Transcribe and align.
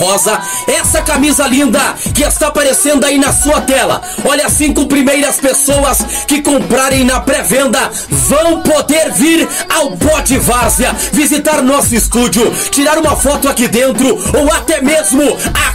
rosa, 0.00 0.40
essa 0.68 1.02
camisa 1.02 1.48
linda 1.48 1.80
que 2.14 2.22
está 2.22 2.46
aparecendo 2.46 3.04
aí 3.04 3.18
na 3.18 3.32
sua 3.32 3.60
tela. 3.60 4.00
Olha, 4.24 4.46
as 4.46 4.52
cinco 4.52 4.86
primeiras 4.86 5.40
pessoas 5.40 5.98
que 6.28 6.40
comprarem 6.42 7.04
na 7.04 7.18
pré-venda 7.18 7.90
vão 8.08 8.62
poder 8.62 9.10
vir 9.12 9.48
ao 9.68 9.96
Pode 9.96 10.38
Várzea, 10.38 10.92
visitar 11.12 11.60
nosso 11.60 11.94
estúdio, 11.94 12.52
tirar 12.70 12.98
uma 12.98 13.16
foto 13.16 13.48
aqui 13.48 13.66
dentro 13.66 14.16
ou 14.38 14.52
até 14.52 14.80
mesmo 14.80 15.22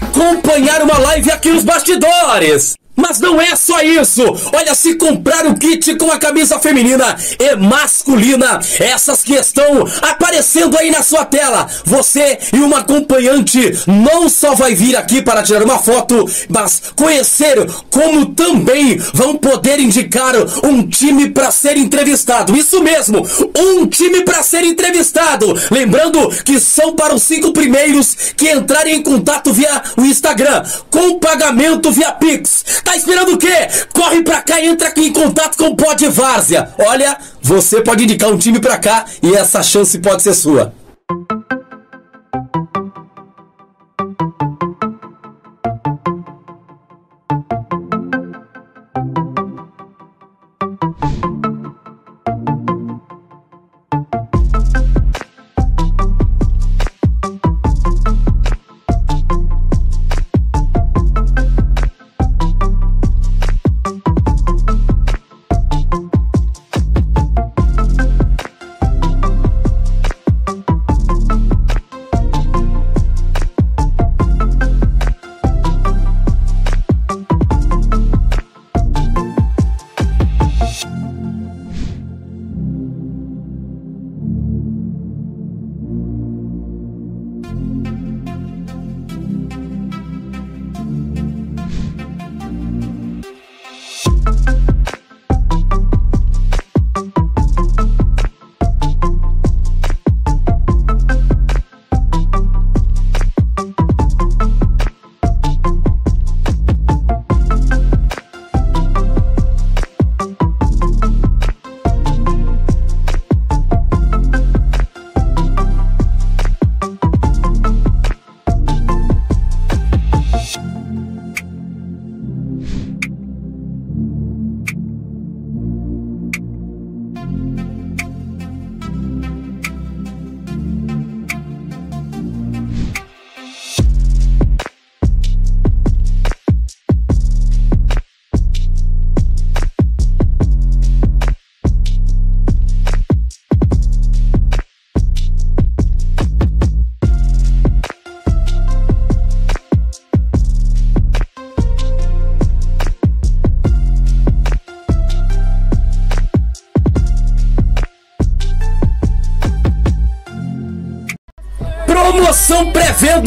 acompanhar 0.01 0.82
uma 0.82 0.97
live 0.97 1.32
aqui 1.32 1.52
nos 1.52 1.66
bastidores. 1.66 2.75
Mas 2.96 3.20
não 3.20 3.39
é 3.41 3.55
só 3.55 3.82
isso! 3.82 4.23
Olha, 4.54 4.73
se 4.73 4.96
comprar 4.96 5.46
o 5.46 5.55
kit 5.55 5.96
com 5.96 6.11
a 6.11 6.18
camisa 6.18 6.59
feminina 6.59 7.16
e 7.39 7.55
masculina, 7.55 8.60
essas 8.79 9.21
que 9.21 9.34
estão 9.34 9.86
aparecendo 10.02 10.78
aí 10.78 10.89
na 10.89 11.04
sua 11.04 11.25
tela, 11.25 11.68
você 11.84 12.39
e 12.54 12.60
uma 12.60 12.79
acompanhante 12.79 13.78
não 13.86 14.29
só 14.29 14.55
vai 14.55 14.73
vir 14.73 14.96
aqui 14.96 15.21
para 15.21 15.43
tirar 15.43 15.64
uma 15.64 15.79
foto, 15.79 16.25
mas 16.50 16.82
conhecer 16.96 17.66
como 17.89 18.28
também 18.28 18.97
vão 19.14 19.36
poder 19.36 19.80
indicar 19.80 20.33
um 20.64 20.88
time 20.88 21.30
para 21.30 21.52
ser 21.52 21.77
entrevistado. 21.77 22.55
Isso 22.55 22.82
mesmo, 22.82 23.25
um 23.57 23.86
time 23.88 24.21
para 24.21 24.41
ser 24.43 24.64
entrevistado. 24.64 25.54
Lembrando 25.69 26.30
que 26.43 26.60
são 26.60 26.96
para 26.96 27.14
os 27.14 27.24
cinco 27.24 27.52
primeiros 27.52 28.16
que 28.36 28.50
entrarem 28.52 28.96
em 28.96 29.04
contato 29.04 29.54
via 29.54 29.82
o 29.97 30.02
Instagram, 30.02 30.64
com 30.89 31.19
pagamento 31.19 31.91
via 31.91 32.11
Pix. 32.11 32.64
Tá 32.86 32.95
esperando 32.95 33.34
o 33.34 33.38
quê? 33.38 33.67
Corre 33.94 34.22
pra 34.23 34.42
cá 34.44 34.62
e 34.62 34.67
entra 34.67 34.94
em 34.95 35.12
contato 35.12 35.58
com 35.58 35.70
o 35.70 35.75
Pod 35.75 36.08
Várzea. 36.08 36.73
Olha, 36.78 37.17
você 37.42 37.81
pode 37.81 38.03
indicar 38.03 38.30
um 38.30 38.38
time 38.38 38.59
pra 38.59 38.78
cá 38.78 39.06
e 39.22 39.36
essa 39.36 39.61
chance 39.64 39.98
pode 39.98 40.22
ser 40.22 40.36
sua. 40.36 40.72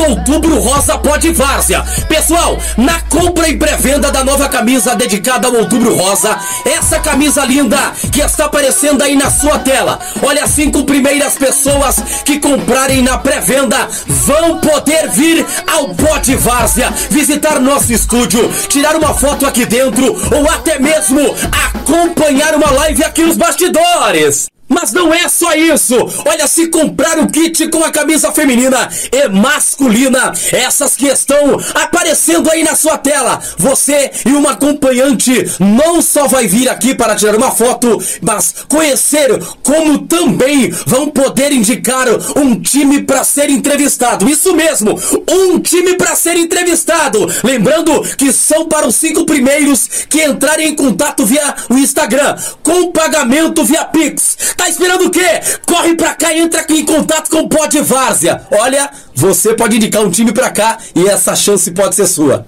Outubro 0.08 0.58
Rosa 0.58 0.96
Pode 0.96 1.30
Várzea. 1.32 1.84
Pessoal, 2.08 2.58
na 2.78 2.98
compra 3.02 3.46
e 3.46 3.58
pré-venda 3.58 4.10
da 4.10 4.24
nova 4.24 4.48
camisa 4.48 4.94
dedicada 4.94 5.48
ao 5.48 5.54
Outubro 5.54 5.94
Rosa, 5.94 6.38
essa 6.64 6.98
camisa 6.98 7.44
linda 7.44 7.92
que 8.10 8.22
está 8.22 8.46
aparecendo 8.46 9.02
aí 9.02 9.14
na 9.14 9.30
sua 9.30 9.58
tela. 9.58 9.98
Olha, 10.22 10.44
as 10.44 10.50
cinco 10.50 10.84
primeiras 10.84 11.34
pessoas 11.34 11.96
que 12.24 12.40
comprarem 12.40 13.02
na 13.02 13.18
pré-venda 13.18 13.86
vão 14.06 14.58
poder 14.58 15.10
vir 15.10 15.44
ao 15.66 15.94
Pode 15.94 16.36
Várzea, 16.36 16.90
visitar 17.10 17.60
nosso 17.60 17.92
estúdio, 17.92 18.50
tirar 18.68 18.96
uma 18.96 19.12
foto 19.12 19.46
aqui 19.46 19.66
dentro 19.66 20.06
ou 20.34 20.50
até 20.50 20.78
mesmo 20.78 21.20
acompanhar 21.66 22.54
uma 22.54 22.70
live 22.70 23.04
aqui 23.04 23.24
nos 23.24 23.36
bastidores. 23.36 24.47
Mas 24.68 24.92
não 24.92 25.12
é 25.12 25.28
só 25.28 25.54
isso! 25.54 25.96
Olha, 26.26 26.46
se 26.46 26.68
comprar 26.68 27.18
o 27.18 27.26
kit 27.28 27.68
com 27.68 27.82
a 27.82 27.90
camisa 27.90 28.30
feminina 28.32 28.88
e 29.10 29.28
masculina, 29.28 30.32
essas 30.52 30.94
que 30.94 31.06
estão 31.06 31.58
aparecendo 31.74 32.50
aí 32.50 32.62
na 32.62 32.76
sua 32.76 32.98
tela, 32.98 33.40
você 33.56 34.10
e 34.26 34.30
uma 34.30 34.52
acompanhante 34.52 35.50
não 35.58 36.02
só 36.02 36.26
vai 36.28 36.46
vir 36.46 36.68
aqui 36.68 36.94
para 36.94 37.14
tirar 37.14 37.36
uma 37.36 37.50
foto, 37.50 37.98
mas 38.20 38.54
conhecer 38.68 39.38
como 39.62 39.98
também 40.00 40.70
vão 40.86 41.08
poder 41.08 41.52
indicar 41.52 42.06
um 42.36 42.60
time 42.60 43.02
para 43.02 43.24
ser 43.24 43.50
entrevistado. 43.50 44.28
Isso 44.28 44.54
mesmo, 44.54 44.98
um 45.30 45.58
time 45.58 45.94
para 45.94 46.14
ser 46.14 46.36
entrevistado. 46.36 47.26
Lembrando 47.42 48.02
que 48.16 48.32
são 48.32 48.66
para 48.66 48.86
os 48.86 48.96
cinco 48.96 49.24
primeiros 49.24 49.88
que 50.08 50.22
entrarem 50.22 50.68
em 50.68 50.76
contato 50.76 51.24
via 51.24 51.54
o 51.68 51.74
Instagram, 51.74 52.36
com 52.62 52.92
pagamento 52.92 53.64
via 53.64 53.84
Pix. 53.84 54.36
Tá 54.58 54.68
esperando 54.68 55.06
o 55.06 55.10
quê? 55.10 55.40
Corre 55.64 55.94
pra 55.94 56.16
cá 56.16 56.34
e 56.34 56.40
entra 56.40 56.62
aqui 56.62 56.80
em 56.80 56.84
contato 56.84 57.30
com 57.30 57.42
o 57.42 57.48
Pod 57.48 57.80
Várzea. 57.80 58.44
Olha, 58.50 58.90
você 59.14 59.54
pode 59.54 59.76
indicar 59.76 60.02
um 60.02 60.10
time 60.10 60.32
pra 60.32 60.50
cá 60.50 60.78
e 60.96 61.06
essa 61.06 61.36
chance 61.36 61.70
pode 61.70 61.94
ser 61.94 62.08
sua. 62.08 62.44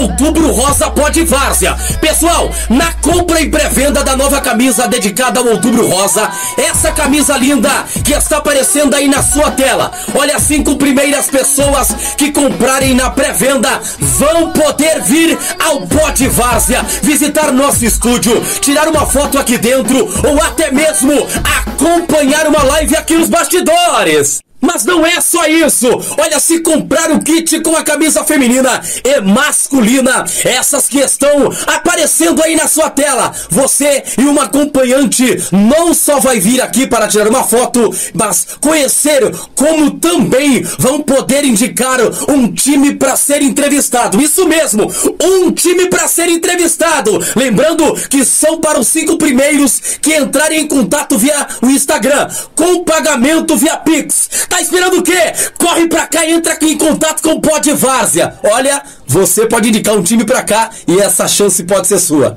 Outubro 0.00 0.50
Rosa 0.50 0.90
Pode 0.90 1.24
Várzea. 1.24 1.76
Pessoal, 2.00 2.50
na 2.70 2.90
compra 2.94 3.40
e 3.40 3.50
pré-venda 3.50 4.02
da 4.02 4.16
nova 4.16 4.40
camisa 4.40 4.88
dedicada 4.88 5.40
ao 5.40 5.46
Outubro 5.46 5.86
Rosa, 5.86 6.30
essa 6.56 6.90
camisa 6.90 7.36
linda 7.36 7.84
que 8.02 8.14
está 8.14 8.38
aparecendo 8.38 8.94
aí 8.94 9.08
na 9.08 9.22
sua 9.22 9.50
tela. 9.50 9.92
Olha, 10.14 10.36
as 10.36 10.42
cinco 10.42 10.76
primeiras 10.76 11.26
pessoas 11.26 11.88
que 12.16 12.32
comprarem 12.32 12.94
na 12.94 13.10
pré-venda 13.10 13.80
vão 13.98 14.52
poder 14.52 15.02
vir 15.02 15.38
ao 15.62 15.86
Pode 15.86 16.28
Várzea, 16.28 16.82
visitar 17.02 17.52
nosso 17.52 17.84
estúdio, 17.84 18.42
tirar 18.60 18.88
uma 18.88 19.06
foto 19.06 19.38
aqui 19.38 19.58
dentro 19.58 20.08
ou 20.26 20.42
até 20.42 20.70
mesmo 20.70 21.12
acompanhar 21.58 22.46
uma 22.46 22.62
live 22.62 22.96
aqui 22.96 23.16
nos 23.16 23.28
bastidores. 23.28 24.40
Mas 24.60 24.84
não 24.84 25.04
é 25.04 25.20
só 25.20 25.46
isso! 25.46 25.88
Olha, 26.18 26.38
se 26.38 26.60
comprar 26.60 27.10
o 27.10 27.20
kit 27.20 27.60
com 27.60 27.74
a 27.76 27.82
camisa 27.82 28.24
feminina 28.24 28.80
e 29.02 29.20
masculina, 29.20 30.24
essas 30.44 30.86
que 30.86 30.98
estão 30.98 31.50
aparecendo 31.66 32.42
aí 32.42 32.54
na 32.54 32.68
sua 32.68 32.90
tela, 32.90 33.32
você 33.48 34.04
e 34.18 34.22
uma 34.22 34.44
acompanhante 34.44 35.42
não 35.50 35.94
só 35.94 36.20
vai 36.20 36.38
vir 36.38 36.60
aqui 36.60 36.86
para 36.86 37.08
tirar 37.08 37.28
uma 37.28 37.44
foto, 37.44 37.90
mas 38.12 38.46
conhecer 38.60 39.30
como 39.54 39.92
também 39.92 40.62
vão 40.78 41.00
poder 41.00 41.44
indicar 41.44 41.98
um 42.28 42.52
time 42.52 42.94
para 42.94 43.16
ser 43.16 43.42
entrevistado. 43.42 44.20
Isso 44.20 44.46
mesmo, 44.46 44.92
um 45.22 45.50
time 45.50 45.86
para 45.86 46.06
ser 46.06 46.28
entrevistado. 46.28 47.18
Lembrando 47.34 47.94
que 48.08 48.24
são 48.24 48.60
para 48.60 48.78
os 48.78 48.88
cinco 48.88 49.16
primeiros 49.16 49.80
que 50.00 50.16
entrarem 50.16 50.60
em 50.60 50.68
contato 50.68 51.18
via 51.18 51.46
o 51.62 51.66
Instagram, 51.66 52.28
com 52.54 52.84
pagamento 52.84 53.56
via 53.56 53.76
Pix. 53.76 54.28
Tá 54.50 54.60
esperando 54.60 54.98
o 54.98 55.02
quê? 55.02 55.32
Corre 55.56 55.86
pra 55.86 56.08
cá 56.08 56.26
e 56.26 56.32
entra 56.32 56.54
aqui 56.54 56.72
em 56.72 56.76
contato 56.76 57.22
com 57.22 57.34
o 57.34 57.40
Pod 57.40 57.72
Várzea. 57.72 58.36
Olha, 58.42 58.82
você 59.06 59.46
pode 59.46 59.68
indicar 59.68 59.94
um 59.94 60.02
time 60.02 60.24
pra 60.24 60.42
cá 60.42 60.70
e 60.88 60.98
essa 60.98 61.28
chance 61.28 61.62
pode 61.62 61.86
ser 61.86 62.00
sua. 62.00 62.36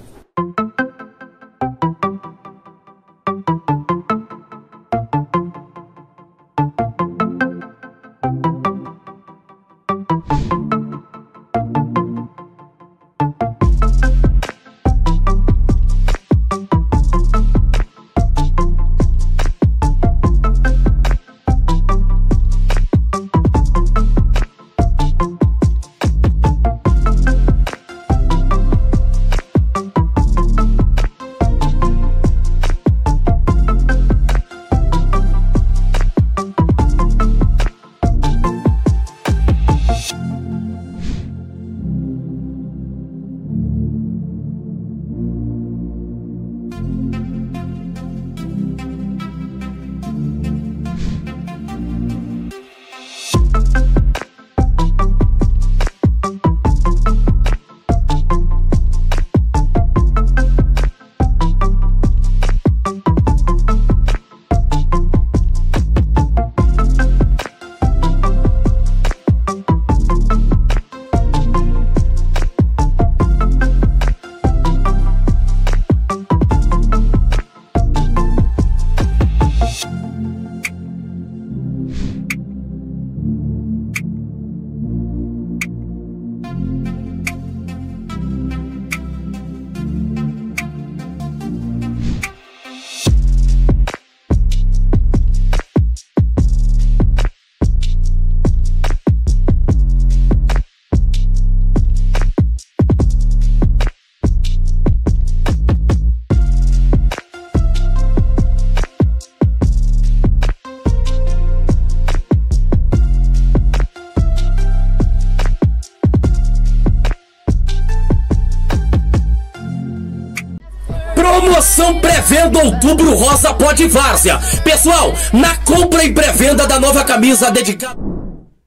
Pré-venda 122.33 122.63
Outubro 122.63 123.13
Rosa 123.13 123.53
Pode 123.53 123.87
Várzea. 123.87 124.39
Pessoal, 124.63 125.11
na 125.31 125.55
compra 125.63 126.03
e 126.03 126.11
pré-venda 126.11 126.65
da 126.65 126.79
nova 126.79 127.05
camisa 127.05 127.51
dedicada. 127.51 127.95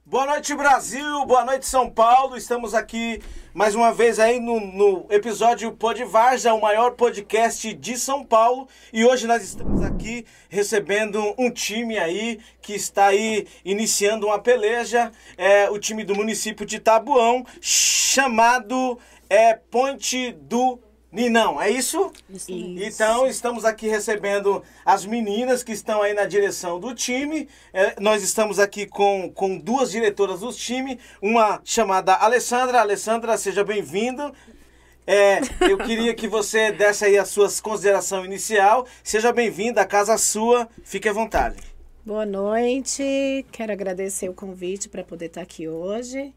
Boa 0.05 0.25
noite, 0.25 0.55
Brasil. 0.55 1.25
Boa 1.25 1.43
noite, 1.43 1.65
São 1.65 1.89
Paulo. 1.89 2.37
Estamos 2.37 2.73
aqui 2.73 3.21
mais 3.53 3.75
uma 3.75 3.91
vez 3.91 4.19
aí 4.19 4.39
no, 4.39 4.57
no 4.61 5.05
episódio 5.09 5.69
Pod 5.73 6.01
Várzea, 6.05 6.53
o 6.53 6.61
maior 6.61 6.91
podcast 6.91 7.73
de 7.73 7.97
São 7.97 8.23
Paulo. 8.23 8.69
E 8.93 9.03
hoje 9.03 9.27
nós 9.27 9.43
estamos 9.43 9.83
aqui 9.83 10.25
recebendo 10.47 11.35
um 11.37 11.51
time 11.51 11.97
aí 11.97 12.39
que 12.61 12.73
está 12.73 13.07
aí 13.07 13.45
iniciando 13.65 14.27
uma 14.27 14.39
peleja. 14.39 15.11
É 15.37 15.69
o 15.69 15.77
time 15.77 16.05
do 16.05 16.15
município 16.15 16.65
de 16.65 16.79
Tabuão, 16.79 17.45
chamado 17.59 18.97
é, 19.29 19.55
Ponte 19.55 20.31
do 20.31 20.79
Ninão, 21.17 21.59
é 21.59 21.67
isso? 21.71 22.11
Isso. 22.29 22.51
Então, 22.51 23.25
estamos 23.25 23.65
aqui 23.65 23.87
recebendo 23.87 24.63
as 24.85 25.03
meninas 25.03 25.63
que 25.63 25.71
estão 25.71 26.03
aí 26.03 26.13
na 26.13 26.25
direção 26.25 26.79
do 26.79 26.93
time. 26.93 27.49
É, 27.73 27.99
nós 27.99 28.21
estamos 28.21 28.59
aqui 28.59 28.85
com, 28.85 29.31
com 29.33 29.57
duas 29.57 29.89
diretoras 29.89 30.41
do 30.41 30.53
time, 30.53 30.99
uma 31.19 31.59
chamada 31.65 32.13
Alessandra. 32.13 32.81
Alessandra, 32.81 33.35
seja 33.35 33.63
bem-vinda. 33.63 34.31
É, 35.07 35.39
eu 35.61 35.79
queria 35.79 36.13
que 36.13 36.27
você 36.27 36.71
desse 36.71 37.03
aí 37.05 37.17
as 37.17 37.29
suas 37.29 37.59
considerações 37.59 38.23
inicial. 38.23 38.85
Seja 39.03 39.33
bem-vinda, 39.33 39.81
a 39.81 39.85
casa 39.85 40.13
é 40.13 40.17
sua, 40.17 40.69
fique 40.83 41.09
à 41.09 41.13
vontade. 41.13 41.57
Boa 42.05 42.27
noite. 42.27 43.43
Quero 43.51 43.71
agradecer 43.71 44.29
o 44.29 44.35
convite 44.35 44.87
para 44.87 45.03
poder 45.03 45.25
estar 45.25 45.41
aqui 45.41 45.67
hoje 45.67 46.31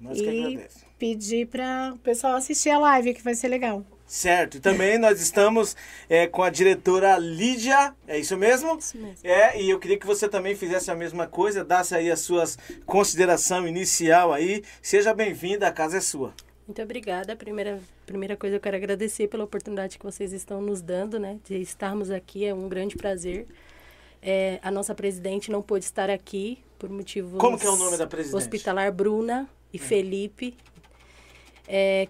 Nós 0.00 0.18
que 0.18 0.24
e 0.24 0.28
agradecemos. 0.28 0.86
pedir 0.98 1.48
para 1.48 1.92
o 1.94 1.98
pessoal 1.98 2.34
assistir 2.34 2.70
a 2.70 2.78
live, 2.78 3.12
que 3.12 3.22
vai 3.22 3.34
ser 3.34 3.48
legal. 3.48 3.84
Certo, 4.12 4.58
e 4.58 4.60
também 4.60 4.98
nós 4.98 5.22
estamos 5.22 5.74
é, 6.06 6.26
com 6.26 6.42
a 6.42 6.50
diretora 6.50 7.16
Lídia, 7.16 7.94
é 8.06 8.18
isso 8.18 8.36
mesmo? 8.36 8.76
Isso 8.76 8.98
mesmo. 8.98 9.16
É, 9.24 9.58
e 9.58 9.70
eu 9.70 9.78
queria 9.78 9.98
que 9.98 10.06
você 10.06 10.28
também 10.28 10.54
fizesse 10.54 10.90
a 10.90 10.94
mesma 10.94 11.26
coisa, 11.26 11.64
dasse 11.64 11.94
aí 11.94 12.10
as 12.10 12.20
suas 12.20 12.58
consideração 12.84 13.66
inicial 13.66 14.30
aí. 14.30 14.62
Seja 14.82 15.14
bem-vinda, 15.14 15.66
a 15.66 15.72
casa 15.72 15.96
é 15.96 16.00
sua. 16.02 16.34
Muito 16.68 16.82
obrigada. 16.82 17.34
Primeira, 17.34 17.80
primeira 18.04 18.36
coisa 18.36 18.56
eu 18.56 18.60
quero 18.60 18.76
agradecer 18.76 19.28
pela 19.28 19.44
oportunidade 19.44 19.98
que 19.98 20.04
vocês 20.04 20.34
estão 20.34 20.60
nos 20.60 20.82
dando, 20.82 21.18
né? 21.18 21.38
De 21.48 21.58
estarmos 21.62 22.10
aqui, 22.10 22.44
é 22.44 22.52
um 22.52 22.68
grande 22.68 22.96
prazer. 22.96 23.46
É, 24.20 24.58
a 24.62 24.70
nossa 24.70 24.94
presidente 24.94 25.50
não 25.50 25.62
pôde 25.62 25.86
estar 25.86 26.10
aqui 26.10 26.58
por 26.78 26.90
motivos... 26.90 27.40
Como 27.40 27.58
que 27.58 27.66
é 27.66 27.70
o 27.70 27.76
nome 27.76 27.96
da 27.96 28.06
presidente? 28.06 28.36
Hospitalar 28.36 28.92
Bruna 28.92 29.48
e 29.72 29.78
Felipe, 29.78 30.54
é, 30.58 30.71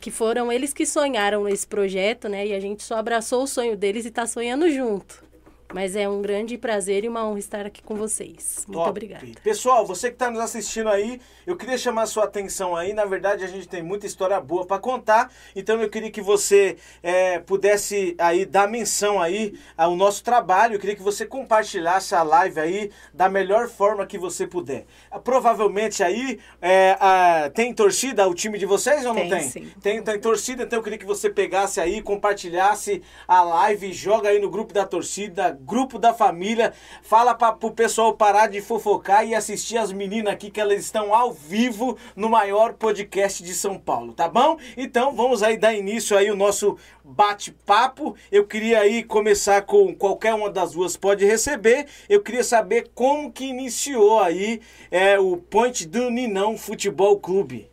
que 0.01 0.11
foram 0.11 0.51
eles 0.51 0.73
que 0.73 0.85
sonharam 0.85 1.49
esse 1.49 1.67
projeto, 1.67 2.29
né? 2.29 2.47
E 2.47 2.55
a 2.55 2.61
gente 2.61 2.83
só 2.83 2.97
abraçou 2.97 3.45
o 3.45 3.47
sonho 3.47 3.77
deles 3.77 4.05
e 4.05 4.09
está 4.09 4.27
sonhando 4.27 4.71
junto. 4.71 5.25
Mas 5.73 5.97
é 5.97 6.09
um 6.09 6.21
grande 6.23 6.57
prazer 6.59 7.05
e 7.05 7.09
uma 7.09 7.27
honra 7.27 7.39
estar 7.39 7.67
aqui 7.67 7.83
com 7.83 7.95
vocês. 7.95 8.65
Muito 8.67 8.79
Top. 8.79 8.91
obrigada. 8.91 9.27
Pessoal, 9.43 9.87
você 9.87 10.09
que 10.09 10.15
está 10.15 10.31
nos 10.31 10.41
assistindo 10.41 10.89
aí, 10.89 11.21
eu 11.47 11.57
queria 11.57 11.79
chamar 11.79 12.03
a 12.03 12.07
sua 12.07 12.25
atenção 12.25 12.77
aí. 12.77 12.93
Na 12.93 13.05
verdade, 13.05 13.45
a 13.45 13.49
gente 13.49 13.67
tem 13.69 13.83
muita 13.83 14.07
história 14.07 14.41
boa 14.41 14.67
para 14.67 14.79
contar. 14.79 15.31
Então, 15.57 15.81
eu 15.81 15.89
queria 15.89 16.11
que 16.11 16.21
você 16.21 16.77
é, 17.03 17.39
pudesse 17.39 18.15
aí 18.19 18.45
dar 18.45 18.69
menção 18.69 19.21
aí 19.21 19.59
ao 19.77 19.97
nosso 19.97 20.23
trabalho. 20.23 20.75
Eu 20.75 20.81
queria 20.81 20.97
que 20.97 21.03
você 21.03 21.25
compartilhasse 21.27 22.15
a 22.15 22.23
live 22.23 22.61
aí 22.61 22.91
da 23.13 23.29
melhor 23.29 23.69
forma 23.69 24.07
que 24.07 24.19
você 24.19 24.47
puder. 24.47 24.85
Ah, 25.11 25.19
Provavelmente 25.19 26.03
aí 26.03 26.39
é, 26.61 26.97
a- 27.01 27.51
tem 27.55 27.73
torcida 27.75 28.27
o 28.29 28.35
time 28.35 28.59
de 28.59 28.67
vocês 28.67 29.05
ou 29.07 29.15
não 29.15 29.23
Tem, 29.23 29.31
tem? 29.31 29.41
sim. 29.51 29.73
Tem, 29.83 30.03
tem 30.03 30.21
torcida, 30.21 30.63
então 30.65 30.79
eu 30.79 30.83
queria 30.83 30.99
que 30.99 31.07
você 31.07 31.31
pegasse 31.31 31.81
aí, 31.81 32.03
compartilhasse 32.03 33.03
a 33.27 33.43
live, 33.43 33.93
joga 33.93 34.29
aí 34.29 34.39
no 34.39 34.51
grupo 34.51 34.73
da 34.73 34.85
torcida, 34.87 35.59
grupo 35.65 35.99
da 35.99 36.13
família, 36.13 36.73
fala 37.03 37.35
para 37.35 37.53
pro 37.53 37.71
pessoal 37.71 38.15
parar 38.15 38.49
de 38.49 38.61
fofocar 38.61 39.27
e 39.27 39.35
assistir 39.35 39.79
as 39.79 39.93
meninas 39.93 40.33
aqui 40.33 40.51
que 40.51 40.61
elas 40.61 40.81
estão 40.81 41.15
ao 41.15 41.33
vivo 41.33 41.97
no 42.15 42.29
maior 42.29 42.75
podcast 42.75 43.43
de 43.43 43.55
São 43.55 43.79
Paulo, 43.79 44.13
tá 44.13 44.29
bom? 44.29 44.59
Então 44.77 45.15
vamos 45.15 45.43
aí 45.43 45.57
dar 45.57 45.75
início 45.75 46.17
aí 46.17 46.31
o 46.31 46.37
nosso 46.37 46.77
bate-papo. 47.05 48.15
Eu 48.31 48.47
queria 48.47 48.81
aí 48.81 49.03
começar 49.03 49.63
com 49.63 49.95
qualquer 49.95 50.35
uma 50.35 50.51
das 50.51 50.73
duas 50.73 50.97
pode 50.97 51.25
receber. 51.25 51.87
Eu 52.09 52.23
queria 52.23 52.45
saber 52.45 52.91
como 52.95 53.33
que 53.33 53.45
iniciou 53.45 54.21
aí 54.21 54.61
é, 54.91 55.19
o 55.19 55.37
Point 55.37 55.87
do 55.87 56.11
Ninão 56.11 56.57
Futebol 56.57 57.19
Clube. 57.19 57.71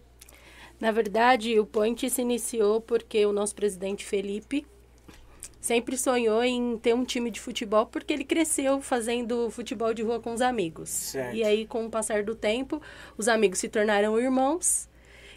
Na 0.80 0.92
verdade, 0.92 1.60
o 1.60 1.66
Point 1.66 2.10
se 2.10 2.22
iniciou 2.22 2.80
porque 2.80 3.26
o 3.26 3.34
nosso 3.34 3.54
presidente 3.54 4.06
Felipe 4.06 4.66
sempre 5.60 5.98
sonhou 5.98 6.44
em 6.44 6.78
ter 6.78 6.94
um 6.94 7.04
time 7.04 7.30
de 7.30 7.40
futebol 7.40 7.86
porque 7.86 8.14
ele 8.14 8.24
cresceu 8.24 8.82
fazendo 8.82 9.50
futebol 9.50 9.94
de 9.94 10.04
rua 10.04 10.20
com 10.20 10.34
os 10.34 10.42
amigos. 10.42 10.90
Certo. 10.90 11.36
E 11.36 11.44
aí, 11.44 11.66
com 11.66 11.86
o 11.86 11.90
passar 11.90 12.24
do 12.24 12.36
tempo, 12.36 12.82
os 13.18 13.28
amigos 13.28 13.60
se 13.60 13.70
tornaram 13.70 14.20
irmãos 14.20 14.88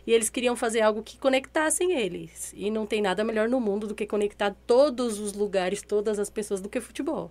e 0.07 0.13
eles 0.13 0.31
queriam 0.31 0.57
fazer 0.57 0.81
algo 0.81 1.03
que 1.03 1.19
conectassem 1.19 1.93
eles. 1.93 2.53
E 2.57 2.71
não 2.71 2.87
tem 2.87 3.01
nada 3.01 3.25
melhor 3.25 3.49
no 3.49 3.61
mundo 3.61 3.87
do 3.87 3.95
que 3.95 4.07
conectar 4.07 4.55
todos 4.67 5.19
os 5.19 5.33
lugares, 5.33 5.83
todas 5.83 6.19
as 6.19 6.31
pessoas 6.31 6.61
do 6.61 6.69
que 6.69 6.81
futebol. 6.81 7.31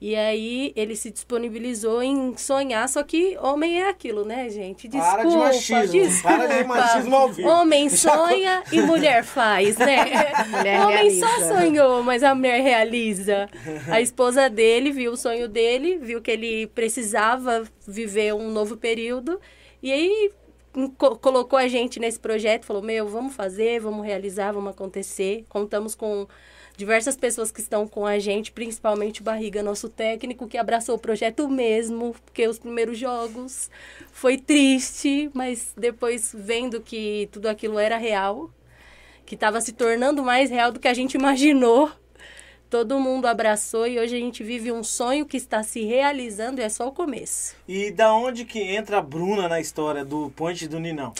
E 0.00 0.16
aí 0.16 0.72
ele 0.74 0.96
se 0.96 1.10
disponibilizou 1.10 2.02
em 2.02 2.34
sonhar, 2.34 2.88
só 2.88 3.02
que 3.02 3.36
homem 3.38 3.82
é 3.82 3.90
aquilo, 3.90 4.24
né, 4.24 4.48
gente? 4.48 4.88
Desculpa, 4.88 5.16
Para 5.16 5.28
de 5.28 5.36
machismo, 5.36 5.92
desculpa. 5.92 6.38
para 6.38 6.46
de 6.46 6.64
machismo 6.64 7.16
ao 7.16 7.28
vivo. 7.30 7.48
Homem 7.50 7.88
Já 7.90 7.96
sonha 8.16 8.62
e 8.72 8.80
mulher 8.80 9.22
faz, 9.24 9.76
né? 9.76 9.96
Mulher 10.50 10.80
homem 10.86 11.20
só 11.20 11.26
realiza. 11.26 11.54
sonhou, 11.60 12.02
mas 12.02 12.22
a 12.22 12.34
mulher 12.34 12.62
realiza. 12.62 13.46
A 13.90 14.00
esposa 14.00 14.48
dele 14.48 14.90
viu 14.90 15.12
o 15.12 15.16
sonho 15.18 15.46
dele, 15.46 15.98
viu 15.98 16.22
que 16.22 16.30
ele 16.30 16.66
precisava 16.68 17.64
viver 17.86 18.32
um 18.34 18.50
novo 18.50 18.78
período 18.78 19.38
e 19.82 19.92
aí 19.92 20.30
co- 20.96 21.16
colocou 21.16 21.58
a 21.58 21.68
gente 21.68 22.00
nesse 22.00 22.18
projeto, 22.18 22.64
falou: 22.64 22.80
"Meu, 22.82 23.06
vamos 23.06 23.34
fazer, 23.34 23.80
vamos 23.80 24.06
realizar, 24.06 24.50
vamos 24.52 24.70
acontecer". 24.70 25.44
Contamos 25.48 25.94
com 25.94 26.26
diversas 26.80 27.14
pessoas 27.14 27.52
que 27.52 27.60
estão 27.60 27.86
com 27.86 28.06
a 28.06 28.18
gente, 28.18 28.50
principalmente 28.50 29.20
o 29.20 29.24
Barriga, 29.24 29.62
nosso 29.62 29.86
técnico, 29.86 30.48
que 30.48 30.56
abraçou 30.56 30.96
o 30.96 30.98
projeto 30.98 31.46
mesmo, 31.46 32.16
porque 32.24 32.48
os 32.48 32.58
primeiros 32.58 32.98
jogos 32.98 33.70
foi 34.10 34.38
triste, 34.38 35.30
mas 35.34 35.74
depois 35.76 36.34
vendo 36.34 36.80
que 36.80 37.28
tudo 37.30 37.48
aquilo 37.48 37.78
era 37.78 37.98
real, 37.98 38.50
que 39.26 39.34
estava 39.34 39.60
se 39.60 39.72
tornando 39.72 40.24
mais 40.24 40.48
real 40.50 40.72
do 40.72 40.80
que 40.80 40.88
a 40.88 40.94
gente 40.94 41.14
imaginou. 41.16 41.92
Todo 42.70 42.98
mundo 42.98 43.26
abraçou 43.26 43.86
e 43.86 43.98
hoje 43.98 44.16
a 44.16 44.18
gente 44.18 44.42
vive 44.42 44.72
um 44.72 44.82
sonho 44.82 45.26
que 45.26 45.36
está 45.36 45.62
se 45.62 45.84
realizando 45.84 46.60
e 46.60 46.64
é 46.64 46.68
só 46.70 46.88
o 46.88 46.92
começo. 46.92 47.56
E 47.68 47.90
da 47.90 48.14
onde 48.14 48.46
que 48.46 48.58
entra 48.58 48.98
a 48.98 49.02
Bruna 49.02 49.48
na 49.48 49.60
história 49.60 50.02
do 50.02 50.30
Ponte 50.30 50.66
do 50.66 50.80
Ninão? 50.80 51.12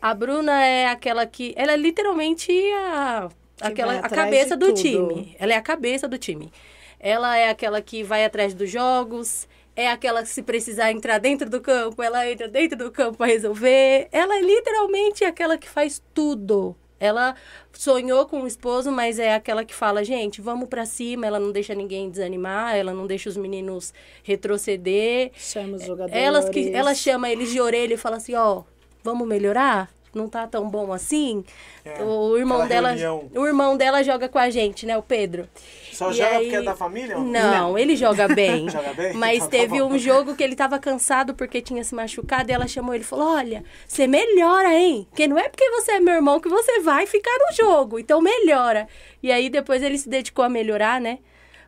A 0.00 0.14
Bruna 0.14 0.64
é 0.64 0.86
aquela 0.86 1.26
que. 1.26 1.52
Ela 1.56 1.72
é 1.72 1.76
literalmente 1.76 2.52
a, 2.72 3.28
aquela, 3.60 3.98
a 3.98 4.08
cabeça 4.08 4.56
do 4.56 4.66
tudo. 4.66 4.80
time. 4.80 5.36
Ela 5.38 5.52
é 5.52 5.56
a 5.56 5.62
cabeça 5.62 6.08
do 6.08 6.18
time. 6.18 6.52
Ela 7.00 7.36
é 7.36 7.48
aquela 7.48 7.80
que 7.80 8.02
vai 8.02 8.24
atrás 8.24 8.54
dos 8.54 8.70
jogos. 8.70 9.48
É 9.76 9.88
aquela 9.88 10.22
que, 10.22 10.28
se 10.28 10.42
precisar 10.42 10.90
entrar 10.90 11.18
dentro 11.18 11.48
do 11.48 11.60
campo, 11.60 12.02
ela 12.02 12.28
entra 12.28 12.48
dentro 12.48 12.76
do 12.76 12.90
campo 12.90 13.18
para 13.18 13.26
resolver. 13.26 14.08
Ela 14.10 14.36
é 14.38 14.40
literalmente 14.40 15.24
aquela 15.24 15.56
que 15.56 15.68
faz 15.68 16.02
tudo. 16.12 16.74
Ela 17.00 17.36
sonhou 17.72 18.26
com 18.26 18.42
o 18.42 18.46
esposo, 18.46 18.90
mas 18.90 19.20
é 19.20 19.34
aquela 19.34 19.64
que 19.64 19.72
fala, 19.72 20.02
gente, 20.02 20.40
vamos 20.40 20.68
para 20.68 20.84
cima. 20.84 21.26
Ela 21.26 21.38
não 21.38 21.52
deixa 21.52 21.74
ninguém 21.74 22.10
desanimar, 22.10 22.74
ela 22.74 22.92
não 22.92 23.06
deixa 23.06 23.28
os 23.28 23.36
meninos 23.36 23.94
retroceder. 24.24 25.30
Chama 25.36 25.76
os 25.76 25.84
jogadores. 25.84 26.20
Elas 26.20 26.48
que, 26.48 26.72
ela 26.72 26.94
chama 26.94 27.30
eles 27.30 27.50
de 27.50 27.60
orelha 27.60 27.94
e 27.94 27.96
fala 27.96 28.16
assim, 28.16 28.34
ó, 28.34 28.64
vamos 29.04 29.28
melhorar? 29.28 29.88
Não 30.14 30.28
tá 30.28 30.46
tão 30.46 30.68
bom 30.68 30.92
assim? 30.92 31.44
É, 31.84 32.02
o 32.02 32.36
irmão 32.36 32.66
dela, 32.66 32.88
reunião. 32.90 33.30
o 33.34 33.46
irmão 33.46 33.76
dela 33.76 34.02
joga 34.02 34.28
com 34.28 34.38
a 34.38 34.50
gente, 34.50 34.84
né, 34.86 34.96
o 34.96 35.02
Pedro. 35.02 35.48
Só 35.92 36.10
E 36.10 36.14
joga 36.14 36.28
aí- 36.36 36.44
porque 36.44 36.56
é 36.56 36.62
da 36.62 36.74
família? 36.76 37.18
ou 37.18 37.24
Não, 37.24 37.76
ele 37.78 37.94
joga 37.96 38.26
bem. 38.34 38.68
Joga 38.70 38.92
bem? 38.94 39.12
Mas 39.14 39.46
teve 39.48 39.78
bom. 39.80 39.86
um 39.92 39.98
jogo 39.98 40.34
que 40.34 40.42
ele 40.42 40.54
tava 40.56 40.78
cansado 40.78 41.34
porque 41.34 41.60
tinha 41.60 41.82
se 41.84 41.94
machucado 41.94 42.50
e 42.50 42.54
ela 42.54 42.66
chamou 42.68 42.94
ele 42.94 43.04
e 43.04 43.06
falou: 43.06 43.34
Olha, 43.34 43.64
você 43.86 44.06
melhora, 44.06 44.72
hein? 44.74 45.06
Porque 45.10 45.26
não 45.26 45.38
é 45.38 45.48
porque 45.48 45.68
você 45.70 45.92
é 45.92 46.00
meu 46.00 46.14
irmão 46.14 46.40
que 46.40 46.48
você 46.48 46.80
vai 46.80 47.06
ficar 47.06 47.36
no 47.48 47.54
jogo. 47.56 47.98
Então 47.98 48.20
melhora. 48.20 48.86
E 49.22 49.30
aí 49.32 49.50
depois 49.50 49.82
ele 49.82 49.98
se 49.98 50.08
dedicou 50.08 50.44
a 50.44 50.48
melhorar, 50.48 51.00
né? 51.00 51.18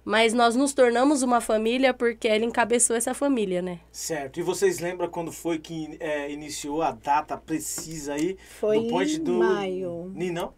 Mas 0.04 0.32
nós 0.32 0.56
nos 0.56 0.72
tornamos 0.72 1.22
uma 1.22 1.40
família 1.40 1.92
porque 1.92 2.26
ele 2.26 2.44
encabeçou 2.44 2.96
essa 2.96 3.12
família, 3.14 3.60
né? 3.60 3.80
Certo. 3.92 4.40
E 4.40 4.42
vocês 4.42 4.78
lembram 4.80 5.08
quando 5.08 5.30
foi 5.30 5.58
que 5.58 5.96
é, 6.00 6.30
iniciou 6.30 6.82
a 6.82 6.92
data 6.92 7.36
precisa 7.36 8.14
aí 8.14 8.36
Foi 8.58 8.80
do 8.80 8.88
Ponte 8.88 9.16
em 9.16 9.22
do 9.22 9.32
maio. 9.34 10.10
Ninão? 10.14 10.52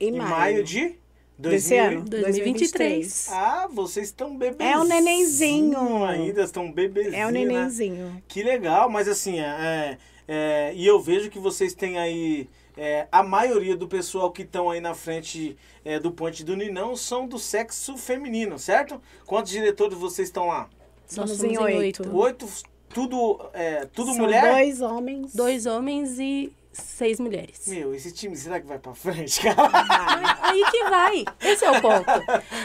Em 0.00 0.08
Em 0.08 0.18
maio. 0.18 0.30
maio 0.30 0.64
de 0.64 0.94
Desse 1.38 1.76
2000. 1.76 1.84
ano. 1.98 2.04
2023. 2.08 3.28
Ah, 3.30 3.68
vocês 3.70 4.06
estão 4.06 4.36
bebezinhos. 4.36 4.72
É 4.72 4.78
o 4.78 4.84
nenenzinho. 4.84 6.04
Ainda 6.04 6.42
estão 6.42 6.72
bebezinhos. 6.72 7.14
É 7.16 7.26
o 7.26 7.30
né? 7.30 7.44
nenenzinho. 7.44 8.22
Que 8.26 8.42
legal, 8.42 8.88
mas 8.88 9.06
assim, 9.06 9.38
é, 9.40 9.98
é, 10.26 10.72
e 10.74 10.86
eu 10.86 10.98
vejo 10.98 11.28
que 11.30 11.38
vocês 11.38 11.74
têm 11.74 11.98
aí. 11.98 12.48
É, 12.76 13.06
a 13.10 13.22
maioria 13.22 13.76
do 13.76 13.88
pessoal 13.88 14.30
que 14.30 14.42
estão 14.42 14.70
aí 14.70 14.80
na 14.80 14.94
frente 14.94 15.56
é, 15.84 15.98
do 15.98 16.10
Ponte 16.10 16.44
do 16.44 16.56
Ninão 16.56 16.94
são 16.94 17.26
do 17.26 17.38
sexo 17.38 17.96
feminino, 17.96 18.58
certo? 18.58 19.00
Quantos 19.24 19.50
diretores 19.52 19.96
vocês 19.96 20.28
estão 20.28 20.46
lá? 20.46 20.68
Nós 21.16 21.30
Somos 21.30 21.30
somos 21.38 21.52
em 21.52 21.58
oito. 21.58 22.16
Oito, 22.16 22.46
tudo, 22.88 23.40
é, 23.54 23.86
tudo 23.86 24.12
São 24.12 24.24
mulher? 24.24 24.52
dois 24.52 24.80
homens. 24.80 25.34
Dois 25.34 25.66
homens 25.66 26.18
e 26.18 26.52
seis 26.76 27.18
mulheres. 27.20 27.62
Meu, 27.66 27.94
esse 27.94 28.12
time 28.12 28.36
será 28.36 28.60
que 28.60 28.66
vai 28.66 28.78
pra 28.78 28.94
frente, 28.94 29.40
cara? 29.42 29.70
Aí 30.42 30.64
que 30.70 30.84
vai. 30.84 31.24
Esse 31.40 31.64
é 31.64 31.70
o 31.70 31.80
ponto. 31.80 32.04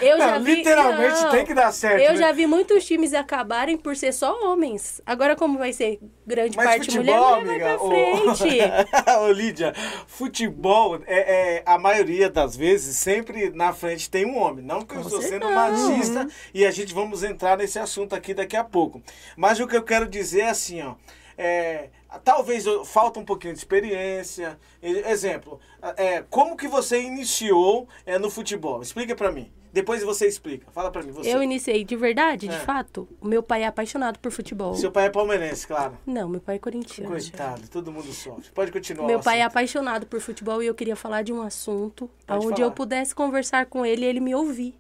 Eu 0.01 0.17
já 0.17 0.37
Não, 0.39 0.43
vi, 0.43 0.55
literalmente 0.55 1.21
não. 1.23 1.31
tem 1.31 1.45
que 1.45 1.53
dar 1.53 1.71
certo. 1.71 2.01
Eu 2.01 2.11
né? 2.13 2.17
já 2.17 2.31
vi 2.31 2.45
muitos 2.47 2.85
times 2.85 3.13
acabarem 3.13 3.77
por 3.77 3.95
ser 3.95 4.11
só 4.13 4.33
homens. 4.51 5.01
Agora, 5.05 5.35
como 5.35 5.57
vai 5.57 5.73
ser 5.73 5.99
grande 6.25 6.55
Mas 6.55 6.65
parte 6.65 6.95
mulher, 6.97 7.13
futebol, 7.17 7.41
mulher 7.41 7.51
amiga, 7.51 7.65
vai 7.65 7.77
pra 7.77 7.85
ô- 8.31 8.35
frente. 8.35 8.59
Ô, 9.21 9.31
Lídia, 9.31 9.73
futebol, 10.07 10.99
é, 11.07 11.57
é, 11.57 11.63
a 11.65 11.77
maioria 11.77 12.29
das 12.29 12.55
vezes, 12.55 12.97
sempre 12.97 13.49
na 13.51 13.73
frente 13.73 14.09
tem 14.09 14.25
um 14.25 14.37
homem. 14.37 14.63
Não 14.63 14.81
que 14.83 14.95
eu 14.95 15.01
estou 15.01 15.21
sendo 15.21 15.47
certeza. 15.47 15.53
machista 15.53 16.27
e 16.53 16.65
a 16.65 16.71
gente 16.71 16.93
vamos 16.93 17.23
entrar 17.23 17.57
nesse 17.57 17.79
assunto 17.79 18.13
aqui 18.15 18.33
daqui 18.33 18.55
a 18.55 18.63
pouco. 18.63 19.01
Mas 19.35 19.59
o 19.59 19.67
que 19.67 19.75
eu 19.75 19.83
quero 19.83 20.07
dizer 20.07 20.41
é 20.41 20.49
assim, 20.49 20.81
ó. 20.81 20.95
é, 21.37 21.89
talvez 22.19 22.65
falta 22.85 23.19
um 23.19 23.25
pouquinho 23.25 23.53
de 23.53 23.59
experiência. 23.59 24.59
Exemplo, 24.81 25.59
é, 25.97 26.23
como 26.29 26.55
que 26.57 26.67
você 26.67 27.01
iniciou 27.01 27.87
é, 28.05 28.17
no 28.19 28.29
futebol? 28.29 28.81
Explica 28.81 29.15
pra 29.15 29.31
mim. 29.31 29.51
Depois 29.73 30.03
você 30.03 30.27
explica. 30.27 30.69
Fala 30.71 30.91
pra 30.91 31.01
mim, 31.01 31.11
você. 31.13 31.33
Eu 31.33 31.41
iniciei 31.41 31.85
de 31.85 31.95
verdade, 31.95 32.45
de 32.45 32.55
É. 32.55 32.59
fato. 32.59 33.07
O 33.21 33.27
meu 33.27 33.41
pai 33.41 33.63
é 33.63 33.67
apaixonado 33.67 34.19
por 34.19 34.29
futebol. 34.29 34.73
Seu 34.75 34.91
pai 34.91 35.05
é 35.05 35.09
palmeirense, 35.09 35.65
claro. 35.65 35.97
Não, 36.05 36.27
meu 36.27 36.41
pai 36.41 36.57
é 36.57 36.59
corintiano. 36.59 37.09
Coitado, 37.09 37.69
todo 37.69 37.89
mundo 37.89 38.11
sofre. 38.11 38.51
Pode 38.53 38.69
continuar. 38.69 39.07
Meu 39.07 39.21
pai 39.21 39.39
é 39.39 39.43
apaixonado 39.43 40.05
por 40.05 40.19
futebol 40.19 40.61
e 40.61 40.67
eu 40.67 40.75
queria 40.75 40.97
falar 40.97 41.21
de 41.21 41.31
um 41.31 41.41
assunto 41.41 42.09
Pode 42.27 42.45
onde 42.45 42.55
falar. 42.57 42.67
eu 42.67 42.71
pudesse 42.73 43.15
conversar 43.15 43.65
com 43.67 43.85
ele 43.85 44.03
e 44.03 44.09
ele 44.09 44.19
me 44.19 44.35
ouvir. 44.35 44.75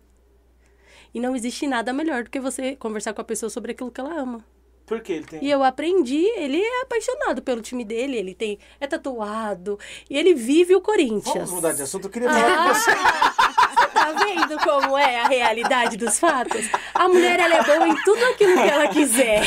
E 1.13 1.21
não 1.21 1.37
existe 1.37 1.65
nada 1.67 1.93
melhor 1.93 2.25
do 2.25 2.29
que 2.29 2.39
você 2.41 2.75
conversar 2.75 3.13
com 3.13 3.21
a 3.21 3.25
pessoa 3.25 3.49
sobre 3.49 3.71
aquilo 3.71 3.91
que 3.91 4.01
ela 4.01 4.13
ama. 4.13 4.43
Por 4.91 4.99
que 4.99 5.13
ele 5.13 5.25
tem? 5.25 5.41
E 5.41 5.49
eu 5.49 5.63
aprendi, 5.63 6.25
ele 6.35 6.61
é 6.61 6.81
apaixonado 6.81 7.41
pelo 7.41 7.61
time 7.61 7.85
dele, 7.85 8.17
ele 8.17 8.35
tem 8.35 8.59
é 8.77 8.85
tatuado 8.85 9.79
e 10.09 10.17
ele 10.17 10.33
vive 10.33 10.75
o 10.75 10.81
Corinthians. 10.81 11.33
Vamos 11.33 11.51
mudar 11.51 11.71
de 11.71 11.83
assunto. 11.83 12.07
Eu 12.07 12.11
queria 12.11 12.29
falar 12.29 12.67
com 12.67 12.73
você. 12.73 12.91
Você 12.91 13.87
Tá 13.93 14.11
vendo 14.11 14.59
como 14.59 14.97
é 14.97 15.21
a 15.21 15.29
realidade 15.29 15.95
dos 15.95 16.19
fatos? 16.19 16.67
A 16.93 17.07
mulher, 17.07 17.39
ela 17.39 17.55
é 17.55 17.63
boa 17.63 17.87
em 17.87 17.95
tudo 18.03 18.21
aquilo 18.25 18.61
que 18.61 18.67
ela 18.67 18.87
quiser. 18.89 19.43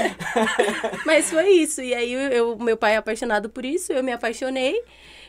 Mas 1.04 1.28
foi 1.28 1.50
isso. 1.50 1.82
E 1.82 1.92
aí, 1.92 2.10
eu, 2.10 2.56
meu 2.56 2.78
pai 2.78 2.94
é 2.94 2.96
apaixonado 2.96 3.50
por 3.50 3.66
isso, 3.66 3.92
eu 3.92 4.02
me 4.02 4.12
apaixonei. 4.12 4.82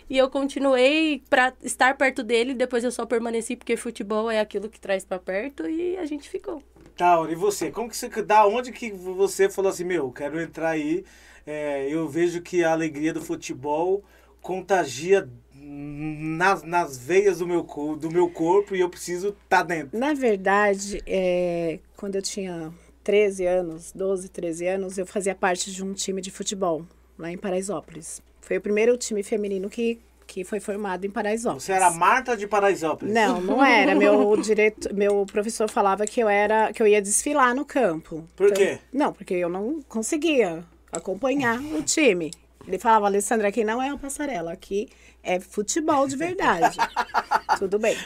E 0.10 0.18
eu 0.18 0.30
continuei 0.30 1.22
para 1.30 1.52
estar 1.62 1.98
perto 1.98 2.24
dele, 2.24 2.54
depois 2.54 2.86
eu 2.86 2.92
só 2.92 3.06
permaneci 3.06 3.58
porque 3.58 3.76
futebol 3.76 4.32
é 4.32 4.40
aquilo 4.40 4.70
que 4.70 4.80
traz 4.80 5.04
para 5.04 5.20
perto 5.20 5.68
e 5.68 5.98
a 5.98 6.06
gente 6.06 6.30
ficou. 6.30 6.64
Tauro, 6.96 7.32
e 7.32 7.36
você? 7.36 7.72
Como 7.72 7.90
que 7.90 7.98
você. 7.98 8.10
Da 8.22 8.46
onde 8.46 8.72
que 8.72 8.92
você 8.92 9.50
falou 9.50 9.72
assim, 9.72 9.84
meu, 9.84 10.12
quero 10.12 10.40
entrar 10.40 10.70
aí. 10.70 11.04
É, 11.46 11.88
eu 11.90 12.08
vejo 12.08 12.42
que 12.42 12.64
a 12.64 12.72
alegria 12.72 13.14
do 13.14 13.22
futebol 13.22 14.04
contagia 14.42 15.28
nas, 15.54 16.64
nas 16.64 16.98
veias 16.98 17.40
do 17.40 17.48
meu, 17.48 17.64
do 18.00 18.12
meu 18.12 18.30
corpo 18.30 18.76
e 18.76 18.82
eu 18.82 18.90
preciso 18.90 19.30
estar 19.30 19.58
tá 19.58 19.64
dentro. 19.64 19.98
Na 19.98 20.14
verdade, 20.14 21.02
é, 21.08 21.80
quando 21.96 22.16
eu 22.16 22.22
tinha 22.22 22.72
13 23.04 23.46
anos, 23.46 23.92
12, 23.94 24.30
13 24.30 24.68
anos, 24.68 24.98
eu 24.98 25.06
fazia 25.06 25.36
parte 25.36 25.72
de 25.72 25.84
um 25.84 25.94
time 25.94 26.22
de 26.22 26.32
futebol 26.32 26.86
lá 27.18 27.32
em 27.32 27.38
Paraisópolis. 27.38 28.22
Foi 28.42 28.58
o 28.58 28.62
primeiro 28.62 28.98
time 28.98 29.24
feminino 29.24 29.70
que, 29.70 30.00
que 30.26 30.44
foi 30.44 30.60
formado 30.60 31.06
em 31.06 31.10
Paraisópolis. 31.10 31.64
Você 31.64 31.74
era 31.74 31.92
Marta 31.92 32.36
de 32.36 32.48
Paraisópolis? 32.48 33.14
Não, 33.14 33.42
não 33.42 33.64
era. 33.64 33.96
Meu 33.96 34.36
direito, 34.42 34.94
meu 34.94 35.26
professor 35.26 35.70
falava 35.70 36.06
que 36.06 36.20
eu 36.20 36.30
era 36.30 36.72
que 36.74 36.82
eu 36.82 36.88
ia 36.88 37.02
desfilar 37.02 37.56
no 37.56 37.66
campo. 37.66 38.28
Por 38.36 38.48
então, 38.48 38.58
quê? 38.58 38.80
Não, 38.92 39.14
porque 39.14 39.34
eu 39.34 39.50
não 39.50 39.82
conseguia 39.88 40.64
acompanhar 40.92 41.60
o 41.60 41.82
time. 41.82 42.32
Ele 42.68 42.80
falava, 42.80 43.08
Alessandra, 43.08 43.50
aqui 43.50 43.64
não 43.64 43.82
é 43.82 43.88
uma 43.88 43.98
passarela, 43.98 44.54
aqui 44.54 44.88
é 45.22 45.40
futebol 45.40 46.08
de 46.08 46.16
verdade. 46.16 46.78
Tudo 47.60 47.78
bem. 47.78 47.98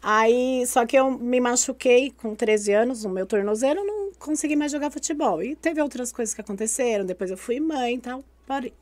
Aí, 0.00 0.64
só 0.66 0.86
que 0.86 0.96
eu 0.96 1.10
me 1.10 1.40
machuquei 1.40 2.12
com 2.12 2.34
13 2.34 2.72
anos 2.72 3.04
no 3.04 3.10
meu 3.10 3.26
tornozelo, 3.26 3.84
não 3.84 4.12
consegui 4.18 4.54
mais 4.54 4.70
jogar 4.70 4.90
futebol. 4.90 5.42
E 5.42 5.56
teve 5.56 5.82
outras 5.82 6.12
coisas 6.12 6.32
que 6.32 6.40
aconteceram, 6.40 7.04
depois 7.04 7.30
eu 7.30 7.36
fui 7.36 7.58
mãe 7.58 7.94
e 7.94 8.00
tal, 8.00 8.24
parei. 8.46 8.72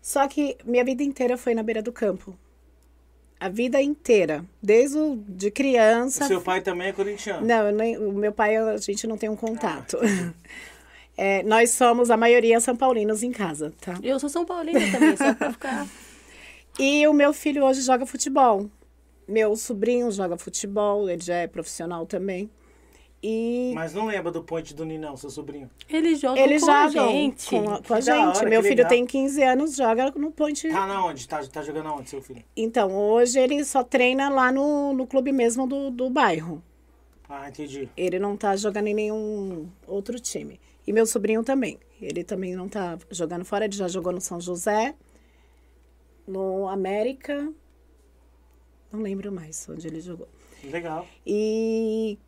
Só 0.00 0.26
que 0.26 0.56
minha 0.64 0.84
vida 0.84 1.02
inteira 1.02 1.36
foi 1.36 1.54
na 1.54 1.62
beira 1.62 1.82
do 1.82 1.92
campo. 1.92 2.36
A 3.38 3.48
vida 3.48 3.80
inteira, 3.80 4.44
desde 4.62 4.98
o, 4.98 5.16
de 5.26 5.50
criança. 5.50 6.24
O 6.24 6.28
seu 6.28 6.40
pai 6.42 6.60
também 6.60 6.88
é 6.88 6.92
corintiano? 6.92 7.46
Não, 7.46 7.70
nem, 7.70 7.96
o 7.96 8.12
meu 8.12 8.32
pai 8.32 8.56
a 8.56 8.76
gente 8.76 9.06
não 9.06 9.16
tem 9.16 9.28
um 9.30 9.36
contato. 9.36 9.98
Ah, 9.98 10.34
é, 11.16 11.42
nós 11.42 11.70
somos 11.70 12.10
a 12.10 12.16
maioria 12.16 12.60
São 12.60 12.76
Paulinos 12.76 13.22
em 13.22 13.32
casa, 13.32 13.72
tá? 13.80 13.98
Eu 14.02 14.18
sou 14.20 14.28
São 14.28 14.44
Paulina 14.44 14.80
também, 14.90 15.16
só 15.16 15.34
pra 15.34 15.52
ficar. 15.52 15.86
E 16.78 17.06
o 17.06 17.12
meu 17.12 17.34
filho 17.34 17.64
hoje 17.64 17.82
joga 17.82 18.06
futebol. 18.06 18.70
Meu 19.28 19.54
sobrinho 19.56 20.10
joga 20.10 20.38
futebol, 20.38 21.10
ele 21.10 21.20
já 21.20 21.34
é 21.34 21.46
profissional 21.46 22.06
também. 22.06 22.48
E... 23.22 23.72
Mas 23.74 23.92
não 23.92 24.06
lembra 24.06 24.32
do 24.32 24.42
point 24.42 24.74
do 24.74 24.84
Ninão, 24.84 25.14
seu 25.16 25.28
sobrinho? 25.28 25.70
Ele 25.88 26.14
joga 26.14 26.40
ele 26.40 26.58
com 26.58 26.66
joga 26.66 26.82
a 26.82 26.88
gente. 26.88 27.50
Com 27.50 27.70
a, 27.70 27.82
com 27.82 27.94
a 27.94 28.00
gente. 28.00 28.38
Hora, 28.38 28.48
Meu 28.48 28.62
filho 28.62 28.76
legal. 28.76 28.88
tem 28.88 29.06
15 29.06 29.42
anos, 29.42 29.76
joga 29.76 30.10
no 30.12 30.30
point. 30.30 30.68
Tá 30.70 30.86
na 30.86 31.04
onde? 31.04 31.28
Tá, 31.28 31.44
tá 31.46 31.62
jogando 31.62 31.88
aonde, 31.88 32.08
seu 32.08 32.22
filho? 32.22 32.42
Então, 32.56 32.96
hoje 32.96 33.38
ele 33.38 33.62
só 33.64 33.84
treina 33.84 34.30
lá 34.30 34.50
no, 34.50 34.94
no 34.94 35.06
clube 35.06 35.32
mesmo 35.32 35.66
do, 35.66 35.90
do 35.90 36.08
bairro. 36.08 36.62
Ah, 37.28 37.48
entendi. 37.48 37.88
Ele 37.96 38.18
não 38.18 38.36
tá 38.36 38.56
jogando 38.56 38.86
em 38.86 38.94
nenhum 38.94 39.68
outro 39.86 40.18
time. 40.18 40.58
E 40.86 40.92
meu 40.92 41.04
sobrinho 41.04 41.44
também. 41.44 41.78
Ele 42.00 42.24
também 42.24 42.56
não 42.56 42.68
tá 42.68 42.98
jogando 43.10 43.44
fora, 43.44 43.66
ele 43.66 43.74
já 43.74 43.86
jogou 43.86 44.12
no 44.12 44.20
São 44.20 44.40
José, 44.40 44.94
no 46.26 46.66
América. 46.68 47.52
Não 48.90 49.00
lembro 49.00 49.30
mais 49.30 49.68
onde 49.68 49.86
ele 49.86 50.00
jogou. 50.00 50.26
Legal. 50.64 51.06
E 51.26 52.18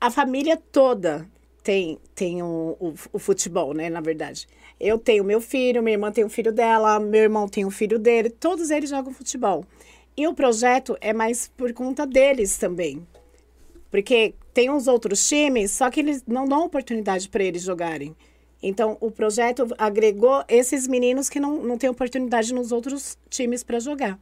a 0.00 0.10
família 0.10 0.56
toda 0.56 1.28
tem, 1.62 1.98
tem 2.14 2.42
o, 2.42 2.76
o, 2.80 2.94
o, 3.12 3.18
futebol, 3.18 3.74
né? 3.74 3.90
Na 3.90 4.00
verdade. 4.00 4.48
Eu 4.78 4.98
tenho 4.98 5.22
meu 5.22 5.40
filho, 5.40 5.82
minha 5.82 5.94
irmã 5.94 6.10
tem 6.10 6.24
o 6.24 6.30
filho 6.30 6.52
dela, 6.52 6.98
meu 6.98 7.22
irmão 7.22 7.46
tem 7.46 7.66
o 7.66 7.70
filho 7.70 7.98
dele, 7.98 8.30
todos 8.30 8.70
eles 8.70 8.88
jogam 8.88 9.12
futebol. 9.12 9.64
E 10.16 10.26
o 10.26 10.34
projeto 10.34 10.96
é 11.00 11.12
mais 11.12 11.48
por 11.48 11.72
conta 11.74 12.06
deles 12.06 12.56
também. 12.56 13.06
Porque 13.90 14.34
tem 14.54 14.70
uns 14.70 14.86
outros 14.86 15.28
times, 15.28 15.72
só 15.72 15.90
que 15.90 16.00
eles 16.00 16.24
não 16.26 16.46
dão 16.46 16.64
oportunidade 16.64 17.28
para 17.28 17.44
eles 17.44 17.62
jogarem. 17.62 18.16
Então, 18.62 18.96
o 19.00 19.10
projeto 19.10 19.66
agregou 19.78 20.44
esses 20.48 20.86
meninos 20.86 21.28
que 21.28 21.40
não, 21.40 21.62
não 21.62 21.78
têm 21.78 21.88
oportunidade 21.90 22.52
nos 22.54 22.72
outros 22.72 23.18
times 23.28 23.62
para 23.62 23.80
jogar. 23.80 24.18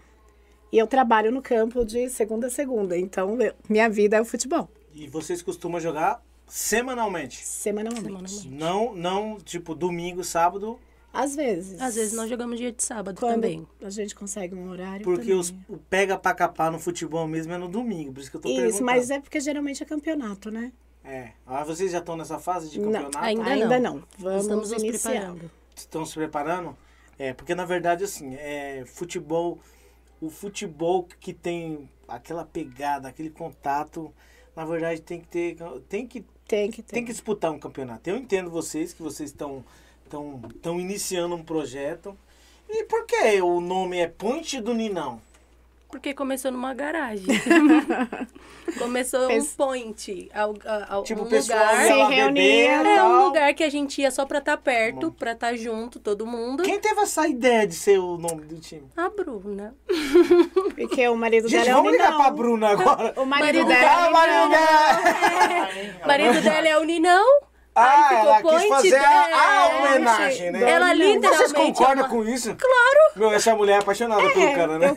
E 0.73 0.79
eu 0.79 0.87
trabalho 0.87 1.33
no 1.33 1.43
campo 1.43 1.85
de 1.85 2.09
segunda 2.11 2.47
a 2.49 2.51
segunda, 2.51 2.97
então 2.97 3.41
eu, 3.41 3.53
minha 3.69 3.89
vida 3.89 4.17
é 4.17 4.21
o 4.21 4.25
futebol. 4.25 4.69
E 4.99 5.07
vocês 5.07 5.41
costumam 5.41 5.79
jogar 5.79 6.21
semanalmente? 6.49 7.45
Semanalmente. 7.47 8.03
Semanalmente. 8.03 8.49
Não, 8.49 8.97
não, 8.97 9.39
tipo, 9.39 9.73
domingo, 9.73 10.25
sábado? 10.25 10.77
Às 11.13 11.37
vezes. 11.37 11.81
Às 11.81 11.95
vezes 11.95 12.15
nós 12.15 12.29
jogamos 12.29 12.59
dia 12.59 12.73
de 12.73 12.83
sábado 12.83 13.21
Quando 13.21 13.35
também. 13.35 13.67
A 13.81 13.91
gente 13.91 14.13
consegue 14.13 14.57
um 14.57 14.69
horário. 14.69 15.05
Porque 15.05 15.33
os, 15.33 15.55
o 15.69 15.79
pega 15.89 16.19
pra 16.19 16.35
capar 16.35 16.73
no 16.73 16.81
futebol 16.81 17.29
mesmo 17.29 17.53
é 17.53 17.59
no 17.59 17.69
domingo, 17.69 18.13
por 18.13 18.21
isso 18.21 18.31
que 18.31 18.37
eu 18.39 18.41
tô 18.41 18.49
isso, 18.49 18.57
perguntando. 18.59 18.85
mas 18.87 19.09
é 19.11 19.21
porque 19.21 19.39
geralmente 19.39 19.85
é 19.85 19.87
campeonato, 19.87 20.51
né? 20.51 20.73
É. 21.05 21.31
Ah, 21.47 21.63
vocês 21.63 21.93
já 21.93 21.99
estão 21.99 22.17
nessa 22.17 22.41
fase 22.41 22.69
de 22.69 22.81
campeonato? 22.81 23.17
Não, 23.17 23.25
ainda, 23.25 23.45
ainda 23.45 23.79
não. 23.79 23.95
não. 23.95 24.05
Vamos 24.19 24.43
Estamos 24.43 24.71
nos 24.73 24.83
preparando. 24.83 25.51
Estão 25.77 26.05
se 26.05 26.15
preparando? 26.15 26.77
É, 27.17 27.33
porque 27.33 27.55
na 27.55 27.65
verdade, 27.65 28.03
assim, 28.03 28.35
é 28.35 28.83
futebol. 28.85 29.61
O 30.21 30.29
futebol 30.29 31.07
que 31.21 31.33
tem 31.33 31.89
aquela 32.09 32.45
pegada, 32.45 33.07
aquele 33.09 33.31
contato, 33.31 34.13
na 34.59 34.65
verdade 34.65 35.01
tem 35.01 35.21
que 35.21 35.29
ter. 35.29 35.57
Tem 35.89 36.05
que, 36.05 36.25
tem 36.49 36.69
que, 36.69 36.83
ter. 36.83 36.95
tem 36.95 37.05
que 37.05 37.13
disputar 37.13 37.53
um 37.53 37.61
campeonato. 37.61 38.11
Eu 38.11 38.17
entendo 38.17 38.51
vocês 38.51 38.93
que 38.93 39.01
vocês 39.01 39.31
estão 39.31 39.65
estão 40.03 40.43
estão 40.53 40.81
iniciando 40.81 41.37
um 41.37 41.45
projeto. 41.45 42.19
E 42.69 42.83
por 42.85 43.07
que 43.07 43.41
o 43.41 43.61
nome 43.61 43.99
é 43.99 44.09
Ponte 44.09 44.61
do 44.61 44.75
Ninão? 44.75 45.21
Porque 45.89 46.13
começou 46.13 46.53
numa 46.53 46.75
garagem. 46.75 47.25
começou 48.79 49.27
Fez... 49.27 49.45
um 49.45 49.57
point. 49.57 50.31
Ao, 50.35 50.55
ao, 50.87 51.03
tipo, 51.03 51.23
um 51.23 51.25
o 51.25 51.31
lugar. 51.31 51.87
Se 51.87 52.15
reunia. 52.15 52.73
É 52.73 53.03
um 53.03 53.25
lugar 53.25 53.55
que 53.55 53.65
a 53.65 53.71
gente 53.71 54.03
ia 54.03 54.11
só 54.11 54.27
pra 54.27 54.39
estar 54.39 54.59
tá 54.59 54.63
perto, 54.63 55.09
Bom. 55.09 55.17
pra 55.17 55.33
estar 55.33 55.49
tá 55.49 55.57
junto, 55.57 55.99
todo 55.99 56.27
mundo. 56.27 56.63
Quem 56.63 56.79
teve 56.79 57.01
essa 57.01 57.27
ideia 57.27 57.67
de 57.67 57.75
ser 57.75 57.99
o 57.99 58.19
nome 58.19 58.45
do 58.45 58.61
time? 58.61 58.87
A 58.95 59.09
Bruna. 59.09 59.75
Porque 60.77 61.09
o 61.09 61.17
marido 61.17 61.49
gente, 61.49 61.65
dela 61.65 61.71
é 61.71 61.75
vamos 61.75 61.91
o 61.91 61.93
ligar 61.93 62.17
pra 62.17 62.31
Bruna 62.31 62.69
agora. 62.69 63.15
O 63.17 63.25
marido, 63.25 63.67
marido 63.67 63.69
dela. 63.69 64.05
É 64.05 64.09
o 64.09 64.13
marido 64.13 64.51
dela. 64.51 66.01
É. 66.03 66.07
marido 66.07 66.43
dela 66.43 66.69
é 66.69 66.79
o 66.79 66.85
Ninão. 66.85 67.49
Ah, 67.79 68.15
ela 68.15 68.43
quis 68.43 68.69
fazer 68.69 68.97
a, 68.97 69.65
a 69.65 69.69
homenagem, 69.69 70.51
né? 70.51 70.71
Ela 70.71 70.93
literalmente... 70.93 71.37
Vocês 71.37 71.53
concordam 71.53 72.05
uma... 72.05 72.09
com 72.09 72.25
isso? 72.25 72.57
Claro! 72.57 73.13
Meu, 73.17 73.33
essa 73.33 73.55
mulher 73.55 73.75
é 73.75 73.79
apaixonada 73.79 74.23
é, 74.23 74.31
pelo 74.31 74.55
cara, 74.55 74.79
né? 74.79 74.95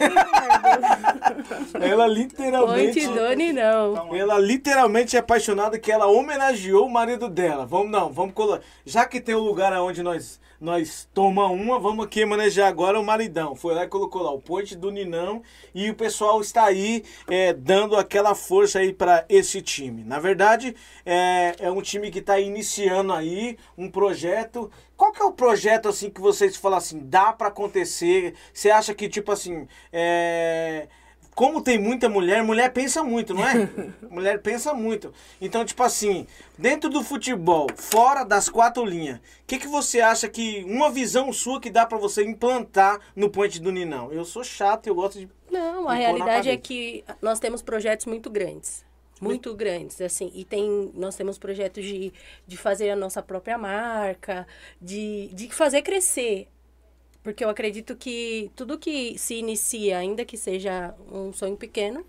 ela 1.80 2.08
literalmente... 2.08 3.06
Ponte 3.06 3.20
Doni, 3.20 3.54
não. 3.54 4.16
Ela 4.16 4.40
literalmente 4.40 5.16
é 5.16 5.20
apaixonada 5.20 5.78
que 5.78 5.92
ela 5.92 6.08
homenageou 6.08 6.88
o 6.88 6.92
marido 6.92 7.30
dela. 7.30 7.66
Vamos, 7.66 7.92
não, 7.92 8.12
vamos 8.12 8.34
colocar... 8.34 8.64
Já 8.86 9.06
que 9.06 9.22
tem 9.22 9.36
o 9.36 9.40
um 9.40 9.44
lugar 9.44 9.74
onde 9.74 10.02
nós 10.02 10.40
nós 10.62 11.10
toma 11.12 11.48
uma, 11.48 11.80
vamos 11.80 12.06
aqui 12.06 12.24
manejar 12.24 12.68
agora 12.68 13.00
o 13.00 13.04
maridão. 13.04 13.56
Foi 13.56 13.74
lá 13.74 13.84
e 13.84 13.88
colocou 13.88 14.22
lá 14.22 14.32
o 14.32 14.40
ponte 14.40 14.76
do 14.76 14.92
Ninão 14.92 15.42
e 15.74 15.90
o 15.90 15.96
pessoal 15.96 16.40
está 16.40 16.66
aí 16.66 17.04
é, 17.28 17.52
dando 17.52 17.96
aquela 17.96 18.36
força 18.36 18.78
aí 18.78 18.94
para 18.94 19.26
esse 19.28 19.60
time. 19.60 20.04
Na 20.04 20.20
verdade, 20.20 20.76
é, 21.04 21.56
é 21.58 21.72
um 21.72 21.82
time 21.82 22.12
que 22.12 22.20
está 22.20 22.40
iniciando 22.40 23.12
aí 23.12 23.58
um 23.76 23.90
projeto. 23.90 24.70
Qual 24.96 25.12
que 25.12 25.22
é 25.22 25.26
o 25.26 25.34
projeto 25.34 25.90
assim 25.90 26.12
que 26.12 26.22
vocês 26.22 26.56
falam 26.56 26.78
assim, 26.78 27.00
dá 27.00 27.34
para 27.34 27.48
acontecer? 27.48 28.36
Você 28.54 28.70
acha 28.70 28.94
que 28.94 29.10
tipo 29.10 29.32
assim, 29.32 29.68
é 29.92 30.88
como 31.36 31.62
tem 31.62 31.80
muita 31.80 32.10
mulher, 32.10 32.44
mulher 32.44 32.72
pensa 32.72 33.04
muito, 33.04 33.34
não 33.34 33.48
é? 33.48 33.70
mulher 34.10 34.42
pensa 34.42 34.74
muito. 34.74 35.14
Então, 35.40 35.64
tipo 35.64 35.82
assim, 35.84 36.28
dentro 36.58 36.90
do 36.90 37.04
futebol, 37.04 37.68
fora 37.76 38.24
das 38.24 38.50
quatro 38.50 38.84
linhas, 38.86 39.18
o 39.18 39.22
que, 39.48 39.58
que 39.58 39.68
você 39.68 40.02
acha 40.02 40.28
que 40.28 40.64
uma 40.68 40.90
visão 40.90 41.32
sua 41.32 41.60
que 41.60 41.70
dá 41.70 41.86
para 41.86 41.98
você 41.98 42.24
implantar 42.24 43.00
no 43.16 43.30
Ponte 43.30 43.62
do 43.62 43.72
Ninão? 43.72 44.12
Eu 44.12 44.26
sou 44.26 44.44
chato, 44.44 44.88
eu 44.88 44.96
gosto 44.96 45.20
de. 45.20 45.30
Não, 45.50 45.88
a 45.88 45.94
realidade 45.94 46.50
é 46.50 46.58
que 46.58 47.04
nós 47.22 47.40
temos 47.40 47.62
projetos 47.62 48.06
muito 48.06 48.30
grandes. 48.30 48.86
Muito 49.20 49.54
grandes, 49.54 50.02
assim, 50.02 50.32
e 50.34 50.44
tem, 50.44 50.92
nós 50.96 51.16
temos 51.16 51.38
projetos 51.38 51.86
de, 51.86 52.12
de 52.48 52.58
fazer 52.58 52.90
a 52.90 52.96
nossa 52.96 53.22
própria 53.22 53.56
marca, 53.56 54.48
de, 54.82 55.30
de 55.32 55.48
fazer 55.54 55.84
crescer 55.84 56.48
porque 57.24 57.44
eu 57.44 57.50
acredito 57.50 57.96
que 57.96 58.52
tudo 58.56 58.80
que 58.80 59.18
se 59.18 59.36
inicia, 59.36 59.98
ainda 60.00 60.26
que 60.26 60.38
seja 60.38 60.96
um 61.12 61.32
sonho 61.34 61.58
pequeno, 61.58 62.06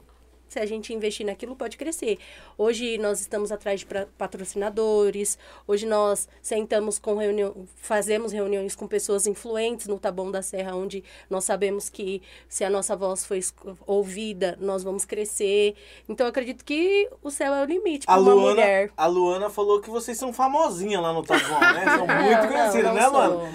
Se 0.53 0.61
a 0.61 0.67
gente 0.67 0.93
investir 0.93 1.25
naquilo, 1.25 1.57
pode 1.57 1.79
crescer. 1.79 2.19
Hoje 2.59 2.99
nós 2.99 3.23
estamos 3.23 3.51
atrás 3.51 3.81
de 3.81 3.87
patrocinadores. 4.19 5.38
Hoje 5.67 5.87
nós 5.87 6.29
sentamos 6.43 6.99
com 6.99 7.17
reunião, 7.17 7.67
fazemos 7.77 8.33
reuniões 8.33 8.77
com 8.77 8.87
pessoas 8.87 9.27
influentes 9.27 9.87
no 9.87 9.99
Taboão 9.99 10.31
da 10.31 10.43
Serra, 10.43 10.77
onde 10.77 11.03
nós 11.31 11.45
sabemos 11.45 11.88
que 11.88 12.21
se 12.51 12.65
a 12.65 12.69
nossa 12.69 12.95
voz 12.95 13.25
foi 13.25 13.41
ouvida, 13.87 14.59
nós 14.61 14.85
vamos 14.85 15.07
crescer. 15.07 15.75
Então 16.07 16.27
eu 16.27 16.29
acredito 16.29 16.67
que 16.67 17.09
o 17.23 17.31
céu 17.31 17.55
é 17.55 17.62
o 17.62 17.65
limite 17.65 18.05
A 18.07 18.12
para 18.12 18.21
uma 18.21 18.35
Luana, 18.35 18.51
mulher. 18.51 18.91
a 18.95 19.07
Luana 19.07 19.49
falou 19.49 19.81
que 19.81 19.88
vocês 19.88 20.19
são 20.19 20.35
famosinhas 20.35 21.01
lá 21.01 21.15
no 21.15 21.23
Tabuão, 21.23 21.61
né? 21.61 21.85
São 21.97 22.07
muito 22.07 22.49
conhecidas, 22.49 22.95
né, 22.95 23.07
Luana? 23.07 23.41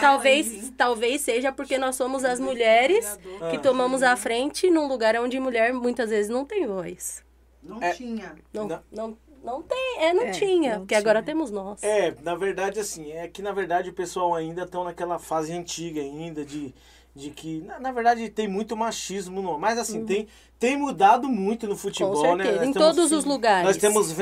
Talvez, 0.00 0.72
talvez 0.76 1.20
seja 1.20 1.52
porque 1.52 1.76
nós 1.76 1.96
somos 1.96 2.24
as 2.24 2.40
mulheres 2.40 3.18
que 3.50 3.58
tomamos 3.58 4.02
a 4.02 4.16
frente 4.22 4.70
num 4.70 4.86
lugar 4.88 5.16
onde 5.16 5.38
mulher 5.40 5.72
muitas 5.72 6.10
vezes 6.10 6.30
não 6.30 6.44
tem 6.44 6.66
voz. 6.66 7.22
Não 7.62 7.82
É. 7.82 7.92
tinha. 7.92 8.34
Não, 8.52 8.66
Não. 8.68 8.82
não, 8.90 9.18
não 9.42 9.62
tem, 9.62 9.96
é, 9.98 10.12
não 10.14 10.24
É, 10.24 10.30
tinha, 10.30 10.72
não 10.74 10.80
porque 10.80 10.94
agora 10.94 11.20
tinha. 11.20 11.26
temos 11.26 11.50
nós. 11.50 11.82
É, 11.82 12.14
na 12.22 12.34
verdade, 12.34 12.78
assim, 12.80 13.12
é 13.12 13.28
que 13.28 13.42
na 13.42 13.52
verdade 13.52 13.90
o 13.90 13.92
pessoal 13.92 14.34
ainda 14.34 14.62
estão 14.62 14.84
naquela 14.84 15.18
fase 15.18 15.52
antiga 15.52 16.00
ainda 16.00 16.44
de, 16.44 16.74
de 17.14 17.30
que, 17.30 17.60
na, 17.62 17.78
na 17.78 17.92
verdade, 17.92 18.28
tem 18.30 18.48
muito 18.48 18.76
machismo, 18.76 19.42
no, 19.42 19.58
mas 19.58 19.78
assim, 19.78 20.04
tem, 20.04 20.28
tem 20.62 20.76
mudado 20.76 21.28
muito 21.28 21.66
no 21.66 21.76
futebol, 21.76 22.36
né? 22.36 22.44
certeza, 22.44 22.58
Nós 22.60 22.68
em 22.68 22.72
temos- 22.72 22.88
todos 22.94 23.10
os 23.10 23.24
lugares. 23.24 23.64
Nós 23.64 23.76
temos 23.76 24.12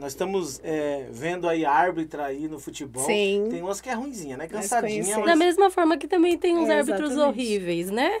nós 0.00 0.12
estamos 0.12 0.60
é, 0.64 1.06
vendo 1.10 1.46
aí 1.46 1.64
árbitra 1.64 2.24
aí 2.24 2.48
no 2.48 2.58
futebol. 2.58 3.04
Sim. 3.04 3.48
Tem 3.50 3.60
umas 3.60 3.82
que 3.82 3.90
é 3.90 3.92
ruimzinha, 3.92 4.34
né? 4.36 4.46
Cansadinha, 4.46 4.92
conhecidas. 5.02 5.24
Da 5.24 5.36
mas... 5.36 5.38
mesma 5.38 5.70
forma 5.70 5.98
que 5.98 6.08
também 6.08 6.38
tem 6.38 6.56
uns 6.56 6.70
É, 6.70 6.78
árbitros 6.78 7.16
horríveis, 7.18 7.90
né? 7.90 8.10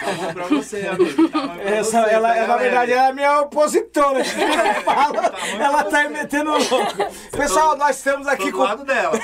Tá 0.00 0.12
bom 0.12 0.32
pra 0.32 0.46
você, 0.46 0.86
amigo. 0.86 1.28
Tá 1.28 1.40
bom 1.40 1.54
pra 1.54 1.62
Essa, 1.70 2.02
você, 2.02 2.14
ela, 2.14 2.28
tá, 2.28 2.36
ela, 2.36 2.46
na 2.46 2.56
verdade, 2.56 2.92
ela 2.92 3.08
é 3.08 3.12
minha 3.12 3.40
opositora. 3.40 4.20
Ela 4.30 4.74
fala, 4.82 5.34
ela 5.58 5.84
tá 5.84 6.04
me 6.04 6.10
metendo 6.10 6.50
louco. 6.50 6.96
Pessoal, 7.36 7.76
nós 7.76 7.96
estamos 7.96 8.26
Tô 8.26 8.32
aqui 8.32 8.50
do 8.50 8.56
com 8.56 8.62
lado 8.62 8.84
dela. 8.84 9.18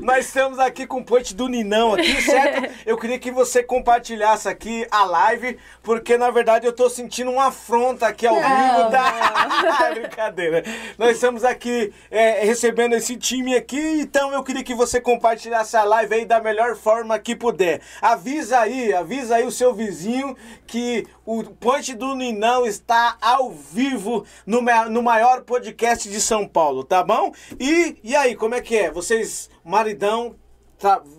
Nós 0.00 0.26
estamos 0.26 0.58
aqui 0.58 0.86
com 0.86 0.98
o 1.00 1.04
point 1.04 1.34
do 1.34 1.48
Ninão 1.48 1.94
aqui, 1.94 2.22
certo? 2.22 2.72
Eu 2.86 2.96
queria 2.96 3.18
que 3.18 3.30
você 3.30 3.62
compartilhasse 3.62 4.48
aqui 4.48 4.86
a 4.90 5.04
live, 5.04 5.58
porque 5.82 6.16
na 6.16 6.30
verdade 6.30 6.49
eu 6.58 6.72
tô 6.72 6.88
sentindo 6.90 7.30
uma 7.30 7.46
afronta 7.46 8.06
aqui 8.06 8.26
ao 8.26 8.34
vivo 8.36 8.90
da. 8.90 9.90
Brincadeira. 9.94 10.64
Nós 10.98 11.12
estamos 11.12 11.44
aqui 11.44 11.92
é, 12.10 12.44
recebendo 12.44 12.94
esse 12.94 13.16
time 13.16 13.54
aqui, 13.54 14.00
então 14.00 14.32
eu 14.32 14.42
queria 14.42 14.64
que 14.64 14.74
você 14.74 15.00
compartilhasse 15.00 15.76
a 15.76 15.84
live 15.84 16.14
aí 16.14 16.24
da 16.24 16.40
melhor 16.40 16.76
forma 16.76 17.18
que 17.18 17.36
puder. 17.36 17.80
Avisa 18.00 18.60
aí, 18.60 18.92
avisa 18.92 19.36
aí 19.36 19.44
o 19.44 19.50
seu 19.50 19.74
vizinho 19.74 20.36
que 20.66 21.06
o 21.24 21.42
Ponte 21.44 21.94
do 21.94 22.14
Ninão 22.14 22.66
está 22.66 23.16
ao 23.20 23.50
vivo 23.50 24.24
no, 24.46 24.60
no 24.88 25.02
maior 25.02 25.42
podcast 25.42 26.08
de 26.08 26.20
São 26.20 26.46
Paulo, 26.46 26.84
tá 26.84 27.02
bom? 27.02 27.32
E, 27.58 27.96
e 28.02 28.16
aí, 28.16 28.34
como 28.34 28.54
é 28.54 28.60
que 28.60 28.76
é? 28.76 28.90
Vocês, 28.90 29.50
maridão, 29.64 30.30
tá- 30.30 30.49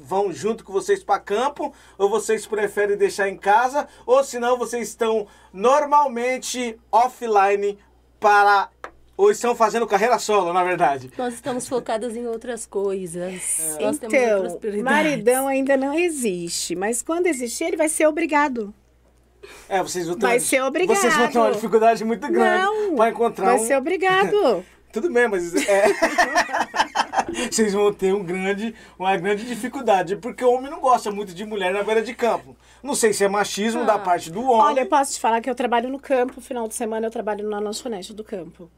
vão 0.04 0.32
junto 0.32 0.64
com 0.64 0.72
vocês 0.74 1.04
para 1.04 1.20
campo? 1.20 1.74
Ou 1.98 2.10
vocês 2.10 2.46
preferem 2.48 2.98
deixar 2.98 3.30
em 3.30 3.38
casa? 3.38 3.88
Ou 4.06 4.24
senão 4.24 4.58
vocês 4.58 4.90
estão 4.90 5.28
normalmente 5.54 6.78
offline 6.92 7.78
para. 8.20 8.70
Ou 9.18 9.30
estão 9.30 9.54
fazendo 9.56 9.86
carreira 9.86 10.18
solo, 10.18 10.52
na 10.52 10.64
verdade? 10.64 11.12
Nós 11.16 11.36
estamos 11.36 11.68
focadas 11.68 12.16
em 12.16 12.26
outras 12.26 12.66
coisas. 12.66 13.78
Nós 13.80 14.00
temos 14.00 14.14
outras 14.14 14.14
Então, 14.52 14.60
prioridades. 14.60 14.84
maridão 14.84 15.48
ainda 15.48 15.78
não 15.78 15.94
existe, 15.94 16.76
mas 16.76 17.04
quando 17.04 17.28
existir, 17.28 17.66
ele 17.66 17.78
vai 17.78 17.88
ser 17.90 18.08
obrigado. 18.08 18.74
É, 19.70 19.82
vocês 19.84 20.08
vão 20.08 20.16
ter 20.16 20.22
Vai 20.22 20.36
uma- 20.38 20.40
ser 20.40 20.62
obrigado. 20.64 20.98
Vocês 20.98 21.16
vão 21.16 21.28
ter 21.28 21.38
uma 21.38 21.52
dificuldade 21.52 22.04
muito 22.04 22.28
grande 22.32 22.96
para 22.96 23.10
encontrar 23.12 23.46
vai 23.46 23.56
um... 23.60 23.68
ser 23.68 23.76
obrigado. 23.78 24.66
Tudo 24.92 25.12
bem, 25.12 25.28
mas 25.28 25.54
é... 25.68 25.86
vocês 27.52 27.74
vão 27.74 27.94
ter 27.94 28.14
um 28.14 28.24
grande, 28.24 28.74
uma 28.98 29.16
grande 29.18 29.46
dificuldade, 29.46 30.16
porque 30.16 30.44
o 30.44 30.52
homem 30.52 30.70
não 30.70 30.80
gosta 30.80 31.12
muito 31.12 31.34
de 31.34 31.46
mulher 31.46 31.74
na 31.74 31.84
beira 31.84 32.02
de 32.02 32.14
campo. 32.14 32.56
Não 32.82 32.96
sei 32.96 33.14
se 33.14 33.24
é 33.24 33.28
machismo 33.28 33.86
da 33.86 33.98
parte 34.00 34.32
do 34.32 34.42
homem. 34.42 34.66
Olha, 34.66 34.82
eu 34.82 34.86
posso 34.88 35.14
te 35.14 35.20
falar 35.20 35.42
que 35.42 35.50
eu 35.50 35.56
trabalho 35.56 35.90
no 35.90 36.00
campo, 36.00 36.42
final 36.42 36.68
de 36.68 36.76
semana 36.76 37.08
eu 37.08 37.12
trabalho 37.12 37.48
na 37.50 37.60
lanchonete 37.60 38.14
do 38.14 38.24
campo. 38.24 38.70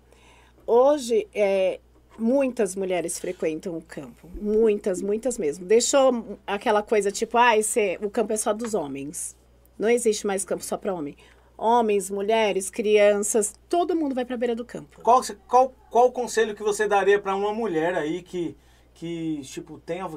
Hoje, 0.66 1.28
é, 1.34 1.80
muitas 2.18 2.76
mulheres 2.76 3.20
frequentam 3.20 3.78
o 3.78 3.82
campo. 3.82 4.30
Muitas, 4.42 5.02
muitas 5.02 5.38
mesmo. 5.38 5.66
Deixou 5.66 6.39
aquela 6.46 6.82
coisa 6.82 7.12
tipo, 7.12 7.38
ah, 7.38 7.58
esse, 7.58 7.98
o 8.02 8.10
campo 8.10 8.34
é 8.34 8.38
só 8.38 8.54
dos 8.54 8.74
homens. 8.74 9.36
Não 9.78 9.89
existe 9.89 10.26
mais 10.26 10.46
campo 10.46 10.63
só 10.63 10.78
para 10.78 10.94
homem. 10.94 11.16
Homens, 11.58 12.10
mulheres, 12.10 12.70
crianças, 12.70 13.54
todo 13.70 13.96
mundo 13.96 14.16
vai 14.16 14.26
para 14.26 14.36
a 14.36 14.38
beira 14.38 14.56
do 14.56 14.66
campo. 14.66 15.02
Qual, 15.02 15.22
qual, 15.48 15.74
qual 15.89 16.08
o 16.08 16.12
conselho 16.12 16.56
que 16.56 16.63
você 16.63 16.88
daria 16.88 17.20
para 17.20 17.36
uma 17.36 17.54
mulher 17.54 17.96
aí 17.96 18.22
que, 18.22 18.58
que 18.94 19.42
tipo, 19.44 19.80
tenha, 19.80 20.10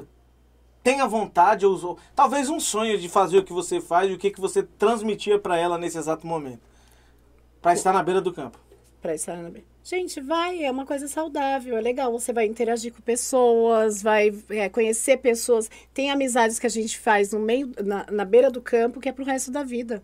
tenha 0.83 1.05
vontade, 1.07 1.65
ou, 1.65 1.79
ou 1.85 1.97
talvez 2.15 2.49
um 2.49 2.59
sonho 2.59 2.97
de 2.97 3.07
fazer 3.07 3.37
o 3.37 3.43
que 3.43 3.53
você 3.53 3.79
faz 3.79 4.09
e 4.09 4.13
o 4.13 4.17
que, 4.17 4.31
que 4.31 4.41
você 4.41 4.63
transmitia 4.63 5.37
para 5.37 5.57
ela 5.57 5.77
nesse 5.77 5.97
exato 5.97 6.25
momento? 6.25 6.61
Para 7.61 7.73
estar 7.73 7.93
na 7.93 8.01
beira 8.01 8.21
do 8.21 8.33
campo. 8.33 8.59
Pra 9.01 9.13
estar 9.13 9.35
na 9.37 9.49
beira. 9.49 9.67
Gente, 9.89 10.19
vai, 10.19 10.65
é 10.65 10.69
uma 10.69 10.85
coisa 10.85 11.07
saudável, 11.07 11.77
é 11.77 11.81
legal. 11.81 12.11
Você 12.11 12.33
vai 12.33 12.45
interagir 12.45 12.93
com 12.93 13.01
pessoas, 13.01 14.01
vai 14.01 14.33
é, 14.49 14.67
conhecer 14.67 15.15
pessoas. 15.15 15.71
Tem 15.93 16.11
amizades 16.11 16.59
que 16.59 16.67
a 16.67 16.69
gente 16.69 16.99
faz 16.99 17.31
no 17.31 17.39
meio, 17.39 17.71
na, 17.81 18.05
na 18.11 18.25
beira 18.25 18.51
do 18.51 18.61
campo, 18.61 18.99
que 18.99 19.07
é 19.07 19.13
pro 19.13 19.23
resto 19.23 19.49
da 19.49 19.63
vida. 19.63 20.03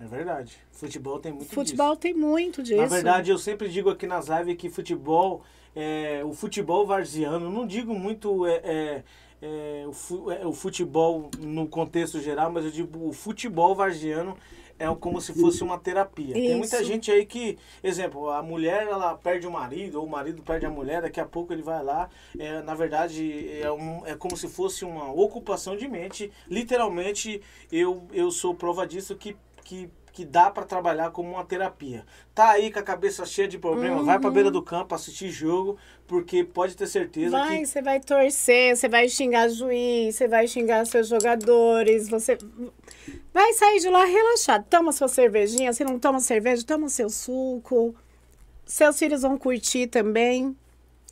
É 0.00 0.06
verdade. 0.06 0.56
Futebol 0.70 1.18
tem 1.18 1.32
muito 1.32 1.52
Futebol 1.52 1.90
disso. 1.90 2.00
tem 2.00 2.14
muito 2.14 2.62
disso. 2.62 2.80
Na 2.80 2.86
verdade, 2.86 3.30
eu 3.30 3.38
sempre 3.38 3.68
digo 3.68 3.90
aqui 3.90 4.06
nas 4.06 4.28
lives 4.28 4.56
que 4.56 4.70
futebol, 4.70 5.42
é, 5.74 6.22
o 6.24 6.32
futebol 6.32 6.86
varziano, 6.86 7.50
não 7.50 7.66
digo 7.66 7.92
muito 7.94 8.46
é, 8.46 8.60
é, 8.62 9.02
é, 9.42 9.84
o, 9.86 10.30
é, 10.30 10.46
o 10.46 10.52
futebol 10.52 11.30
no 11.40 11.66
contexto 11.66 12.20
geral, 12.20 12.52
mas 12.52 12.64
eu 12.64 12.70
digo 12.70 13.08
o 13.08 13.12
futebol 13.12 13.74
varziano 13.74 14.36
é 14.78 14.86
como 14.94 15.20
se 15.20 15.32
fosse 15.32 15.62
uma 15.64 15.76
terapia. 15.76 16.34
Tem 16.34 16.56
muita 16.56 16.76
Isso. 16.76 16.84
gente 16.84 17.10
aí 17.10 17.26
que, 17.26 17.58
exemplo, 17.82 18.30
a 18.30 18.42
mulher 18.42 18.86
ela 18.86 19.14
perde 19.16 19.46
o 19.46 19.50
marido, 19.50 19.98
ou 19.98 20.06
o 20.06 20.08
marido 20.08 20.40
perde 20.42 20.66
a 20.66 20.70
mulher, 20.70 21.02
daqui 21.02 21.18
a 21.18 21.26
pouco 21.26 21.52
ele 21.52 21.62
vai 21.62 21.82
lá. 21.82 22.08
É, 22.38 22.62
na 22.62 22.74
verdade, 22.74 23.60
é, 23.60 23.70
um, 23.72 24.06
é 24.06 24.14
como 24.14 24.36
se 24.36 24.48
fosse 24.48 24.84
uma 24.84 25.10
ocupação 25.10 25.76
de 25.76 25.88
mente. 25.88 26.30
Literalmente, 26.48 27.42
eu, 27.72 28.06
eu 28.12 28.30
sou 28.30 28.54
prova 28.54 28.86
disso 28.86 29.16
que, 29.16 29.36
que, 29.68 29.90
que 30.14 30.24
dá 30.24 30.50
para 30.50 30.64
trabalhar 30.64 31.10
como 31.10 31.28
uma 31.32 31.44
terapia. 31.44 32.06
Tá 32.34 32.52
aí 32.52 32.72
com 32.72 32.78
a 32.78 32.82
cabeça 32.82 33.26
cheia 33.26 33.46
de 33.46 33.58
problema, 33.58 34.02
vai 34.02 34.18
pra 34.18 34.30
beira 34.30 34.50
do 34.50 34.62
campo 34.62 34.94
assistir 34.94 35.30
jogo, 35.30 35.76
porque 36.06 36.42
pode 36.42 36.74
ter 36.74 36.86
certeza 36.86 37.36
Vai, 37.38 37.58
que 37.58 37.66
você 37.66 37.82
vai 37.82 38.00
torcer, 38.00 38.74
você 38.74 38.88
vai 38.88 39.10
xingar 39.10 39.46
juiz, 39.50 40.16
você 40.16 40.26
vai 40.26 40.48
xingar 40.48 40.86
seus 40.86 41.08
jogadores, 41.08 42.08
você 42.08 42.38
vai 43.32 43.52
sair 43.52 43.78
de 43.80 43.90
lá 43.90 44.06
relaxado. 44.06 44.64
Toma 44.70 44.90
sua 44.90 45.06
cervejinha, 45.06 45.70
se 45.74 45.84
não 45.84 45.98
toma 45.98 46.18
cerveja, 46.18 46.64
toma 46.64 46.88
seu 46.88 47.10
suco. 47.10 47.94
Seus 48.64 48.98
filhos 48.98 49.20
vão 49.20 49.36
curtir 49.36 49.86
também. 49.86 50.56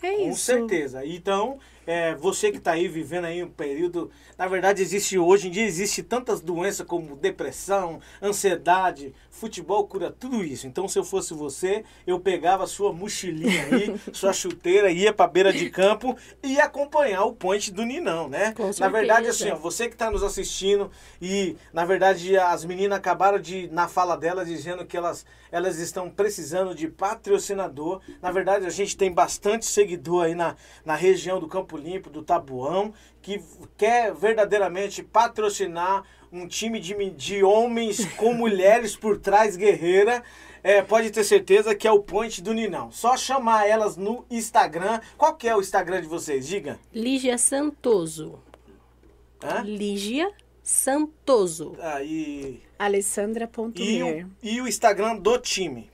É 0.02 0.12
Com 0.12 0.30
isso. 0.30 0.40
certeza. 0.40 1.04
Então, 1.04 1.58
é, 1.86 2.14
você 2.14 2.50
que 2.50 2.58
está 2.58 2.72
aí 2.72 2.88
vivendo 2.88 3.26
aí 3.26 3.42
um 3.42 3.48
período. 3.48 4.10
Na 4.36 4.46
verdade, 4.48 4.82
existe 4.82 5.16
hoje 5.18 5.48
em 5.48 5.50
dia 5.50 5.64
existe 5.64 6.02
tantas 6.02 6.40
doenças 6.40 6.86
como 6.86 7.16
depressão, 7.16 8.00
ansiedade, 8.20 9.14
futebol 9.30 9.86
cura 9.86 10.10
tudo 10.10 10.42
isso. 10.42 10.66
Então, 10.66 10.88
se 10.88 10.98
eu 10.98 11.04
fosse 11.04 11.32
você, 11.32 11.84
eu 12.06 12.18
pegava 12.18 12.64
a 12.64 12.66
sua 12.66 12.92
mochilinha 12.92 13.64
aí, 13.66 14.00
sua 14.12 14.32
chuteira, 14.32 14.90
ia 14.90 15.12
para 15.12 15.30
beira 15.30 15.52
de 15.52 15.70
campo 15.70 16.16
e 16.42 16.54
ia 16.54 16.64
acompanhar 16.64 17.24
o 17.24 17.32
point 17.32 17.72
do 17.72 17.84
Ninão, 17.84 18.28
né? 18.28 18.52
Com 18.52 18.70
na 18.78 18.88
verdade, 18.88 19.28
assim, 19.28 19.50
ó, 19.50 19.56
você 19.56 19.88
que 19.88 19.94
está 19.94 20.10
nos 20.10 20.22
assistindo 20.22 20.90
e, 21.20 21.56
na 21.72 21.84
verdade, 21.84 22.36
as 22.36 22.64
meninas 22.64 22.98
acabaram 22.98 23.38
de, 23.38 23.68
na 23.68 23.86
fala 23.86 24.16
delas, 24.16 24.48
dizendo 24.48 24.84
que 24.84 24.96
elas, 24.96 25.24
elas 25.52 25.78
estão 25.78 26.10
precisando 26.10 26.74
de 26.74 26.88
patrocinador. 26.88 28.00
Na 28.20 28.30
verdade, 28.30 28.66
a 28.66 28.70
gente 28.70 28.96
tem 28.96 29.12
bastante 29.12 29.66
seguidor 29.66 30.24
aí 30.24 30.34
na, 30.34 30.56
na 30.84 30.94
região 30.94 31.38
do 31.38 31.46
Campo 31.46 31.75
Limpo, 31.76 32.10
do 32.10 32.22
Tabuão, 32.22 32.92
que 33.22 33.40
quer 33.76 34.14
verdadeiramente 34.14 35.02
patrocinar 35.02 36.04
um 36.32 36.46
time 36.46 36.80
de, 36.80 37.10
de 37.10 37.42
homens 37.42 38.04
com 38.16 38.32
mulheres 38.34 38.96
por 38.96 39.18
trás 39.18 39.56
guerreira. 39.56 40.22
É, 40.62 40.82
pode 40.82 41.10
ter 41.10 41.22
certeza 41.22 41.74
que 41.74 41.86
é 41.86 41.92
o 41.92 42.00
point 42.00 42.42
do 42.42 42.52
Ninão. 42.52 42.90
Só 42.90 43.16
chamar 43.16 43.68
elas 43.68 43.96
no 43.96 44.24
Instagram. 44.28 45.00
Qual 45.16 45.34
que 45.36 45.48
é 45.48 45.54
o 45.54 45.60
Instagram 45.60 46.00
de 46.00 46.08
vocês? 46.08 46.46
Diga. 46.46 46.80
Lígia 46.92 47.38
Santoso. 47.38 48.40
Hã? 49.42 49.62
Lígia 49.62 50.28
Santoso. 50.62 51.76
Aí. 51.80 52.60
Alessandra.mer. 52.76 53.72
E 53.76 54.02
o, 54.02 54.30
e 54.42 54.60
o 54.60 54.66
Instagram 54.66 55.16
do 55.16 55.38
time. 55.38 55.88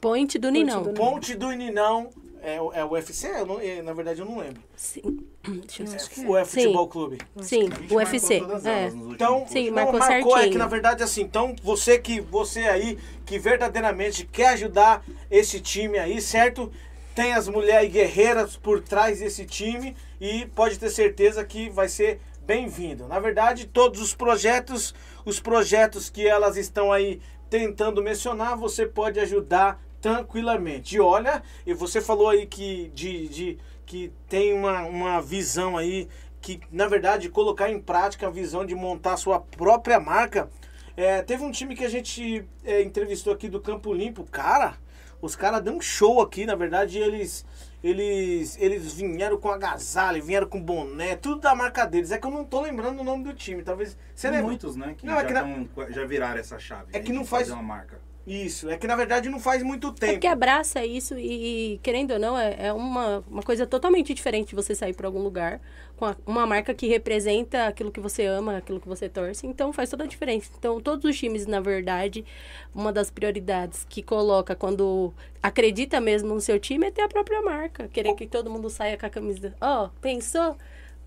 Ponte 0.00 0.38
do 0.38 0.50
Ninão. 0.50 0.82
do 0.82 0.94
Ponte 0.94 1.34
do 1.34 1.50
Ninão. 1.50 2.10
É, 2.46 2.60
o- 2.60 2.72
é 2.72 2.84
o 2.84 2.90
UFC? 2.92 3.26
Eu 3.26 3.44
não- 3.44 3.60
é, 3.60 3.82
na 3.82 3.92
verdade, 3.92 4.20
eu 4.20 4.24
não 4.24 4.38
lembro. 4.38 4.62
Sim. 4.76 5.02
É 6.38 6.44
futebol 6.44 6.84
Sim. 6.84 6.90
clube? 6.90 7.18
Sim, 7.40 7.68
o 7.90 7.94
UFC. 7.96 8.34
É. 8.64 8.86
Então, 9.10 9.44
Sim, 9.48 9.66
não, 9.70 9.74
marcou 9.92 9.98
marcou, 9.98 10.14
é 10.14 10.22
que 10.22 10.40
certinho. 10.42 10.58
na 10.58 10.66
verdade 10.66 11.02
assim, 11.02 11.22
então 11.22 11.54
você 11.62 11.98
que 11.98 12.20
você 12.20 12.60
aí 12.66 12.98
que 13.24 13.36
verdadeiramente 13.38 14.24
quer 14.26 14.48
ajudar 14.50 15.04
esse 15.30 15.60
time 15.60 15.98
aí, 15.98 16.20
certo? 16.20 16.70
Tem 17.16 17.32
as 17.32 17.48
mulheres 17.48 17.90
guerreiras 17.92 18.56
por 18.56 18.80
trás 18.80 19.18
desse 19.20 19.44
time 19.44 19.96
e 20.20 20.46
pode 20.46 20.78
ter 20.78 20.90
certeza 20.90 21.44
que 21.44 21.68
vai 21.70 21.88
ser 21.88 22.20
bem-vindo. 22.42 23.08
Na 23.08 23.18
verdade, 23.18 23.66
todos 23.66 24.00
os 24.00 24.14
projetos, 24.14 24.94
os 25.24 25.40
projetos 25.40 26.08
que 26.10 26.26
elas 26.28 26.56
estão 26.56 26.92
aí 26.92 27.20
tentando 27.50 28.02
mencionar, 28.02 28.56
você 28.56 28.84
pode 28.86 29.18
ajudar 29.20 29.80
tranquilamente. 30.14 30.96
E 30.96 31.00
olha, 31.00 31.42
e 31.66 31.74
você 31.74 32.00
falou 32.00 32.28
aí 32.28 32.46
que 32.46 32.90
de, 32.94 33.28
de 33.28 33.58
que 33.84 34.12
tem 34.28 34.52
uma, 34.52 34.82
uma 34.82 35.20
visão 35.22 35.76
aí 35.76 36.08
que, 36.40 36.60
na 36.70 36.86
verdade, 36.86 37.28
colocar 37.28 37.70
em 37.70 37.80
prática 37.80 38.26
a 38.26 38.30
visão 38.30 38.64
de 38.64 38.74
montar 38.74 39.14
a 39.14 39.16
sua 39.16 39.40
própria 39.40 39.98
marca. 39.98 40.48
É, 40.96 41.20
teve 41.22 41.42
um 41.44 41.50
time 41.50 41.74
que 41.74 41.84
a 41.84 41.88
gente 41.90 42.44
é, 42.64 42.82
entrevistou 42.82 43.32
aqui 43.32 43.48
do 43.48 43.60
Campo 43.60 43.92
Limpo, 43.92 44.24
cara, 44.24 44.78
os 45.20 45.36
caras 45.36 45.62
dão 45.62 45.76
um 45.76 45.80
show 45.80 46.20
aqui, 46.22 46.46
na 46.46 46.54
verdade, 46.54 46.98
eles 46.98 47.44
eles 47.84 48.56
eles 48.58 48.94
vieram 48.94 49.36
com 49.38 49.50
agasalho, 49.50 50.22
vieram 50.22 50.48
com 50.48 50.60
boné, 50.60 51.14
tudo 51.14 51.40
da 51.42 51.54
marca 51.54 51.84
deles. 51.84 52.10
É 52.10 52.18
que 52.18 52.26
eu 52.26 52.30
não 52.30 52.44
tô 52.44 52.60
lembrando 52.62 53.00
o 53.00 53.04
nome 53.04 53.24
do 53.24 53.34
time, 53.34 53.62
talvez 53.62 53.96
você 54.14 54.28
Tem 54.28 54.36
lembra? 54.38 54.46
muitos, 54.48 54.74
né? 54.76 54.94
Que, 54.96 55.06
Não, 55.06 55.14
já, 55.14 55.20
é 55.20 55.24
que 55.24 55.32
na- 55.32 55.42
tão- 55.42 55.68
já 55.92 56.04
viraram 56.06 56.38
essa 56.40 56.58
chave. 56.58 56.86
É 56.92 56.98
né, 56.98 57.04
que 57.04 57.12
não 57.12 57.24
faz- 57.24 57.50
uma 57.50 57.62
marca. 57.62 58.00
Isso, 58.26 58.68
é 58.68 58.76
que 58.76 58.86
na 58.86 58.94
verdade 58.96 59.28
não 59.30 59.40
faz 59.40 59.62
muito 59.62 59.90
É 60.04 60.12
tempo. 60.12 60.12
porque 60.12 60.28
abraça 60.28 60.84
isso 60.86 61.18
e, 61.18 61.74
e, 61.74 61.78
querendo 61.78 62.12
ou 62.12 62.18
não, 62.20 62.38
é, 62.38 62.66
é 62.68 62.72
uma, 62.72 63.24
uma 63.28 63.42
coisa 63.42 63.66
totalmente 63.66 64.14
diferente 64.14 64.50
de 64.50 64.54
você 64.54 64.72
sair 64.72 64.92
para 64.94 65.08
algum 65.08 65.20
lugar 65.20 65.60
com 65.96 66.04
a- 66.04 66.16
uma 66.24 66.46
marca 66.46 66.72
que 66.72 66.86
representa 66.86 67.66
aquilo 67.66 67.90
que 67.90 67.98
você 67.98 68.24
ama, 68.24 68.56
aquilo 68.58 68.78
que 68.80 68.86
você 68.86 69.08
torce. 69.08 69.48
Então 69.48 69.72
faz 69.72 69.90
toda 69.90 70.04
a 70.04 70.06
diferença. 70.06 70.48
Então 70.56 70.80
todos 70.80 71.04
os 71.10 71.18
times, 71.18 71.44
na 71.46 71.58
verdade, 71.60 72.24
uma 72.72 72.92
das 72.92 73.10
prioridades 73.10 73.84
que 73.88 74.00
coloca 74.00 74.54
quando 74.54 75.12
acredita 75.42 76.00
mesmo 76.00 76.34
no 76.34 76.40
seu 76.40 76.60
time 76.60 76.86
é 76.86 76.90
ter 76.92 77.02
a 77.02 77.08
própria 77.08 77.42
marca. 77.42 77.88
Querer 77.88 78.14
que 78.14 78.28
todo 78.28 78.48
mundo 78.48 78.70
saia 78.70 78.96
com 78.96 79.06
a 79.06 79.10
camisa. 79.10 79.54
Ó, 79.60 79.88
pensou? 80.00 80.56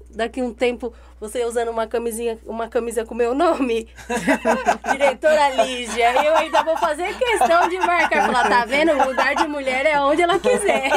Daqui 0.09 0.41
um 0.41 0.51
tempo, 0.51 0.91
você 1.19 1.45
usando 1.45 1.69
uma 1.69 1.85
camisinha, 1.85 2.39
uma 2.43 2.67
camisa 2.67 3.05
com 3.05 3.13
meu 3.13 3.35
nome, 3.35 3.87
diretora 4.91 5.63
Lígia, 5.63 6.25
eu 6.25 6.35
ainda 6.35 6.63
vou 6.63 6.75
fazer 6.77 7.15
questão 7.15 7.69
de 7.69 7.77
marcar. 7.77 8.25
Falar, 8.25 8.49
tá 8.49 8.65
vendo? 8.65 8.91
O 8.91 9.07
lugar 9.07 9.35
de 9.35 9.47
mulher 9.47 9.85
é 9.85 10.01
onde 10.01 10.23
ela 10.23 10.39
quiser. 10.39 10.89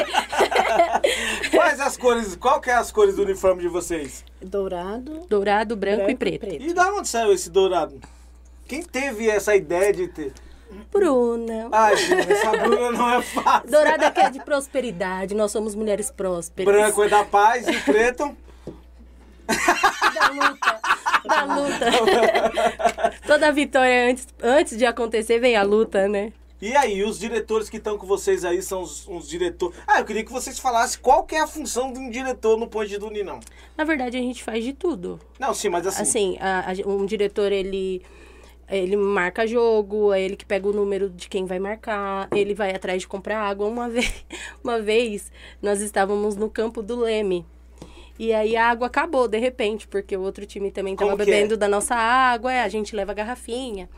Quais 1.53 1.79
as 1.79 1.97
cores, 1.99 2.37
qual 2.37 2.59
que 2.59 2.71
é 2.71 2.75
as 2.75 2.91
cores 2.91 3.17
do 3.17 3.23
uniforme 3.23 3.61
de 3.61 3.69
vocês? 3.69 4.25
Dourado. 4.41 5.27
Dourado, 5.29 5.77
branco, 5.77 6.11
e 6.11 6.15
branco 6.15 6.39
preto. 6.39 6.63
E 6.63 6.73
da 6.73 6.93
onde 6.95 7.09
saiu 7.09 7.33
esse 7.33 7.51
dourado? 7.51 8.01
Quem 8.67 8.83
teve 8.83 9.29
essa 9.29 9.55
ideia 9.55 9.93
de 9.93 10.09
ter? 10.09 10.33
Bruna. 10.91 11.69
Ai, 11.71 11.93
essa 11.93 12.51
Bruna 12.51 12.93
não 12.93 13.11
é 13.11 13.23
fácil. 13.23 13.71
Dourado 13.71 14.05
aqui 14.07 14.21
é 14.21 14.31
de 14.31 14.41
prosperidade, 14.43 15.35
nós 15.35 15.53
somos 15.53 15.75
mulheres 15.75 16.11
prósperas. 16.11 16.75
Branco 16.75 17.03
é 17.03 17.09
da 17.11 17.25
paz 17.25 17.69
e 17.69 17.79
preto. 17.81 18.35
Da 20.15 20.29
luta. 20.31 20.81
Da 21.25 21.45
luta. 21.45 23.13
Toda 23.27 23.53
vitória 23.53 24.11
antes, 24.11 24.27
antes 24.43 24.77
de 24.79 24.85
acontecer 24.85 25.39
vem 25.39 25.57
a 25.57 25.63
luta, 25.63 26.09
né? 26.09 26.33
E 26.61 26.77
aí, 26.77 27.03
os 27.03 27.19
diretores 27.19 27.69
que 27.69 27.77
estão 27.79 27.99
com 27.99 28.07
vocês 28.07 28.45
aí 28.45 28.63
são 28.63 28.83
os, 28.83 29.07
uns 29.09 29.29
diretores. 29.29 29.77
Ah, 29.87 29.99
eu 29.99 30.05
queria 30.05 30.25
que 30.25 30.31
vocês 30.31 30.61
falassem 30.61 31.01
qual 31.03 31.25
que 31.25 31.35
é 31.35 31.41
a 31.41 31.47
função 31.47 31.93
de 31.93 31.99
um 31.99 32.09
diretor 32.09 32.57
no 32.57 32.69
Ponte 32.69 32.97
do 32.99 33.09
Uninão. 33.09 33.41
Na 33.77 33.83
verdade, 33.83 34.17
a 34.17 34.21
gente 34.21 34.45
faz 34.45 34.63
de 34.63 34.73
tudo. 34.73 35.19
Não, 35.41 35.53
sim, 35.53 35.69
mas 35.69 35.87
assim. 35.89 36.03
Assim, 36.03 36.39
a- 36.41 36.67
a- 36.71 36.89
um 36.89 37.05
diretor, 37.05 37.51
ele, 37.51 38.01
ele 38.69 38.97
marca 38.97 39.45
jogo, 39.45 40.13
é 40.13 40.21
ele 40.23 40.37
que 40.37 40.45
pega 40.47 40.69
o 40.69 40.73
número 40.73 41.11
de 41.11 41.29
quem 41.29 41.47
vai 41.47 41.59
marcar, 41.59 42.29
ele 42.33 42.55
vai 42.55 42.71
atrás 42.73 43.03
de 43.03 43.09
comprar 43.09 43.41
água. 43.41 43.67
Uma 43.67 43.89
vez, 43.89 44.25
uma 44.63 44.81
vez 44.81 45.33
nós 45.61 45.81
estávamos 45.81 46.37
no 46.37 46.49
campo 46.49 46.81
do 46.81 46.95
Leme. 47.01 47.45
E 48.23 48.33
aí 48.33 48.55
a 48.55 48.69
água 48.69 48.87
acabou, 48.87 49.27
de 49.27 49.37
repente, 49.37 49.89
porque 49.89 50.17
o 50.17 50.23
outro 50.23 50.47
time 50.47 50.71
também 50.71 50.93
estava 50.93 51.15
é? 51.15 51.17
bebendo 51.17 51.57
da 51.57 51.67
nossa 51.67 51.97
água, 51.97 52.53
é, 52.53 52.63
a 52.63 52.69
gente 52.69 52.95
leva 52.95 53.11
a 53.11 53.15
garrafinha. 53.17 53.91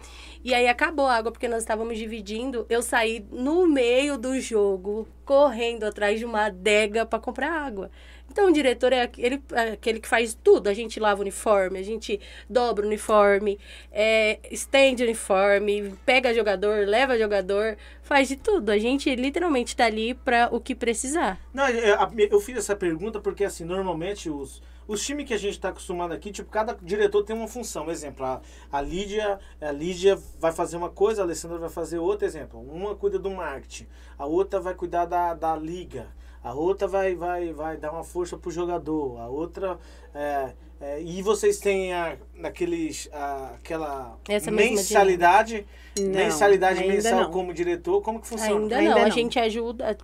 E 0.43 0.55
aí 0.55 0.67
acabou 0.67 1.07
a 1.07 1.15
água 1.15 1.31
porque 1.31 1.47
nós 1.47 1.59
estávamos 1.59 1.99
dividindo. 1.99 2.65
Eu 2.71 2.81
saí 2.81 3.23
no 3.31 3.67
meio 3.67 4.17
do 4.17 4.41
jogo, 4.41 5.07
correndo 5.27 5.85
atrás 5.85 6.19
de 6.19 6.25
uma 6.25 6.47
adega 6.47 7.05
para 7.05 7.19
comprar 7.19 7.53
água. 7.53 7.91
Então 8.35 8.49
o 8.49 8.53
diretor 8.53 8.93
é 8.93 9.03
aquele, 9.03 9.41
é 9.53 9.71
aquele 9.75 10.01
que 10.01 10.09
faz 10.09 10.35
tudo. 10.43 10.67
A 10.69 10.75
gente 10.75 10.99
lava 10.99 11.21
o 11.21 11.23
uniforme, 11.23 11.79
a 11.79 11.85
gente 11.85 12.21
dobra 12.51 12.85
o 12.85 12.89
uniforme, 12.89 13.61
é, 13.93 14.41
estende 14.51 15.05
o 15.05 15.07
uniforme, 15.07 15.95
pega 16.05 16.35
jogador, 16.35 16.85
leva 16.85 17.17
jogador, 17.17 17.77
faz 18.03 18.27
de 18.27 18.35
tudo. 18.35 18.71
A 18.71 18.77
gente 18.79 19.15
literalmente 19.15 19.69
está 19.73 19.85
ali 19.87 20.15
para 20.15 20.49
o 20.51 20.61
que 20.61 20.75
precisar. 20.75 21.41
Não, 21.53 21.69
eu, 21.69 21.95
a- 21.95 22.11
eu 22.31 22.41
fiz 22.41 22.57
essa 22.59 22.75
pergunta 22.75 23.21
porque, 23.21 23.45
assim, 23.45 23.65
normalmente 23.65 24.29
os, 24.29 24.61
os 24.89 25.01
times 25.07 25.27
que 25.29 25.35
a 25.35 25.39
gente 25.39 25.53
está 25.53 25.69
acostumado 25.69 26.13
aqui, 26.13 26.33
tipo, 26.33 26.51
cada 26.51 26.77
diretor 26.83 27.23
tem 27.23 27.37
uma 27.37 27.47
função. 27.47 27.89
Exemplo, 27.89 28.27
a, 28.27 28.41
a 28.73 28.81
Lídia, 28.81 29.39
a 29.61 29.71
Lídia 29.71 30.19
vai 30.41 30.51
fazer 30.51 30.77
uma 30.77 30.91
coisa, 30.91 31.23
a 31.23 31.25
Alessandra 31.25 31.59
vai 31.59 31.71
fazer 31.71 31.99
outra. 31.99 32.27
Exemplo, 32.27 32.61
uma 32.61 32.97
cuida 32.97 33.17
do 33.19 33.31
marketing, 33.31 33.87
a 34.19 34.27
outra 34.27 34.59
vai 34.59 34.75
cuidar 34.75 35.05
da, 35.07 35.35
da 35.35 35.57
liga, 35.57 36.09
a 36.45 36.53
outra 36.55 36.87
vai, 36.87 37.15
vai, 37.15 37.53
vai 37.53 37.77
dar 37.79 37.91
uma 37.91 38.05
força 38.05 38.37
pro 38.37 38.51
jogador, 38.51 39.19
a 39.19 39.27
outra. 39.29 39.79
é, 40.15 40.53
é, 40.81 41.01
e 41.01 41.23
vocês 41.23 41.59
têm 41.59 41.95
a, 41.95 42.17
naqueles, 42.35 43.09
a- 43.13 43.53
aquela 43.55 44.19
Essa 44.29 44.51
mensalidade, 44.51 45.67
Não, 45.99 46.09
mensalidade 46.11 46.87
mensal 46.87 47.21
não. 47.23 47.31
como 47.31 47.55
diretor, 47.55 48.03
como 48.03 48.21
que 48.21 48.27
funciona? 48.27 48.61
Ainda, 48.61 48.77
Ainda 48.77 48.91
não, 48.91 48.99
a 49.01 49.05
não. 49.05 49.11
gente 49.11 49.39
ajuda. 49.39 49.97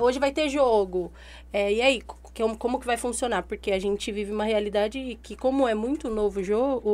Hoje 0.00 0.18
vai 0.20 0.30
ter 0.30 0.48
jogo. 0.48 1.10
É, 1.52 1.72
e 1.72 1.80
aí, 1.82 2.00
que- 2.34 2.56
como 2.56 2.78
que 2.80 2.86
vai 2.86 2.96
funcionar? 2.96 3.44
Porque 3.44 3.70
a 3.70 3.78
gente 3.78 4.10
vive 4.12 4.32
uma 4.32 4.44
realidade 4.44 5.18
que, 5.22 5.36
como 5.36 5.66
é 5.68 5.74
muito 5.74 6.10
novo 6.10 6.40
o 6.40 6.44
jogo, 6.44 6.82
o, 6.88 6.90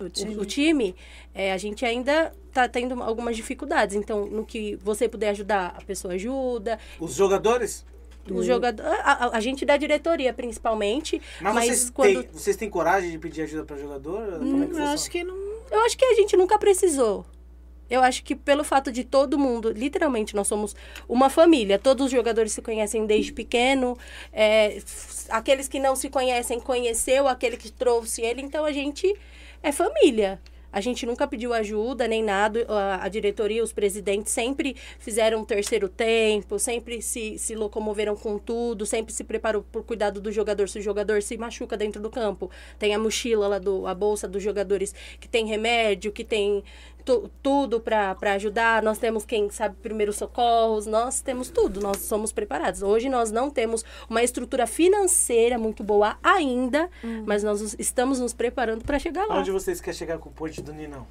o, 0.00 0.04
O 0.04 0.08
time. 0.10 0.36
o 0.36 0.44
time, 0.44 0.94
é, 1.34 1.52
a 1.52 1.56
gente 1.56 1.84
ainda 1.86 2.34
tá 2.52 2.68
tendo 2.68 3.00
algumas 3.02 3.36
dificuldades. 3.36 3.94
Então, 3.96 4.26
no 4.26 4.44
que 4.44 4.74
você 4.82 5.08
puder 5.08 5.30
ajudar, 5.30 5.74
a 5.78 5.82
pessoa 5.82 6.14
ajuda. 6.14 6.78
Os 7.00 7.14
jogadores? 7.14 7.86
Os 8.30 8.44
jogadores. 8.44 8.90
A, 9.04 9.36
a- 9.36 9.40
gente 9.40 9.64
da 9.64 9.76
diretoria, 9.78 10.34
principalmente. 10.34 11.22
Mas, 11.40 11.54
Mas, 11.54 11.64
vocês, 11.66 11.90
quando. 11.90 12.22
têm, 12.24 12.30
vocês 12.32 12.56
têm 12.56 12.68
coragem 12.68 13.10
de 13.12 13.18
pedir 13.18 13.42
ajuda 13.42 13.64
para 13.64 13.76
jogador? 13.78 14.38
Como 14.38 14.64
é 14.64 14.66
que 14.66 14.74
Hum, 14.74 14.78
Eu 14.80 14.84
acho 14.88 15.10
que 15.10 15.24
não. 15.24 15.34
Eu 15.70 15.80
acho 15.86 15.96
que 15.96 16.04
a 16.04 16.14
gente 16.14 16.36
nunca 16.36 16.58
precisou. 16.58 17.24
Eu 17.90 18.02
acho 18.02 18.22
que 18.22 18.34
pelo 18.34 18.64
fato 18.64 18.92
de 18.92 19.04
todo 19.04 19.38
mundo, 19.38 19.70
literalmente, 19.70 20.34
nós 20.34 20.46
somos 20.46 20.74
uma 21.08 21.30
família. 21.30 21.78
Todos 21.78 22.06
os 22.06 22.12
jogadores 22.12 22.52
se 22.52 22.62
conhecem 22.62 23.06
desde 23.06 23.32
pequeno. 23.32 23.96
é, 24.32 24.78
aqueles 25.28 25.68
que 25.68 25.78
não 25.78 25.96
se 25.96 26.08
conhecem, 26.08 26.60
conheceu 26.60 27.26
aquele 27.28 27.56
que 27.56 27.70
trouxe 27.70 28.22
ele. 28.22 28.42
Então, 28.42 28.64
a 28.64 28.72
gente 28.72 29.14
é 29.62 29.72
família. 29.72 30.40
A 30.70 30.80
gente 30.80 31.06
nunca 31.06 31.26
pediu 31.26 31.54
ajuda 31.54 32.06
nem 32.06 32.22
nada. 32.22 32.66
A, 32.68 33.04
a 33.04 33.08
diretoria, 33.08 33.64
os 33.64 33.72
presidentes 33.72 34.32
sempre 34.32 34.76
fizeram 34.98 35.40
um 35.40 35.44
terceiro 35.44 35.88
tempo, 35.88 36.58
sempre 36.58 37.00
se, 37.00 37.38
se 37.38 37.54
locomoveram 37.54 38.14
com 38.14 38.38
tudo, 38.38 38.84
sempre 38.84 39.12
se 39.12 39.24
preparou 39.24 39.62
por 39.62 39.82
cuidado 39.82 40.20
do 40.20 40.30
jogador. 40.30 40.68
Se 40.68 40.78
o 40.78 40.82
jogador 40.82 41.22
se 41.22 41.38
machuca 41.38 41.76
dentro 41.76 42.02
do 42.02 42.10
campo, 42.10 42.50
tem 42.78 42.94
a 42.94 42.98
mochila 42.98 43.48
lá, 43.48 43.58
do, 43.58 43.86
a 43.86 43.94
bolsa 43.94 44.28
dos 44.28 44.42
jogadores 44.42 44.94
que 45.18 45.28
tem 45.28 45.46
remédio, 45.46 46.12
que 46.12 46.22
tem 46.22 46.62
tudo 47.42 47.80
para 47.80 48.16
ajudar. 48.34 48.82
Nós 48.82 48.98
temos 48.98 49.24
quem 49.24 49.48
sabe 49.50 49.76
primeiros 49.82 50.16
socorros, 50.16 50.86
nós 50.86 51.20
temos 51.20 51.48
tudo, 51.50 51.80
nós 51.80 51.98
somos 51.98 52.32
preparados. 52.32 52.82
Hoje 52.82 53.08
nós 53.08 53.30
não 53.30 53.50
temos 53.50 53.84
uma 54.08 54.22
estrutura 54.22 54.66
financeira 54.66 55.58
muito 55.58 55.82
boa 55.82 56.18
ainda, 56.22 56.88
mas 57.26 57.42
nós 57.42 57.74
estamos 57.78 58.20
nos 58.20 58.32
preparando 58.32 58.84
para 58.84 58.98
chegar 58.98 59.26
lá. 59.26 59.38
Onde 59.38 59.50
vocês 59.50 59.80
querem 59.80 59.96
chegar 59.98 60.18
com 60.18 60.28
o 60.28 60.32
ponte 60.32 60.60
do 60.62 60.72
Ninão? 60.72 61.06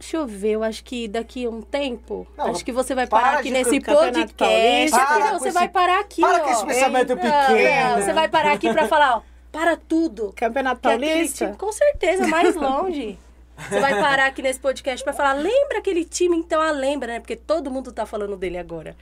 Deixa 0.00 0.16
eu 0.16 0.26
ver, 0.26 0.50
eu 0.52 0.64
acho 0.64 0.82
que 0.82 1.06
daqui 1.06 1.46
a 1.46 1.48
um 1.48 1.62
tempo, 1.62 2.26
Não, 2.36 2.46
acho 2.50 2.64
que 2.64 2.72
você 2.72 2.92
vai 2.94 3.06
para 3.06 3.20
parar 3.20 3.38
aqui 3.38 3.50
nesse 3.52 3.80
podcast. 3.80 4.90
Para 4.90 5.18
não, 5.30 5.38
você 5.38 5.48
esse- 5.48 5.54
vai 5.58 5.68
parar 5.68 6.00
aqui, 6.00 6.20
para 6.20 6.38
ó. 6.38 6.40
com 6.40 6.50
esse 6.50 6.66
pensamento 6.66 7.14
pequeno. 7.16 7.90
não, 7.90 8.02
você 8.02 8.12
vai 8.12 8.28
parar 8.28 8.52
aqui 8.52 8.72
pra 8.72 8.88
falar, 8.88 9.18
ó, 9.18 9.22
para 9.52 9.76
tudo. 9.76 10.32
Campeonato 10.36 10.86
aquele 10.88 11.06
Paulista? 11.06 11.54
com 11.56 11.70
certeza, 11.70 12.26
mais 12.26 12.54
longe. 12.56 13.16
Você 13.56 13.80
vai 13.80 14.00
parar 14.00 14.26
aqui 14.26 14.42
nesse 14.42 14.60
podcast 14.60 15.02
pra 15.02 15.12
falar, 15.12 15.32
lembra 15.32 15.78
aquele 15.78 16.04
time? 16.04 16.36
Então, 16.36 16.60
ah, 16.60 16.70
lembra, 16.70 17.14
né? 17.14 17.20
Porque 17.20 17.36
todo 17.36 17.70
mundo 17.70 17.92
tá 17.92 18.04
falando 18.04 18.36
dele 18.36 18.58
agora. 18.58 18.96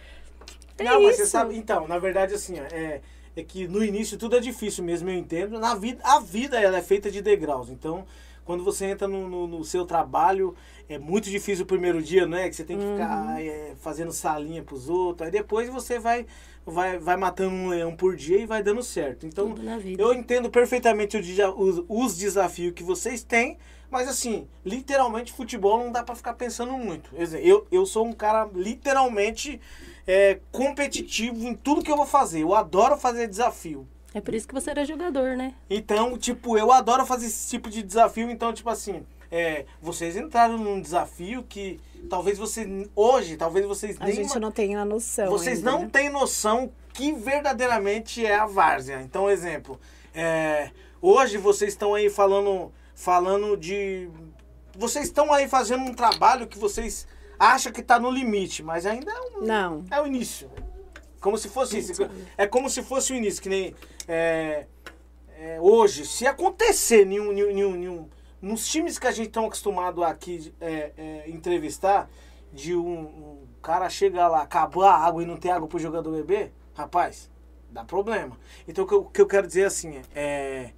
É 0.78 0.84
não, 0.84 1.02
mas 1.02 1.16
você 1.16 1.22
isso. 1.22 1.30
sabe. 1.30 1.56
Então, 1.56 1.86
na 1.86 1.98
verdade, 1.98 2.34
assim, 2.34 2.58
ó, 2.60 2.64
é, 2.74 3.00
é 3.36 3.42
que 3.42 3.66
no 3.66 3.82
início 3.82 4.16
tudo 4.16 4.36
é 4.36 4.40
difícil 4.40 4.84
mesmo, 4.84 5.10
eu 5.10 5.14
entendo. 5.14 5.58
Na 5.58 5.74
vida, 5.74 6.00
a 6.04 6.20
vida 6.20 6.60
ela 6.60 6.78
é 6.78 6.82
feita 6.82 7.10
de 7.10 7.20
degraus. 7.20 7.68
Então, 7.68 8.04
quando 8.44 8.62
você 8.62 8.86
entra 8.86 9.08
no, 9.08 9.28
no, 9.28 9.46
no 9.46 9.64
seu 9.64 9.84
trabalho, 9.84 10.54
é 10.88 10.98
muito 10.98 11.30
difícil 11.30 11.64
o 11.64 11.66
primeiro 11.66 12.02
dia, 12.02 12.26
né? 12.26 12.48
Que 12.48 12.54
você 12.54 12.64
tem 12.64 12.78
que 12.78 12.84
ficar 12.84 13.42
é, 13.42 13.74
fazendo 13.80 14.12
salinha 14.12 14.62
pros 14.62 14.88
outros. 14.88 15.26
Aí 15.26 15.32
depois 15.32 15.68
você 15.68 15.98
vai, 15.98 16.26
vai, 16.66 16.98
vai 16.98 17.16
matando 17.16 17.54
um 17.54 17.68
leão 17.68 17.96
por 17.96 18.14
dia 18.16 18.38
e 18.38 18.46
vai 18.46 18.62
dando 18.62 18.82
certo. 18.82 19.26
Então, 19.26 19.54
eu 19.98 20.12
entendo 20.12 20.50
perfeitamente 20.50 21.16
o 21.16 21.20
os, 21.56 21.84
os 21.88 22.16
desafios 22.16 22.74
que 22.74 22.82
vocês 22.82 23.22
têm, 23.22 23.56
mas 23.90 24.08
assim, 24.08 24.48
literalmente 24.64 25.32
futebol 25.32 25.78
não 25.78 25.92
dá 25.92 26.02
pra 26.02 26.14
ficar 26.14 26.34
pensando 26.34 26.72
muito. 26.72 27.10
Eu, 27.42 27.66
eu 27.70 27.86
sou 27.86 28.06
um 28.06 28.12
cara 28.12 28.48
literalmente 28.54 29.60
é, 30.06 30.38
competitivo 30.50 31.46
em 31.46 31.54
tudo 31.54 31.82
que 31.82 31.90
eu 31.90 31.96
vou 31.96 32.06
fazer. 32.06 32.42
Eu 32.42 32.54
adoro 32.54 32.96
fazer 32.96 33.28
desafio. 33.28 33.86
É 34.12 34.20
por 34.20 34.32
isso 34.34 34.46
que 34.46 34.54
você 34.54 34.70
era 34.70 34.84
jogador, 34.84 35.36
né? 35.36 35.54
Então, 35.68 36.16
tipo, 36.16 36.56
eu 36.56 36.70
adoro 36.70 37.04
fazer 37.04 37.26
esse 37.26 37.50
tipo 37.50 37.68
de 37.68 37.82
desafio. 37.82 38.30
Então, 38.30 38.52
tipo 38.52 38.70
assim, 38.70 39.04
é, 39.30 39.64
vocês 39.82 40.16
entraram 40.16 40.56
num 40.56 40.80
desafio 40.80 41.42
que 41.42 41.80
talvez 42.08 42.38
vocês, 42.38 42.88
hoje, 42.94 43.36
talvez 43.36 43.66
vocês 43.66 43.96
A 43.98 44.06
nem 44.06 44.14
gente 44.14 44.38
não 44.38 44.52
tem 44.52 44.76
a 44.76 44.84
noção. 44.84 45.28
vocês 45.30 45.58
ainda, 45.58 45.70
não 45.72 45.80
né? 45.80 45.88
têm 45.92 46.08
noção 46.10 46.70
que 46.92 47.12
verdadeiramente 47.12 48.24
é 48.24 48.36
a 48.36 48.46
várzea. 48.46 49.02
Então, 49.02 49.28
exemplo, 49.28 49.80
é, 50.14 50.70
hoje 51.02 51.36
vocês 51.36 51.72
estão 51.72 51.92
aí 51.94 52.08
falando, 52.08 52.70
falando 52.94 53.56
de. 53.56 54.08
Vocês 54.76 55.06
estão 55.06 55.32
aí 55.32 55.48
fazendo 55.48 55.82
um 55.84 55.94
trabalho 55.94 56.46
que 56.46 56.58
vocês 56.58 57.06
acham 57.38 57.72
que 57.72 57.80
está 57.80 57.98
no 57.98 58.10
limite, 58.10 58.62
mas 58.62 58.86
ainda 58.86 59.10
é, 59.10 59.20
um, 59.20 59.40
Não. 59.44 59.84
é 59.90 60.00
o 60.00 60.06
início. 60.06 60.50
Como 61.20 61.38
se 61.38 61.48
fosse 61.48 61.78
isso. 61.78 61.92
É 62.36 62.46
como 62.46 62.68
se 62.68 62.82
fosse 62.82 63.12
o 63.12 63.16
início, 63.16 63.42
que 63.42 63.48
nem. 63.48 63.74
é, 64.06 64.66
é, 65.36 65.60
hoje, 65.60 66.06
se 66.06 66.26
acontecer 66.26 67.04
nenhum, 67.04 67.32
nenhum, 67.32 67.72
nenhum, 67.72 68.08
nos 68.40 68.66
times 68.66 68.98
que 68.98 69.06
a 69.06 69.10
gente 69.10 69.28
está 69.28 69.40
acostumado 69.40 70.04
aqui 70.04 70.52
é, 70.60 70.92
é, 70.96 71.30
entrevistar, 71.30 72.08
de 72.52 72.74
um, 72.74 73.00
um 73.00 73.46
cara 73.60 73.90
chegar 73.90 74.28
lá, 74.28 74.42
acabar 74.42 74.92
a 74.92 75.04
água 75.04 75.22
e 75.22 75.26
não 75.26 75.36
ter 75.36 75.50
água 75.50 75.66
pro 75.66 75.78
jogador 75.78 76.12
beber, 76.12 76.52
rapaz, 76.72 77.28
dá 77.68 77.84
problema. 77.84 78.38
Então 78.68 78.84
o 78.84 78.86
que 78.86 78.94
eu, 78.94 79.00
o 79.00 79.10
que 79.10 79.20
eu 79.20 79.26
quero 79.26 79.46
dizer 79.46 79.64
assim 79.64 80.00
é, 80.14 80.70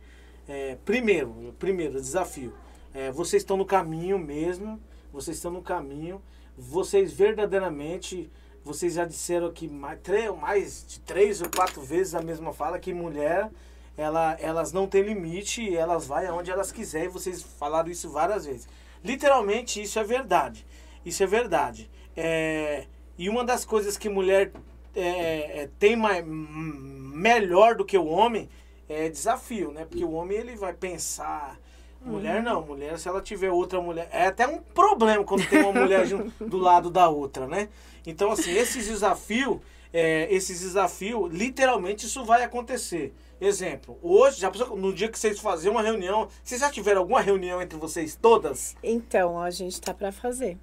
é, 0.48 0.76
primeiro, 0.84 1.54
primeiro 1.58 2.00
desafio, 2.00 2.52
é, 2.94 3.10
vocês 3.10 3.42
estão 3.42 3.56
no 3.56 3.64
caminho 3.64 4.18
mesmo, 4.18 4.80
vocês 5.12 5.36
estão 5.36 5.50
no 5.50 5.62
caminho, 5.62 6.22
vocês 6.56 7.12
verdadeiramente, 7.12 8.30
vocês 8.64 8.94
já 8.94 9.04
disseram 9.04 9.46
aqui 9.48 9.68
mais, 9.68 10.00
três, 10.02 10.34
mais 10.36 10.84
de 10.86 11.00
três 11.00 11.40
ou 11.40 11.48
quatro 11.48 11.82
vezes 11.82 12.14
a 12.14 12.22
mesma 12.22 12.52
fala 12.52 12.78
que 12.78 12.92
mulher 12.92 13.50
ela, 13.96 14.36
elas 14.40 14.72
não 14.72 14.86
têm 14.86 15.02
limite, 15.02 15.74
elas 15.74 16.06
vão 16.06 16.18
aonde 16.18 16.50
elas 16.50 16.70
quiserem, 16.70 17.08
vocês 17.08 17.42
falaram 17.42 17.90
isso 17.90 18.10
várias 18.10 18.44
vezes. 18.44 18.68
Literalmente, 19.02 19.80
isso 19.80 19.98
é 19.98 20.04
verdade. 20.04 20.66
Isso 21.04 21.22
é 21.22 21.26
verdade. 21.26 21.90
É, 22.16 22.86
e 23.16 23.28
uma 23.28 23.44
das 23.44 23.64
coisas 23.64 23.96
que 23.96 24.08
mulher 24.08 24.52
é, 24.94 25.62
é, 25.62 25.70
tem 25.78 25.96
mais, 25.96 26.24
melhor 26.26 27.74
do 27.74 27.84
que 27.84 27.96
o 27.96 28.06
homem 28.06 28.48
é 28.88 29.08
desafio, 29.08 29.72
né? 29.72 29.84
Porque 29.84 30.04
o 30.04 30.12
homem 30.12 30.38
ele 30.38 30.56
vai 30.56 30.72
pensar. 30.72 31.58
Mulher 32.04 32.40
não, 32.40 32.62
mulher, 32.64 32.96
se 33.00 33.08
ela 33.08 33.20
tiver 33.20 33.50
outra 33.50 33.80
mulher. 33.80 34.08
É 34.12 34.26
até 34.26 34.46
um 34.46 34.58
problema 34.60 35.24
quando 35.24 35.44
tem 35.48 35.60
uma 35.60 35.72
mulher 35.72 36.06
do 36.40 36.56
lado 36.58 36.88
da 36.88 37.08
outra, 37.08 37.48
né? 37.48 37.68
Então, 38.06 38.30
assim, 38.30 38.52
esses 38.52 38.86
desafios, 38.86 39.58
é, 39.92 40.32
esses 40.32 40.60
desafios, 40.60 41.32
literalmente 41.32 42.06
isso 42.06 42.24
vai 42.24 42.44
acontecer. 42.44 43.12
Exemplo, 43.40 43.98
hoje, 44.00 44.40
já 44.40 44.50
pensou, 44.50 44.76
no 44.76 44.94
dia 44.94 45.08
que 45.08 45.18
vocês 45.18 45.40
fazerem 45.40 45.72
uma 45.76 45.82
reunião, 45.82 46.28
vocês 46.44 46.60
já 46.60 46.70
tiveram 46.70 47.00
alguma 47.00 47.20
reunião 47.20 47.60
entre 47.60 47.76
vocês 47.76 48.14
todas? 48.14 48.76
Então, 48.82 49.40
a 49.40 49.50
gente 49.50 49.80
tá 49.80 49.92
pra 49.92 50.12
fazer. 50.12 50.56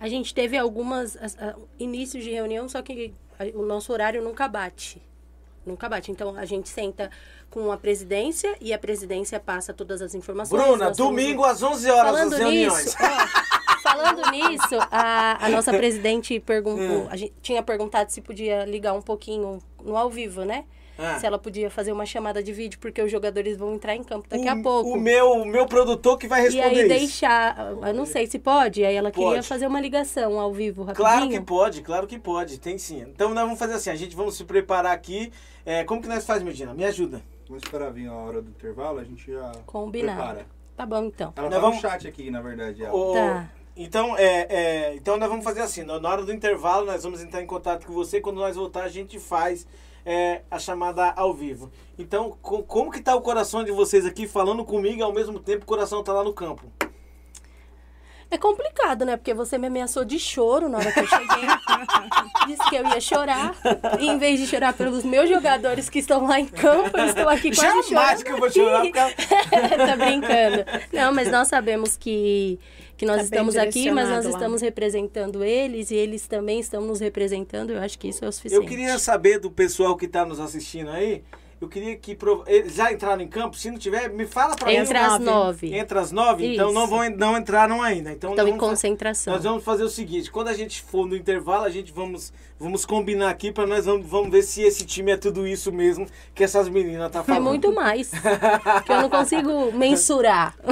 A 0.00 0.08
gente 0.08 0.32
teve 0.32 0.56
algumas 0.56 1.16
a- 1.16 1.54
inícios 1.78 2.24
de 2.24 2.30
reunião, 2.30 2.66
só 2.68 2.80
que 2.80 3.12
a- 3.38 3.44
o 3.56 3.62
nosso 3.62 3.92
horário 3.92 4.22
nunca 4.22 4.48
bate. 4.48 5.02
Nunca 5.68 5.88
bate. 5.88 6.10
Então 6.10 6.34
a 6.36 6.44
gente 6.44 6.68
senta 6.68 7.10
com 7.50 7.70
a 7.70 7.76
presidência 7.76 8.56
e 8.60 8.72
a 8.72 8.78
presidência 8.78 9.38
passa 9.38 9.72
todas 9.72 10.02
as 10.02 10.14
informações. 10.14 10.60
Bruna, 10.62 10.90
domingo 10.90 11.44
às 11.44 11.62
11 11.62 11.90
horas 11.90 12.12
Falando 12.12 12.32
as 12.32 12.38
reuniões. 12.38 12.84
nisso, 12.84 12.96
ó, 13.00 13.78
falando 13.82 14.30
nisso, 14.30 14.74
a, 14.90 15.46
a 15.46 15.48
nossa 15.48 15.72
presidente 15.72 16.38
perguntou, 16.40 17.04
Hum. 17.04 17.08
a 17.10 17.16
gente 17.16 17.34
tinha 17.42 17.62
perguntado 17.62 18.10
se 18.10 18.20
podia 18.20 18.64
ligar 18.64 18.92
um 18.94 19.02
pouquinho 19.02 19.58
no 19.82 19.96
ao 19.96 20.10
vivo, 20.10 20.44
né? 20.44 20.64
Ah. 20.98 21.18
Se 21.20 21.24
ela 21.26 21.38
podia 21.38 21.70
fazer 21.70 21.92
uma 21.92 22.04
chamada 22.04 22.42
de 22.42 22.52
vídeo, 22.52 22.78
porque 22.80 23.00
os 23.00 23.10
jogadores 23.10 23.56
vão 23.56 23.72
entrar 23.74 23.94
em 23.94 24.02
campo 24.02 24.28
daqui 24.28 24.46
o, 24.46 24.50
a 24.50 24.56
pouco. 24.60 24.90
O 24.90 25.00
meu, 25.00 25.30
o 25.30 25.44
meu 25.46 25.64
produtor 25.66 26.18
que 26.18 26.26
vai 26.26 26.40
e 26.40 26.44
responder 26.44 26.66
aí 26.66 26.78
isso. 26.78 26.88
deixar, 26.88 27.56
eu 27.86 27.94
não 27.94 28.04
sei 28.04 28.26
se 28.26 28.38
pode, 28.38 28.84
aí 28.84 28.96
ela 28.96 29.10
queria 29.12 29.28
Pode. 29.28 29.46
fazer 29.46 29.66
uma 29.68 29.80
ligação 29.80 30.40
ao 30.40 30.52
vivo 30.52 30.82
rapidinho. 30.82 31.08
Claro 31.08 31.28
que 31.28 31.40
pode, 31.40 31.82
claro 31.82 32.06
que 32.06 32.18
pode, 32.18 32.58
tem 32.58 32.76
sim. 32.78 33.02
Então 33.02 33.32
nós 33.32 33.44
vamos 33.44 33.58
fazer 33.58 33.74
assim, 33.74 33.90
a 33.90 33.94
gente 33.94 34.16
vamos 34.16 34.36
se 34.36 34.44
preparar 34.44 34.92
aqui. 34.92 35.32
É, 35.64 35.84
como 35.84 36.02
que 36.02 36.08
nós 36.08 36.26
faz, 36.26 36.42
Medina? 36.42 36.74
Me 36.74 36.84
ajuda. 36.84 37.22
Vamos 37.46 37.62
esperar 37.62 37.92
vir 37.92 38.08
a 38.08 38.14
hora 38.14 38.42
do 38.42 38.50
intervalo, 38.50 38.98
a 38.98 39.04
gente 39.04 39.30
já 39.32 39.52
Combinado. 39.66 40.18
prepara. 40.18 40.46
Tá 40.76 40.84
bom, 40.84 41.04
então. 41.04 41.32
Ela 41.36 41.46
Nós 41.46 41.54
tá 41.54 41.60
vamos- 41.60 41.76
no 41.82 41.88
chat 41.88 42.06
aqui, 42.08 42.30
na 42.30 42.40
verdade. 42.40 42.82
ela. 42.84 43.14
Tá. 43.14 43.50
Então, 43.76 44.16
é, 44.18 44.46
é, 44.50 44.94
então 44.96 45.16
nós 45.16 45.28
vamos 45.28 45.44
fazer 45.44 45.60
assim, 45.60 45.84
na 45.84 46.00
na 46.00 46.08
hora 46.10 46.24
do 46.24 46.32
intervalo 46.32 46.84
nós 46.84 47.04
vamos 47.04 47.22
entrar 47.22 47.40
em 47.40 47.46
contato 47.46 47.86
com 47.86 47.92
você, 47.92 48.20
quando 48.20 48.36
nós 48.38 48.56
voltar 48.56 48.82
a 48.82 48.88
gente 48.88 49.18
faz 49.20 49.66
é, 50.10 50.40
a 50.50 50.58
chamada 50.58 51.12
ao 51.14 51.34
vivo. 51.34 51.70
Então, 51.98 52.34
co- 52.40 52.62
como 52.62 52.90
que 52.90 53.02
tá 53.02 53.14
o 53.14 53.20
coração 53.20 53.62
de 53.62 53.70
vocês 53.70 54.06
aqui 54.06 54.26
falando 54.26 54.64
comigo 54.64 55.00
e 55.00 55.02
ao 55.02 55.12
mesmo 55.12 55.38
tempo 55.38 55.64
o 55.64 55.66
coração 55.66 56.02
tá 56.02 56.14
lá 56.14 56.24
no 56.24 56.32
campo? 56.32 56.64
É 58.30 58.36
complicado, 58.36 59.04
né? 59.06 59.16
Porque 59.16 59.32
você 59.32 59.56
me 59.58 59.66
ameaçou 59.68 60.04
de 60.04 60.18
choro 60.18 60.68
na 60.68 60.78
hora 60.78 60.92
que 60.92 61.00
eu 61.00 61.06
cheguei. 61.06 61.48
Disse 62.46 62.70
que 62.70 62.76
eu 62.76 62.86
ia 62.86 63.00
chorar. 63.00 63.54
E 63.98 64.06
em 64.08 64.18
vez 64.18 64.38
de 64.38 64.46
chorar 64.46 64.72
pelos 64.74 65.02
meus 65.02 65.28
jogadores 65.30 65.88
que 65.90 65.98
estão 65.98 66.26
lá 66.26 66.38
em 66.40 66.46
campo, 66.46 66.96
eu 66.96 67.06
estou 67.06 67.28
aqui 67.28 67.54
quase 67.54 67.88
Jamais 67.90 68.20
chorando. 68.20 68.24
que 68.24 68.32
eu 68.32 68.38
vou 68.38 68.50
chorar 68.50 68.80
por 68.82 68.90
causa... 68.92 69.14
tá 69.86 69.96
brincando. 69.96 70.64
Não, 70.92 71.12
mas 71.14 71.30
nós 71.30 71.48
sabemos 71.48 71.96
que, 71.96 72.58
que 72.98 73.06
nós 73.06 73.16
Tá 73.18 73.22
estamos 73.22 73.56
aqui, 73.56 73.90
mas 73.90 74.08
nós 74.10 74.24
lá. 74.26 74.30
estamos 74.32 74.60
representando 74.60 75.42
eles 75.44 75.90
e 75.90 75.94
eles 75.94 76.26
também 76.26 76.58
estão 76.60 76.82
nos 76.84 77.00
representando. 77.00 77.70
Eu 77.70 77.80
acho 77.80 77.98
que 77.98 78.08
isso 78.08 78.24
é 78.24 78.28
o 78.28 78.32
suficiente. 78.32 78.62
Eu 78.62 78.68
queria 78.68 78.98
saber 78.98 79.38
do 79.38 79.50
pessoal 79.50 79.96
que 79.96 80.06
tá 80.08 80.26
nos 80.26 80.40
assistindo 80.40 80.90
aí, 80.90 81.22
eu 81.60 81.68
queria 81.68 81.96
que... 81.96 82.14
prov- 82.14 82.44
Eles 82.46 82.74
já 82.74 82.92
entraram 82.92 83.20
em 83.22 83.26
campo? 83.28 83.56
Se 83.56 83.70
não 83.70 83.78
tiver, 83.78 84.08
me 84.10 84.26
fala 84.26 84.54
pra 84.54 84.66
mim. 84.68 84.74
Entre 84.76 84.96
as 84.96 85.18
nove. 85.20 85.74
Entre 85.74 85.98
as 85.98 86.12
nove? 86.12 86.54
Então 86.54 86.72
não, 86.72 86.82
Isso. 86.84 86.90
vão, 86.90 87.10
não 87.10 87.36
entraram 87.38 87.82
ainda. 87.82 88.12
Então 88.12 88.30
Estão 88.30 88.44
nós 88.46 88.54
em 88.54 88.58
concentração. 88.58 89.34
Nós 89.34 89.42
vamos 89.42 89.64
fazer 89.64 89.82
o 89.82 89.88
seguinte, 89.88 90.30
quando 90.30 90.48
a 90.48 90.54
gente 90.54 90.82
for 90.82 91.06
no 91.06 91.16
intervalo, 91.16 91.64
a 91.64 91.70
gente 91.70 91.92
vamos, 91.92 92.32
vamos 92.58 92.84
combinar 92.84 93.30
aqui 93.30 93.52
para 93.52 93.66
nós 93.66 93.84
vamos, 93.86 94.06
vamos 94.06 94.30
ver 94.30 94.42
se 94.42 94.62
esse 94.62 94.84
time 94.84 95.12
é 95.12 95.16
tudo 95.16 95.46
isso 95.46 95.70
mesmo 95.72 96.06
que 96.34 96.42
essas 96.44 96.68
meninas 96.68 97.10
tá 97.10 97.20
É 97.20 97.22
falando. 97.22 97.44
muito 97.44 97.72
mais. 97.74 98.10
que 98.84 98.92
eu 98.92 99.02
não 99.02 99.08
consigo 99.10 99.72
mensurar. 99.72 100.54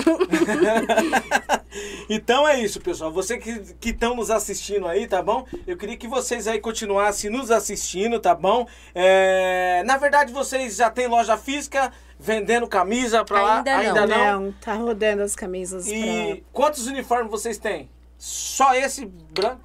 Então 2.08 2.46
é 2.48 2.58
isso, 2.58 2.80
pessoal. 2.80 3.10
Você 3.12 3.36
que 3.38 3.90
estão 3.90 4.16
nos 4.16 4.30
assistindo 4.30 4.86
aí, 4.86 5.06
tá 5.06 5.22
bom? 5.22 5.44
Eu 5.66 5.76
queria 5.76 5.96
que 5.96 6.08
vocês 6.08 6.46
aí 6.48 6.58
continuassem 6.58 7.30
nos 7.30 7.50
assistindo, 7.50 8.18
tá 8.18 8.34
bom? 8.34 8.66
É, 8.94 9.82
Na 9.84 9.96
verdade, 9.98 10.32
vocês 10.32 10.76
já 10.76 10.90
têm 10.90 11.06
loja 11.06 11.36
física 11.36 11.92
vendendo 12.18 12.66
camisa 12.66 13.24
pra 13.24 13.42
lá? 13.42 13.56
Ainda 13.58 13.72
não. 13.72 13.80
Ainda 13.80 14.06
não. 14.06 14.40
Não, 14.42 14.52
tá 14.52 14.74
rodando 14.74 15.22
as 15.22 15.34
camisas 15.36 15.86
E 15.86 16.42
quantos 16.52 16.86
uniformes 16.86 17.30
vocês 17.30 17.58
têm? 17.58 17.90
Só 18.16 18.74
esse 18.74 19.04
branco? 19.04 19.60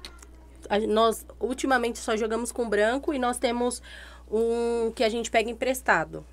Nós 0.88 1.26
ultimamente 1.40 1.98
só 1.98 2.16
jogamos 2.16 2.52
com 2.52 2.68
branco 2.68 3.12
e 3.12 3.18
nós 3.18 3.38
temos 3.38 3.82
um 4.30 4.90
que 4.94 5.04
a 5.04 5.08
gente 5.08 5.30
pega 5.30 5.50
emprestado, 5.50 6.24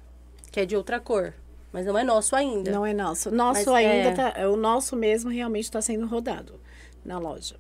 que 0.52 0.60
é 0.60 0.66
de 0.66 0.76
outra 0.76 1.00
cor, 1.00 1.34
mas 1.72 1.86
não 1.86 1.98
é 1.98 2.04
nosso 2.04 2.36
ainda. 2.36 2.72
Não 2.72 2.86
é 2.86 2.94
nosso. 2.94 3.30
Nosso 3.32 3.72
Mas 3.72 3.86
ainda 3.86 4.10
é- 4.10 4.14
tá... 4.14 4.34
é 4.36 4.48
O 4.48 4.56
nosso 4.56 4.96
mesmo 4.96 5.30
realmente 5.30 5.66
está 5.66 5.82
sendo 5.82 6.08
rodado 6.08 6.60
na 7.04 7.18
loja. 7.20 7.56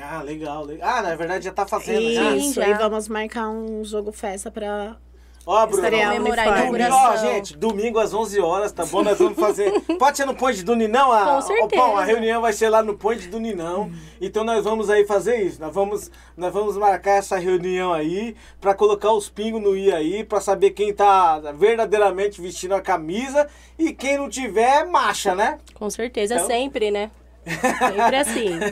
Ah, 0.00 0.22
legal, 0.22 0.64
legal. 0.64 0.88
Ah, 0.88 1.02
na 1.02 1.14
verdade 1.14 1.44
já 1.44 1.52
tá 1.52 1.66
fazendo 1.66 2.10
já. 2.12 2.34
Isso, 2.34 2.54
já. 2.54 2.68
e 2.68 2.74
vamos 2.74 3.08
marcar 3.08 3.48
um 3.50 3.84
jogo 3.84 4.10
festa 4.10 4.50
pra... 4.50 4.96
Ó, 5.44 5.66
Bruno. 5.66 5.82
Comemorar 5.82 6.46
a. 6.48 6.50
Domingo, 6.50 6.70
ó, 6.70 6.76
inauguração. 6.76 7.16
gente, 7.18 7.56
domingo 7.56 7.98
às 7.98 8.14
11 8.14 8.38
horas, 8.40 8.70
tá 8.70 8.86
bom? 8.86 9.02
Nós 9.02 9.18
vamos 9.18 9.38
fazer. 9.38 9.72
Pode 9.98 10.16
ser 10.16 10.24
no 10.24 10.34
Ponte 10.34 10.62
do 10.62 10.76
Ninão? 10.76 11.10
A, 11.10 11.34
Com 11.34 11.40
certeza. 11.42 11.82
bom, 11.82 11.96
a 11.96 12.04
reunião 12.04 12.40
vai 12.40 12.52
ser 12.52 12.68
lá 12.68 12.82
no 12.82 12.96
Ponte 12.96 13.26
do 13.26 13.40
Ninão. 13.40 13.90
Então 14.20 14.44
nós 14.44 14.62
vamos 14.62 14.88
aí 14.88 15.04
fazer 15.04 15.42
isso. 15.42 15.60
Nós 15.60 15.74
vamos, 15.74 16.10
nós 16.36 16.52
vamos 16.52 16.76
marcar 16.76 17.12
essa 17.18 17.36
reunião 17.38 17.92
aí 17.92 18.36
pra 18.60 18.72
colocar 18.74 19.12
os 19.12 19.28
pingos 19.28 19.60
no 19.60 19.76
i 19.76 19.92
aí, 19.92 20.22
pra 20.22 20.40
saber 20.40 20.70
quem 20.70 20.94
tá 20.94 21.40
verdadeiramente 21.54 22.40
vestindo 22.40 22.74
a 22.74 22.80
camisa 22.80 23.48
e 23.78 23.92
quem 23.92 24.18
não 24.18 24.28
tiver, 24.28 24.84
marcha, 24.86 25.34
né? 25.34 25.58
Com 25.74 25.90
certeza, 25.90 26.34
Então- 26.36 26.46
sempre, 26.46 26.90
né? 26.92 27.10
Sempre 27.44 28.16
assim. 28.16 28.48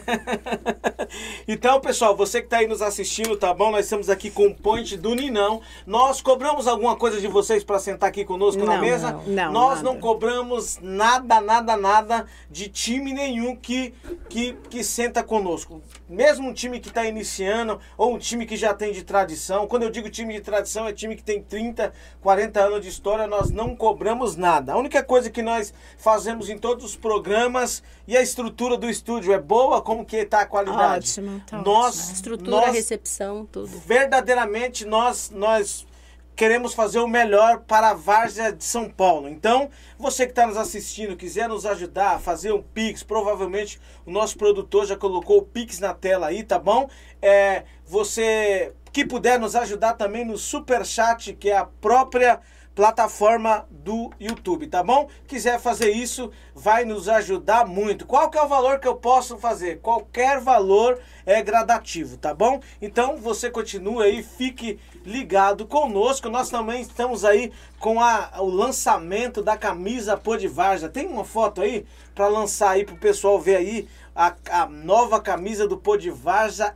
Então, 1.48 1.80
pessoal, 1.80 2.16
você 2.16 2.40
que 2.40 2.46
está 2.46 2.58
aí 2.58 2.68
nos 2.68 2.80
assistindo, 2.80 3.36
tá 3.36 3.52
bom? 3.52 3.72
Nós 3.72 3.84
estamos 3.86 4.08
aqui 4.08 4.30
com 4.30 4.46
o 4.46 4.54
Point 4.54 4.96
do 4.96 5.14
Ninão. 5.14 5.60
Nós 5.84 6.20
cobramos 6.20 6.68
alguma 6.68 6.94
coisa 6.94 7.20
de 7.20 7.26
vocês 7.26 7.64
para 7.64 7.80
sentar 7.80 8.08
aqui 8.08 8.24
conosco 8.24 8.64
na 8.64 8.74
Não, 8.76 8.80
mesa? 8.80 9.12
não, 9.12 9.22
não, 9.26 9.52
Nós 9.52 9.68
nada. 9.76 9.82
não 9.82 9.98
cobramos 10.00 10.78
nada, 10.80 11.40
nada, 11.40 11.76
nada 11.76 12.26
de 12.48 12.68
time 12.68 13.12
nenhum 13.12 13.56
que, 13.56 13.92
que, 14.28 14.52
que 14.68 14.84
senta 14.84 15.22
conosco. 15.24 15.82
Mesmo 16.11 16.48
um 16.48 16.52
time 16.52 16.80
que 16.80 16.88
está 16.88 17.06
iniciando 17.06 17.80
ou 17.96 18.14
um 18.14 18.18
time 18.18 18.44
que 18.44 18.56
já 18.56 18.74
tem 18.74 18.92
de 18.92 19.04
tradição. 19.04 19.68
Quando 19.68 19.84
eu 19.84 19.90
digo 19.90 20.11
time 20.11 20.34
de 20.34 20.40
tradição, 20.40 20.88
é 20.88 20.92
time 20.92 21.14
que 21.14 21.22
tem 21.22 21.40
30, 21.40 21.92
40 22.20 22.61
anos 22.61 22.80
de 22.82 22.88
história. 22.88 23.28
Nós 23.28 23.50
não 23.50 23.76
cobramos 23.76 24.34
nada. 24.34 24.72
A 24.72 24.76
única 24.76 25.04
coisa 25.04 25.30
que 25.30 25.40
nós 25.40 25.72
fazemos 25.96 26.50
em 26.50 26.58
todos 26.58 26.84
os 26.84 26.96
programas 26.96 27.80
e 28.08 28.16
a 28.16 28.22
estrutura 28.22 28.76
do 28.76 28.90
estúdio 28.90 29.32
é 29.32 29.38
boa, 29.38 29.80
como 29.80 30.04
que 30.04 30.16
está 30.16 30.40
a 30.40 30.46
qualidade? 30.46 31.08
Ótimo, 31.08 31.40
tá 31.48 31.62
nós, 31.62 31.98
ótimo. 31.98 32.12
Estrutura, 32.12 32.50
nós 32.50 32.74
recepção, 32.74 33.46
tudo. 33.46 33.68
verdadeiramente 33.86 34.84
nós 34.84 35.30
nós 35.30 35.86
queremos 36.34 36.74
fazer 36.74 36.98
o 36.98 37.08
melhor 37.08 37.60
para 37.60 37.90
a 37.90 37.94
Várzea 37.94 38.52
de 38.52 38.64
São 38.64 38.88
Paulo. 38.88 39.28
Então, 39.28 39.68
você 39.98 40.24
que 40.24 40.32
está 40.32 40.46
nos 40.46 40.56
assistindo, 40.56 41.16
quiser 41.16 41.48
nos 41.48 41.66
ajudar 41.66 42.16
a 42.16 42.18
fazer 42.18 42.52
um 42.52 42.62
Pix, 42.62 43.02
provavelmente 43.02 43.80
o 44.06 44.10
nosso 44.10 44.38
produtor 44.38 44.86
já 44.86 44.96
colocou 44.96 45.38
o 45.38 45.42
Pix 45.42 45.78
na 45.78 45.92
tela 45.92 46.28
aí, 46.28 46.42
tá 46.42 46.58
bom? 46.58 46.88
É, 47.20 47.64
você 47.86 48.72
que 48.92 49.04
puder 49.04 49.38
nos 49.38 49.54
ajudar 49.54 49.94
também 49.94 50.24
no 50.24 50.36
Super 50.36 50.84
Chat, 50.84 51.32
que 51.34 51.50
é 51.50 51.56
a 51.56 51.64
própria 51.64 52.40
plataforma 52.80 53.66
do 53.70 54.10
YouTube, 54.18 54.66
tá 54.66 54.82
bom? 54.82 55.06
Quiser 55.26 55.60
fazer 55.60 55.90
isso, 55.90 56.30
vai 56.54 56.82
nos 56.82 57.10
ajudar 57.10 57.66
muito. 57.66 58.06
Qual 58.06 58.30
que 58.30 58.38
é 58.38 58.42
o 58.42 58.48
valor 58.48 58.78
que 58.78 58.88
eu 58.88 58.94
posso 58.94 59.36
fazer? 59.36 59.80
Qualquer 59.82 60.40
valor 60.40 60.98
é 61.26 61.42
gradativo, 61.42 62.16
tá 62.16 62.32
bom? 62.32 62.58
Então 62.80 63.18
você 63.18 63.50
continua 63.50 64.04
aí, 64.04 64.22
fique 64.22 64.80
ligado 65.04 65.66
conosco. 65.66 66.30
Nós 66.30 66.48
também 66.48 66.80
estamos 66.80 67.22
aí 67.22 67.52
com 67.78 68.00
a, 68.00 68.30
o 68.38 68.48
lançamento 68.48 69.42
da 69.42 69.58
camisa 69.58 70.16
Pô 70.16 70.38
de. 70.38 70.48
Tem 70.88 71.06
uma 71.06 71.24
foto 71.24 71.60
aí 71.60 71.84
para 72.14 72.28
lançar 72.28 72.70
aí 72.70 72.86
pro 72.86 72.96
pessoal 72.96 73.38
ver 73.38 73.56
aí. 73.56 73.88
A, 74.16 74.34
a 74.50 74.66
nova 74.66 75.20
camisa 75.20 75.68
do 75.68 75.76
Pô 75.76 75.98
de 75.98 76.10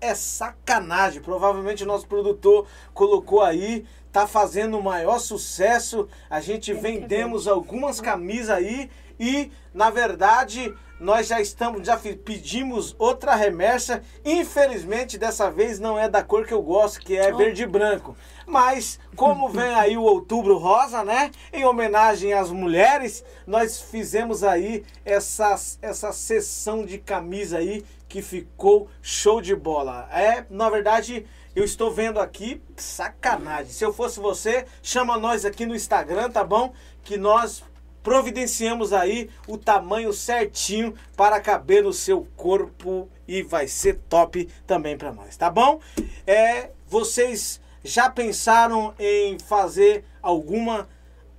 é 0.02 0.14
sacanagem. 0.14 1.22
Provavelmente 1.22 1.82
o 1.82 1.86
nosso 1.86 2.06
produtor 2.06 2.66
colocou 2.92 3.40
aí 3.40 3.86
tá 4.14 4.28
fazendo 4.28 4.78
o 4.78 4.82
maior 4.82 5.18
sucesso. 5.18 6.08
A 6.30 6.40
gente 6.40 6.72
vendemos 6.72 7.48
algumas 7.48 8.00
camisas 8.00 8.50
aí 8.50 8.88
e, 9.18 9.50
na 9.74 9.90
verdade, 9.90 10.72
nós 11.00 11.26
já 11.26 11.40
estamos, 11.40 11.84
já 11.84 11.96
pedimos 11.96 12.94
outra 12.96 13.34
remessa. 13.34 14.02
Infelizmente, 14.24 15.18
dessa 15.18 15.50
vez 15.50 15.80
não 15.80 15.98
é 15.98 16.08
da 16.08 16.22
cor 16.22 16.46
que 16.46 16.54
eu 16.54 16.62
gosto, 16.62 17.00
que 17.00 17.16
é 17.16 17.32
verde 17.32 17.64
e 17.64 17.66
branco. 17.66 18.16
Mas, 18.46 19.00
como 19.16 19.48
vem 19.48 19.74
aí 19.74 19.96
o 19.96 20.02
outubro 20.02 20.58
rosa, 20.58 21.02
né? 21.02 21.32
Em 21.52 21.64
homenagem 21.64 22.32
às 22.32 22.52
mulheres, 22.52 23.24
nós 23.44 23.80
fizemos 23.80 24.44
aí 24.44 24.84
essa, 25.04 25.56
essa 25.82 26.12
sessão 26.12 26.86
de 26.86 26.98
camisa 26.98 27.58
aí 27.58 27.84
que 28.08 28.22
ficou 28.22 28.88
show 29.02 29.40
de 29.40 29.56
bola. 29.56 30.08
É, 30.12 30.44
na 30.48 30.70
verdade, 30.70 31.26
eu 31.54 31.64
estou 31.64 31.90
vendo 31.90 32.18
aqui, 32.18 32.60
sacanagem. 32.76 33.72
Se 33.72 33.84
eu 33.84 33.92
fosse 33.92 34.18
você, 34.18 34.66
chama 34.82 35.16
nós 35.16 35.44
aqui 35.44 35.64
no 35.64 35.74
Instagram, 35.74 36.30
tá 36.30 36.42
bom? 36.42 36.72
Que 37.02 37.16
nós 37.16 37.62
providenciamos 38.02 38.92
aí 38.92 39.30
o 39.48 39.56
tamanho 39.56 40.12
certinho 40.12 40.94
para 41.16 41.40
caber 41.40 41.82
no 41.82 41.92
seu 41.92 42.26
corpo 42.36 43.08
e 43.26 43.42
vai 43.42 43.66
ser 43.66 44.00
top 44.08 44.48
também 44.66 44.96
para 44.96 45.12
nós, 45.12 45.36
tá 45.36 45.48
bom? 45.48 45.80
É, 46.26 46.70
vocês 46.86 47.60
já 47.82 48.10
pensaram 48.10 48.94
em 48.98 49.38
fazer 49.38 50.04
alguma 50.20 50.88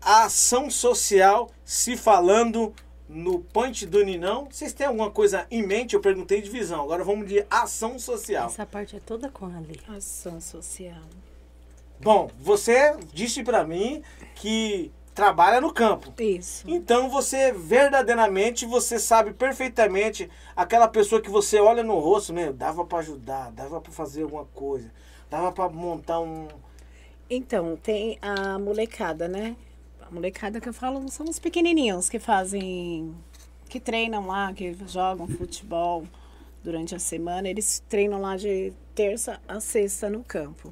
ação 0.01 0.70
social 0.70 1.49
se 1.63 1.97
falando 1.97 2.74
no 3.16 3.39
Punch 3.39 3.86
do 3.86 4.03
Ninão? 4.03 4.47
Vocês 4.51 4.74
têm 4.74 4.86
alguma 4.86 5.09
coisa 5.09 5.47
em 5.49 5.66
mente? 5.66 5.95
Eu 5.95 6.01
perguntei 6.01 6.41
de 6.41 6.49
visão, 6.49 6.84
agora 6.84 7.03
vamos 7.03 7.28
de 7.28 7.45
ação 7.49 7.97
social. 7.97 8.47
Essa 8.47 8.66
parte 8.66 8.97
é 8.97 8.99
toda 8.99 9.30
com 9.30 9.45
a 9.45 9.59
Lê. 9.59 9.80
Ação 9.95 10.41
social. 10.41 11.01
Bom, 12.01 12.30
você 12.38 12.95
disse 13.13 13.41
para 13.41 13.63
mim 13.63 14.03
que 14.36 14.91
trabalha 15.13 15.61
no 15.61 15.74
campo. 15.74 16.13
Isso. 16.22 16.66
Então 16.68 17.09
você 17.09 17.53
verdadeiramente 17.53 18.66
você 18.66 18.99
sabe 18.99 19.32
perfeitamente 19.32 20.30
aquela 20.53 20.89
pessoa 20.89 21.22
que 21.22 21.30
você 21.30 21.57
olha 21.57 21.84
no 21.84 21.97
rosto, 21.99 22.34
meu, 22.34 22.51
dava 22.51 22.84
para 22.84 22.99
ajudar, 22.99 23.49
dava 23.51 23.80
para 23.80 23.93
fazer 23.93 24.24
alguma 24.24 24.45
coisa, 24.53 24.91
dava 25.30 25.53
para 25.53 25.70
montar 25.70 26.20
um 26.20 26.49
Então, 27.30 27.78
tem 27.78 28.20
a 28.22 28.59
molecada, 28.59 29.30
né? 29.30 29.55
A 30.06 30.12
molecada 30.12 30.62
que 30.62 30.70
eu 30.70 30.74
falo 30.74 31.10
são 31.10 31.28
os 31.28 31.39
pequenininhos 31.39 32.10
que 32.10 32.20
fazem, 32.20 33.14
que 33.68 33.80
treinam 33.80 34.28
lá, 34.28 34.53
que 34.53 34.76
jogam 34.88 35.28
futebol 35.28 36.06
durante 36.64 36.93
a 36.95 36.99
semana. 36.99 37.49
Eles 37.49 37.84
treinam 37.89 38.22
lá 38.22 38.38
de 38.38 38.72
terça 38.93 39.41
a 39.47 39.60
sexta 39.60 40.10
no 40.10 40.24
campo. 40.24 40.72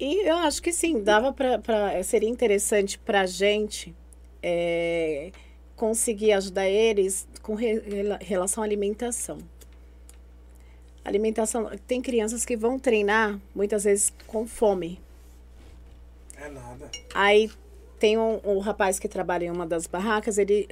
E 0.00 0.26
eu 0.28 0.36
acho 0.38 0.60
que 0.62 0.72
sim, 0.72 1.02
dava 1.02 1.32
para 1.32 2.02
seria 2.02 2.28
interessante 2.28 2.98
para 2.98 3.20
a 3.20 3.26
gente 3.26 3.94
é, 4.42 5.30
conseguir 5.76 6.32
ajudar 6.32 6.66
eles 6.68 7.28
com 7.42 7.54
re- 7.54 7.78
rela- 7.80 8.18
relação 8.20 8.62
à 8.62 8.66
alimentação. 8.66 9.38
Alimentação, 11.04 11.70
tem 11.86 12.00
crianças 12.00 12.44
que 12.46 12.56
vão 12.56 12.78
treinar 12.78 13.38
muitas 13.54 13.84
vezes 13.84 14.12
com 14.26 14.46
fome. 14.46 14.98
é 16.38 16.48
nada. 16.48 16.90
Aí 17.14 17.50
tem 18.04 18.18
um, 18.18 18.38
um 18.44 18.58
rapaz 18.58 18.98
que 18.98 19.08
trabalha 19.08 19.46
em 19.46 19.50
uma 19.50 19.66
das 19.66 19.86
barracas, 19.86 20.36
ele 20.36 20.68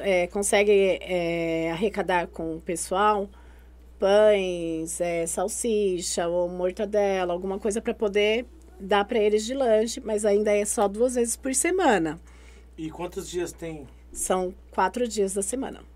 é, 0.00 0.26
consegue 0.28 0.98
é, 1.02 1.70
arrecadar 1.70 2.26
com 2.28 2.56
o 2.56 2.60
pessoal 2.62 3.28
pães, 3.98 4.98
é, 4.98 5.26
salsicha 5.26 6.26
ou 6.26 6.48
mortadela, 6.48 7.34
alguma 7.34 7.58
coisa 7.58 7.82
para 7.82 7.92
poder 7.92 8.46
dar 8.80 9.04
para 9.04 9.18
eles 9.18 9.44
de 9.44 9.52
lanche, 9.52 10.00
mas 10.00 10.24
ainda 10.24 10.50
é 10.52 10.64
só 10.64 10.88
duas 10.88 11.16
vezes 11.16 11.36
por 11.36 11.54
semana. 11.54 12.18
E 12.78 12.90
quantos 12.90 13.28
dias 13.28 13.52
tem? 13.52 13.86
São 14.10 14.54
quatro 14.70 15.06
dias 15.06 15.34
da 15.34 15.42
semana. 15.42 15.89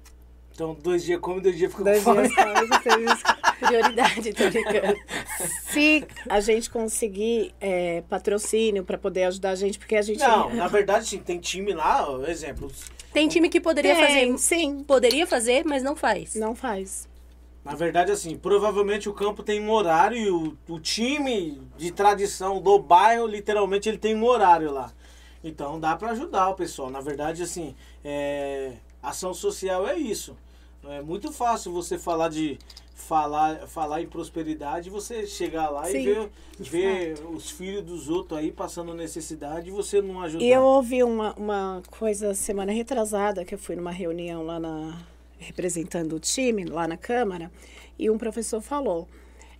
Então, 0.54 0.72
dois 0.80 1.04
dias 1.04 1.20
come, 1.20 1.40
dois 1.40 1.56
dias 1.56 1.72
fica 1.72 1.82
com 1.82 1.90
Dois 1.90 2.02
fome. 2.02 2.28
dias 2.28 2.34
come, 2.34 2.66
vocês 2.68 3.22
Prioridade, 3.58 4.32
tô 4.32 4.50
brincando. 4.50 4.96
Se 5.62 6.06
a 6.28 6.40
gente 6.40 6.70
conseguir 6.70 7.52
é, 7.60 8.02
patrocínio 8.08 8.84
para 8.84 8.96
poder 8.96 9.24
ajudar 9.24 9.50
a 9.50 9.54
gente, 9.56 9.78
porque 9.78 9.96
a 9.96 10.02
gente. 10.02 10.20
Não, 10.20 10.54
na 10.54 10.68
verdade, 10.68 11.06
sim, 11.06 11.18
tem 11.18 11.38
time 11.38 11.72
lá, 11.72 12.08
ó, 12.08 12.24
exemplo. 12.26 12.70
Tem 13.12 13.26
time 13.26 13.48
que 13.48 13.60
poderia 13.60 13.94
Tem, 13.94 14.06
fazer. 14.06 14.38
sim. 14.38 14.84
Poderia 14.84 15.26
fazer, 15.26 15.64
mas 15.64 15.82
não 15.82 15.96
faz. 15.96 16.34
Não 16.34 16.54
faz. 16.54 17.08
Na 17.64 17.74
verdade, 17.74 18.12
assim, 18.12 18.36
provavelmente 18.36 19.08
o 19.08 19.12
campo 19.12 19.42
tem 19.42 19.60
um 19.60 19.70
horário 19.70 20.16
e 20.18 20.30
o, 20.30 20.56
o 20.68 20.78
time 20.78 21.60
de 21.76 21.90
tradição 21.90 22.60
do 22.60 22.78
bairro, 22.78 23.26
literalmente, 23.26 23.88
ele 23.88 23.98
tem 23.98 24.14
um 24.14 24.24
horário 24.24 24.70
lá. 24.70 24.92
Então 25.42 25.80
dá 25.80 25.96
pra 25.96 26.10
ajudar 26.10 26.50
o 26.50 26.54
pessoal. 26.54 26.90
Na 26.90 27.00
verdade, 27.00 27.42
assim, 27.42 27.74
é, 28.04 28.74
ação 29.02 29.32
social 29.32 29.86
é 29.88 29.96
isso. 29.96 30.36
É 30.90 31.02
muito 31.02 31.32
fácil 31.32 31.72
você 31.72 31.98
falar 31.98 32.28
de 32.28 32.58
falar, 32.94 33.66
falar 33.66 34.00
em 34.00 34.06
prosperidade, 34.06 34.88
você 34.88 35.26
chegar 35.26 35.68
lá 35.68 35.84
Sim, 35.84 35.98
e 35.98 36.04
ver, 36.04 37.14
ver 37.14 37.26
os 37.26 37.50
filhos 37.50 37.82
dos 37.82 38.08
outros 38.08 38.38
aí 38.38 38.50
passando 38.50 38.94
necessidade 38.94 39.68
e 39.68 39.72
você 39.72 40.00
não 40.00 40.22
ajudar. 40.22 40.44
E 40.44 40.50
eu 40.50 40.62
ouvi 40.62 41.02
uma, 41.02 41.34
uma 41.34 41.82
coisa 41.90 42.34
semana 42.34 42.72
retrasada, 42.72 43.44
que 43.44 43.54
eu 43.54 43.58
fui 43.58 43.76
numa 43.76 43.90
reunião 43.90 44.42
lá 44.44 44.58
na. 44.58 45.02
representando 45.38 46.16
o 46.16 46.20
time, 46.20 46.64
lá 46.64 46.88
na 46.88 46.96
Câmara, 46.96 47.50
e 47.98 48.08
um 48.10 48.16
professor 48.16 48.60
falou 48.60 49.08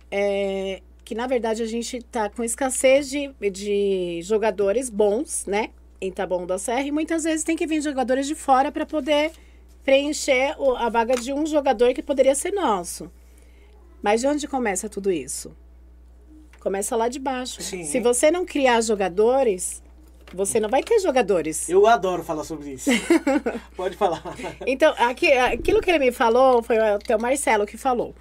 é, 0.09 0.81
que, 1.03 1.13
na 1.13 1.27
verdade, 1.27 1.61
a 1.61 1.67
gente 1.67 1.97
está 1.97 2.29
com 2.29 2.43
escassez 2.43 3.09
de, 3.09 3.31
de 3.51 4.21
jogadores 4.23 4.89
bons, 4.89 5.45
né? 5.45 5.69
Em 6.01 6.11
Taboão 6.11 6.45
da 6.45 6.57
Serra, 6.57 6.83
e 6.83 6.91
muitas 6.91 7.23
vezes 7.23 7.43
tem 7.43 7.55
que 7.55 7.65
vir 7.65 7.81
jogadores 7.81 8.27
de 8.27 8.35
fora 8.35 8.71
para 8.71 8.85
poder 8.85 9.31
preencher 9.85 10.55
a 10.77 10.89
vaga 10.89 11.15
de 11.15 11.31
um 11.31 11.45
jogador 11.45 11.93
que 11.93 12.01
poderia 12.01 12.33
ser 12.33 12.51
nosso. 12.51 13.09
Mas 14.01 14.21
de 14.21 14.27
onde 14.27 14.47
começa 14.47 14.89
tudo 14.89 15.11
isso? 15.11 15.55
Começa 16.59 16.95
lá 16.95 17.07
de 17.07 17.19
baixo. 17.19 17.61
Sim. 17.61 17.83
Se 17.83 17.99
você 17.99 18.31
não 18.31 18.43
criar 18.43 18.81
jogadores, 18.81 19.83
você 20.33 20.59
não 20.59 20.67
vai 20.67 20.81
ter 20.83 20.99
jogadores. 20.99 21.69
Eu 21.69 21.85
adoro 21.85 22.23
falar 22.23 22.43
sobre 22.43 22.71
isso. 22.71 22.89
Pode 23.77 23.95
falar. 23.95 24.23
Então, 24.65 24.93
aqui, 24.97 25.31
aquilo 25.31 25.79
que 25.79 25.91
ele 25.91 25.99
me 25.99 26.11
falou 26.11 26.63
foi 26.63 26.77
até 26.77 27.15
o 27.15 27.21
Marcelo 27.21 27.67
que 27.67 27.77
falou. 27.77 28.15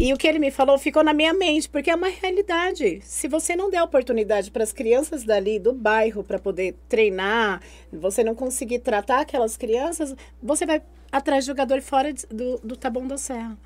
E 0.00 0.12
o 0.12 0.16
que 0.16 0.28
ele 0.28 0.38
me 0.38 0.52
falou 0.52 0.78
ficou 0.78 1.02
na 1.02 1.12
minha 1.12 1.34
mente, 1.34 1.68
porque 1.68 1.90
é 1.90 1.94
uma 1.96 2.06
realidade. 2.08 3.00
Se 3.02 3.26
você 3.26 3.56
não 3.56 3.68
der 3.68 3.82
oportunidade 3.82 4.48
para 4.48 4.62
as 4.62 4.72
crianças 4.72 5.24
dali 5.24 5.58
do 5.58 5.72
bairro 5.72 6.22
para 6.22 6.38
poder 6.38 6.76
treinar, 6.88 7.60
você 7.92 8.22
não 8.22 8.32
conseguir 8.32 8.78
tratar 8.78 9.20
aquelas 9.22 9.56
crianças, 9.56 10.14
você 10.40 10.64
vai 10.64 10.80
atrás 11.10 11.44
de 11.44 11.48
jogador 11.48 11.82
fora 11.82 12.12
de- 12.12 12.24
do, 12.26 12.58
do 12.58 12.76
Taboão 12.76 13.08
da 13.08 13.18
Serra. 13.18 13.58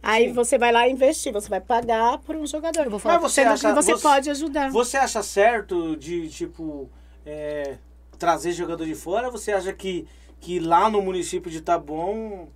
Aí 0.00 0.28
Sim. 0.28 0.34
você 0.34 0.56
vai 0.56 0.70
lá 0.70 0.88
investir, 0.88 1.32
você 1.32 1.48
vai 1.48 1.60
pagar 1.60 2.18
por 2.18 2.36
um 2.36 2.46
jogador. 2.46 2.88
vou 2.88 3.00
falar- 3.00 3.20
Mas 3.20 3.32
você 3.32 3.40
acha- 3.40 3.68
que 3.70 3.74
você, 3.74 3.92
você- 3.94 4.02
pode 4.02 4.30
ajudar. 4.30 4.70
Você 4.70 4.96
acha 4.96 5.20
certo 5.20 5.96
de, 5.96 6.28
tipo, 6.28 6.88
é, 7.26 7.76
trazer 8.18 8.52
jogador 8.52 8.86
de 8.86 8.94
fora? 8.94 9.28
Você 9.30 9.50
acha 9.50 9.72
que, 9.72 10.06
que 10.38 10.60
lá 10.60 10.88
no 10.88 11.02
município 11.02 11.50
de 11.50 11.60
Taboão 11.60 12.48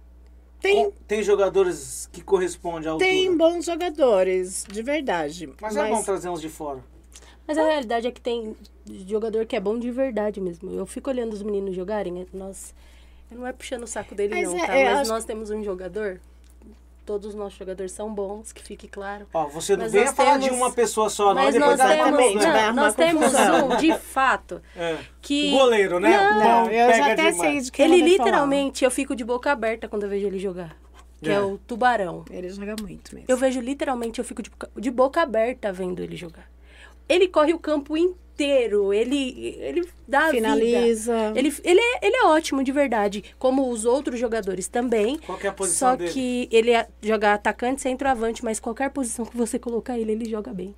Tem, 0.73 0.91
tem 1.07 1.23
jogadores 1.23 2.09
que 2.13 2.23
correspondem 2.23 2.89
altura? 2.89 3.09
tem 3.11 3.37
bons 3.37 3.65
jogadores, 3.67 4.65
de 4.71 4.83
verdade. 4.83 5.53
Mas, 5.61 5.77
é 5.77 5.89
bom 5.89 6.03
trazer 6.03 6.29
uns 6.29 6.41
de 6.41 6.49
fora. 6.49 6.81
Mas 7.47 7.59
a 7.59 7.63
realidade 7.67 8.07
é 8.07 8.11
que 8.11 8.21
tem 8.21 8.57
jogador 9.07 9.45
que 9.45 9.55
é 9.55 9.61
bom 9.61 9.79
de 9.79 9.91
verdade 9.91 10.41
mesmo. 10.41 10.71
Eu 10.71 10.87
fico 10.87 11.11
olhando 11.11 11.35
os 11.35 11.43
meninos 11.43 11.77
jogarem, 11.77 12.27
nós. 12.33 12.75
Não 13.31 13.47
é 13.47 13.53
puxando 13.53 13.83
o 13.83 13.87
saco 13.87 14.15
dele, 14.15 14.35
Mas 14.35 14.49
não, 14.49 14.57
é- 14.59 14.67
tá? 14.67 14.77
é, 14.77 14.85
Mas 14.85 14.99
acho- 15.01 15.11
nós 15.11 15.25
temos 15.25 15.51
um 15.51 15.63
jogador. 15.63 16.21
Todos 17.05 17.29
os 17.29 17.35
nossos 17.35 17.59
jogadores 17.59 17.93
são 17.93 18.13
bons, 18.15 18.51
que 18.53 18.63
fique 18.63 18.89
claro. 18.89 19.27
Ó, 19.35 19.47
você 19.49 19.77
não 19.77 19.89
venha 19.89 20.07
nós 20.07 20.15
falar 20.15 20.39
de 20.39 20.49
uma 20.51 20.73
pessoa 20.73 21.11
só, 21.11 21.35
não, 21.35 21.43
Mas 21.43 21.55
depois 21.55 21.79
nós 21.79 21.89
temos, 21.89 22.07
Exatamente, 22.09 22.37
né? 22.47 22.67
não, 22.69 22.73
nós 22.75 22.95
temos 22.95 23.25
confusão. 23.25 23.69
um, 23.69 23.77
de 23.77 23.95
fato, 23.99 24.63
É. 24.75 24.97
que... 25.21 25.51
Goleiro, 25.51 26.01
né? 26.01 26.17
Não, 26.17 26.39
Não, 26.41 26.65
Bom, 26.65 26.71
eu 26.71 26.87
pega 26.87 26.97
já 26.97 27.13
até 27.13 27.31
demais. 27.31 27.37
sei 27.37 27.61
de 27.61 27.73
que 27.73 27.83
Ele 27.83 27.91
vai 27.91 28.01
falar. 28.01 28.11
literalmente, 28.13 28.85
eu 28.85 28.91
fico 28.91 29.15
de 29.15 29.23
boca 29.25 29.53
aberta 29.53 29.87
quando 29.87 30.05
eu 30.05 30.09
vejo 30.09 30.27
ele 30.27 30.39
jogar. 30.39 30.75
Que 31.23 31.29
é, 31.31 31.35
É. 31.35 31.41
o 31.41 31.59
Tubarão. 31.59 32.25
Ele 32.31 32.49
joga 32.49 32.75
muito 32.81 33.15
mesmo. 33.15 33.27
Eu 33.29 33.37
vejo 33.37 33.61
literalmente, 33.61 34.19
eu 34.19 34.25
fico 34.25 34.43
de 34.43 34.49
boca, 34.51 34.71
de 34.77 34.91
boca 34.91 35.21
aberta 35.23 35.73
vendo 35.73 36.03
ele 36.03 36.17
jogar. 36.17 36.49
Ele 37.09 37.29
corre 37.29 37.53
o 37.53 37.59
campo 37.59 37.97
inteiro, 37.99 38.24
ele, 38.43 39.57
ele 39.61 39.89
dá 40.09 40.27
a 40.27 40.31
vida. 40.31 40.49
Finaliza. 40.49 41.33
Ele, 41.35 41.55
ele, 41.63 41.81
é, 41.81 42.07
ele 42.07 42.17
é 42.17 42.25
ótimo 42.27 42.65
de 42.65 42.73
verdade, 42.73 43.25
como 43.39 43.71
os 43.71 43.85
outros 43.85 44.19
jogadores 44.19 44.67
também. 44.67 45.19
Qual 45.19 45.39
que 45.39 45.47
é 45.47 45.51
a 45.51 45.53
posição 45.53 45.91
Só 45.91 45.97
dele? 45.97 46.11
que 46.11 46.49
ele 46.51 46.73
é, 46.73 46.89
joga 47.01 47.35
atacante, 47.35 47.83
centroavante, 47.83 48.45
mas 48.45 48.59
qualquer 48.59 48.91
posição 48.91 49.25
que 49.25 49.37
você 49.37 49.59
colocar 49.59 49.99
ele, 49.99 50.13
ele 50.13 50.29
joga 50.29 50.53
bem. 50.53 50.75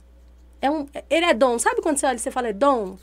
É 0.60 0.70
um, 0.70 0.86
ele 1.08 1.26
é 1.26 1.34
dom. 1.34 1.58
Sabe 1.58 1.80
quando 1.80 1.98
você 1.98 2.06
olha 2.06 2.16
e 2.16 2.18
você 2.18 2.30
fala, 2.30 2.48
é 2.48 2.52
dom? 2.52 2.96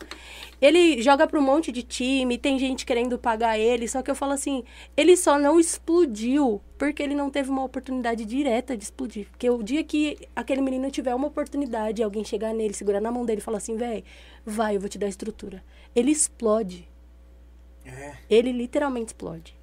Ele 0.63 1.01
joga 1.01 1.27
para 1.27 1.37
um 1.37 1.43
monte 1.43 1.73
de 1.73 1.83
time, 1.83 2.37
tem 2.37 2.57
gente 2.57 2.85
querendo 2.85 3.19
pagar 3.19 3.59
ele, 3.59 3.85
só 3.85 4.01
que 4.01 4.09
eu 4.09 4.15
falo 4.15 4.31
assim, 4.31 4.63
ele 4.95 5.17
só 5.17 5.37
não 5.37 5.59
explodiu 5.59 6.61
porque 6.77 7.03
ele 7.03 7.13
não 7.13 7.29
teve 7.29 7.49
uma 7.49 7.65
oportunidade 7.65 8.23
direta 8.23 8.77
de 8.77 8.85
explodir. 8.85 9.27
Porque 9.29 9.49
o 9.49 9.61
dia 9.61 9.83
que 9.83 10.17
aquele 10.33 10.61
menino 10.61 10.89
tiver 10.89 11.13
uma 11.13 11.27
oportunidade, 11.27 12.01
alguém 12.01 12.23
chegar 12.23 12.53
nele, 12.53 12.73
segurar 12.73 13.01
na 13.01 13.11
mão 13.11 13.25
dele 13.25 13.41
e 13.41 13.43
falar 13.43 13.57
assim, 13.57 13.75
velho, 13.75 14.05
vai, 14.45 14.77
eu 14.77 14.79
vou 14.79 14.87
te 14.87 14.97
dar 14.97 15.09
estrutura. 15.09 15.61
Ele 15.93 16.11
explode. 16.11 16.87
É. 17.85 18.13
Ele 18.29 18.53
literalmente 18.53 19.07
explode. 19.07 19.57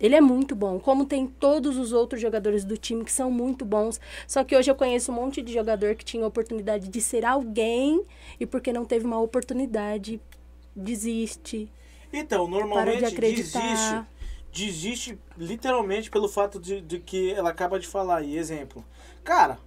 Ele 0.00 0.16
é 0.16 0.20
muito 0.20 0.56
bom, 0.56 0.80
como 0.80 1.06
tem 1.06 1.28
todos 1.28 1.76
os 1.76 1.92
outros 1.92 2.20
jogadores 2.20 2.64
do 2.64 2.76
time 2.76 3.04
que 3.04 3.12
são 3.12 3.30
muito 3.30 3.64
bons. 3.64 4.00
Só 4.26 4.42
que 4.42 4.56
hoje 4.56 4.68
eu 4.68 4.74
conheço 4.74 5.12
um 5.12 5.14
monte 5.14 5.42
de 5.42 5.52
jogador 5.52 5.94
que 5.94 6.04
tinha 6.04 6.26
oportunidade 6.26 6.88
de 6.88 7.00
ser 7.00 7.24
alguém 7.24 8.02
e 8.40 8.46
porque 8.46 8.72
não 8.72 8.84
teve 8.84 9.04
uma 9.04 9.20
oportunidade, 9.20 10.20
desiste. 10.74 11.72
Então, 12.12 12.44
de 12.44 12.50
normalmente 12.50 13.04
acreditar. 13.04 13.60
desiste, 13.60 14.06
desiste 14.52 15.18
literalmente 15.36 16.10
pelo 16.10 16.28
fato 16.28 16.58
de, 16.58 16.80
de 16.80 16.98
que 16.98 17.32
ela 17.32 17.50
acaba 17.50 17.78
de 17.78 17.86
falar 17.86 18.18
aí. 18.18 18.36
Exemplo. 18.36 18.84
Cara, 19.22 19.58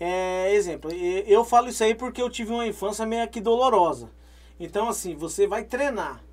é, 0.00 0.52
exemplo, 0.54 0.90
eu 0.92 1.44
falo 1.44 1.68
isso 1.68 1.84
aí 1.84 1.94
porque 1.94 2.20
eu 2.20 2.28
tive 2.28 2.50
uma 2.52 2.66
infância 2.66 3.06
meio 3.06 3.28
que 3.28 3.40
dolorosa. 3.40 4.10
Então, 4.58 4.88
assim, 4.88 5.14
você 5.14 5.46
vai 5.46 5.64
treinar. 5.64 6.24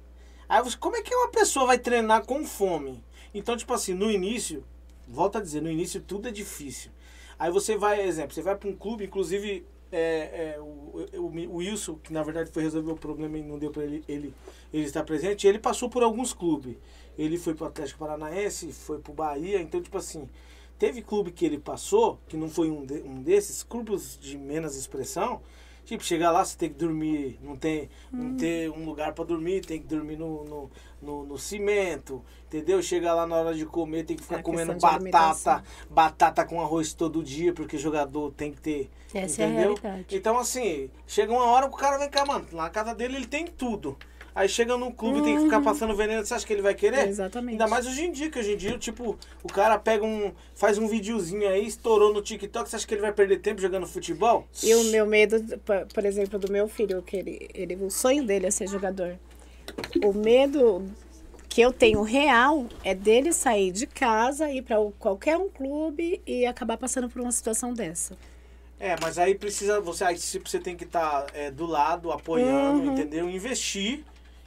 Aí 0.47 0.63
você, 0.63 0.75
como 0.75 0.95
é 0.95 1.01
que 1.01 1.13
uma 1.13 1.29
pessoa 1.29 1.67
vai 1.67 1.77
treinar 1.77 2.25
com 2.25 2.45
fome? 2.45 3.03
Então, 3.33 3.55
tipo 3.55 3.71
assim, 3.73 3.93
no 3.93 4.09
início, 4.09 4.65
volta 5.07 5.37
a 5.37 5.41
dizer, 5.41 5.61
no 5.61 5.69
início 5.69 6.01
tudo 6.01 6.27
é 6.27 6.31
difícil. 6.31 6.91
Aí 7.37 7.51
você 7.51 7.77
vai, 7.77 8.01
exemplo, 8.01 8.33
você 8.33 8.41
vai 8.41 8.55
para 8.55 8.67
um 8.67 8.75
clube, 8.75 9.05
inclusive 9.05 9.65
é, 9.91 10.55
é, 10.55 10.59
o, 10.59 11.07
o, 11.17 11.25
o 11.49 11.55
Wilson, 11.57 11.95
que 11.95 12.13
na 12.13 12.23
verdade 12.23 12.51
foi 12.51 12.63
resolver 12.63 12.91
o 12.91 12.95
problema 12.95 13.37
e 13.37 13.43
não 13.43 13.57
deu 13.57 13.71
para 13.71 13.83
ele, 13.83 14.03
ele, 14.07 14.33
ele 14.73 14.83
estar 14.83 15.03
presente, 15.03 15.47
ele 15.47 15.59
passou 15.59 15.89
por 15.89 16.03
alguns 16.03 16.33
clubes. 16.33 16.75
Ele 17.17 17.37
foi 17.37 17.53
pro 17.53 17.65
Atlético 17.65 17.99
Paranaense, 17.99 18.71
foi 18.71 18.99
pro 18.99 19.13
Bahia, 19.13 19.61
então, 19.61 19.81
tipo 19.81 19.97
assim, 19.97 20.29
teve 20.77 21.01
clube 21.01 21.31
que 21.31 21.45
ele 21.45 21.59
passou, 21.59 22.19
que 22.27 22.37
não 22.37 22.49
foi 22.49 22.69
um, 22.69 22.85
de- 22.85 23.01
um 23.01 23.21
desses, 23.21 23.63
clubes 23.63 24.17
de 24.19 24.37
menos 24.37 24.75
expressão, 24.75 25.41
Tipo, 25.85 26.03
chegar 26.03 26.29
lá, 26.29 26.45
você 26.45 26.55
tem 26.55 26.69
que 26.69 26.75
dormir, 26.75 27.39
não 27.41 27.55
tem, 27.55 27.89
não 28.15 28.35
tem 28.35 28.69
um 28.69 28.85
lugar 28.85 29.11
pra 29.13 29.23
dormir, 29.25 29.65
tem 29.65 29.79
que 29.81 29.87
dormir 29.87 30.17
no, 30.17 30.43
no, 30.45 30.71
no, 31.01 31.25
no 31.25 31.37
cimento, 31.37 32.23
entendeu? 32.47 32.81
Chega 32.81 33.13
lá 33.13 33.25
na 33.25 33.35
hora 33.35 33.53
de 33.55 33.65
comer, 33.65 34.03
tem 34.05 34.15
que 34.17 34.23
ficar 34.23 34.39
É 34.39 34.43
comendo 34.43 34.73
batata, 34.75 35.63
batata 35.89 36.45
com 36.45 36.61
arroz 36.61 36.93
todo 36.93 37.23
dia, 37.23 37.53
porque 37.53 37.77
jogador 37.77 38.31
tem 38.31 38.51
que 38.51 38.61
ter. 38.61 38.89
Essa 39.13 39.43
é 39.43 39.45
entendeu? 39.47 39.75
realidade. 39.75 40.15
Então, 40.15 40.37
assim, 40.37 40.89
chega 41.07 41.31
uma 41.31 41.45
hora 41.45 41.67
que 41.67 41.73
o 41.73 41.77
cara 41.77 41.97
vem 41.97 42.09
cá, 42.09 42.25
mano, 42.25 42.45
na 42.51 42.69
casa 42.69 42.93
dele 42.93 43.15
ele 43.17 43.27
tem 43.27 43.45
tudo. 43.45 43.97
Aí 44.35 44.47
chega 44.47 44.77
num 44.77 44.91
clube, 44.91 45.21
tem 45.23 45.35
que 45.35 45.43
ficar 45.43 45.59
passando 45.59 45.93
veneno, 45.95 46.23
você 46.23 46.33
acha 46.33 46.45
que 46.45 46.53
ele 46.53 46.61
vai 46.61 46.73
querer? 46.73 47.09
Exatamente. 47.09 47.53
Ainda 47.53 47.67
mais 47.67 47.85
hoje 47.85 48.05
em 48.05 48.11
dia, 48.11 48.29
que 48.29 48.39
hoje 48.39 48.53
em 48.53 48.57
dia, 48.57 48.77
tipo, 48.77 49.17
o 49.43 49.47
cara 49.51 49.77
pega 49.77 50.05
um. 50.05 50.31
faz 50.53 50.77
um 50.77 50.87
videozinho 50.87 51.49
aí, 51.49 51.65
estourou 51.65 52.13
no 52.13 52.21
TikTok, 52.21 52.69
você 52.69 52.75
acha 52.75 52.87
que 52.87 52.93
ele 52.93 53.01
vai 53.01 53.11
perder 53.11 53.39
tempo 53.39 53.59
jogando 53.59 53.87
futebol? 53.87 54.47
E 54.63 54.73
o 54.75 54.83
meu 54.85 55.05
medo, 55.05 55.41
por- 55.59 55.85
por 55.87 56.05
exemplo, 56.05 56.37
do 56.39 56.49
meu 56.49 56.69
filho, 56.69 57.01
que 57.01 57.17
ele, 57.17 57.49
ele, 57.53 57.75
o 57.77 57.89
sonho 57.89 58.23
dele 58.23 58.45
é 58.45 58.51
ser 58.51 58.67
jogador. 58.67 59.17
O 60.03 60.13
medo 60.13 60.85
que 61.47 61.61
eu 61.61 61.73
tenho 61.73 62.01
real 62.03 62.67
é 62.83 62.93
dele 62.93 63.33
sair 63.33 63.71
de 63.71 63.87
casa, 63.87 64.51
ir 64.51 64.61
para 64.61 64.77
qualquer 64.99 65.37
um 65.37 65.49
clube 65.49 66.21
e 66.25 66.45
acabar 66.45 66.77
passando 66.77 67.09
por 67.09 67.21
uma 67.21 67.31
situação 67.31 67.73
dessa. 67.73 68.15
É, 68.79 68.95
mas 69.01 69.17
aí 69.17 69.35
precisa, 69.35 69.81
você, 69.81 70.03
aí 70.05 70.17
você 70.17 70.59
tem 70.59 70.75
que 70.75 70.85
estar 70.85 71.25
do 71.53 71.65
lado, 71.65 72.11
apoiando, 72.11 72.83
Uhum. 72.83 72.93
entendeu? 72.93 73.29
Investir. 73.29 74.03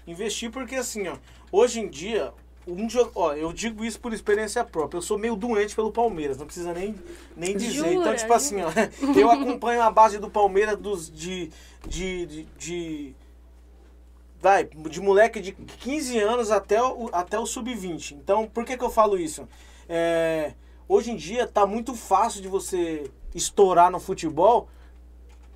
Investir 0.07 0.51
porque 0.51 0.75
assim, 0.77 1.07
ó, 1.09 1.17
hoje 1.51 1.81
em 1.81 1.89
dia, 1.89 2.33
um 2.67 2.87
ó, 3.15 3.35
eu 3.35 3.53
digo 3.53 3.85
isso 3.85 4.01
por 4.01 4.13
experiência 4.13 4.65
própria. 4.65 4.99
Eu 4.99 5.03
sou 5.03 5.19
meio 5.19 5.37
doente 5.37 5.75
pelo 5.75 5.93
Palmeiras, 5.93 6.39
não 6.39 6.47
precisa 6.47 6.73
nem, 6.73 6.95
nem 7.37 7.57
dizer. 7.57 7.79
então, 7.93 8.05
Jura? 8.05 8.15
tipo 8.17 8.33
assim, 8.33 8.57
ó, 8.63 8.71
eu 9.19 9.31
acompanho 9.31 9.83
a 9.83 9.91
base 9.91 10.19
do 10.19 10.31
Palmeiras 10.31 10.79
dos 10.79 11.11
de 11.11 11.51
de, 11.87 12.27
de, 12.27 12.43
de- 12.59 13.15
vai, 14.43 14.65
de 14.65 15.01
moleque 15.01 15.41
de 15.41 15.53
15 15.53 16.19
anos 16.19 16.51
até 16.51 16.83
o, 16.83 17.09
até 17.13 17.39
o 17.39 17.47
sub-20. 17.47 18.17
Então, 18.17 18.49
por 18.49 18.65
que 18.65 18.77
que 18.77 18.83
eu 18.83 18.91
falo 18.91 19.17
isso? 19.17 19.49
É, 19.89 20.55
hoje 20.89 21.13
em 21.13 21.17
dia 21.17 21.47
tá 21.47 21.65
muito 21.65 21.95
fácil 21.95 22.43
de 22.43 22.49
você 22.49 23.09
estourar 23.33 23.89
no 23.89 24.01
futebol 24.01 24.69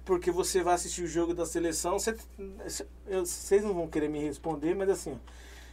porque 0.04 0.30
você 0.30 0.62
vai 0.62 0.74
assistir 0.74 1.02
o 1.02 1.08
jogo 1.08 1.34
da 1.34 1.44
seleção. 1.44 1.96
Vocês 1.98 3.64
não 3.64 3.74
vão 3.74 3.88
querer 3.88 4.08
me 4.08 4.20
responder, 4.20 4.72
mas 4.76 4.88
assim, 4.88 5.18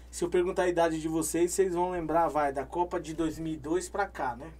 se 0.10 0.24
eu 0.24 0.30
perguntar 0.30 0.64
a 0.64 0.68
idade 0.68 1.00
de 1.00 1.08
vocês, 1.08 1.52
vocês 1.52 1.76
vão 1.76 1.92
lembrar, 1.92 2.30
vai, 2.30 2.52
da 2.52 2.66
Copa 2.66 3.00
de 3.00 3.14
2002 3.14 3.90
pra 3.90 4.08
cá, 4.08 4.36
né? 4.36 4.52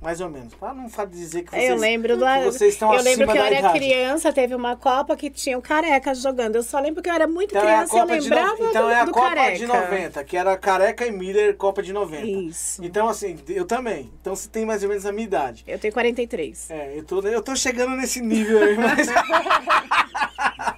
Mais 0.00 0.20
ou 0.20 0.30
menos. 0.30 0.54
Pra 0.54 0.72
não 0.72 0.86
dizer 1.06 1.42
que 1.42 1.50
vocês, 1.50 1.68
eu 1.68 1.76
lembro 1.76 2.16
do 2.16 2.24
que 2.24 2.44
vocês 2.44 2.72
estão 2.72 2.94
Eu 2.94 3.02
lembro 3.02 3.26
que 3.28 3.36
eu 3.36 3.42
era 3.42 3.58
idade. 3.58 3.78
criança, 3.78 4.32
teve 4.32 4.54
uma 4.54 4.74
Copa 4.76 5.14
que 5.14 5.28
tinha 5.28 5.58
o 5.58 5.62
careca 5.62 6.14
jogando. 6.14 6.56
Eu 6.56 6.62
só 6.62 6.80
lembro 6.80 7.02
que 7.02 7.10
eu 7.10 7.14
era 7.14 7.26
muito 7.26 7.50
Então 7.50 7.62
é 7.62 7.66
criança 7.66 7.96
e 7.96 7.98
eu 7.98 8.04
lembrava 8.06 8.56
no... 8.56 8.68
Então 8.70 8.84
do, 8.84 8.90
é 8.90 9.00
a 9.00 9.06
Copa 9.06 9.34
careca. 9.34 9.58
de 9.58 9.66
90, 9.66 10.24
que 10.24 10.36
era 10.36 10.56
Careca 10.56 11.06
e 11.06 11.10
Miller, 11.10 11.54
Copa 11.56 11.82
de 11.82 11.92
90. 11.92 12.24
Isso. 12.24 12.82
Então, 12.84 13.08
assim, 13.08 13.38
eu 13.48 13.66
também. 13.66 14.10
Então 14.20 14.34
você 14.34 14.48
tem 14.48 14.64
mais 14.64 14.82
ou 14.82 14.88
menos 14.88 15.04
a 15.04 15.12
minha 15.12 15.24
idade. 15.24 15.64
Eu 15.66 15.78
tenho 15.78 15.92
43. 15.92 16.70
É, 16.70 16.98
eu 16.98 17.04
tô, 17.04 17.20
eu 17.20 17.42
tô 17.42 17.54
chegando 17.54 17.94
nesse 17.96 18.20
nível 18.22 18.62
aí, 18.62 18.76
mas. 18.76 19.06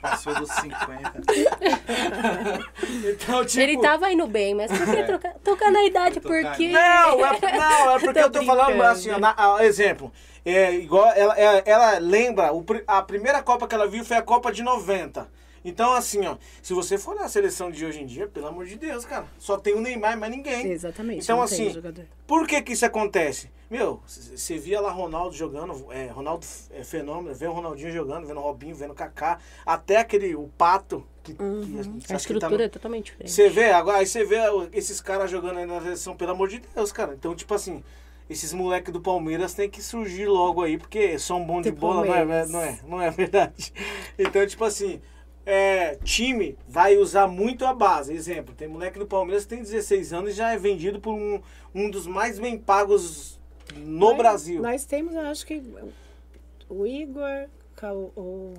Passou 0.01 0.35
dos 0.35 0.51
50. 0.51 1.13
então, 3.13 3.45
tipo. 3.45 3.61
Ele 3.63 3.81
tava 3.81 4.11
indo 4.13 4.27
bem, 4.27 4.55
mas 4.55 4.71
por 4.71 4.85
que 4.87 5.03
trocar, 5.05 5.35
tocar 5.45 5.71
na 5.71 5.85
idade? 5.85 6.21
Porque... 6.21 6.69
Não, 6.69 7.27
é, 7.27 7.41
não, 7.59 7.91
é 7.97 7.99
porque 8.01 8.21
Tô 8.21 8.27
eu 8.27 8.31
tô 8.31 8.43
falando 8.45 8.67
brincando. 8.67 8.91
assim, 8.91 9.11
ó, 9.11 9.19
na- 9.19 9.35
ah, 9.37 9.65
exemplo. 9.65 10.13
É, 10.45 10.75
igual 10.75 11.13
ela, 11.15 11.35
ela, 11.39 11.63
ela 11.65 11.99
lembra, 11.99 12.53
o 12.53 12.65
a 12.87 13.01
primeira 13.03 13.43
Copa 13.43 13.69
que 13.69 13.75
ela 13.75 13.87
viu 13.87 14.05
foi 14.05 14.17
a 14.17 14.23
Copa 14.23 14.51
de 14.53 14.63
90. 14.63 15.29
Então, 15.65 15.93
assim, 15.95 16.27
ó, 16.27 16.37
se 16.61 16.75
você 16.75 16.99
for 16.99 17.15
na 17.15 17.29
seleção 17.29 17.71
de 17.71 17.87
hoje 17.87 18.03
em 18.03 18.07
dia, 18.07 18.27
pelo 18.27 18.49
amor 18.49 18.67
de 18.67 18.77
Deus, 18.77 19.05
cara, 19.05 19.27
só 19.39 19.57
tem 19.57 19.75
o 19.75 19.81
Neymar, 19.81 20.19
mas 20.19 20.31
ninguém. 20.31 20.73
Exatamente. 20.73 21.23
Então, 21.23 21.41
assim, 21.41 21.73
por 22.27 22.49
que 22.49 22.61
que 22.63 22.73
isso 22.73 22.85
acontece? 22.85 23.49
Meu, 23.73 24.03
você 24.07 24.59
via 24.59 24.83
lá 24.83 24.91
Ronaldo 24.91 25.35
jogando, 25.35 25.91
é, 25.91 26.09
Ronaldo 26.09 26.45
é 26.73 26.85
fenômeno, 26.85 27.35
vendo 27.35 27.53
o 27.53 27.55
Ronaldinho 27.55 27.91
jogando, 27.91 28.27
vendo 28.27 28.39
o 28.39 28.43
Robinho, 28.43 28.75
vendo 28.75 28.91
o 28.91 28.95
Kaká, 28.95 29.39
até 29.65 29.97
aquele, 29.97 30.35
o 30.35 30.47
Pato, 30.59 31.03
que, 31.23 31.33
que 31.33 31.43
A 31.43 31.81
acho 31.81 31.89
que 31.91 32.07
tá 32.07 32.13
no- 32.13 32.17
estrutura 32.19 32.65
é 32.65 32.69
totalmente 32.69 33.07
diferente. 33.07 33.31
você 33.33 33.49
vê, 33.49 33.71
agora 33.71 33.97
aí 33.97 34.07
você 34.07 34.27
vê 34.27 34.37
esses 34.75 35.01
caras 35.01 35.31
jogando 35.31 35.59
aí 35.59 35.65
na 35.65 35.81
seleção, 35.81 36.15
pelo 36.15 36.33
amor 36.33 36.51
de 36.51 36.59
Deus, 36.59 36.93
cara. 36.93 37.15
Então, 37.15 37.35
tipo 37.35 37.55
assim, 37.55 37.83
esses 38.29 38.53
moleques 38.53 38.93
do 38.93 39.01
Palmeiras 39.01 39.55
tem 39.55 39.71
que 39.71 39.81
surgir 39.83 40.27
logo 40.27 40.61
aí, 40.61 40.77
porque 40.77 41.19
são 41.19 41.43
bons 41.43 41.63
de 41.63 41.71
bola, 41.73 42.05
não 42.05 42.15
é, 42.15 42.47
não 42.53 42.61
é, 42.61 42.81
não 42.87 43.01
é 43.01 43.11
verdade. 43.11 43.73
Então, 44.19 44.47
tipo 44.47 44.65
assim, 44.67 45.01
é, 45.47 45.95
time 46.05 46.59
vai 46.69 46.99
usar 46.99 47.27
muito 47.27 47.65
a 47.65 47.73
base. 47.73 48.13
Exemplo, 48.13 48.55
tem 48.55 48.69
moleque 48.69 48.99
do 48.99 49.07
Palmeiras 49.07 49.45
que 49.45 49.49
tem 49.55 49.63
16 49.63 50.13
anos 50.13 50.33
e 50.33 50.35
já 50.35 50.53
é 50.53 50.59
vendido 50.59 51.01
por 51.01 51.15
um, 51.15 51.41
um 51.75 51.89
dos 51.91 52.07
mais 52.07 52.39
bem 52.39 52.59
pagos 52.59 53.41
no 53.79 54.09
Nós- 54.09 54.17
Brasil. 54.17 54.61
Nós 54.63 54.85
temos, 54.85 55.15
eu 55.15 55.21
acho 55.23 55.47
que 55.47 55.63
o 56.69 56.87
Igor, 56.87 57.47
Cal- 57.77 58.13
o- 58.17 58.55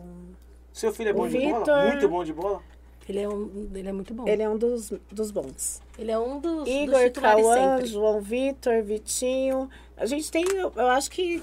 Seu 0.71 0.91
filho 0.93 1.09
é 1.09 1.13
bom 1.13 1.27
de 1.27 1.37
bola? 1.39 1.59
Vitor- 1.59 1.87
Muito 1.87 2.09
bom 2.09 2.23
de 2.23 2.33
bola? 2.33 2.61
Ele 3.07 3.19
é, 3.19 3.27
um, 3.29 3.69
ele 3.75 3.89
é 3.89 3.91
muito 3.91 4.13
bom. 4.13 4.25
ele 4.27 4.41
é 4.41 4.49
um 4.49 4.57
dos, 4.57 4.91
dos 5.11 5.29
bons. 5.29 5.81
Ele 5.99 6.09
é 6.09 6.17
um 6.17 6.39
dos, 6.39 6.59
dos 6.63 6.69
Igor, 6.69 7.03
titulares 7.03 7.43
Cauã, 7.45 7.55
sempre. 7.75 7.85
João 7.87 8.21
Vitor, 8.21 8.81
Vitinho. 8.81 9.69
A 9.97 10.05
gente 10.05 10.31
tem, 10.31 10.43
eu 10.55 10.71
eu 10.75 10.87
acho 10.87 11.11
que 11.11 11.41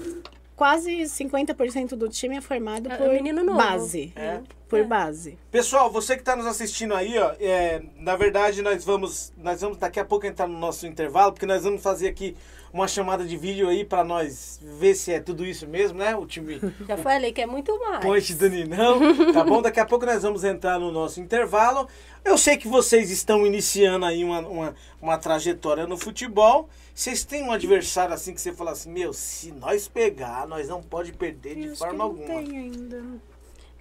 quase 0.55 0.91
50% 1.03 1.89
do 1.95 2.09
time 2.09 2.35
é 2.37 2.41
formado 2.41 2.89
É- 2.89 2.93
é 2.93 2.97
por 2.97 3.09
menino 3.09 3.43
novo. 3.43 3.57
base. 3.57 4.11
É. 4.15 4.41
Por 4.67 4.79
É. 4.79 4.83
base. 4.83 5.37
Pessoal, 5.51 5.91
você 5.91 6.15
que 6.15 6.21
está 6.21 6.35
nos 6.35 6.45
assistindo 6.47 6.93
aí, 6.95 7.17
ó, 7.19 7.33
é, 7.39 7.83
na 7.97 8.15
verdade 8.15 8.61
nós 8.61 8.83
vamos, 8.83 9.31
nós 9.37 9.61
vamos 9.61 9.77
daqui 9.77 9.99
a 9.99 10.05
pouco 10.05 10.25
entrar 10.25 10.47
no 10.47 10.57
nosso 10.57 10.87
intervalo, 10.87 11.31
porque 11.31 11.45
nós 11.45 11.63
vamos 11.63 11.81
fazer 11.83 12.07
aqui 12.07 12.35
uma 12.73 12.87
chamada 12.87 13.25
de 13.25 13.35
vídeo 13.35 13.67
aí 13.67 13.83
para 13.83 14.03
nós 14.03 14.59
ver 14.61 14.95
se 14.95 15.11
é 15.11 15.19
tudo 15.19 15.45
isso 15.45 15.67
mesmo, 15.67 15.97
né? 15.99 16.15
O 16.15 16.25
time 16.25 16.59
Já 16.87 16.97
falei 16.97 17.31
que 17.31 17.41
é 17.41 17.45
muito 17.45 17.77
mais. 17.79 18.03
Ponte 18.03 18.33
do 18.33 18.49
Ninão, 18.49 18.99
tá 19.33 19.43
bom? 19.43 19.61
Daqui 19.61 19.79
a 19.79 19.85
pouco 19.85 20.05
nós 20.05 20.23
vamos 20.23 20.43
entrar 20.43 20.79
no 20.79 20.91
nosso 20.91 21.19
intervalo. 21.19 21.87
Eu 22.23 22.37
sei 22.37 22.55
que 22.55 22.67
vocês 22.67 23.09
estão 23.09 23.45
iniciando 23.45 24.05
aí 24.05 24.23
uma, 24.23 24.39
uma, 24.39 24.75
uma 25.01 25.17
trajetória 25.17 25.85
no 25.85 25.97
futebol. 25.97 26.69
Vocês 26.93 27.23
têm 27.23 27.43
um 27.43 27.51
adversário 27.51 28.13
assim 28.13 28.33
que 28.33 28.41
você 28.41 28.53
fala 28.53 28.71
assim, 28.71 28.91
meu, 28.91 29.11
se 29.11 29.51
nós 29.51 29.87
pegar, 29.87 30.47
nós 30.47 30.67
não 30.69 30.81
pode 30.81 31.13
perder 31.13 31.55
de 31.55 31.75
forma 31.75 31.97
não 31.97 32.05
alguma. 32.05 32.27
tem 32.27 32.57
ainda. 32.57 33.03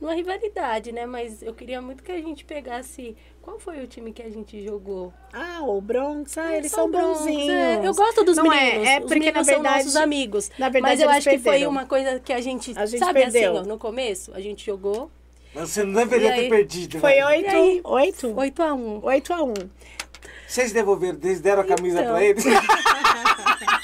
Não 0.00 0.10
é 0.10 0.14
rivalidade, 0.14 0.92
né? 0.92 1.04
Mas 1.04 1.42
eu 1.42 1.52
queria 1.52 1.80
muito 1.82 2.02
que 2.02 2.10
a 2.10 2.20
gente 2.20 2.44
pegasse. 2.44 3.14
Qual 3.42 3.58
foi 3.58 3.82
o 3.82 3.86
time 3.86 4.12
que 4.12 4.22
a 4.22 4.30
gente 4.30 4.62
jogou? 4.64 5.12
Ah, 5.32 5.60
o 5.62 5.80
Bronx, 5.80 6.38
ah, 6.38 6.56
eles 6.56 6.70
São 6.70 6.84
são 6.84 6.90
Broncos, 6.90 7.18
bonzinhos. 7.20 7.50
é. 7.50 7.86
Eu 7.86 7.94
gosto 7.94 8.24
dos 8.24 8.36
Não 8.38 8.44
meninos. 8.44 8.88
É, 8.88 8.94
é 8.94 8.98
Os 8.98 9.04
porque 9.04 9.18
na 9.18 9.24
meninos 9.26 9.46
são 9.46 9.54
verdade, 9.56 9.76
nossos 9.78 9.96
amigos. 9.96 10.50
na 10.58 10.68
verdade, 10.70 10.94
Mas 10.94 11.00
eu 11.00 11.10
acho 11.10 11.28
que 11.28 11.38
foi 11.38 11.50
perderam. 11.52 11.70
uma 11.70 11.86
coisa 11.86 12.18
que 12.18 12.32
a 12.32 12.40
gente. 12.40 12.72
A 12.78 12.86
gente 12.86 12.98
sabe 12.98 13.20
perdeu. 13.20 13.58
assim, 13.58 13.60
ó, 13.60 13.62
no 13.68 13.78
começo? 13.78 14.32
A 14.34 14.40
gente 14.40 14.64
jogou. 14.64 15.10
Mas 15.54 15.70
Você 15.70 15.84
não 15.84 15.92
deveria 15.92 16.30
E 16.30 16.34
ter 16.34 16.40
aí? 16.42 16.48
perdido. 16.48 16.98
Foi 17.00 17.22
oito, 17.22 17.50
E 17.50 17.54
aí? 17.54 17.80
oito, 17.84 18.34
8 18.36 18.62
a 18.62 18.74
1 18.74 19.00
oito 19.04 19.34
a 19.34 19.42
um. 19.42 19.54
Vocês 20.48 20.72
devolveram, 20.72 21.18
eles 21.22 21.40
deram 21.40 21.62
a 21.62 21.64
camisa 21.64 22.00
Então. 22.00 22.14
pra 22.14 22.24
eles? 22.24 22.44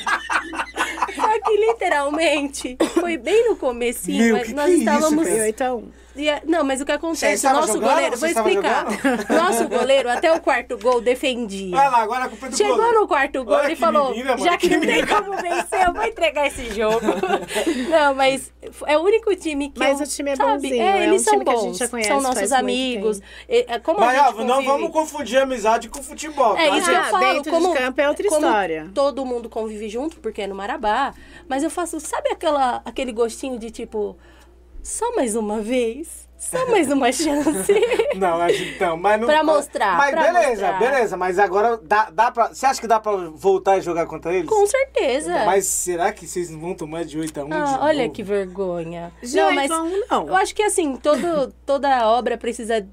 Só 1.15 1.41
que 1.41 1.57
literalmente 1.57 2.77
foi 3.01 3.17
bem 3.17 3.49
no 3.49 3.57
comecinho. 3.57 4.23
Meu, 4.25 4.37
mas 4.37 4.49
que 4.49 4.55
nós 4.55 4.65
que 4.67 4.71
é 4.71 4.75
isso, 4.75 4.81
estávamos. 4.91 5.29
Foi 5.29 5.41
oito 5.41 5.61
a 5.63 5.75
um. 5.75 5.89
E 6.17 6.31
a- 6.31 6.41
Não, 6.47 6.65
mas 6.65 6.81
o 6.81 6.85
que 6.87 6.93
Você 6.93 6.97
acontece? 6.97 7.47
O 7.47 7.53
nosso 7.53 7.73
jogando? 7.75 7.91
goleiro, 7.91 8.17
vou 8.17 8.29
explicar. 8.29 8.87
Nosso 9.31 9.69
goleiro, 9.69 10.09
até 10.09 10.33
o 10.33 10.41
quarto 10.41 10.79
gol, 10.79 11.01
defendia. 11.01 11.77
Vai 11.77 11.91
lá, 11.91 11.99
agora 12.03 12.25
a 12.25 12.29
culpa 12.29 12.47
é 12.47 12.49
do 12.51 12.57
Chegou 12.57 12.77
goleiro. 12.77 13.01
no 13.01 13.09
quarto 13.09 13.45
gol 13.45 13.55
Olha 13.55 13.73
e 13.73 13.77
falou: 13.77 14.11
menina, 14.11 14.37
já 14.39 14.57
que 14.57 14.69
que 14.69 14.75
não 14.77 14.81
tem 14.87 15.03
menina." 15.03 15.07
como 15.23 15.37
vencer, 15.37 15.87
eu 15.87 15.93
vou 15.93 16.05
entregar 16.05 16.47
esse 16.47 16.73
jogo. 16.75 17.01
não, 17.91 18.15
mas 18.15 18.53
é 18.87 18.97
o 18.97 19.03
único 19.03 19.35
time 19.37 19.71
que. 19.71 19.79
Mas 19.79 20.01
eu- 20.01 20.07
o 20.07 20.09
time 20.09 20.31
é 20.31 20.37
sabe? 20.37 20.53
bonzinho, 20.53 20.83
É, 20.83 20.99
é 21.01 21.05
eles 21.07 21.21
um 21.23 21.25
são 21.25 21.33
time 21.35 21.45
que 21.45 21.51
a 21.51 21.55
bons. 21.55 21.63
gente 21.65 21.79
já 21.79 21.89
conhece 21.89 22.09
são 22.09 22.21
nossos 22.21 22.53
amigos. 22.53 23.21
É, 23.49 23.75
é, 23.75 23.79
como 23.79 24.01
Mas 24.01 24.19
a 24.19 24.23
ó, 24.23 24.27
gente 24.33 24.39
não 24.45 24.55
convive- 24.57 24.73
vamos 24.73 24.91
confundir 24.93 25.39
amizade 25.39 25.89
com 25.89 26.03
futebol, 26.03 26.57
É 26.57 26.69
tá, 26.71 26.77
isso 26.79 26.89
que 26.89 26.95
eu? 26.97 27.01
Ah, 27.01 27.05
falo. 27.05 27.25
dentro 27.27 27.43
de 27.43 27.51
como, 27.51 27.75
campo 27.75 28.01
é 28.01 28.09
outra 28.09 28.29
como 28.29 28.41
história. 28.47 28.91
Todo 28.95 29.25
mundo 29.25 29.49
convive 29.51 29.89
junto, 29.89 30.17
porque 30.21 30.43
é 30.43 30.47
no 30.47 30.55
Marabá. 30.55 31.13
Mas 31.49 31.63
eu 31.63 31.71
faço, 31.71 32.01
sabe 32.01 32.31
aquela, 32.31 32.81
aquele 32.85 33.13
gostinho 33.13 33.59
de 33.59 33.71
tipo, 33.71 34.17
só 34.87 35.15
mais 35.15 35.35
uma 35.37 35.61
vez? 35.61 36.27
Só 36.39 36.67
mais 36.71 36.91
uma 36.93 37.11
chance? 37.11 37.73
Não, 38.15 38.39
mas 38.39 38.61
então, 38.61 38.95
mas 38.97 39.19
não. 39.19 39.27
Pra 39.27 39.43
mostrar, 39.43 39.97
Mas 39.97 40.11
pra 40.11 40.23
beleza, 40.23 40.49
mostrar. 40.51 40.79
beleza. 40.79 41.17
Mas 41.17 41.39
agora 41.39 41.79
dá, 41.83 42.11
dá 42.11 42.31
pra. 42.31 42.49
Você 42.49 42.67
acha 42.67 42.79
que 42.81 42.87
dá 42.87 43.01
pra 43.01 43.13
voltar 43.35 43.79
e 43.79 43.81
jogar 43.81 44.05
contra 44.07 44.35
eles? 44.35 44.49
Com 44.49 44.67
certeza. 44.67 45.45
Mas 45.47 45.65
será 45.65 46.13
que 46.13 46.27
vocês 46.27 46.51
não 46.51 46.61
vão 46.61 46.75
tomar 46.75 47.05
de 47.07 47.19
8 47.19 47.41
a 47.41 47.45
1 47.45 47.53
Ah, 47.53 47.65
de 47.65 47.79
olha 47.85 48.03
novo? 48.03 48.13
que 48.15 48.23
vergonha. 48.23 49.13
De 49.23 49.35
não, 49.35 49.51
mas 49.53 49.71
a 49.71 49.83
não. 49.83 50.29
eu 50.29 50.37
acho 50.37 50.55
que 50.55 50.63
assim, 50.63 50.95
todo, 50.97 51.53
toda 51.65 52.07
obra 52.11 52.37
precisa 52.37 52.87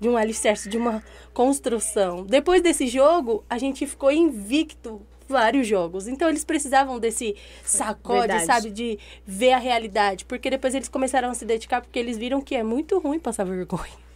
de 0.00 0.08
um 0.08 0.16
alicerce, 0.16 0.68
de 0.68 0.76
uma 0.76 1.02
construção. 1.32 2.24
Depois 2.24 2.60
desse 2.62 2.88
jogo, 2.88 3.44
a 3.48 3.58
gente 3.58 3.86
ficou 3.86 4.10
invicto 4.10 5.00
vários 5.28 5.66
jogos. 5.66 6.08
Então 6.08 6.28
eles 6.28 6.44
precisavam 6.44 6.98
desse 6.98 7.36
sacode, 7.62 8.28
Verdade. 8.28 8.46
sabe, 8.46 8.70
de 8.70 8.98
ver 9.26 9.52
a 9.52 9.58
realidade, 9.58 10.24
porque 10.24 10.50
depois 10.50 10.74
eles 10.74 10.88
começaram 10.88 11.30
a 11.30 11.34
se 11.34 11.44
dedicar 11.44 11.80
porque 11.80 11.98
eles 11.98 12.16
viram 12.18 12.40
que 12.40 12.54
é 12.54 12.62
muito 12.62 12.98
ruim 12.98 13.18
passar 13.18 13.44
vergonha. 13.44 14.07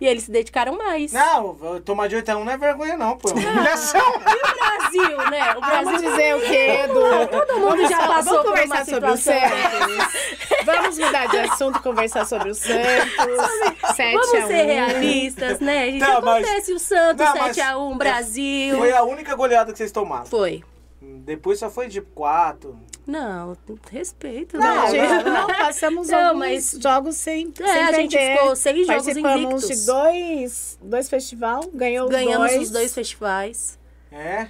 E 0.00 0.06
eles 0.06 0.24
se 0.24 0.30
dedicaram 0.30 0.76
mais. 0.76 1.12
Não, 1.12 1.54
tomar 1.84 2.08
de 2.08 2.16
8 2.16 2.28
a 2.30 2.36
1 2.36 2.44
não 2.44 2.52
é 2.52 2.56
vergonha, 2.58 2.96
não, 2.96 3.16
pô. 3.16 3.30
É 3.30 3.32
uma 3.34 3.50
humilhação. 3.50 4.00
E 4.00 4.34
o 4.50 4.54
Brasil, 4.58 5.30
né? 5.30 5.50
O 5.56 5.60
Vamos 5.60 5.66
Brasil 5.90 6.10
dizer 6.10 6.34
o 6.36 6.40
quê, 6.40 6.80
Edu? 6.84 7.28
Todo 7.30 7.60
mundo 7.60 7.88
já 7.88 7.98
passou 8.06 8.42
Vamos 8.42 8.42
por 8.42 8.46
uma 8.46 8.62
conversar 8.62 8.84
sobre 8.86 9.10
o. 9.10 9.16
Santos. 9.16 10.64
Vamos 10.64 10.98
mudar 10.98 11.26
de 11.26 11.38
assunto, 11.38 11.82
conversar 11.82 12.26
sobre 12.26 12.50
o 12.50 12.54
Santos. 12.54 13.94
7 13.94 14.12
Vamos 14.12 14.34
a 14.34 14.38
1. 14.44 14.46
ser 14.46 14.62
realistas, 14.64 15.60
né? 15.60 15.86
gente? 15.92 16.00
Não, 16.00 16.20
mas- 16.22 16.44
acontece 16.44 16.72
o 16.72 16.78
Santos 16.78 17.24
Não, 17.26 17.34
mas- 17.36 17.56
7x1, 17.56 17.96
Brasil. 17.98 18.78
Foi 18.78 18.92
a 18.92 19.02
única 19.02 19.34
goleada 19.34 19.72
que 19.72 19.78
vocês 19.78 19.92
tomaram. 19.92 20.26
Foi. 20.26 20.62
Depois 21.00 21.58
só 21.58 21.68
foi 21.70 21.86
de 21.88 22.00
4. 22.00 22.78
Não, 23.06 23.56
respeito, 23.90 24.56
Não, 24.56 24.84
né? 24.84 24.90
gente, 24.90 25.24
não, 25.24 25.46
passamos 25.46 26.08
Não, 26.08 26.18
alguns 26.28 26.38
mas- 26.38 26.70
jogos 26.80 27.16
sem, 27.16 27.52
É, 27.60 27.66
sem 27.66 27.82
a 27.82 27.92
gente 27.92 28.16
perder. 28.16 28.36
ficou 28.38 28.56
seis 28.56 28.86
jogos 28.86 29.04
Participamos 29.04 29.42
invictos. 29.62 29.68
de 29.80 29.86
dois, 29.86 30.78
dois 30.82 31.08
festival, 31.10 31.60
ganhou 31.74 32.06
os 32.06 32.10
Ganhamos 32.10 32.50
dois. 32.50 32.62
os 32.62 32.70
dois 32.70 32.94
festivais. 32.94 33.78
É? 34.10 34.48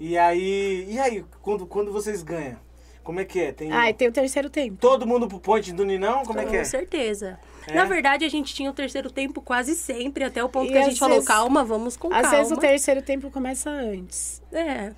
E 0.00 0.16
aí. 0.16 0.86
E 0.88 0.98
aí, 0.98 1.24
quando, 1.42 1.66
quando 1.66 1.92
vocês 1.92 2.22
ganham? 2.22 2.56
Como 3.04 3.18
é 3.18 3.24
que 3.24 3.40
é? 3.40 3.52
Tem 3.52 3.72
Ah, 3.72 3.90
e 3.90 3.94
tem 3.94 4.06
o 4.08 4.12
terceiro 4.12 4.48
tempo. 4.48 4.76
todo 4.80 5.04
mundo 5.06 5.26
pro 5.26 5.40
point 5.40 5.72
do 5.72 5.84
Ninão? 5.84 6.22
Como 6.24 6.38
é 6.38 6.44
que 6.44 6.50
Com 6.50 6.56
é? 6.56 6.64
certeza. 6.64 7.38
É? 7.66 7.74
Na 7.74 7.84
verdade, 7.84 8.24
a 8.24 8.28
gente 8.28 8.54
tinha 8.54 8.70
o 8.70 8.72
terceiro 8.72 9.10
tempo 9.10 9.40
quase 9.42 9.74
sempre, 9.74 10.22
até 10.24 10.42
o 10.42 10.48
ponto 10.48 10.68
E 10.68 10.72
que 10.72 10.78
a 10.78 10.82
às 10.82 10.86
gente 10.86 10.98
falou, 11.00 11.16
vezes- 11.16 11.28
calma, 11.28 11.64
vamos 11.64 11.96
com 11.96 12.08
Às 12.14 12.22
calma. 12.22 12.36
vezes 12.38 12.52
o 12.52 12.56
terceiro 12.56 13.02
tempo 13.02 13.28
começa 13.30 13.70
antes. 13.70 14.40
É. 14.52 14.92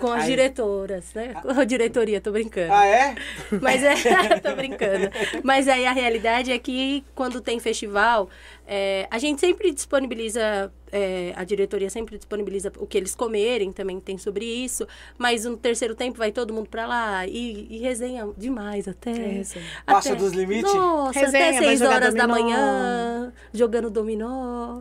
Com 0.00 0.12
as 0.12 0.22
Aí- 0.24 0.30
diretoras, 0.30 1.12
né? 1.14 1.34
Com 1.42 1.50
a 1.50 1.64
diretoria, 1.64 2.20
tô 2.20 2.32
brincando. 2.32 2.72
Ah, 2.72 2.86
é? 2.86 3.14
Mas 3.60 3.82
é, 3.82 3.94
tô 4.40 4.54
brincando. 4.56 5.10
Mas 5.44 5.68
aí 5.68 5.84
a 5.86 5.92
realidade 5.92 6.50
é 6.50 6.58
que 6.58 7.04
quando 7.14 7.40
tem 7.40 7.60
festival, 7.60 8.28
é, 8.66 9.06
a 9.10 9.18
gente 9.18 9.40
sempre 9.40 9.70
disponibiliza, 9.72 10.72
é, 10.90 11.32
a 11.36 11.44
diretoria 11.44 11.90
sempre 11.90 12.16
disponibiliza 12.16 12.72
o 12.78 12.86
que 12.86 12.96
eles 12.96 13.14
comerem, 13.14 13.72
também 13.72 14.00
tem 14.00 14.16
sobre 14.16 14.44
isso. 14.46 14.86
Mas 15.18 15.44
no 15.44 15.56
terceiro 15.56 15.94
tempo 15.94 16.16
vai 16.18 16.32
todo 16.32 16.54
mundo 16.54 16.68
pra 16.70 16.86
lá 16.86 17.26
e, 17.26 17.66
e 17.70 17.78
resenha 17.78 18.28
demais 18.38 18.88
até. 18.88 19.12
resenha. 19.12 19.64
Passa 19.84 20.10
até- 20.12 20.18
dos 20.18 20.32
limites? 20.32 20.72
Nossa, 20.72 21.18
Resenha, 21.20 21.50
até 21.50 21.58
seis 21.58 21.82
horas 21.82 22.14
da 22.14 22.26
dominó. 22.26 22.42
manhã, 22.48 23.32
jogando 23.52 23.90
dominó. 23.90 24.80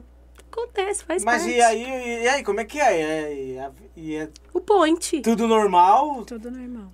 Acontece, 0.52 1.04
faz 1.04 1.24
Mas 1.24 1.44
parte. 1.44 1.56
e 1.56 1.62
aí, 1.62 2.24
e 2.24 2.28
aí, 2.28 2.44
como 2.44 2.60
é 2.60 2.66
que 2.66 2.80
é? 2.80 3.34
E 3.34 3.58
é, 3.58 3.72
e 3.96 4.16
é 4.16 4.30
O 4.54 4.60
point. 4.60 5.22
tudo 5.22 5.48
normal? 5.48 6.24
Tudo 6.26 6.50
normal. 6.52 6.92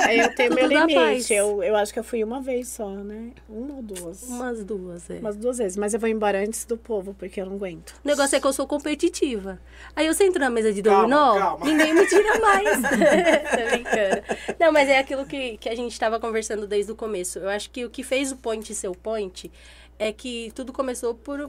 Aí 0.00 0.18
eu 0.20 0.34
tenho 0.34 0.52
meu 0.54 0.68
Tudo 0.68 0.74
paz. 0.80 0.88
limite. 0.90 1.32
Eu, 1.32 1.62
eu 1.62 1.76
acho 1.76 1.92
que 1.92 1.98
eu 2.00 2.04
fui 2.04 2.22
uma 2.24 2.40
vez 2.42 2.66
só, 2.68 2.90
né? 2.90 3.30
Uma 3.48 3.76
ou 3.76 3.82
duas. 3.82 4.22
Umas 4.24 4.64
duas, 4.64 5.08
é. 5.08 5.18
Umas 5.20 5.36
duas 5.36 5.58
vezes. 5.58 5.76
Mas 5.78 5.94
eu 5.94 6.00
vou 6.00 6.08
embora 6.08 6.40
antes 6.42 6.64
do 6.64 6.76
povo, 6.76 7.14
porque 7.16 7.40
eu 7.40 7.46
não 7.46 7.54
aguento. 7.54 7.94
O 8.04 8.08
negócio 8.08 8.34
é 8.36 8.40
que 8.40 8.46
eu 8.46 8.52
sou 8.52 8.66
competitiva. 8.66 9.60
Aí 9.94 10.06
eu 10.06 10.14
sento 10.14 10.38
na 10.38 10.50
mesa 10.50 10.72
de 10.72 10.82
Calma, 10.82 11.02
dominó, 11.02 11.38
calma. 11.38 11.64
ninguém 11.70 11.94
me 11.94 12.06
tira 12.06 12.38
mais. 12.40 12.68
Tô 12.82 13.70
brincando. 13.70 14.56
Não, 14.58 14.72
mas 14.72 14.88
é 14.88 14.98
aquilo 14.98 15.24
que, 15.24 15.56
que 15.58 15.68
a 15.68 15.76
gente 15.76 15.92
estava 15.92 16.18
conversando 16.18 16.66
desde 16.66 16.90
o 16.90 16.96
começo. 16.96 17.38
Eu 17.38 17.48
acho 17.48 17.70
que 17.70 17.84
o 17.84 17.90
que 17.90 18.02
fez 18.02 18.32
o 18.32 18.36
point 18.36 18.74
ser 18.74 18.88
o 18.88 18.96
point 18.96 19.50
é 19.98 20.12
que 20.12 20.50
tudo 20.56 20.72
começou 20.72 21.14
por, 21.14 21.48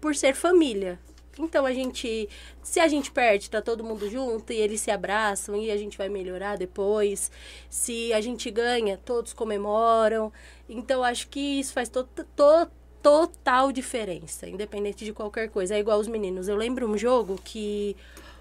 por 0.00 0.14
ser 0.14 0.34
família. 0.34 0.98
Então 1.38 1.64
a 1.64 1.72
gente, 1.72 2.28
se 2.62 2.80
a 2.80 2.88
gente 2.88 3.10
perde, 3.10 3.48
tá 3.48 3.62
todo 3.62 3.84
mundo 3.84 4.10
junto 4.10 4.52
e 4.52 4.56
eles 4.56 4.80
se 4.80 4.90
abraçam 4.90 5.56
e 5.56 5.70
a 5.70 5.76
gente 5.76 5.96
vai 5.96 6.08
melhorar 6.08 6.56
depois. 6.56 7.30
Se 7.68 8.12
a 8.12 8.20
gente 8.20 8.50
ganha, 8.50 8.98
todos 8.98 9.32
comemoram. 9.32 10.32
Então 10.68 11.02
acho 11.02 11.28
que 11.28 11.60
isso 11.60 11.72
faz 11.72 11.88
to 11.88 12.04
to 12.04 12.70
total 13.02 13.72
diferença, 13.72 14.46
independente 14.46 15.04
de 15.04 15.12
qualquer 15.12 15.48
coisa. 15.48 15.74
É 15.74 15.78
igual 15.78 15.98
os 15.98 16.08
meninos. 16.08 16.48
Eu 16.48 16.56
lembro 16.56 16.86
um 16.88 16.98
jogo 16.98 17.40
que 17.42 17.96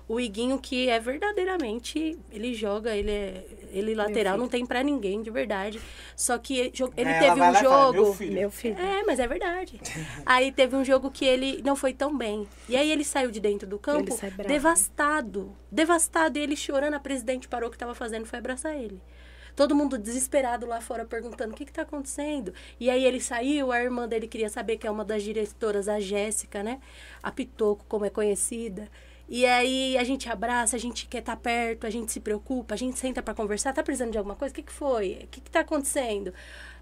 o 0.09 0.19
Iguinho, 0.19 0.57
que 0.57 0.89
é 0.89 0.99
verdadeiramente, 0.99 2.17
ele 2.31 2.55
joga, 2.55 2.95
ele 2.95 3.11
é 3.11 3.45
ele 3.71 3.93
lateral, 3.93 4.35
não 4.35 4.47
tem 4.47 4.65
pra 4.65 4.81
ninguém, 4.81 5.21
de 5.21 5.29
verdade. 5.29 5.79
Só 6.15 6.39
que 6.39 6.57
ele, 6.57 6.73
Ela 6.97 7.19
teve 7.19 7.33
um 7.33 7.53
fala, 7.53 7.61
jogo. 7.61 7.93
"Meu 7.93 8.13
filho." 8.15 8.33
Meu 8.33 8.51
filho. 8.51 8.79
É, 8.79 9.03
mas 9.03 9.19
é 9.19 9.27
verdade. 9.27 9.79
Aí 10.25 10.51
teve 10.51 10.75
um 10.75 10.83
jogo 10.83 11.11
que 11.11 11.23
ele 11.23 11.61
não 11.63 11.75
foi 11.75 11.93
tão 11.93 12.17
bem. 12.17 12.47
E 12.67 12.75
aí 12.75 12.91
ele 12.91 13.03
saiu 13.03 13.29
de 13.29 13.39
dentro 13.39 13.67
do 13.67 13.77
campo 13.77 14.17
devastado. 14.47 15.55
Devastado. 15.71 16.39
E 16.39 16.41
ele 16.41 16.55
chorando, 16.55 16.95
a 16.95 16.99
presidente 16.99 17.47
parou 17.47 17.69
o 17.69 17.71
que 17.71 17.77
tava 17.77 17.93
fazendo 17.93 18.25
e 18.25 18.27
foi 18.27 18.39
abraçar 18.39 18.75
ele. 18.75 18.99
Todo 19.55 19.75
mundo 19.75 19.97
desesperado 19.97 20.65
lá 20.65 20.81
fora 20.81 21.05
perguntando 21.05 21.53
o 21.53 21.55
que 21.55 21.63
está 21.63 21.83
acontecendo. 21.83 22.51
E 22.79 22.89
aí 22.89 23.05
ele 23.05 23.19
saiu, 23.19 23.71
a 23.71 23.79
irmã 23.79 24.07
dele 24.07 24.27
queria 24.27 24.49
saber, 24.49 24.77
que 24.77 24.87
é 24.87 24.91
uma 24.91 25.05
das 25.05 25.21
diretoras, 25.21 25.87
a 25.87 25.99
Jéssica, 25.99 26.63
né? 26.63 26.79
A 27.21 27.31
Pitoco, 27.31 27.85
como 27.87 28.05
é 28.05 28.09
conhecida. 28.09 28.89
E 29.31 29.45
aí 29.45 29.95
a 29.95 30.03
gente 30.03 30.27
abraça, 30.27 30.75
a 30.75 30.79
gente 30.79 31.05
quer 31.05 31.19
estar 31.19 31.35
tá 31.35 31.41
perto, 31.41 31.85
a 31.85 31.89
gente 31.91 32.11
se 32.11 32.19
preocupa, 32.19 32.73
a 32.73 32.77
gente 32.77 32.97
senta 32.97 33.21
para 33.21 33.35
conversar. 33.35 33.71
Tá 33.73 33.83
precisando 33.83 34.11
de 34.11 34.17
alguma 34.17 34.35
coisa? 34.35 34.51
O 34.51 34.55
que, 34.55 34.63
que 34.63 34.71
foi? 34.71 35.21
O 35.23 35.27
que, 35.27 35.39
que 35.39 35.51
tá 35.51 35.59
acontecendo? 35.59 36.33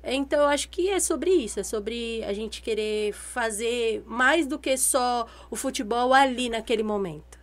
Então, 0.02 0.44
eu 0.44 0.48
acho 0.48 0.70
que 0.70 0.90
é 0.90 1.00
sobre 1.02 1.30
isso, 1.30 1.60
é 1.60 1.64
sobre 1.64 2.24
a 2.24 2.32
gente 2.32 2.62
querer 2.62 3.12
fazer 3.12 4.02
mais 4.06 4.48
do 4.48 4.58
que 4.58 4.78
só 4.78 5.28
o 5.52 5.58
futebol 5.58 6.14
ali 6.14 6.48
naquele 6.50 6.84
momento 6.84 7.38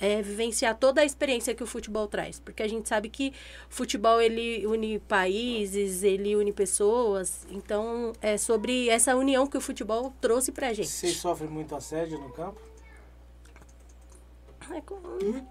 é 0.00 0.22
vivenciar 0.22 0.74
toda 0.76 1.02
a 1.02 1.04
experiência 1.04 1.54
que 1.54 1.62
o 1.62 1.66
futebol 1.66 2.08
traz, 2.08 2.40
porque 2.40 2.62
a 2.62 2.68
gente 2.68 2.88
sabe 2.88 3.10
que 3.10 3.34
o 3.70 3.74
futebol 3.74 4.18
ele 4.20 4.66
une 4.66 4.98
países, 4.98 6.02
ele 6.02 6.34
une 6.34 6.52
pessoas, 6.52 7.46
então 7.50 8.12
é 8.22 8.38
sobre 8.38 8.88
essa 8.88 9.14
união 9.14 9.46
que 9.46 9.58
o 9.58 9.60
futebol 9.60 10.10
trouxe 10.18 10.50
pra 10.50 10.72
gente. 10.72 10.88
Vocês 10.88 11.16
sofrem 11.16 11.50
muito 11.50 11.74
assédio 11.76 12.18
no 12.18 12.30
campo? 12.30 12.69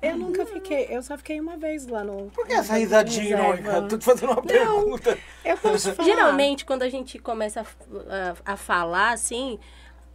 Eu 0.01 0.17
nunca 0.17 0.45
fiquei, 0.45 0.88
eu 0.89 1.01
só 1.03 1.17
fiquei 1.17 1.39
uma 1.39 1.57
vez 1.57 1.88
lá 1.88 2.03
no. 2.03 2.30
Por 2.32 2.47
que 2.47 2.53
essa 2.53 2.78
risadinha 2.78 3.30
irônica? 3.30 3.82
Tô 3.84 3.97
te 3.97 4.05
fazendo 4.05 4.32
uma 4.32 4.41
pergunta. 4.41 5.17
Eu 5.43 5.57
posso 5.57 5.91
falar. 5.95 6.07
Geralmente, 6.07 6.65
quando 6.65 6.84
a 6.84 6.89
gente 6.89 7.20
começa 7.20 7.61
a, 7.61 7.65
a, 8.45 8.53
a 8.53 8.57
falar 8.57 9.11
assim, 9.11 9.59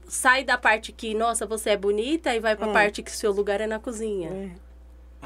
sai 0.07 0.45
da 0.45 0.59
parte 0.59 0.93
que, 0.93 1.15
nossa, 1.15 1.47
você 1.47 1.71
é 1.71 1.77
bonita 1.77 2.35
e 2.35 2.41
vai 2.41 2.57
pra 2.57 2.69
é. 2.69 2.73
parte 2.73 3.03
que 3.03 3.11
seu 3.11 3.33
lugar 3.33 3.61
é 3.61 3.67
na 3.67 3.79
cozinha. 3.79 4.31
É. 4.31 4.64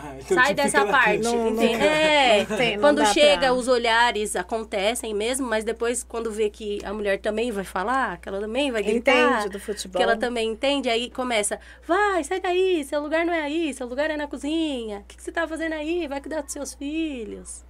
Ah, 0.00 0.14
então 0.16 0.36
sai 0.36 0.54
dessa 0.54 0.86
parte, 0.86 1.24
não, 1.24 1.50
não, 1.50 1.62
é, 1.62 2.46
quando 2.78 3.04
chega, 3.06 3.48
pra... 3.48 3.52
os 3.52 3.66
olhares 3.66 4.36
acontecem 4.36 5.12
mesmo, 5.12 5.48
mas 5.48 5.64
depois, 5.64 6.04
quando 6.04 6.30
vê 6.30 6.48
que 6.48 6.78
a 6.84 6.92
mulher 6.92 7.18
também 7.18 7.50
vai 7.50 7.64
falar, 7.64 8.18
que 8.18 8.28
ela 8.28 8.38
também 8.40 8.70
vai 8.70 8.82
gritar, 8.82 9.40
entende 9.40 9.48
do 9.48 9.58
futebol. 9.58 9.98
que 9.98 10.02
ela 10.02 10.16
também 10.16 10.50
entende, 10.50 10.88
aí 10.88 11.10
começa, 11.10 11.58
vai, 11.84 12.22
sai 12.22 12.38
daí, 12.40 12.84
seu 12.84 13.00
lugar 13.00 13.26
não 13.26 13.32
é 13.32 13.42
aí, 13.42 13.74
seu 13.74 13.88
lugar 13.88 14.08
é 14.08 14.16
na 14.16 14.28
cozinha, 14.28 15.00
o 15.00 15.04
que, 15.04 15.16
que 15.16 15.22
você 15.22 15.32
tá 15.32 15.48
fazendo 15.48 15.72
aí? 15.72 16.06
Vai 16.06 16.20
cuidar 16.20 16.42
dos 16.42 16.52
seus 16.52 16.74
filhos. 16.74 17.64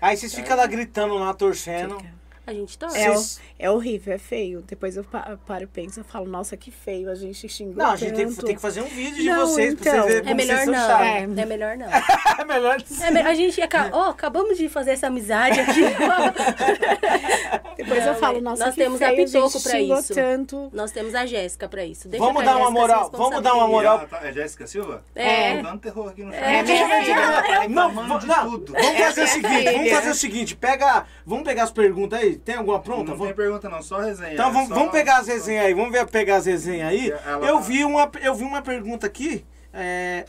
Aí 0.00 0.16
vocês 0.16 0.34
ficam 0.34 0.56
lá 0.56 0.66
gritando 0.66 1.14
lá, 1.14 1.34
torcendo. 1.34 1.96
Fica. 1.96 2.21
A 2.44 2.52
gente 2.52 2.76
torce. 2.76 2.98
É, 2.98 3.66
é 3.66 3.70
horrível, 3.70 4.14
é 4.14 4.18
feio. 4.18 4.62
Depois 4.62 4.96
eu 4.96 5.04
paro 5.04 5.62
e 5.62 5.66
penso, 5.66 6.00
eu 6.00 6.04
falo, 6.04 6.26
nossa, 6.26 6.56
que 6.56 6.72
feio, 6.72 7.08
a 7.08 7.14
gente 7.14 7.48
xingou 7.48 7.76
Não, 7.76 7.92
a 7.92 7.96
gente 7.96 8.14
tem, 8.14 8.34
tem, 8.34 8.54
que 8.56 8.60
fazer 8.60 8.80
um 8.80 8.86
vídeo 8.86 9.14
de 9.14 9.26
não, 9.26 9.46
vocês 9.46 9.74
então, 9.74 9.92
pra 9.92 10.02
vocês 10.02 10.14
verem 10.14 10.30
é 10.30 10.34
melhor 10.34 10.66
não. 10.66 11.00
É, 11.00 11.22
é 11.22 11.44
melhor 11.44 11.76
não. 11.76 11.86
é 12.38 12.44
melhor 12.44 12.76
é 13.00 13.10
me... 13.12 13.20
A 13.20 13.34
gente, 13.34 13.60
oh, 13.92 14.10
acabamos 14.10 14.58
de 14.58 14.68
fazer 14.68 14.90
essa 14.92 15.06
amizade 15.06 15.60
aqui. 15.60 15.82
Depois 17.76 18.06
eu 18.06 18.14
falo, 18.16 18.40
nossa, 18.40 18.66
Nós 18.66 18.74
que 18.74 18.80
temos 18.80 18.98
feio, 18.98 19.12
a 19.12 19.24
Pitoco 19.24 19.62
pra 19.62 19.80
isso. 19.80 20.14
Tanto. 20.14 20.70
Nós 20.72 20.90
temos 20.90 21.14
a 21.14 21.26
Jéssica 21.26 21.68
pra 21.68 21.84
isso. 21.84 22.08
Deixa 22.08 22.24
vamos 22.24 22.44
dar 22.44 22.56
uma 22.56 22.70
moral, 22.70 23.10
vamos 23.12 23.42
dar 23.42 23.54
uma 23.54 23.68
moral. 23.68 24.06
Tá, 24.06 24.20
é 24.26 24.32
Jéssica 24.32 24.66
Silva? 24.66 25.04
É. 25.14 25.62
dando 25.62 25.80
terror 25.80 26.08
aqui 26.08 26.22
no 26.22 26.32
é, 26.32 26.58
é, 26.58 27.68
Não, 27.68 27.92
não, 27.92 28.08
vamos 28.08 28.24
fazer 28.24 29.22
o 29.22 29.28
seguinte, 29.28 29.64
vamos 29.72 29.90
fazer 29.90 30.10
o 30.10 30.14
seguinte, 30.14 30.56
pega, 30.56 31.06
vamos 31.24 31.44
pegar 31.44 31.64
as 31.64 31.70
perguntas 31.70 32.18
aí, 32.18 32.31
tem 32.36 32.56
alguma 32.56 32.80
pronta? 32.80 33.12
Não 33.12 33.18
tem 33.18 33.34
pergunta 33.34 33.68
não, 33.68 33.82
só 33.82 33.98
resenha. 33.98 34.34
Então 34.34 34.52
vamos, 34.52 34.68
só, 34.68 34.74
vamos 34.74 34.92
pegar 34.92 35.18
as 35.18 35.26
resenhas 35.26 35.66
aí, 35.66 35.74
vamos 35.74 35.92
ver, 35.92 36.06
pegar 36.06 36.36
as 36.36 36.46
resenhas 36.46 36.88
aí. 36.88 37.12
Eu 37.46 37.60
vi 37.60 37.84
uma, 37.84 38.10
eu 38.20 38.34
vi 38.34 38.44
uma 38.44 38.62
pergunta 38.62 39.06
aqui, 39.06 39.44
é, 39.72 40.24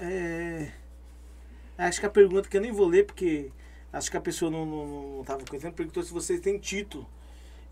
é, 1.77 1.85
acho 1.85 1.99
que 1.99 2.05
a 2.05 2.09
pergunta 2.09 2.47
que 2.47 2.57
eu 2.57 2.61
nem 2.61 2.71
vou 2.71 2.87
ler, 2.87 3.05
porque 3.05 3.51
acho 3.91 4.09
que 4.09 4.17
a 4.17 4.21
pessoa 4.21 4.49
não, 4.49 4.65
não, 4.65 4.85
não 5.17 5.23
tava 5.23 5.43
contando, 5.45 5.73
perguntou 5.73 6.03
se 6.03 6.13
vocês 6.13 6.39
têm 6.39 6.57
título. 6.57 7.07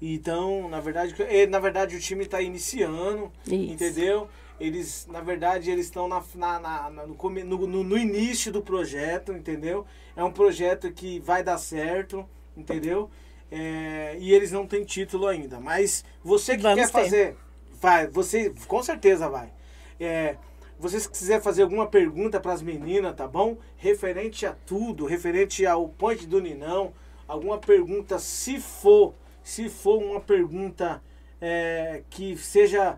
Então, 0.01 0.67
na 0.67 0.79
verdade, 0.79 1.15
na 1.47 1.59
verdade 1.59 1.95
o 1.95 1.99
time 1.99 2.23
está 2.23 2.41
iniciando, 2.41 3.31
Isso. 3.45 3.53
entendeu? 3.55 4.27
Eles, 4.59 5.07
na 5.09 5.21
verdade, 5.21 5.69
eles 5.69 5.85
estão 5.85 6.07
na, 6.07 6.23
na, 6.35 6.59
na, 6.59 6.89
no, 7.07 7.67
no, 7.67 7.83
no 7.83 7.97
início 7.97 8.51
do 8.51 8.61
projeto, 8.61 9.31
entendeu? 9.31 9.85
É 10.15 10.23
um 10.23 10.31
projeto 10.31 10.91
que 10.91 11.19
vai 11.19 11.43
dar 11.43 11.57
certo, 11.57 12.27
entendeu? 12.55 13.09
É, 13.51 14.15
e 14.19 14.33
eles 14.33 14.51
não 14.51 14.65
têm 14.65 14.83
título 14.85 15.27
ainda. 15.27 15.59
Mas 15.59 16.05
você 16.23 16.55
que 16.55 16.63
Vamos 16.63 16.79
quer 16.79 16.87
ter. 16.87 16.91
fazer, 16.91 17.37
vai, 17.81 18.07
você 18.07 18.53
com 18.67 18.81
certeza 18.81 19.29
vai. 19.29 19.51
É, 19.99 20.37
vocês 20.79 21.05
quiser 21.05 21.41
fazer 21.41 21.61
alguma 21.61 21.85
pergunta 21.85 22.39
para 22.39 22.53
as 22.53 22.61
meninas, 22.61 23.15
tá 23.15 23.27
bom? 23.27 23.57
Referente 23.77 24.45
a 24.47 24.55
tudo, 24.65 25.05
referente 25.05 25.63
ao 25.65 25.87
point 25.89 26.25
do 26.25 26.41
Ninão, 26.41 26.91
alguma 27.27 27.59
pergunta, 27.59 28.17
se 28.17 28.59
for, 28.59 29.13
se 29.43 29.69
for 29.69 30.01
uma 30.01 30.19
pergunta 30.19 31.01
é, 31.39 32.01
que 32.09 32.35
seja 32.35 32.97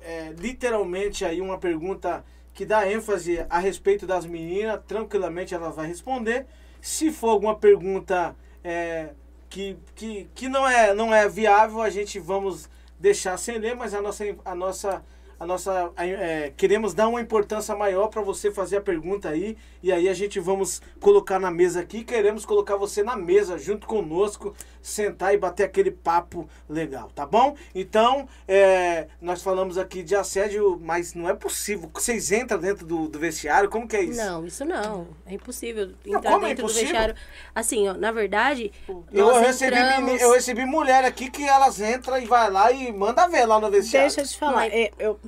é, 0.00 0.32
literalmente 0.38 1.24
aí 1.24 1.40
uma 1.40 1.58
pergunta 1.58 2.24
que 2.54 2.64
dá 2.64 2.90
ênfase 2.90 3.44
a 3.48 3.58
respeito 3.58 4.06
das 4.06 4.26
meninas, 4.26 4.80
tranquilamente 4.86 5.54
ela 5.54 5.70
vai 5.70 5.86
responder. 5.86 6.46
Se 6.80 7.10
for 7.10 7.30
alguma 7.30 7.56
pergunta 7.56 8.36
é, 8.62 9.14
que, 9.52 9.76
que, 9.94 10.28
que 10.34 10.48
não, 10.48 10.66
é, 10.66 10.94
não 10.94 11.14
é 11.14 11.28
viável, 11.28 11.82
a 11.82 11.90
gente 11.90 12.18
vamos 12.18 12.70
deixar 12.98 13.36
sem 13.36 13.58
ler, 13.58 13.76
mas 13.76 13.92
a 13.92 14.00
nossa, 14.00 14.24
a 14.44 14.54
nossa 14.54 15.04
a 15.38 15.46
nossa 15.46 15.90
é, 15.96 16.52
queremos 16.56 16.94
dar 16.94 17.08
uma 17.08 17.20
importância 17.20 17.74
maior 17.74 18.06
para 18.06 18.22
você 18.22 18.52
fazer 18.52 18.76
a 18.76 18.80
pergunta 18.80 19.28
aí 19.28 19.56
e 19.82 19.90
aí 19.90 20.08
a 20.08 20.14
gente 20.14 20.38
vamos 20.38 20.80
colocar 21.00 21.40
na 21.40 21.50
mesa 21.50 21.80
aqui 21.80 22.04
queremos 22.04 22.46
colocar 22.46 22.76
você 22.76 23.02
na 23.02 23.16
mesa 23.16 23.58
junto 23.58 23.84
conosco 23.84 24.54
sentar 24.82 25.32
e 25.32 25.38
bater 25.38 25.64
aquele 25.64 25.90
papo 25.90 26.48
legal 26.68 27.10
tá 27.14 27.24
bom 27.24 27.56
então 27.74 28.28
é, 28.46 29.06
nós 29.20 29.42
falamos 29.42 29.78
aqui 29.78 30.02
de 30.02 30.14
assédio 30.14 30.78
mas 30.82 31.14
não 31.14 31.28
é 31.28 31.34
possível 31.34 31.90
vocês 31.94 32.32
entram 32.32 32.58
dentro 32.58 32.84
do, 32.84 33.08
do 33.08 33.18
vestiário 33.18 33.70
como 33.70 33.86
que 33.86 33.96
é 33.96 34.02
isso 34.02 34.24
não 34.24 34.44
isso 34.44 34.64
não 34.64 35.06
é 35.26 35.34
impossível 35.34 35.92
entrar 36.04 36.30
não, 36.30 36.46
é 36.46 36.48
dentro 36.48 36.64
é 36.64 36.68
do 36.68 36.74
vestiário 36.74 37.14
assim 37.54 37.88
ó, 37.88 37.94
na 37.94 38.10
verdade 38.10 38.72
eu 39.12 39.40
recebi 39.40 39.76
entramos... 39.76 40.20
eu 40.20 40.32
recebi 40.32 40.64
mulher 40.64 41.04
aqui 41.04 41.30
que 41.30 41.46
elas 41.46 41.80
entram 41.80 42.18
e 42.18 42.26
vai 42.26 42.50
lá 42.50 42.72
e 42.72 42.92
manda 42.92 43.26
ver 43.28 43.46
lá 43.46 43.60
no 43.60 43.70
vestiário 43.70 44.08
deixa 44.08 44.22
eu 44.22 44.26
te 44.26 44.38
falar 44.38 44.52
mas... 44.52 44.72
É, 44.72 44.90
eu 44.98 45.18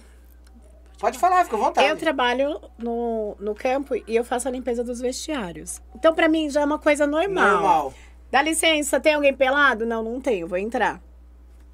Pode 1.05 1.19
falar, 1.19 1.45
fica 1.45 1.57
à 1.57 1.59
vontade. 1.59 1.87
Eu 1.87 1.97
trabalho 1.99 2.61
no, 2.79 3.37
no 3.39 3.55
campo 3.55 3.95
e 3.95 4.05
eu 4.09 4.25
faço 4.25 4.49
a 4.49 4.51
limpeza 4.51 4.83
dos 4.83 5.01
vestiários. 5.01 5.83
Então, 5.95 6.15
para 6.15 6.29
mim, 6.29 6.49
já 6.49 6.63
é 6.63 6.65
uma 6.65 6.79
coisa 6.79 7.07
normal. 7.07 7.51
Normal. 7.51 7.95
Dá 8.35 8.43
licença, 8.43 8.99
tem 8.99 9.15
alguém 9.15 9.33
pelado? 9.33 9.87
Não, 9.87 10.03
não 10.03 10.21
tenho, 10.21 10.49
vou 10.49 10.59
entrar. 10.59 11.01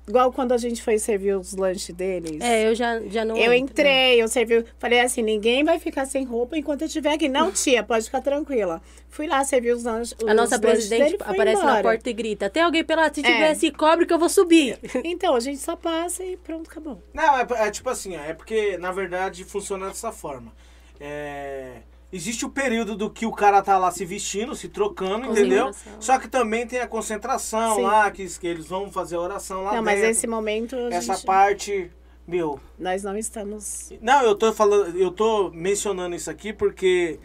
Igual 0.07 0.31
quando 0.31 0.53
a 0.53 0.59
gente 0.59 0.83
foi 0.83 0.99
servir 0.99 1.35
os 1.35 1.55
lanches 1.57 1.97
deles. 1.97 2.39
É, 2.39 2.69
eu 2.69 2.75
já, 2.75 3.01
já 3.01 3.25
não. 3.25 3.35
Eu 3.35 3.51
entro, 3.51 3.73
entrei, 3.73 4.17
né? 4.17 4.23
eu 4.23 4.29
servi. 4.29 4.63
Falei 4.79 5.01
assim: 5.01 5.23
ninguém 5.23 5.65
vai 5.65 5.79
ficar 5.79 6.05
sem 6.05 6.23
roupa 6.23 6.59
enquanto 6.59 6.83
eu 6.83 6.87
estiver 6.87 7.15
aqui. 7.15 7.31
Não, 7.31 7.51
tia, 7.51 7.83
pode 7.83 8.05
ficar 8.05 8.21
tranquila. 8.21 8.83
Fui 9.09 9.27
lá 9.27 9.43
servir 9.43 9.73
os 9.73 9.85
lanches. 9.85 10.15
A 10.27 10.35
nossa 10.35 10.59
presidente 10.59 11.17
aparece 11.21 11.63
embora. 11.63 11.77
na 11.77 11.83
porta 11.83 12.11
e 12.11 12.13
grita: 12.13 12.51
tem 12.51 12.63
alguém 12.63 12.85
pelado? 12.85 13.15
Se 13.15 13.23
é. 13.23 13.25
tiver, 13.25 13.55
se 13.55 13.71
cobre 13.71 14.05
que 14.05 14.13
eu 14.13 14.19
vou 14.19 14.29
subir. 14.29 14.79
Então, 15.03 15.35
a 15.35 15.41
gente 15.41 15.61
só 15.61 15.77
passa 15.77 16.23
e 16.23 16.37
pronto, 16.37 16.71
acabou. 16.71 17.03
Não, 17.15 17.39
é, 17.39 17.47
é 17.57 17.71
tipo 17.71 17.89
assim: 17.89 18.17
é 18.17 18.35
porque, 18.35 18.77
na 18.77 18.93
verdade, 18.93 19.45
funciona 19.45 19.87
dessa 19.87 20.13
forma. 20.13 20.53
É 21.01 21.77
Existe 22.13 22.45
o 22.45 22.51
período 22.51 22.97
do 22.97 23.09
que 23.09 23.25
o 23.25 23.31
cara 23.31 23.63
tá 23.63 23.79
lá 23.79 23.91
se 23.91 24.05
vestindo, 24.05 24.57
se 24.57 24.69
trocando, 24.69 25.27
entendeu? 25.27 25.71
Só 26.01 26.19
que 26.19 26.27
também 26.27 26.67
tem 26.67 26.81
a 26.81 26.87
concentração 26.87 27.77
Sim. 27.77 27.83
lá, 27.83 28.11
que, 28.11 28.27
que, 28.27 28.47
eles 28.47 28.67
vão 28.67 28.91
fazer 28.91 29.17
a 29.17 29.21
oração 29.21 29.63
lá 29.63 29.75
Não, 29.75 29.85
dentro. 29.85 30.01
mas 30.01 30.03
esse 30.03 30.27
momento. 30.27 30.75
Essa 30.91 31.15
gente... 31.15 31.25
parte, 31.25 31.91
meu. 32.27 32.59
Nós 32.77 33.05
não 33.05 33.17
estamos. 33.17 33.93
Não, 34.01 34.23
eu 34.23 34.35
tô 34.35 34.53
falando, 34.53 34.97
eu 34.99 35.13
tô 35.13 35.51
mencionando 35.51 36.17
isso 36.17 36.31
aqui 36.31 36.53
porque 36.53 37.21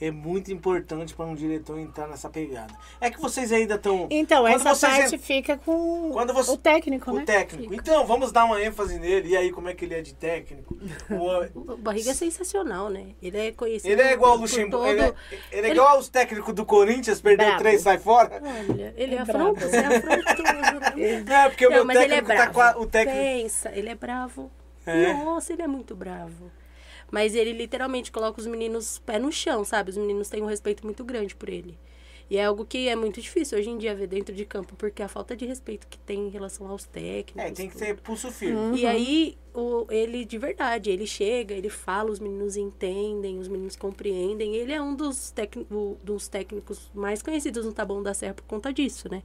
é 0.00 0.10
muito 0.10 0.52
importante 0.52 1.14
para 1.14 1.24
um 1.24 1.34
diretor 1.34 1.78
entrar 1.78 2.06
nessa 2.06 2.28
pegada. 2.28 2.74
É 3.00 3.10
que 3.10 3.20
vocês 3.20 3.50
ainda 3.50 3.76
estão. 3.76 4.06
Então, 4.10 4.46
essa 4.46 4.76
parte 4.76 5.16
fica 5.16 5.56
com 5.56 6.10
Quando 6.12 6.34
você... 6.34 6.50
o 6.50 6.56
técnico, 6.56 7.10
o 7.10 7.14
né? 7.14 7.22
O 7.22 7.26
técnico. 7.26 7.70
Fica. 7.70 7.82
Então, 7.82 8.06
vamos 8.06 8.30
dar 8.30 8.44
uma 8.44 8.62
ênfase 8.62 8.98
nele. 8.98 9.30
E 9.30 9.36
aí, 9.36 9.50
como 9.50 9.68
é 9.68 9.74
que 9.74 9.84
ele 9.84 9.94
é 9.94 10.02
de 10.02 10.14
técnico? 10.14 10.76
O, 11.08 11.72
o 11.72 11.76
Barriga 11.76 12.10
é 12.10 12.14
sensacional, 12.14 12.88
né? 12.88 13.14
Ele 13.22 13.38
é 13.38 13.52
conhecido. 13.52 13.90
Ele 13.90 14.02
é 14.02 14.12
igual 14.12 14.32
ao 14.32 14.38
Luxemburgo. 14.38 14.86
Todo... 14.86 14.88
Ele, 14.88 15.02
é, 15.02 15.14
ele 15.52 15.66
é 15.68 15.70
igual 15.70 15.96
aos 15.96 16.08
técnicos 16.08 16.54
do 16.54 16.66
Corinthians, 16.66 17.20
perdeu 17.20 17.46
bravo. 17.46 17.62
três, 17.62 17.80
sai 17.80 17.98
fora. 17.98 18.40
Olha, 18.42 18.92
ele 18.96 19.14
é, 19.14 19.18
é 19.18 19.20
afrontoso. 19.20 19.74
é 19.74 19.86
afrontoso. 19.86 20.36
É, 20.96 21.48
porque 21.48 21.68
Não, 21.68 21.82
o 21.82 21.84
meu 21.84 21.96
técnico 21.96 22.32
é 22.32 22.36
tá 22.36 22.46
com 22.48 22.60
a, 22.60 22.76
o 22.78 22.86
técnico. 22.86 23.18
Pensa, 23.18 23.70
ele 23.74 23.88
é 23.88 23.94
bravo. 23.94 24.50
É. 24.86 25.12
Nossa, 25.12 25.52
ele 25.52 25.62
é 25.62 25.66
muito 25.66 25.94
bravo. 25.94 26.50
Mas 27.10 27.34
ele 27.34 27.52
literalmente 27.52 28.10
coloca 28.10 28.40
os 28.40 28.46
meninos 28.46 28.98
pé 28.98 29.18
no 29.18 29.30
chão, 29.32 29.64
sabe? 29.64 29.90
Os 29.90 29.96
meninos 29.96 30.28
têm 30.28 30.42
um 30.42 30.46
respeito 30.46 30.84
muito 30.84 31.04
grande 31.04 31.34
por 31.34 31.48
ele. 31.48 31.78
E 32.28 32.36
é 32.38 32.44
algo 32.44 32.64
que 32.64 32.88
é 32.88 32.96
muito 32.96 33.20
difícil 33.20 33.56
hoje 33.56 33.70
em 33.70 33.78
dia 33.78 33.94
ver 33.94 34.08
dentro 34.08 34.34
de 34.34 34.44
campo, 34.44 34.74
porque 34.76 35.00
a 35.00 35.06
falta 35.08 35.36
de 35.36 35.46
respeito 35.46 35.86
que 35.86 35.96
tem 35.96 36.26
em 36.26 36.28
relação 36.28 36.66
aos 36.66 36.84
técnicos. 36.84 37.36
É, 37.50 37.52
tem 37.52 37.68
que 37.68 37.74
tudo. 37.74 37.86
ter 37.86 37.96
pulso 38.00 38.32
firme. 38.32 38.56
Uhum. 38.56 38.74
E 38.74 38.84
aí, 38.84 39.38
o, 39.54 39.86
ele 39.88 40.24
de 40.24 40.36
verdade, 40.36 40.90
ele 40.90 41.06
chega, 41.06 41.54
ele 41.54 41.70
fala, 41.70 42.10
os 42.10 42.18
meninos 42.18 42.56
entendem, 42.56 43.38
os 43.38 43.46
meninos 43.46 43.76
compreendem. 43.76 44.56
Ele 44.56 44.72
é 44.72 44.82
um 44.82 44.96
dos, 44.96 45.30
técnico, 45.30 45.96
dos 46.02 46.26
técnicos 46.26 46.90
mais 46.92 47.22
conhecidos 47.22 47.64
no 47.64 47.72
Taboão 47.72 48.02
da 48.02 48.12
Serra 48.12 48.34
por 48.34 48.42
conta 48.44 48.72
disso, 48.72 49.08
né? 49.08 49.22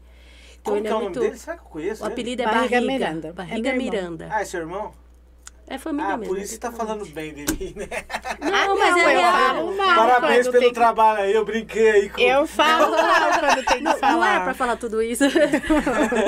Então 0.62 0.76
Como 0.76 0.78
ele 0.78 0.88
é 0.88 0.92
é 0.92 0.94
o 0.94 1.00
nome 1.00 1.06
muito. 1.06 1.20
dele? 1.20 1.38
Será 1.38 1.58
que 1.58 1.64
eu 1.64 1.70
conheço? 1.70 2.04
O 2.04 2.06
ele? 2.06 2.14
apelido 2.14 2.42
é 2.44 2.46
Barriga 2.46 2.82
Barriga. 2.82 2.82
Miranda. 2.82 3.28
É 3.30 3.34
Barriga 3.34 3.70
irmão. 3.70 3.84
Miranda. 3.84 4.28
Ah, 4.32 4.42
é 4.42 4.46
seu 4.46 4.60
irmão? 4.60 4.94
É 5.74 5.78
família 5.78 6.14
Ah, 6.14 6.18
mesmo. 6.18 6.34
por 6.34 6.42
isso 6.42 6.52
você 6.54 6.60
tá 6.60 6.70
falando 6.72 7.06
bem 7.06 7.34
dele, 7.34 7.74
né? 7.78 7.88
Não, 8.42 8.78
mas 8.78 8.90
não, 8.92 8.98
é 9.00 9.16
eu 9.16 9.20
real. 9.20 9.32
falo 9.32 9.78
mal 9.78 9.96
Parabéns 9.96 10.48
pelo 10.50 10.60
tem 10.64 10.74
trabalho 10.74 11.22
aí, 11.22 11.34
eu 11.34 11.46
brinquei 11.46 11.90
aí 11.92 12.10
com... 12.10 12.20
Eu 12.20 12.46
falo 12.46 12.92
mal 12.98 13.40
quando 13.40 13.66
tem 13.66 13.78
que 13.78 13.84
Não, 13.84 13.98
falar. 13.98 14.14
não 14.14 14.26
é 14.26 14.44
pra 14.44 14.54
falar 14.54 14.76
tudo 14.76 15.02
isso. 15.02 15.24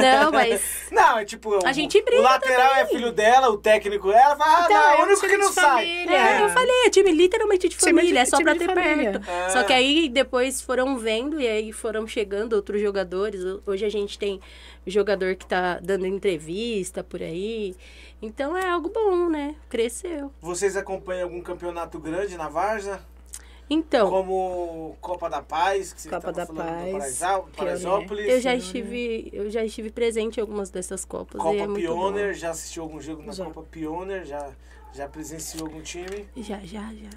não, 0.02 0.32
mas. 0.32 0.62
Não, 0.92 1.18
é 1.20 1.26
tipo... 1.26 1.56
A 1.66 1.70
o- 1.70 1.74
gente 1.74 2.02
briga 2.02 2.22
O 2.22 2.24
lateral 2.24 2.74
é 2.76 2.86
filho 2.86 3.12
dela, 3.12 3.50
o 3.50 3.58
técnico 3.58 4.12
ela, 4.12 4.36
fala, 4.36 4.58
ah, 4.60 4.66
Então, 4.66 4.78
não, 4.78 4.90
é 4.90 4.96
é 4.96 5.00
o 5.00 5.04
único 5.08 5.20
time 5.20 5.32
que 5.34 5.38
não 5.38 5.52
sai. 5.52 5.86
É, 6.08 6.42
eu 6.44 6.50
falei, 6.50 6.86
é 6.86 6.90
time 6.90 7.12
literalmente 7.12 7.68
de 7.68 7.76
Time 7.76 7.92
família, 7.92 8.14
de- 8.14 8.18
é 8.20 8.26
só 8.26 8.38
time 8.38 8.50
pra 8.50 8.60
ter 8.60 8.66
família. 8.74 9.12
perto. 9.20 9.28
Ah. 9.30 9.50
Só 9.50 9.64
que 9.64 9.74
aí 9.74 10.08
depois 10.08 10.62
foram 10.62 10.98
vendo 10.98 11.40
e 11.42 11.48
aí 11.48 11.72
foram 11.74 12.08
chegando 12.08 12.54
outros 12.54 12.82
jogadores. 12.82 13.42
Hoje 13.66 13.84
a 13.86 13.90
gente 13.90 14.18
tem 14.18 14.40
jogador 14.88 15.36
que 15.36 15.46
tá 15.46 15.80
dando 15.82 16.06
entrevista 16.06 17.04
por 17.04 17.22
aí. 17.22 17.76
Então 18.24 18.58
é 18.58 18.70
algo 18.70 18.90
bom, 18.90 19.28
né? 19.28 19.54
Cresceu. 19.70 20.32
Vocês 20.40 20.78
acompanham 20.78 21.24
algum 21.26 21.42
campeonato 21.42 22.00
grande 22.00 22.38
na 22.38 22.48
Varsa? 22.48 23.02
Então, 23.70 24.10
Como 24.10 24.96
Copa 25.02 25.30
da 25.30 25.42
Paz, 25.42 25.92
que 25.92 26.02
você 26.02 26.10
Copa 26.10 26.32
da 26.32 26.46
Paz, 26.46 26.92
Paraisal- 26.92 27.50
Paraisópolis. 27.56 28.30
eu 28.30 28.40
já 28.40 28.56
estive, 28.56 29.30
eu 29.34 29.50
já 29.50 29.64
estive 29.66 29.90
presente 29.90 30.38
em 30.38 30.42
algumas 30.42 30.70
dessas 30.70 31.04
copas. 31.04 31.36
e 31.36 31.44
Copa 31.44 31.64
é 31.64 31.68
Pioneer, 31.76 32.34
já 32.34 32.52
assistiu 32.52 32.84
algum 32.84 33.02
jogo 33.02 33.24
na 33.24 33.34
Já. 33.34 33.44
Copa 33.46 33.64
Pioneer? 33.70 34.24
Já, 34.26 34.50
já 34.94 35.08
presenciou 35.10 35.66
algum 35.68 35.82
time? 35.82 36.26
Já, 36.38 36.60
já, 36.60 36.90
já. 36.94 37.10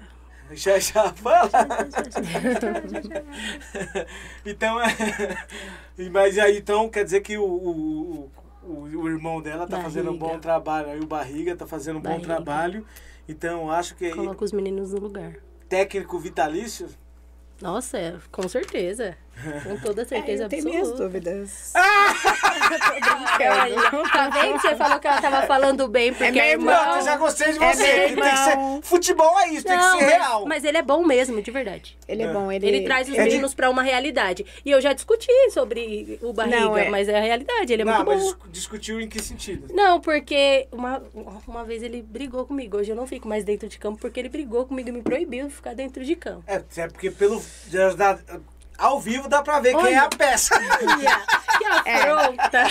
Já, 0.51 0.79
já, 0.79 1.11
fala. 1.13 1.49
então, 4.45 4.79
é... 4.81 4.87
Mas 6.09 6.39
aí, 6.39 6.57
então, 6.59 6.87
quer 6.89 7.03
dizer 7.03 7.19
que 7.19 7.37
o, 7.37 7.43
o, 7.45 8.31
o, 8.67 9.01
o 9.01 9.07
irmão 9.09 9.41
dela 9.41 9.67
tá 9.67 9.81
fazendo 9.81 10.11
um 10.11 10.17
bom 10.17 10.27
Barriga. 10.27 10.41
trabalho. 10.41 10.89
Aí 10.89 10.99
o 10.99 11.05
Barriga 11.05 11.55
tá 11.55 11.65
fazendo 11.65 11.97
um 11.97 12.01
bom 12.01 12.09
Barriga. 12.09 12.27
trabalho. 12.27 12.85
Então, 13.27 13.69
acho 13.71 13.95
que 13.95 14.09
Coloca 14.11 14.43
os 14.45 14.51
meninos 14.51 14.93
no 14.93 14.99
lugar. 14.99 15.35
técnico 15.67 16.17
vitalício... 16.19 16.87
Nossa, 17.61 17.97
é, 17.97 18.17
com 18.31 18.47
certeza. 18.47 19.17
Com 19.63 19.77
toda 19.77 20.01
É, 20.01 20.05
certeza 20.05 20.43
eu 20.43 20.49
tenho 20.49 20.63
absoluta. 20.67 20.87
minhas 20.87 20.99
dúvidas. 20.99 21.73
Aí, 23.39 23.75
tá 24.11 24.29
vendo? 24.29 24.59
Você 24.59 24.75
falou 24.75 24.99
que 24.99 25.07
ela 25.07 25.21
tava 25.21 25.45
falando 25.47 25.87
bem 25.87 26.11
porque 26.13 26.31
meu 26.31 26.41
é 26.43 26.51
irmão. 26.51 26.73
irmão. 26.73 26.95
Eu 26.97 27.01
já 27.03 27.17
gostei 27.17 27.53
de 27.53 27.63
É 27.63 27.73
você. 27.73 27.83
meu 27.97 28.07
que 28.09 28.15
tem 28.21 28.31
que 28.31 28.37
ser... 28.37 28.57
Futebol 28.83 29.39
é 29.39 29.49
isso, 29.49 29.65
tem 29.65 29.77
que 29.77 29.83
Não, 29.83 29.97
ser 29.99 30.05
mas, 30.05 30.13
real. 30.13 30.45
mas 30.45 30.63
ele 30.63 30.77
é 30.77 30.81
bom 30.81 31.05
mesmo, 31.05 31.41
de 31.41 31.51
verdade. 31.51 31.97
Ele 32.07 32.23
é 32.23 32.33
bom, 32.33 32.51
ele... 32.51 32.67
Ele 32.67 32.81
traz 32.81 33.07
os 33.07 33.15
É 33.15 33.23
de- 33.23 33.29
meninos 33.29 33.53
pra 33.53 33.69
uma 33.69 33.83
realidade. 33.83 34.45
E 34.65 34.71
eu 34.71 34.81
já 34.81 34.93
discuti 34.93 35.27
sobre 35.51 36.19
o 36.21 36.33
Barriga, 36.33 36.59
Não, 36.59 36.77
é- 36.77 36.89
mas 36.89 37.07
é 37.07 37.17
a 37.17 37.21
realidade, 37.21 37.71
ele 37.71 37.83
é 37.83 37.85
Não, 37.85 37.95
muito 37.95 38.07
mas 38.07 38.23
bom. 38.23 38.29
dis- 38.47 38.51
discutiu 38.51 38.99
em 38.99 39.07
que 39.07 39.21
sentido? 39.21 39.73
Não, 39.73 39.99
porque 40.01 40.67
uma, 40.71 41.01
uma 41.47 41.63
vez 41.63 41.83
ele 41.83 42.01
brigou 42.01 42.45
comigo. 42.45 42.77
Hoje 42.77 42.91
eu 42.91 42.95
não 42.95 43.07
fico 43.07 43.27
mais 43.27 43.43
dentro 43.43 43.67
de 43.69 43.77
campo 43.77 43.99
porque 43.99 44.19
ele 44.19 44.29
brigou 44.29 44.65
comigo 44.65 44.89
e 44.89 44.91
me 44.91 45.01
proibiu 45.01 45.47
de 45.47 45.53
ficar 45.53 45.73
dentro 45.75 46.03
de 46.03 46.15
campo. 46.15 46.43
É, 46.47 46.61
é 46.77 46.87
porque 46.87 47.11
pelo. 47.11 47.41
Ao 48.77 48.99
vivo 48.99 49.27
dá 49.27 49.41
pra 49.41 49.59
ver 49.59 49.75
quem 49.75 49.93
é 49.93 49.97
a 49.97 50.07
peça. 50.09 50.57
Que 51.57 51.65
afronta! 51.65 52.63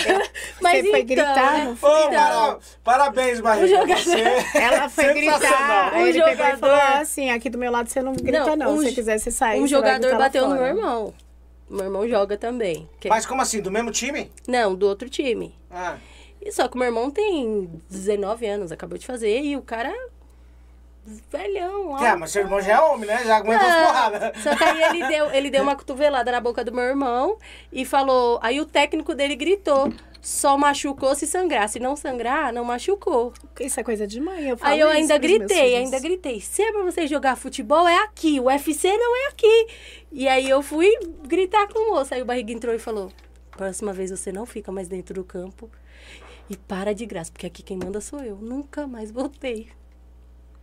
Mas 0.60 0.74
É. 0.78 0.82
Você 0.82 0.90
foi 0.90 1.00
então, 1.00 1.06
gritar, 1.16 1.52
né? 1.58 1.64
não 1.64 1.72
Ô, 1.72 1.76
foi? 1.76 2.10
para- 2.10 2.58
parabéns, 2.84 3.40
Barriga. 3.40 3.66
O 3.66 3.68
jogador- 3.68 4.02
Você... 4.02 4.22
Ela 4.58 4.88
foi 4.88 5.04
Sensacional. 5.04 5.38
gritar. 5.40 5.94
Um 5.94 6.06
ele 6.06 6.12
pegou 6.22 6.28
e 6.28 6.36
jogador- 6.36 6.58
falou 6.58 7.00
assim: 7.02 7.30
aqui 7.30 7.50
do 7.50 7.58
meu 7.58 7.72
lado 7.72 7.88
você 7.88 8.00
não 8.02 8.12
grita, 8.14 8.54
não. 8.56 8.74
um 8.74 8.82
Se 8.82 8.92
quiser, 8.92 9.18
você 9.18 9.30
sai. 9.30 9.58
Um 9.60 9.66
jogador 9.66 10.16
bateu 10.16 10.48
no 10.48 10.54
meu 10.54 10.64
irmão. 10.66 11.14
Meu 11.68 11.84
irmão 11.84 12.08
joga 12.08 12.36
também. 12.36 12.88
Que- 13.00 13.08
Mas 13.08 13.26
como 13.26 13.42
assim? 13.42 13.60
Do 13.60 13.70
mesmo 13.72 13.90
time? 13.90 14.30
Não, 14.46 14.74
do 14.74 14.86
outro 14.86 15.08
time. 15.08 15.52
Ah. 15.70 15.96
E 16.40 16.52
só 16.52 16.68
que 16.68 16.76
o 16.76 16.78
meu 16.78 16.86
irmão 16.86 17.10
tem 17.10 17.68
19 17.90 18.46
anos, 18.46 18.70
acabou 18.70 18.96
de 18.96 19.04
fazer, 19.04 19.40
e 19.42 19.56
o 19.56 19.62
cara. 19.62 19.92
Velhão, 21.30 21.96
É, 22.04 22.16
mas 22.16 22.32
seu 22.32 22.42
irmão 22.42 22.60
já 22.60 22.72
é 22.72 22.80
homem, 22.80 23.06
né? 23.06 23.24
Já 23.24 23.36
aguenta 23.36 23.64
as 23.64 23.72
Não, 23.72 23.86
porradas. 23.86 24.42
Só 24.42 24.56
que 24.56 24.64
aí 24.64 24.82
ele 24.82 25.06
deu, 25.06 25.30
ele 25.32 25.50
deu 25.50 25.62
uma 25.62 25.76
cotovelada 25.76 26.32
na 26.32 26.40
boca 26.40 26.64
do 26.64 26.72
meu 26.72 26.82
irmão 26.82 27.38
e 27.72 27.84
falou. 27.84 28.40
Aí 28.42 28.60
o 28.60 28.66
técnico 28.66 29.14
dele 29.14 29.36
gritou: 29.36 29.92
só 30.20 30.58
machucou 30.58 31.14
se 31.14 31.24
sangrar. 31.24 31.68
Se 31.68 31.78
não 31.78 31.94
sangrar, 31.94 32.52
não 32.52 32.64
machucou. 32.64 33.32
Isso 33.60 33.78
é 33.78 33.84
coisa 33.84 34.04
de 34.04 34.20
mãe. 34.20 34.48
Eu 34.48 34.56
falo 34.56 34.72
Aí 34.72 34.80
eu 34.80 34.88
ainda 34.88 35.16
gritei, 35.16 35.76
ainda 35.76 36.00
gritei. 36.00 36.40
Se 36.40 36.62
é 36.62 36.72
pra 36.72 36.82
você 36.82 37.06
jogar 37.06 37.36
futebol, 37.36 37.86
é 37.86 37.98
aqui. 38.02 38.40
O 38.40 38.46
UFC 38.46 38.88
não 38.96 39.16
é 39.24 39.28
aqui. 39.28 39.66
E 40.10 40.26
aí 40.26 40.50
eu 40.50 40.60
fui 40.60 40.92
gritar 41.22 41.68
com 41.68 41.78
o 41.78 41.94
moço. 41.94 42.12
Aí 42.12 42.20
o 42.22 42.24
barriga 42.24 42.52
entrou 42.52 42.74
e 42.74 42.78
falou: 42.80 43.12
Próxima 43.52 43.92
vez 43.92 44.10
você 44.10 44.32
não 44.32 44.44
fica 44.44 44.72
mais 44.72 44.88
dentro 44.88 45.14
do 45.14 45.24
campo. 45.24 45.70
E 46.50 46.56
para 46.56 46.92
de 46.92 47.06
graça, 47.06 47.30
porque 47.30 47.46
aqui 47.46 47.62
quem 47.62 47.76
manda 47.76 48.00
sou 48.00 48.20
eu. 48.20 48.36
Nunca 48.36 48.86
mais 48.86 49.12
voltei. 49.12 49.68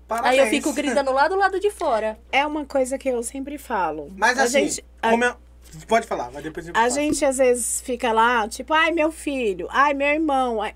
Parabéns. 0.08 0.34
Aí 0.34 0.39
eu 0.39 0.47
fico 0.47 0.74
gritando 0.74 1.12
lá 1.12 1.28
do 1.28 1.36
lado 1.36 1.60
de 1.60 1.72
fora. 1.72 2.18
É 2.32 2.45
uma 2.45 2.66
coisa 2.66 2.97
que 2.97 3.10
eu 3.10 3.24
sempre 3.24 3.58
falo. 3.58 4.12
Mas 4.18 4.38
a 4.38 4.43
assim, 4.43 4.68
gente, 4.68 4.86
a, 5.01 5.12
como 5.12 5.24
eu- 5.24 5.36
pode 5.88 6.06
falar, 6.06 6.30
mas 6.32 6.43
depois 6.43 6.68
eu 6.68 6.74
a 6.76 6.80
falo. 6.80 6.89
gente 6.91 7.24
às 7.26 7.38
vezes 7.38 7.82
fica 7.82 8.12
lá, 8.12 8.47
tipo, 8.47 8.74
ai, 8.74 8.91
meu 8.91 9.12
filho, 9.12 9.68
ai, 9.72 9.93
meu 9.93 10.08
irmão. 10.08 10.62
ai. 10.62 10.76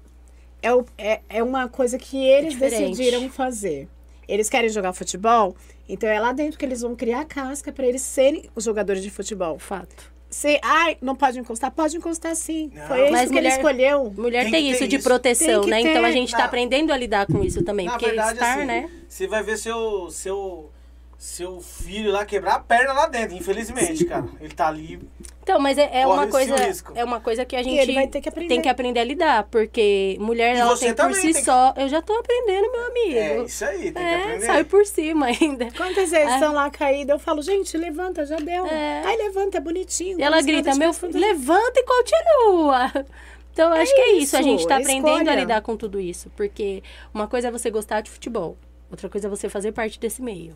É, 0.61 0.73
o- 0.73 0.85
é, 0.97 1.21
é 1.29 1.43
uma 1.43 1.67
coisa 1.67 1.97
que 1.99 2.17
eles 2.25 2.53
diferente. 2.53 2.89
decidiram 2.97 3.29
fazer. 3.29 3.87
Eles 4.27 4.49
querem 4.49 4.69
jogar 4.69 4.91
futebol, 4.93 5.55
então 5.87 6.09
é 6.09 6.19
lá 6.19 6.31
dentro 6.33 6.57
que 6.59 6.65
eles 6.65 6.81
vão 6.81 6.95
criar 6.95 7.21
a 7.21 7.25
casca 7.25 7.71
para 7.71 7.85
eles 7.85 8.01
serem 8.01 8.49
os 8.55 8.63
jogadores 8.63 9.01
de 9.03 9.09
futebol. 9.09 9.57
Fato. 9.59 10.11
Se, 10.29 10.59
ai, 10.61 10.97
não 11.01 11.15
pode 11.15 11.39
encostar? 11.39 11.71
Pode 11.71 11.95
encostar 11.95 12.35
sim. 12.35 12.69
Não. 12.73 12.87
Foi 12.87 13.03
isso 13.03 13.11
Mas 13.13 13.21
que 13.31 13.37
ele 13.37 13.41
mulher- 13.47 13.55
escolheu. 13.55 14.13
Mulher 14.17 14.43
Tem 14.43 14.51
tem, 14.51 14.65
ter 14.65 14.71
isso 14.75 14.87
de 14.87 14.95
isso. 14.97 15.07
proteção, 15.07 15.63
né? 15.65 15.79
Então 15.79 16.03
a 16.03 16.07
ter. 16.07 16.13
gente 16.13 16.31
tá 16.31 16.39
Não. 16.39 16.45
aprendendo 16.45 16.91
a 16.91 16.97
lidar 16.97 17.25
com 17.27 17.41
isso 17.43 17.63
também. 17.63 17.85
Na 17.85 17.93
porque 17.93 18.07
verdade, 18.07 18.33
estar, 18.33 18.57
assim, 18.57 18.65
né? 18.65 18.89
você 19.07 19.25
vai 19.25 19.41
ver 19.41 19.57
seu, 19.57 20.09
seu, 20.11 20.69
seu 21.17 21.61
filho 21.61 22.11
lá 22.11 22.25
quebrar 22.25 22.55
a 22.55 22.59
perna 22.59 22.91
lá 22.93 23.07
dentro, 23.07 23.37
infelizmente, 23.37 24.03
cara. 24.05 24.25
Ele 24.41 24.53
tá 24.53 24.67
ali. 24.67 24.99
Então, 25.47 25.61
mas 25.61 25.77
é, 25.77 26.01
é 26.01 26.05
uma 26.05 26.27
coisa. 26.27 26.55
É 26.93 27.03
uma 27.05 27.21
coisa 27.21 27.45
que 27.45 27.55
a 27.55 27.63
gente 27.63 27.79
ele 27.79 27.93
vai 27.93 28.05
ter 28.07 28.19
que 28.19 28.29
tem 28.31 28.61
que 28.61 28.67
aprender 28.67 28.99
a 28.99 29.03
lidar. 29.05 29.43
Porque 29.45 30.17
mulher, 30.19 30.57
E 30.57 30.59
ela 30.59 30.77
tem 30.77 30.93
por 30.93 31.13
si 31.13 31.21
tem 31.21 31.33
que- 31.35 31.41
só. 31.41 31.73
Eu 31.77 31.87
já 31.87 32.01
tô 32.01 32.13
aprendendo, 32.13 32.69
meu 32.69 32.85
amigo. 32.87 33.15
É 33.17 33.43
isso 33.45 33.63
aí, 33.63 33.83
tem 33.83 33.93
que 33.93 33.99
É, 33.99 34.15
aprender. 34.23 34.45
sai 34.45 34.63
por 34.65 34.85
cima 34.85 35.27
ainda. 35.27 35.69
Quantas 35.71 36.11
vezes 36.11 36.33
estão 36.33 36.53
lá 36.53 36.69
caídos, 36.69 37.13
eu 37.13 37.19
falo, 37.19 37.41
gente, 37.41 37.77
levanta, 37.77 38.25
já 38.25 38.35
deu. 38.35 38.65
É. 38.67 39.03
Ai, 39.05 39.15
levanta, 39.15 39.57
é 39.57 39.61
bonitinho. 39.61 40.19
E 40.19 40.21
ela 40.21 40.41
grita, 40.41 40.75
meu 40.75 40.91
filho, 40.91 41.17
levanta 41.17 41.79
e 41.79 41.83
continua. 41.83 42.91
Então, 43.57 43.73
eu 43.73 43.81
acho 43.81 43.95
que 43.95 44.01
é 44.01 44.11
isso. 44.17 44.37
A 44.37 44.41
gente 44.43 44.67
tá 44.67 44.75
aprendendo 44.77 45.07
a 45.07 45.13
escolha. 45.17 45.33
lidar 45.39 45.61
com 45.61 45.75
tudo 45.75 45.99
isso. 45.99 46.29
Porque 46.35 46.83
uma 47.11 47.27
coisa 47.27 47.47
é 47.47 47.51
você 47.51 47.71
gostar 47.71 48.01
de 48.01 48.11
futebol. 48.11 48.55
Outra 48.91 49.09
coisa 49.09 49.25
é 49.25 49.29
você 49.31 49.49
fazer 49.49 49.71
parte 49.71 49.99
desse 49.99 50.21
meio. 50.21 50.55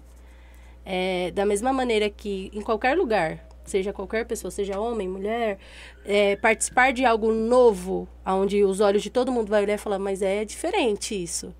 É, 0.86 1.32
da 1.32 1.44
mesma 1.44 1.74
maneira 1.74 2.12
que 2.12 2.52
em 2.54 2.62
qualquer 2.62 2.96
lugar, 2.96 3.40
seja 3.72 3.94
qualquer 3.94 4.26
pessoa, 4.26 4.52
seja 4.52 4.80
homem, 4.80 5.08
mulher, 5.08 5.58
é, 6.06 6.36
participar 6.36 6.92
de 6.94 7.06
algo 7.06 7.32
novo, 7.32 8.08
onde 8.26 8.64
os 8.64 8.80
olhos 8.80 9.02
de 9.02 9.10
todo 9.10 9.32
mundo 9.32 9.50
vai 9.50 9.64
olhar 9.64 9.76
e 9.76 9.78
falar, 9.78 9.98
mas 10.00 10.22
é 10.22 10.44
diferente 10.46 11.16
isso. 11.22 11.54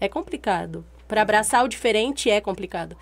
É 0.00 0.08
complicado. 0.08 0.84
Para 1.06 1.22
abraçar 1.22 1.64
o 1.64 1.68
diferente 1.68 2.30
é 2.30 2.40
complicado. 2.40 2.96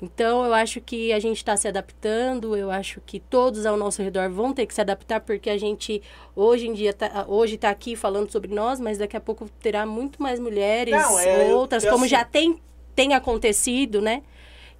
Então, 0.00 0.44
eu 0.44 0.52
acho 0.52 0.80
que 0.80 1.12
a 1.12 1.20
gente 1.20 1.36
está 1.36 1.56
se 1.56 1.68
adaptando, 1.68 2.56
eu 2.56 2.70
acho 2.72 3.00
que 3.06 3.20
todos 3.20 3.64
ao 3.64 3.76
nosso 3.76 4.02
redor 4.02 4.28
vão 4.30 4.52
ter 4.52 4.66
que 4.66 4.74
se 4.74 4.80
adaptar, 4.80 5.20
porque 5.20 5.48
a 5.48 5.56
gente, 5.56 6.02
hoje 6.34 6.66
em 6.66 6.72
dia, 6.72 6.92
tá, 6.92 7.24
hoje 7.28 7.54
está 7.54 7.70
aqui 7.70 7.94
falando 7.94 8.28
sobre 8.32 8.52
nós, 8.52 8.80
mas 8.80 8.98
daqui 8.98 9.16
a 9.16 9.20
pouco 9.20 9.48
terá 9.60 9.86
muito 9.86 10.20
mais 10.20 10.40
mulheres, 10.40 10.92
Não, 10.92 11.20
é, 11.20 11.52
eu- 11.52 11.56
outras, 11.56 11.84
eu 11.84 11.90
como 11.92 12.04
assim- 12.04 12.10
já 12.16 12.24
tem, 12.24 12.58
tem 12.96 13.14
acontecido, 13.14 14.00
né? 14.02 14.22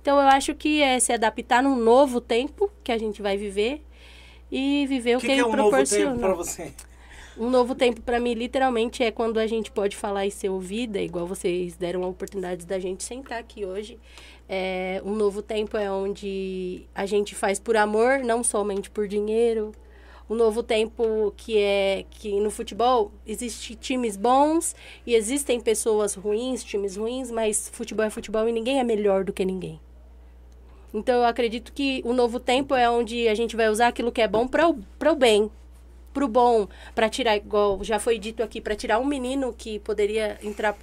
Então, 0.02 0.20
eu 0.20 0.26
acho 0.26 0.52
que 0.54 0.82
é 0.82 0.98
se 0.98 1.12
adaptar 1.12 1.62
num 1.62 1.76
novo 1.76 2.20
tempo 2.20 2.68
que 2.82 2.90
a 2.90 2.98
gente 2.98 3.22
vai 3.22 3.36
viver 3.36 3.80
e 4.50 4.84
viver 4.88 5.16
O 5.16 5.20
que, 5.20 5.28
que, 5.28 5.32
que 5.32 5.32
é 5.32 5.34
ele 5.36 5.44
um 5.44 5.56
novo 5.56 5.70
proporciona. 5.70 6.10
tempo 6.10 6.20
pra 6.20 6.34
você? 6.34 6.72
Um 7.38 7.48
novo 7.48 7.74
tempo 7.74 8.00
para 8.02 8.18
mim, 8.20 8.34
literalmente, 8.34 9.02
é 9.02 9.10
quando 9.12 9.38
a 9.38 9.46
gente 9.46 9.70
pode 9.70 9.96
falar 9.96 10.26
e 10.26 10.30
ser 10.30 10.50
ouvida, 10.50 11.00
igual 11.00 11.26
vocês 11.26 11.76
deram 11.76 12.02
a 12.02 12.08
oportunidade 12.08 12.66
da 12.66 12.78
gente 12.78 13.04
sentar 13.04 13.38
aqui 13.38 13.64
hoje. 13.64 13.98
É, 14.48 15.00
um 15.04 15.14
novo 15.14 15.40
tempo 15.40 15.76
é 15.76 15.90
onde 15.90 16.84
a 16.94 17.06
gente 17.06 17.34
faz 17.34 17.58
por 17.60 17.76
amor, 17.76 18.18
não 18.18 18.42
somente 18.42 18.90
por 18.90 19.06
dinheiro. 19.06 19.72
Um 20.28 20.34
novo 20.34 20.62
tempo 20.64 21.32
que 21.36 21.56
é 21.58 22.04
que 22.10 22.38
no 22.40 22.50
futebol 22.50 23.12
existe 23.26 23.76
times 23.76 24.16
bons 24.16 24.74
e 25.06 25.14
existem 25.14 25.60
pessoas 25.60 26.14
ruins, 26.14 26.62
times 26.64 26.96
ruins, 26.96 27.30
mas 27.30 27.70
futebol 27.72 28.04
é 28.04 28.10
futebol 28.10 28.48
e 28.48 28.52
ninguém 28.52 28.80
é 28.80 28.84
melhor 28.84 29.24
do 29.24 29.32
que 29.32 29.44
ninguém. 29.44 29.80
Então 30.92 31.20
eu 31.20 31.24
acredito 31.24 31.72
que 31.72 32.02
o 32.04 32.12
novo 32.12 32.38
tempo 32.38 32.74
é 32.74 32.88
onde 32.88 33.28
a 33.28 33.34
gente 33.34 33.56
vai 33.56 33.68
usar 33.68 33.88
aquilo 33.88 34.12
que 34.12 34.20
é 34.20 34.28
bom 34.28 34.46
para 34.46 34.68
o, 34.68 34.78
o 34.78 35.14
bem. 35.16 35.50
Pro 36.12 36.28
bom, 36.28 36.68
para 36.94 37.08
tirar, 37.08 37.36
igual 37.36 37.82
já 37.82 37.98
foi 37.98 38.18
dito 38.18 38.42
aqui, 38.42 38.60
para 38.60 38.76
tirar 38.76 38.98
um 38.98 39.04
menino 39.04 39.54
que 39.56 39.78
poderia 39.78 40.38
entrar 40.42 40.76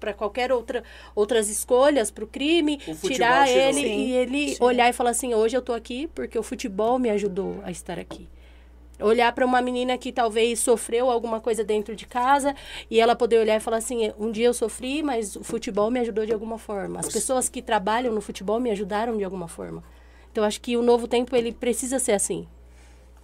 para 0.00 0.14
qualquer 0.14 0.50
outra 0.50 0.82
outras 1.14 1.50
escolhas 1.50 2.10
para 2.10 2.24
o 2.24 2.26
crime, 2.26 2.80
O 2.88 3.08
tirar 3.08 3.46
ele 3.46 3.82
Sim, 3.82 4.06
e 4.06 4.12
ele 4.12 4.54
sim. 4.54 4.64
olhar 4.64 4.88
e 4.88 4.94
falar 4.94 5.10
assim, 5.10 5.34
hoje 5.34 5.54
eu 5.54 5.60
tô 5.60 5.74
aqui 5.74 6.08
porque 6.14 6.38
o 6.38 6.42
futebol 6.42 6.98
me 6.98 7.10
ajudou 7.10 7.60
a 7.62 7.70
estar 7.70 7.98
aqui. 7.98 8.26
Olhar 9.00 9.32
para 9.32 9.44
uma 9.44 9.60
menina 9.60 9.96
que 9.96 10.12
talvez 10.12 10.60
sofreu 10.60 11.10
alguma 11.10 11.40
coisa 11.40 11.64
dentro 11.64 11.96
de 11.96 12.06
casa 12.06 12.54
e 12.90 13.00
ela 13.00 13.16
poder 13.16 13.38
olhar 13.38 13.56
e 13.56 13.60
falar 13.60 13.78
assim, 13.78 14.12
um 14.18 14.30
dia 14.30 14.46
eu 14.46 14.54
sofri, 14.54 15.02
mas 15.02 15.36
o 15.36 15.44
futebol 15.44 15.90
me 15.90 16.00
ajudou 16.00 16.26
de 16.26 16.32
alguma 16.32 16.58
forma. 16.58 17.00
As 17.00 17.08
pessoas 17.08 17.48
que 17.48 17.62
trabalham 17.62 18.12
no 18.12 18.20
futebol 18.20 18.60
me 18.60 18.70
ajudaram 18.70 19.16
de 19.16 19.24
alguma 19.24 19.48
forma. 19.48 19.82
Então 20.30 20.44
acho 20.44 20.60
que 20.60 20.76
o 20.76 20.82
novo 20.82 21.08
tempo 21.08 21.34
ele 21.34 21.52
precisa 21.52 21.98
ser 21.98 22.12
assim. 22.12 22.46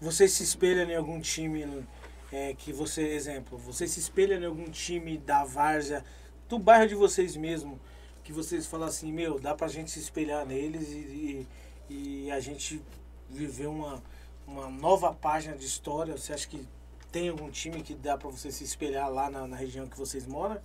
Você 0.01 0.29
se 0.29 0.43
espelha 0.43 0.83
em 0.83 0.95
algum 0.95 1.21
time 1.21 1.85
é, 2.33 2.55
que 2.55 2.73
você, 2.73 3.03
exemplo, 3.03 3.57
você 3.57 3.87
se 3.87 4.01
espelha 4.01 4.35
em 4.35 4.45
algum 4.45 4.69
time 4.71 5.17
da 5.17 5.45
Várzea, 5.45 6.05
do 6.49 6.59
bairro 6.59 6.89
de 6.89 6.95
vocês 6.95 7.37
mesmo, 7.37 7.81
que 8.23 8.33
vocês 8.33 8.67
falam 8.67 8.89
assim, 8.89 9.13
meu, 9.13 9.39
dá 9.39 9.55
pra 9.55 9.69
gente 9.69 9.91
se 9.91 9.99
espelhar 9.99 10.45
neles 10.45 10.89
e, 10.91 11.47
e, 11.89 12.27
e 12.27 12.31
a 12.31 12.41
gente 12.41 12.83
viver 13.31 13.67
uma, 13.67 14.03
uma 14.47 14.69
nova 14.69 15.13
página 15.13 15.57
de 15.57 15.67
história. 15.67 16.17
Você 16.17 16.33
acha 16.33 16.47
que 16.49 16.67
tem 17.11 17.29
algum 17.29 17.51
time 17.51 17.83
que 17.83 17.95
dá 17.95 18.17
pra 18.17 18.31
você 18.31 18.51
se 18.51 18.65
espelhar 18.65 19.11
lá 19.11 19.31
na, 19.31 19.47
na 19.47 19.57
região 19.57 19.87
que 19.87 19.99
vocês 19.99 20.27
moram? 20.27 20.61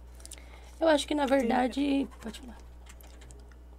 Eu 0.79 0.87
acho 0.87 1.07
que 1.07 1.15
na 1.15 1.25
verdade, 1.25 2.07
pode 2.21 2.39
falar. 2.39 2.57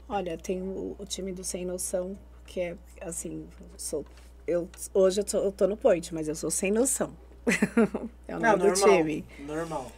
Olha, 0.09 0.37
tem 0.37 0.61
o, 0.61 0.97
o 0.99 1.07
time 1.07 1.33
do 1.33 1.43
Sem 1.43 1.65
Noção, 1.65 2.19
que 2.47 2.61
é 2.61 2.77
assim, 3.01 3.49
eu 3.61 3.79
sou, 3.79 4.05
eu, 4.47 4.69
hoje 4.93 5.21
eu 5.21 5.25
tô, 5.25 5.39
eu 5.39 5.53
tô 5.53 5.67
no 5.67 5.77
point, 5.77 6.13
mas 6.13 6.29
eu 6.29 6.35
sou 6.35 6.51
sem 6.51 6.71
noção. 6.71 7.17
é 8.29 8.37
o 8.37 8.41
nome 8.41 8.59
do 8.59 8.73
time. 8.75 9.25
normal. 9.41 9.91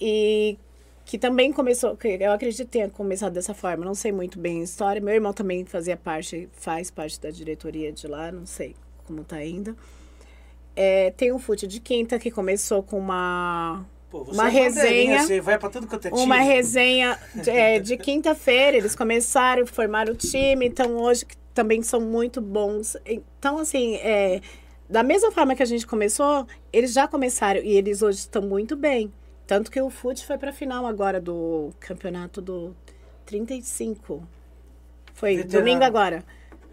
E 0.00 0.58
que 1.04 1.18
também 1.18 1.52
começou, 1.52 1.96
que 1.96 2.08
eu 2.08 2.32
acredito 2.32 2.66
que 2.66 2.72
tenha 2.72 2.88
começado 2.88 3.32
dessa 3.32 3.52
forma, 3.52 3.84
não 3.84 3.94
sei 3.94 4.12
muito 4.12 4.38
bem 4.38 4.60
a 4.60 4.64
história. 4.64 5.00
Meu 5.00 5.14
irmão 5.14 5.32
também 5.32 5.64
fazia 5.64 5.96
parte, 5.96 6.48
faz 6.52 6.90
parte 6.90 7.20
da 7.20 7.30
diretoria 7.30 7.92
de 7.92 8.06
lá, 8.06 8.32
não 8.32 8.46
sei 8.46 8.74
como 9.10 9.24
tá 9.24 9.36
ainda. 9.36 9.74
É, 10.76 11.10
tem 11.10 11.32
o 11.32 11.38
Fute 11.38 11.66
de 11.66 11.80
Quinta, 11.80 12.18
que 12.18 12.30
começou 12.30 12.82
com 12.82 12.96
uma, 12.98 13.84
Pô, 14.08 14.22
Uma 14.22 14.46
é 14.48 14.50
resenha- 14.50 15.22
Você 15.22 15.40
vai 15.40 15.58
pra 15.58 15.68
tudo 15.68 15.86
quanto 15.86 16.06
é 16.06 16.10
time. 16.10 16.22
uma 16.22 16.38
resenha 16.38 17.18
de, 17.34 17.50
é, 17.50 17.78
de 17.78 17.96
quinta-feira. 17.96 18.76
Eles 18.76 18.94
começaram, 18.96 19.66
formaram 19.66 20.12
o 20.12 20.16
time, 20.16 20.66
então 20.66 20.96
hoje 20.96 21.24
também 21.54 21.82
são 21.82 22.00
muito 22.00 22.40
bons. 22.40 22.96
Então, 23.06 23.58
assim, 23.58 23.96
é, 23.96 24.40
da 24.88 25.02
mesma 25.02 25.30
forma 25.30 25.54
que 25.54 25.62
a 25.62 25.66
gente 25.66 25.86
começou, 25.86 26.46
eles 26.72 26.92
já 26.92 27.06
começaram 27.06 27.60
e 27.60 27.76
eles 27.76 28.00
hoje 28.02 28.18
estão 28.18 28.42
muito 28.42 28.74
bem. 28.76 29.12
Tanto 29.46 29.70
que 29.70 29.80
o 29.80 29.90
FUT 29.90 30.24
foi 30.26 30.38
para 30.38 30.50
a 30.50 30.52
final 30.52 30.86
agora 30.86 31.20
do 31.20 31.70
campeonato 31.80 32.40
do 32.40 32.74
35. 33.26 34.26
Foi 35.14 35.36
Veterano. 35.36 35.58
domingo 35.64 35.84
agora. 35.84 36.24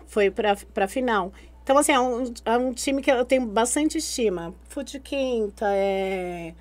Foi 0.08 0.32
para 0.32 0.56
a 0.76 0.88
final. 0.88 1.32
Então, 1.68 1.78
assim, 1.78 1.92
é 1.92 2.00
um, 2.00 2.34
é 2.46 2.58
um 2.58 2.72
time 2.74 3.02
que 3.02 3.12
eu 3.12 3.26
tenho 3.26 3.46
bastante 3.46 3.98
estima. 3.98 4.56
FUT 4.70 5.02
Quinta, 5.02 5.66
é 5.70 6.54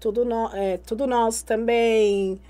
tudo, 0.00 0.24
no, 0.24 0.48
é 0.52 0.78
tudo 0.78 1.06
nosso 1.06 1.44
também. 1.44 2.40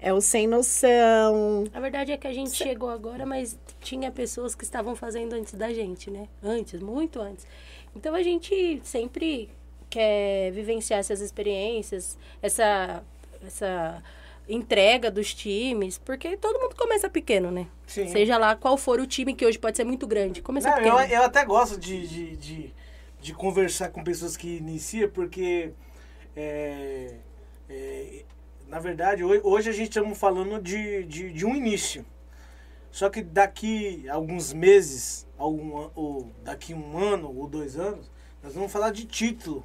É 0.00 0.10
o 0.10 0.18
Sem 0.18 0.46
Noção. 0.46 1.64
A 1.74 1.78
verdade 1.78 2.10
é 2.10 2.16
que 2.16 2.26
a 2.26 2.32
gente 2.32 2.52
chegou 2.52 2.88
agora, 2.88 3.26
mas 3.26 3.58
tinha 3.82 4.10
pessoas 4.10 4.54
que 4.54 4.64
estavam 4.64 4.96
fazendo 4.96 5.34
antes 5.34 5.52
da 5.52 5.70
gente, 5.70 6.10
né? 6.10 6.26
Antes, 6.42 6.80
muito 6.80 7.20
antes. 7.20 7.46
Então 7.94 8.14
a 8.14 8.22
gente 8.22 8.80
sempre 8.82 9.50
quer 9.90 10.50
vivenciar 10.52 11.00
essas 11.00 11.20
experiências, 11.20 12.16
essa, 12.40 13.04
essa 13.46 14.02
entrega 14.48 15.10
dos 15.10 15.34
times, 15.34 15.98
porque 15.98 16.36
todo 16.36 16.58
mundo 16.58 16.74
começa 16.74 17.08
pequeno, 17.08 17.50
né? 17.50 17.66
Sim. 17.86 18.08
Seja 18.08 18.38
lá 18.38 18.56
qual 18.56 18.76
for 18.76 18.98
o 18.98 19.06
time 19.06 19.34
que 19.34 19.44
hoje 19.44 19.58
pode 19.58 19.76
ser 19.76 19.84
muito 19.84 20.06
grande. 20.06 20.40
Começa 20.40 20.70
Não, 20.70 20.76
pequeno. 20.76 20.98
eu, 21.00 21.06
eu 21.06 21.22
até 21.22 21.44
gosto 21.44 21.78
de, 21.78 22.06
de, 22.06 22.36
de, 22.36 22.74
de 23.20 23.34
conversar 23.34 23.90
com 23.90 24.02
pessoas 24.02 24.36
que 24.36 24.56
iniciam, 24.56 25.10
porque, 25.10 25.72
é, 26.34 27.14
é, 27.68 28.24
na 28.66 28.78
verdade, 28.78 29.22
hoje, 29.22 29.40
hoje 29.44 29.70
a 29.70 29.72
gente 29.72 29.88
estamos 29.90 30.18
falando 30.18 30.60
de, 30.60 31.04
de, 31.04 31.32
de 31.32 31.44
um 31.44 31.54
início. 31.54 32.04
Só 32.90 33.10
que 33.10 33.22
daqui 33.22 34.08
alguns 34.08 34.52
meses, 34.52 35.26
algum, 35.36 35.90
ou 35.94 36.32
daqui 36.42 36.72
um 36.72 36.96
ano 36.96 37.30
ou 37.36 37.46
dois 37.46 37.78
anos, 37.78 38.10
nós 38.48 38.54
vamos 38.54 38.72
falar 38.72 38.90
de 38.92 39.04
título. 39.04 39.62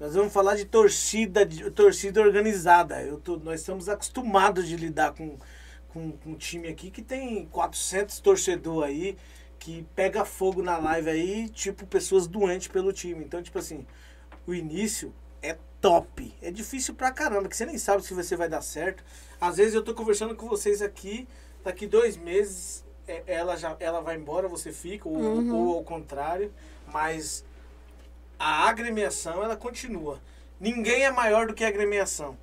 Nós 0.00 0.14
vamos 0.14 0.32
falar 0.32 0.56
de 0.56 0.64
torcida, 0.64 1.44
de 1.44 1.70
torcida 1.70 2.22
organizada. 2.22 3.02
Eu 3.02 3.18
tô, 3.20 3.36
nós 3.36 3.60
estamos 3.60 3.90
acostumados 3.90 4.66
de 4.66 4.74
lidar 4.74 5.12
com, 5.12 5.36
com, 5.88 6.12
com 6.12 6.30
um 6.30 6.34
time 6.34 6.66
aqui 6.66 6.90
que 6.90 7.02
tem 7.02 7.44
400 7.44 8.18
torcedor 8.20 8.84
aí, 8.84 9.18
que 9.58 9.86
pega 9.94 10.24
fogo 10.24 10.62
na 10.62 10.78
live 10.78 11.10
aí, 11.10 11.48
tipo, 11.50 11.86
pessoas 11.86 12.26
doentes 12.26 12.68
pelo 12.68 12.90
time. 12.90 13.22
Então, 13.22 13.42
tipo 13.42 13.58
assim, 13.58 13.86
o 14.46 14.54
início 14.54 15.12
é 15.42 15.58
top. 15.78 16.34
É 16.40 16.50
difícil 16.50 16.94
pra 16.94 17.12
caramba, 17.12 17.50
que 17.50 17.56
você 17.56 17.66
nem 17.66 17.76
sabe 17.76 18.02
se 18.02 18.14
você 18.14 18.34
vai 18.34 18.48
dar 18.48 18.62
certo. 18.62 19.04
Às 19.38 19.58
vezes 19.58 19.74
eu 19.74 19.82
tô 19.82 19.92
conversando 19.92 20.34
com 20.34 20.48
vocês 20.48 20.80
aqui, 20.80 21.28
daqui 21.62 21.86
dois 21.86 22.16
meses 22.16 22.82
é, 23.06 23.22
ela 23.26 23.56
já 23.56 23.76
ela 23.78 24.00
vai 24.00 24.16
embora, 24.16 24.48
você 24.48 24.72
fica, 24.72 25.06
ou, 25.06 25.52
ou 25.52 25.74
ao 25.76 25.84
contrário, 25.84 26.50
mas 26.90 27.44
a 28.38 28.68
agremiação 28.68 29.42
ela 29.42 29.56
continua. 29.56 30.20
Ninguém 30.60 31.04
é 31.04 31.10
maior 31.10 31.46
do 31.46 31.54
que 31.54 31.64
a 31.64 31.68
agremiação. 31.68 32.36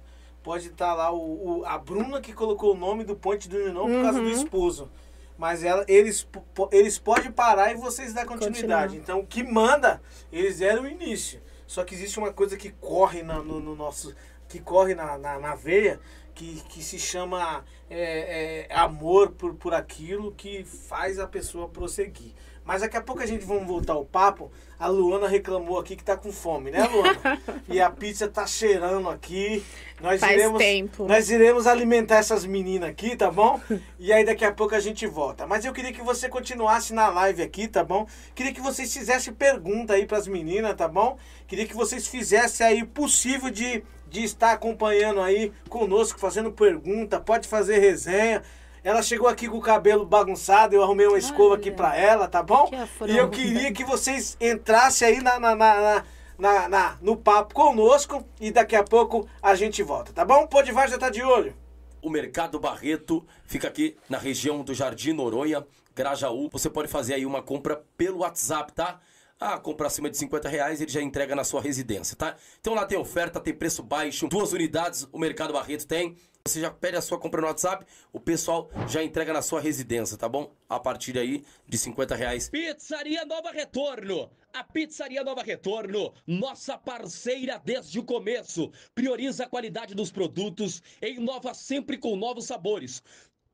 Pode 0.44 0.68
estar 0.68 0.94
lá 0.94 1.12
o, 1.12 1.60
o- 1.62 1.66
a 1.66 1.78
Bruna 1.78 2.20
que 2.22 2.34
colocou 2.34 2.74
o 2.74 2.78
nome 2.78 3.04
do 3.04 3.16
Ponte 3.16 3.48
do 3.48 3.58
União 3.58 3.86
por 3.88 4.02
causa 4.04 4.20
do 4.20 4.30
esposo. 4.30 4.92
Mas 5.38 5.64
ela, 5.64 5.84
eles, 5.88 6.28
eles 6.72 7.00
podem 7.00 7.32
parar 7.32 7.72
e 7.72 7.76
vocês 7.76 8.14
dar 8.14 8.26
continuidade. 8.26 8.98
Continuar. 8.98 9.04
Então 9.04 9.20
o 9.22 9.26
que 9.28 9.42
manda, 9.44 10.02
eles 10.32 10.62
eram 10.62 10.84
o 10.84 10.88
início. 10.88 11.42
Só 11.66 11.84
que 11.84 11.96
existe 11.96 12.20
uma 12.20 12.32
coisa 12.32 12.56
que 12.58 12.72
corre 12.72 13.24
na- 13.24 13.42
no, 13.42 13.60
no 13.60 13.76
nosso. 13.76 14.14
que 14.48 14.60
corre 14.60 14.94
na, 14.94 15.18
na, 15.18 15.40
na 15.40 15.56
veia, 15.56 16.00
que, 16.36 16.62
que 16.70 16.84
se 16.84 17.00
chama 17.00 17.66
é, 17.90 18.68
é, 18.70 18.76
amor 18.76 19.32
por, 19.32 19.56
por 19.56 19.74
aquilo 19.74 20.32
que 20.34 20.64
faz 20.64 21.18
a 21.18 21.26
pessoa 21.28 21.68
prosseguir. 21.68 22.34
Mas 22.66 22.82
daqui 22.82 22.96
a 22.96 23.02
pouco 23.02 23.22
a 23.22 23.26
gente 23.26 23.46
vamos 23.46 23.68
voltar 23.68 23.94
ao 23.94 24.06
papo. 24.06 24.52
A 24.80 24.88
Luana 24.88 25.28
reclamou 25.28 25.80
aqui 25.80 25.96
que 25.96 26.04
tá 26.04 26.18
com 26.18 26.32
fome, 26.32 26.72
né, 26.72 26.88
Luana? 26.88 27.42
e 27.68 27.80
a 27.80 27.90
pizza 27.90 28.28
tá 28.28 28.46
cheirando 28.48 29.10
aqui. 29.10 29.64
Nós 30.02 30.20
Faz 30.20 30.34
iremos, 30.34 30.58
tempo. 30.58 31.06
Nós 31.06 31.30
iremos 31.30 31.68
alimentar 31.68 32.18
essas 32.18 32.46
meninas 32.46 32.90
aqui, 32.90 33.16
tá 33.16 33.32
bom? 33.32 33.60
E 34.00 34.12
aí 34.12 34.26
daqui 34.26 34.44
a 34.44 34.52
pouco 34.52 34.76
a 34.76 34.80
gente 34.80 35.06
volta. 35.08 35.48
Mas 35.48 35.64
eu 35.64 35.72
queria 35.72 35.94
que 35.94 36.02
você 36.02 36.28
continuasse 36.28 36.94
na 36.94 37.10
live 37.10 37.42
aqui, 37.42 37.68
tá 37.68 37.84
bom? 37.84 38.08
Queria 38.36 38.54
que 38.54 38.62
vocês 38.62 38.94
fizessem 38.94 39.34
pergunta 39.34 39.94
aí 39.94 40.06
pras 40.06 40.28
meninas, 40.28 40.76
tá 40.76 40.88
bom? 40.88 41.18
Queria 41.48 41.66
que 41.66 41.76
vocês 41.76 42.08
fizessem 42.08 42.66
aí 42.66 42.84
o 42.84 42.88
possível 42.88 43.50
de, 43.50 43.84
de 44.10 44.24
estar 44.24 44.52
acompanhando 44.52 45.22
aí 45.22 45.52
conosco, 45.70 46.20
fazendo 46.20 46.52
pergunta, 46.52 47.20
pode 47.20 47.48
fazer 47.48 47.80
resenha. 47.80 48.42
Ela 48.84 49.02
chegou 49.02 49.28
aqui 49.30 49.48
com 49.48 49.58
o 49.58 49.62
cabelo 49.62 50.06
bagunçado, 50.06 50.76
eu 50.76 50.84
arrumei 50.84 51.08
uma 51.08 51.18
escova 51.18 51.56
aqui 51.56 51.72
pra 51.72 51.96
ela, 51.96 52.28
tá 52.28 52.44
bom? 52.44 52.70
E 53.14 53.18
eu 53.18 53.30
queria 53.30 53.72
que 53.72 53.84
vocês 53.86 54.36
entrassem 54.42 55.08
aí 55.08 55.22
na, 55.22 55.40
na, 55.40 55.56
na, 55.56 55.76
na- 55.82 56.04
na- 56.38 56.68
na- 56.70 56.98
no 57.02 57.16
papo 57.16 57.54
conosco 57.54 58.26
e 58.42 58.52
daqui 58.52 58.76
a 58.76 58.84
pouco 58.84 59.26
a 59.42 59.56
gente 59.56 59.82
volta, 59.84 60.12
tá 60.12 60.26
bom? 60.26 60.46
Podivar 60.48 60.90
já 60.90 60.98
tá 60.98 61.10
de 61.10 61.22
olho. 61.24 61.56
O 62.02 62.10
Mercado 62.10 62.60
Barreto 62.60 63.26
fica 63.46 63.70
aqui 63.70 63.96
na 64.10 64.18
região 64.18 64.62
do 64.64 64.74
Jardim 64.74 65.14
Noronha, 65.14 65.66
Grajaú. 65.96 66.50
Você 66.52 66.70
pode 66.70 66.90
fazer 66.90 67.14
aí 67.14 67.26
uma 67.26 67.42
compra 67.42 67.82
pelo 67.96 68.18
WhatsApp, 68.20 68.74
tá? 68.74 69.00
Ah, 69.40 69.58
compra 69.58 69.88
acima 69.88 70.10
de 70.10 70.18
50 70.18 70.50
reais, 70.50 70.82
ele 70.82 70.92
já 70.92 71.02
entrega 71.02 71.34
na 71.36 71.44
sua 71.46 71.62
residência, 71.62 72.16
tá? 72.18 72.36
Então 72.60 72.74
lá 72.74 72.86
tem 72.86 72.98
oferta, 72.98 73.40
tem 73.40 73.54
preço 73.54 73.82
baixo, 73.82 74.28
duas 74.28 74.52
unidades 74.52 75.08
o 75.12 75.18
Mercado 75.20 75.54
Barreto 75.54 75.88
tem. 75.88 76.18
Você 76.46 76.60
já 76.60 76.70
pede 76.70 76.98
a 76.98 77.02
sua 77.02 77.18
compra 77.18 77.40
no 77.40 77.48
WhatsApp, 77.48 77.86
o 78.12 78.20
pessoal 78.20 78.70
já 78.86 79.02
entrega 79.02 79.32
na 79.32 79.42
sua 79.42 79.62
residência, 79.62 80.18
tá 80.18 80.28
bom? 80.28 80.54
A 80.68 80.78
partir 80.78 81.18
aí 81.18 81.46
de 81.66 81.78
50 81.78 82.14
reais. 82.16 82.50
Pizzaria 82.50 83.24
Nova 83.24 83.50
Retorno. 83.50 84.30
A 84.52 84.62
Pizzaria 84.62 85.24
Nova 85.24 85.42
Retorno, 85.42 86.14
nossa 86.28 86.78
parceira 86.78 87.62
desde 87.64 87.98
o 87.98 88.04
começo, 88.04 88.70
prioriza 88.94 89.46
a 89.46 89.48
qualidade 89.48 89.96
dos 89.96 90.12
produtos 90.12 90.84
e 91.02 91.12
inova 91.12 91.54
sempre 91.54 91.98
com 91.98 92.18
novos 92.18 92.44
sabores. 92.44 93.02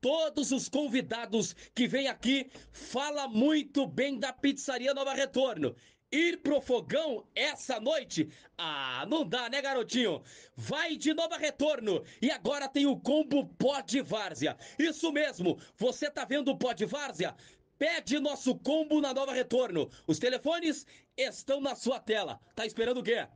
Todos 0.01 0.51
os 0.51 0.67
convidados 0.67 1.55
que 1.75 1.87
vêm 1.87 2.07
aqui 2.07 2.49
fala 2.71 3.27
muito 3.27 3.85
bem 3.85 4.17
da 4.17 4.33
Pizzaria 4.33 4.95
Nova 4.95 5.13
Retorno. 5.13 5.75
Ir 6.11 6.37
pro 6.37 6.59
fogão 6.59 7.23
essa 7.35 7.79
noite? 7.79 8.29
Ah, 8.57 9.05
não 9.07 9.23
dá, 9.23 9.47
né, 9.47 9.61
garotinho? 9.61 10.23
Vai 10.55 10.95
de 10.95 11.13
Nova 11.13 11.37
Retorno. 11.37 12.03
E 12.19 12.31
agora 12.31 12.67
tem 12.67 12.87
o 12.87 12.99
combo 12.99 13.45
Pó 13.59 13.79
de 13.81 14.01
Várzea. 14.01 14.57
Isso 14.79 15.11
mesmo, 15.11 15.59
você 15.77 16.09
tá 16.09 16.25
vendo 16.25 16.49
o 16.49 16.57
Pó 16.57 16.73
de 16.73 16.85
Várzea? 16.85 17.35
Pede 17.77 18.19
nosso 18.19 18.55
combo 18.55 18.99
na 18.99 19.13
Nova 19.13 19.33
Retorno. 19.33 19.87
Os 20.07 20.17
telefones 20.17 20.85
estão 21.15 21.61
na 21.61 21.75
sua 21.75 21.99
tela. 21.99 22.39
Tá 22.55 22.65
esperando 22.65 23.01
o 23.01 23.03
quê? 23.03 23.27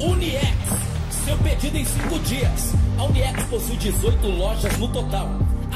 Uniex, 0.00 0.44
seu 1.24 1.38
pedido 1.38 1.76
em 1.76 1.84
5 1.84 2.18
dias. 2.20 2.72
A 2.98 3.04
Uniex 3.04 3.44
possui 3.48 3.76
18 3.76 4.26
lojas 4.26 4.76
no 4.76 4.92
total, 4.92 5.28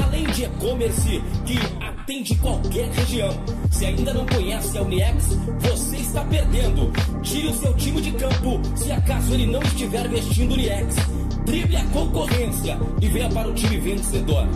além 0.03 0.25
de 0.25 0.45
e-commerce 0.45 1.23
que 1.47 1.59
atende 1.85 2.35
qualquer 2.37 2.89
região. 2.91 3.31
Se 3.71 3.87
ainda 3.87 4.13
não 4.13 4.27
conhece 4.27 4.77
a 4.77 4.83
Uniex, 4.83 5.37
você 5.61 5.97
está 5.97 6.25
perdendo. 6.25 6.93
Tire 7.23 7.49
o 7.49 7.55
seu 7.55 7.75
time 7.75 8.01
de 8.01 8.13
campo 8.13 8.61
se 8.77 8.91
acaso 8.93 9.35
ele 9.35 9.47
não 9.47 9.63
estiver 9.63 10.09
vestindo 10.09 10.55
Uniex. 10.55 10.97
Drible 11.45 11.77
a 11.77 11.85
concorrência 11.87 12.79
e 13.01 13.09
venha 13.09 13.29
para 13.31 13.49
o 13.49 13.55
time 13.55 13.79
vencedor. 13.79 14.47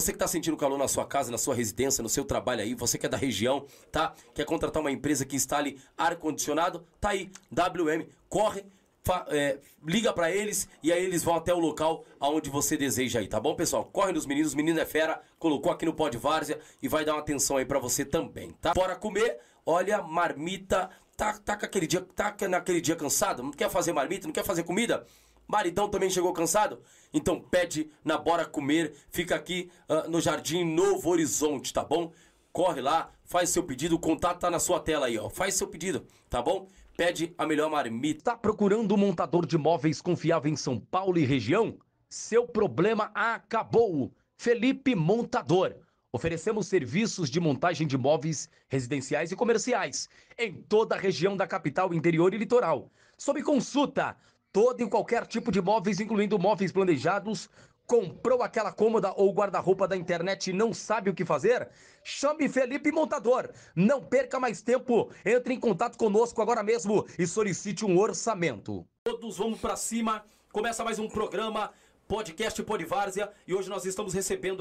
Você 0.00 0.12
que 0.12 0.16
está 0.16 0.26
sentindo 0.26 0.56
calor 0.56 0.78
na 0.78 0.88
sua 0.88 1.04
casa, 1.04 1.30
na 1.30 1.36
sua 1.36 1.54
residência, 1.54 2.00
no 2.02 2.08
seu 2.08 2.24
trabalho 2.24 2.62
aí, 2.62 2.74
você 2.74 2.96
que 2.96 3.04
é 3.04 3.08
da 3.08 3.18
região, 3.18 3.66
tá? 3.92 4.14
Quer 4.34 4.46
contratar 4.46 4.80
uma 4.80 4.90
empresa 4.90 5.26
que 5.26 5.36
instale 5.36 5.78
ar-condicionado? 5.94 6.86
Tá 6.98 7.10
aí, 7.10 7.30
WM, 7.52 8.06
corre, 8.26 8.64
fa- 9.04 9.26
é, 9.28 9.58
liga 9.86 10.10
para 10.10 10.30
eles 10.30 10.66
e 10.82 10.90
aí 10.90 11.04
eles 11.04 11.22
vão 11.22 11.34
até 11.34 11.52
o 11.52 11.58
local 11.58 12.02
aonde 12.18 12.48
você 12.48 12.78
deseja 12.78 13.20
aí, 13.20 13.28
tá 13.28 13.38
bom, 13.38 13.54
pessoal? 13.54 13.84
Corre 13.84 14.10
nos 14.10 14.24
meninos, 14.24 14.54
menino 14.54 14.80
é 14.80 14.86
fera, 14.86 15.20
colocou 15.38 15.70
aqui 15.70 15.84
no 15.84 15.92
Pod 15.92 16.16
Várzea 16.16 16.58
e 16.80 16.88
vai 16.88 17.04
dar 17.04 17.12
uma 17.12 17.20
atenção 17.20 17.58
aí 17.58 17.66
para 17.66 17.78
você 17.78 18.02
também, 18.02 18.52
tá? 18.52 18.72
Bora 18.72 18.96
comer, 18.96 19.38
olha, 19.66 20.00
marmita, 20.02 20.88
tá, 21.14 21.34
tá, 21.38 21.58
com 21.58 21.66
aquele 21.66 21.86
dia, 21.86 22.00
tá 22.16 22.34
naquele 22.48 22.80
dia 22.80 22.96
cansado? 22.96 23.42
Não 23.42 23.50
quer 23.50 23.68
fazer 23.68 23.92
marmita, 23.92 24.26
não 24.26 24.32
quer 24.32 24.46
fazer 24.46 24.62
comida? 24.62 25.06
Maridão 25.46 25.90
também 25.90 26.08
chegou 26.08 26.32
cansado? 26.32 26.80
Então 27.12 27.40
pede 27.40 27.90
na 28.04 28.16
Bora 28.16 28.44
Comer, 28.44 28.94
fica 29.10 29.34
aqui 29.34 29.70
ah, 29.88 30.06
no 30.08 30.20
Jardim 30.20 30.64
Novo 30.64 31.10
Horizonte, 31.10 31.72
tá 31.72 31.84
bom? 31.84 32.12
Corre 32.52 32.80
lá, 32.80 33.10
faz 33.24 33.50
seu 33.50 33.62
pedido, 33.62 33.96
o 33.96 33.98
contato 33.98 34.40
tá 34.40 34.50
na 34.50 34.58
sua 34.58 34.80
tela 34.80 35.06
aí, 35.06 35.18
ó. 35.18 35.28
Faz 35.28 35.54
seu 35.54 35.66
pedido, 35.66 36.06
tá 36.28 36.42
bom? 36.42 36.68
Pede 36.96 37.32
a 37.38 37.46
melhor 37.46 37.70
marmita. 37.70 38.32
Tá 38.32 38.36
procurando 38.36 38.94
um 38.94 38.98
montador 38.98 39.46
de 39.46 39.56
móveis 39.56 40.02
confiável 40.02 40.52
em 40.52 40.56
São 40.56 40.78
Paulo 40.78 41.18
e 41.18 41.24
região? 41.24 41.78
Seu 42.08 42.46
problema 42.46 43.10
acabou. 43.14 44.12
Felipe 44.36 44.94
Montador. 44.94 45.76
Oferecemos 46.12 46.66
serviços 46.66 47.30
de 47.30 47.38
montagem 47.38 47.86
de 47.86 47.96
móveis 47.96 48.50
residenciais 48.68 49.30
e 49.30 49.36
comerciais 49.36 50.08
em 50.36 50.52
toda 50.52 50.96
a 50.96 50.98
região 50.98 51.36
da 51.36 51.46
capital, 51.46 51.94
interior 51.94 52.34
e 52.34 52.38
litoral. 52.38 52.90
Sob 53.16 53.40
consulta, 53.42 54.16
todo 54.52 54.82
e 54.82 54.88
qualquer 54.88 55.26
tipo 55.26 55.50
de 55.52 55.60
móveis, 55.60 56.00
incluindo 56.00 56.38
móveis 56.38 56.72
planejados. 56.72 57.48
Comprou 57.86 58.42
aquela 58.42 58.72
cômoda 58.72 59.12
ou 59.16 59.32
guarda-roupa 59.32 59.88
da 59.88 59.96
internet 59.96 60.50
e 60.50 60.52
não 60.52 60.72
sabe 60.72 61.10
o 61.10 61.14
que 61.14 61.24
fazer? 61.24 61.68
Chame 62.04 62.48
Felipe 62.48 62.92
Montador. 62.92 63.50
Não 63.74 64.00
perca 64.00 64.38
mais 64.38 64.62
tempo. 64.62 65.10
Entre 65.24 65.54
em 65.54 65.58
contato 65.58 65.98
conosco 65.98 66.40
agora 66.40 66.62
mesmo 66.62 67.04
e 67.18 67.26
solicite 67.26 67.84
um 67.84 67.98
orçamento. 67.98 68.86
Todos 69.04 69.38
vamos 69.38 69.58
pra 69.58 69.74
cima. 69.74 70.24
Começa 70.52 70.84
mais 70.84 71.00
um 71.00 71.08
programa, 71.08 71.72
podcast 72.06 72.62
Podvárzea, 72.62 73.32
e 73.46 73.54
hoje 73.54 73.68
nós 73.68 73.84
estamos 73.84 74.14
recebendo 74.14 74.58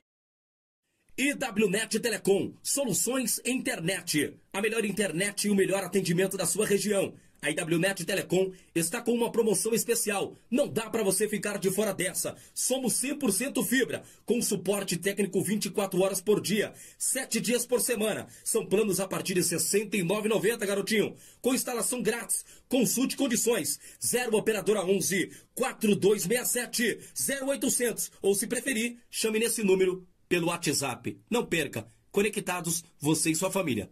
IWNet 1.18 2.00
Telecom, 2.00 2.54
soluções 2.64 3.42
internet. 3.46 4.40
A 4.54 4.62
melhor 4.62 4.86
internet 4.86 5.48
e 5.48 5.52
o 5.52 5.56
melhor 5.56 5.84
atendimento 5.84 6.38
da 6.38 6.46
sua 6.46 6.66
região. 6.66 7.14
A 7.42 7.50
IWNet 7.50 8.04
Telecom 8.04 8.52
está 8.76 9.02
com 9.02 9.14
uma 9.14 9.32
promoção 9.32 9.74
especial. 9.74 10.36
Não 10.52 10.68
dá 10.68 10.90
para 10.90 11.04
você 11.04 11.28
ficar 11.28 11.58
de 11.58 11.72
fora 11.72 11.94
dessa. 11.94 12.36
Somos 12.54 12.94
100% 13.02 13.64
fibra, 13.66 14.04
com 14.26 14.42
suporte 14.42 14.98
técnico 14.98 15.42
24 15.42 16.02
horas 16.02 16.20
por 16.20 16.42
dia, 16.42 16.74
7 16.98 17.40
dias 17.40 17.66
por 17.66 17.80
semana. 17.80 18.28
São 18.44 18.66
planos 18.66 19.00
a 19.00 19.08
partir 19.08 19.36
de 19.36 19.42
R$ 19.42 19.46
69,90, 19.46 20.66
garotinho. 20.66 21.16
Com 21.42 21.56
instalação 21.56 22.02
grátis. 22.02 22.44
Consulte 22.68 23.16
condições. 23.16 23.80
0 24.06 24.36
operadora 24.36 24.84
11 24.84 25.32
4267 25.56 27.00
0800 27.42 28.12
ou 28.22 28.36
se 28.36 28.48
preferir, 28.48 28.98
chame 29.10 29.40
nesse 29.40 29.64
número 29.64 30.06
pelo 30.28 30.48
WhatsApp. 30.48 31.20
Não 31.30 31.46
perca. 31.46 31.88
Conectados, 32.12 32.84
você 33.00 33.32
e 33.32 33.36
sua 33.36 33.52
família. 33.52 33.90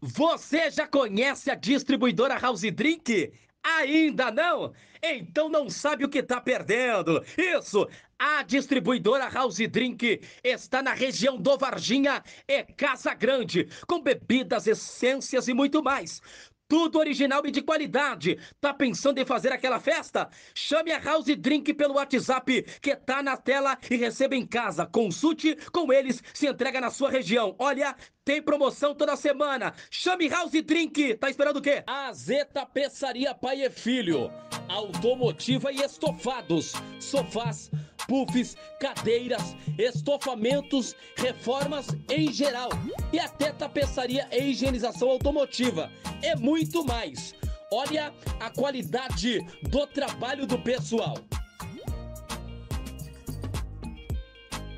Você 0.00 0.70
já 0.70 0.86
conhece 0.86 1.50
a 1.50 1.56
distribuidora 1.56 2.38
House 2.38 2.62
Drink? 2.62 3.32
Ainda 3.64 4.30
não? 4.30 4.72
Então 5.02 5.48
não 5.48 5.68
sabe 5.68 6.04
o 6.04 6.08
que 6.08 6.18
está 6.18 6.40
perdendo. 6.40 7.24
Isso! 7.36 7.88
A 8.18 8.42
distribuidora 8.42 9.28
House 9.28 9.58
Drink 9.58 10.20
está 10.42 10.82
na 10.82 10.92
região 10.92 11.36
do 11.36 11.56
Varginha 11.56 12.22
e 12.48 12.64
Casa 12.64 13.14
Grande, 13.14 13.68
com 13.86 14.00
bebidas, 14.00 14.66
essências 14.66 15.46
e 15.48 15.54
muito 15.54 15.82
mais. 15.82 16.20
Tudo 16.68 16.98
original 16.98 17.46
e 17.46 17.50
de 17.50 17.62
qualidade. 17.62 18.38
Tá 18.60 18.74
pensando 18.74 19.18
em 19.18 19.24
fazer 19.24 19.50
aquela 19.50 19.80
festa? 19.80 20.28
Chame 20.54 20.92
a 20.92 20.98
House 20.98 21.24
Drink 21.24 21.72
pelo 21.72 21.94
WhatsApp 21.94 22.62
que 22.82 22.94
tá 22.94 23.22
na 23.22 23.38
tela 23.38 23.78
e 23.90 23.96
receba 23.96 24.36
em 24.36 24.46
casa. 24.46 24.84
Consulte 24.84 25.56
com 25.72 25.90
eles, 25.90 26.22
se 26.34 26.46
entrega 26.46 26.78
na 26.78 26.90
sua 26.90 27.10
região. 27.10 27.56
Olha, 27.58 27.96
tem 28.22 28.42
promoção 28.42 28.94
toda 28.94 29.16
semana. 29.16 29.72
Chame 29.90 30.28
House 30.28 30.52
Drink. 30.52 31.14
Tá 31.14 31.30
esperando 31.30 31.56
o 31.56 31.62
quê? 31.62 31.82
A 31.86 32.12
Zeta 32.12 32.66
Peçaria 32.66 33.34
Pai 33.34 33.64
e 33.64 33.70
Filho. 33.70 34.30
Automotiva 34.68 35.72
e 35.72 35.80
estofados. 35.80 36.74
Sofás, 37.00 37.70
puffs, 38.08 38.56
cadeiras, 38.80 39.54
estofamentos, 39.78 40.96
reformas 41.16 41.86
em 42.10 42.32
geral. 42.32 42.70
E 43.12 43.20
até 43.20 43.52
tapeçaria 43.52 44.26
e 44.32 44.50
higienização 44.50 45.10
automotiva. 45.10 45.92
É 46.22 46.34
muito 46.34 46.84
mais. 46.84 47.34
Olha 47.70 48.12
a 48.40 48.50
qualidade 48.50 49.40
do 49.62 49.86
trabalho 49.86 50.46
do 50.46 50.58
pessoal. 50.58 51.16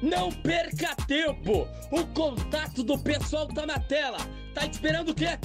Não 0.02 0.32
perca 0.32 0.96
tempo! 1.06 1.68
O 1.92 2.06
contato 2.14 2.82
do 2.82 2.98
pessoal 2.98 3.46
tá 3.46 3.64
na 3.64 3.78
tela. 3.78 4.18
Tá 4.54 4.66
esperando 4.66 5.10
o 5.10 5.14
quê? 5.14 5.38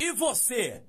E 0.00 0.12
você? 0.12 0.82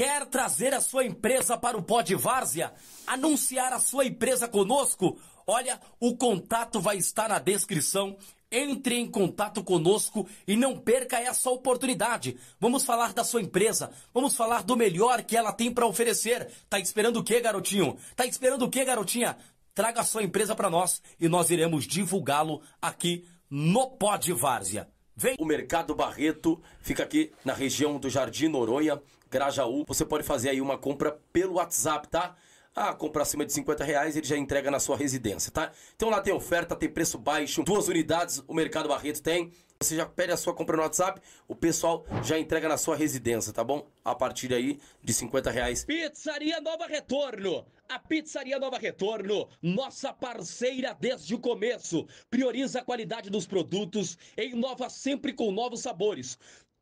Quer 0.00 0.24
trazer 0.24 0.72
a 0.72 0.80
sua 0.80 1.04
empresa 1.04 1.58
para 1.58 1.76
o 1.76 1.82
Pod 1.82 2.14
Várzea? 2.14 2.72
Anunciar 3.06 3.70
a 3.74 3.78
sua 3.78 4.06
empresa 4.06 4.48
conosco? 4.48 5.20
Olha, 5.46 5.78
o 6.00 6.16
contato 6.16 6.80
vai 6.80 6.96
estar 6.96 7.28
na 7.28 7.38
descrição. 7.38 8.16
Entre 8.50 8.94
em 8.94 9.06
contato 9.06 9.62
conosco 9.62 10.26
e 10.48 10.56
não 10.56 10.78
perca 10.78 11.20
essa 11.20 11.50
oportunidade. 11.50 12.38
Vamos 12.58 12.82
falar 12.82 13.12
da 13.12 13.22
sua 13.22 13.42
empresa, 13.42 13.92
vamos 14.14 14.34
falar 14.34 14.62
do 14.62 14.74
melhor 14.74 15.22
que 15.22 15.36
ela 15.36 15.52
tem 15.52 15.70
para 15.70 15.86
oferecer. 15.86 16.50
Tá 16.70 16.78
esperando 16.78 17.18
o 17.18 17.22
quê, 17.22 17.38
garotinho? 17.38 17.98
Tá 18.16 18.24
esperando 18.24 18.64
o 18.64 18.70
quê, 18.70 18.86
garotinha? 18.86 19.36
Traga 19.74 20.00
a 20.00 20.04
sua 20.04 20.22
empresa 20.22 20.56
para 20.56 20.70
nós 20.70 21.02
e 21.20 21.28
nós 21.28 21.50
iremos 21.50 21.86
divulgá-lo 21.86 22.62
aqui 22.80 23.28
no 23.50 23.90
Pod 23.90 24.32
Várzea. 24.32 24.88
Vem! 25.20 25.36
O 25.38 25.44
Mercado 25.44 25.94
Barreto 25.94 26.58
fica 26.80 27.02
aqui 27.02 27.30
na 27.44 27.52
região 27.52 27.98
do 27.98 28.08
Jardim 28.08 28.48
Noronha, 28.48 28.98
Grajaú. 29.30 29.84
Você 29.86 30.02
pode 30.02 30.24
fazer 30.24 30.48
aí 30.48 30.62
uma 30.62 30.78
compra 30.78 31.20
pelo 31.30 31.56
WhatsApp, 31.56 32.08
tá? 32.08 32.34
Ah, 32.74 32.94
compra 32.94 33.20
acima 33.20 33.44
de 33.44 33.52
50 33.52 33.84
reais, 33.84 34.16
ele 34.16 34.26
já 34.26 34.34
entrega 34.34 34.70
na 34.70 34.80
sua 34.80 34.96
residência, 34.96 35.52
tá? 35.52 35.72
Então 35.94 36.08
lá 36.08 36.22
tem 36.22 36.32
oferta, 36.32 36.74
tem 36.74 36.88
preço 36.88 37.18
baixo, 37.18 37.62
duas 37.62 37.86
unidades 37.86 38.42
o 38.48 38.54
Mercado 38.54 38.88
Barreto 38.88 39.20
tem. 39.20 39.52
Você 39.78 39.94
já 39.94 40.06
pede 40.06 40.32
a 40.32 40.38
sua 40.38 40.54
compra 40.54 40.74
no 40.74 40.82
WhatsApp, 40.82 41.20
o 41.46 41.54
pessoal 41.54 42.06
já 42.22 42.38
entrega 42.38 42.66
na 42.66 42.78
sua 42.78 42.96
residência, 42.96 43.52
tá 43.52 43.62
bom? 43.62 43.86
A 44.02 44.14
partir 44.14 44.54
aí 44.54 44.80
de 45.02 45.12
50 45.12 45.50
reais. 45.50 45.84
Pizzaria 45.84 46.62
Nova 46.62 46.86
Retorno. 46.86 47.66
A 47.90 47.98
Pizzaria 47.98 48.56
Nova 48.56 48.78
Retorno, 48.78 49.48
nossa 49.60 50.12
parceira 50.12 50.94
desde 50.94 51.34
o 51.34 51.40
começo, 51.40 52.06
prioriza 52.30 52.78
a 52.78 52.84
qualidade 52.84 53.28
dos 53.28 53.48
produtos 53.48 54.16
e 54.36 54.50
inova 54.50 54.88
sempre 54.88 55.32
com 55.32 55.50
novos 55.50 55.80
sabores. 55.80 56.38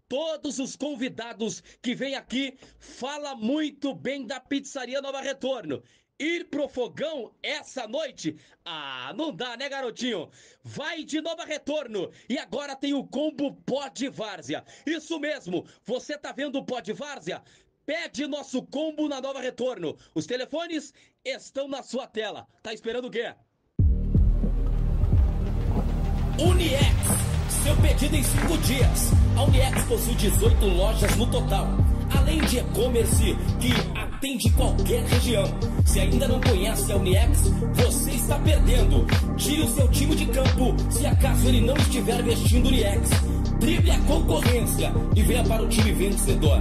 Todos 0.06 0.59
os 0.59 0.76
convidados 0.76 1.62
que 1.80 1.94
vêm 1.94 2.14
aqui 2.14 2.59
fala 2.78 3.35
muito 3.35 3.94
bem 3.94 4.26
da 4.26 4.39
Pizzaria 4.39 5.01
Nova 5.01 5.22
Retorno. 5.22 5.82
Ir 6.20 6.51
pro 6.51 6.68
fogão 6.68 7.32
essa 7.43 7.89
noite? 7.89 8.36
Ah, 8.62 9.14
não 9.16 9.35
dá, 9.35 9.56
né, 9.56 9.66
garotinho? 9.66 10.28
Vai 10.62 11.05
de 11.05 11.22
Nova 11.22 11.47
Retorno 11.47 12.10
e 12.28 12.36
agora 12.36 12.76
tem 12.76 12.93
o 12.93 13.06
combo 13.06 13.55
Pod 13.64 14.06
Várzea. 14.10 14.62
Isso 14.85 15.18
mesmo, 15.18 15.64
você 15.86 16.18
tá 16.18 16.32
vendo 16.32 16.59
o 16.59 16.66
Pod 16.66 16.93
Várzea? 16.93 17.43
Pede 17.89 18.27
nosso 18.27 18.60
combo 18.65 19.09
na 19.09 19.19
Nova 19.19 19.40
Retorno. 19.40 19.97
Os 20.15 20.27
telefones 20.27 20.93
estão 21.24 21.66
na 21.66 21.82
sua 21.82 22.06
tela. 22.06 22.47
Tá 22.62 22.74
esperando 22.74 23.06
o 23.06 23.10
quê? 23.10 23.32
Uniex, 26.39 26.85
seu 27.65 27.74
pedido 27.77 28.15
em 28.15 28.23
5 28.23 28.59
dias. 28.59 29.10
A 29.39 29.44
Uniex 29.44 29.85
possui 29.85 30.15
18 30.16 30.66
lojas 30.66 31.16
no 31.16 31.31
total. 31.31 31.66
Além 32.15 32.43
de 32.43 32.59
e-commerce 32.59 33.35
que 33.59 33.73
atende 33.98 34.52
qualquer 34.52 35.05
região. 35.05 35.47
Se 35.86 36.01
ainda 36.01 36.28
não 36.28 36.43
conhece 36.43 36.93
a 36.93 36.97
Uniex, 36.97 37.44
você 37.73 38.10
está 38.10 38.39
perdendo. 38.40 39.06
Tire 39.39 39.62
o 39.62 39.74
seu 39.74 39.89
time 39.90 40.15
de 40.15 40.27
campo 40.27 40.77
se 40.90 41.06
acaso 41.06 41.48
ele 41.48 41.62
não 41.62 41.77
estiver 41.78 42.23
vestindo 42.23 42.69
Uniex. 42.69 43.09
Drible 43.59 43.90
a 43.90 43.98
concorrência 44.01 44.93
e 45.16 45.23
venha 45.23 45.43
para 45.44 45.62
o 45.62 45.69
time 45.70 45.90
vencedor. 45.93 46.60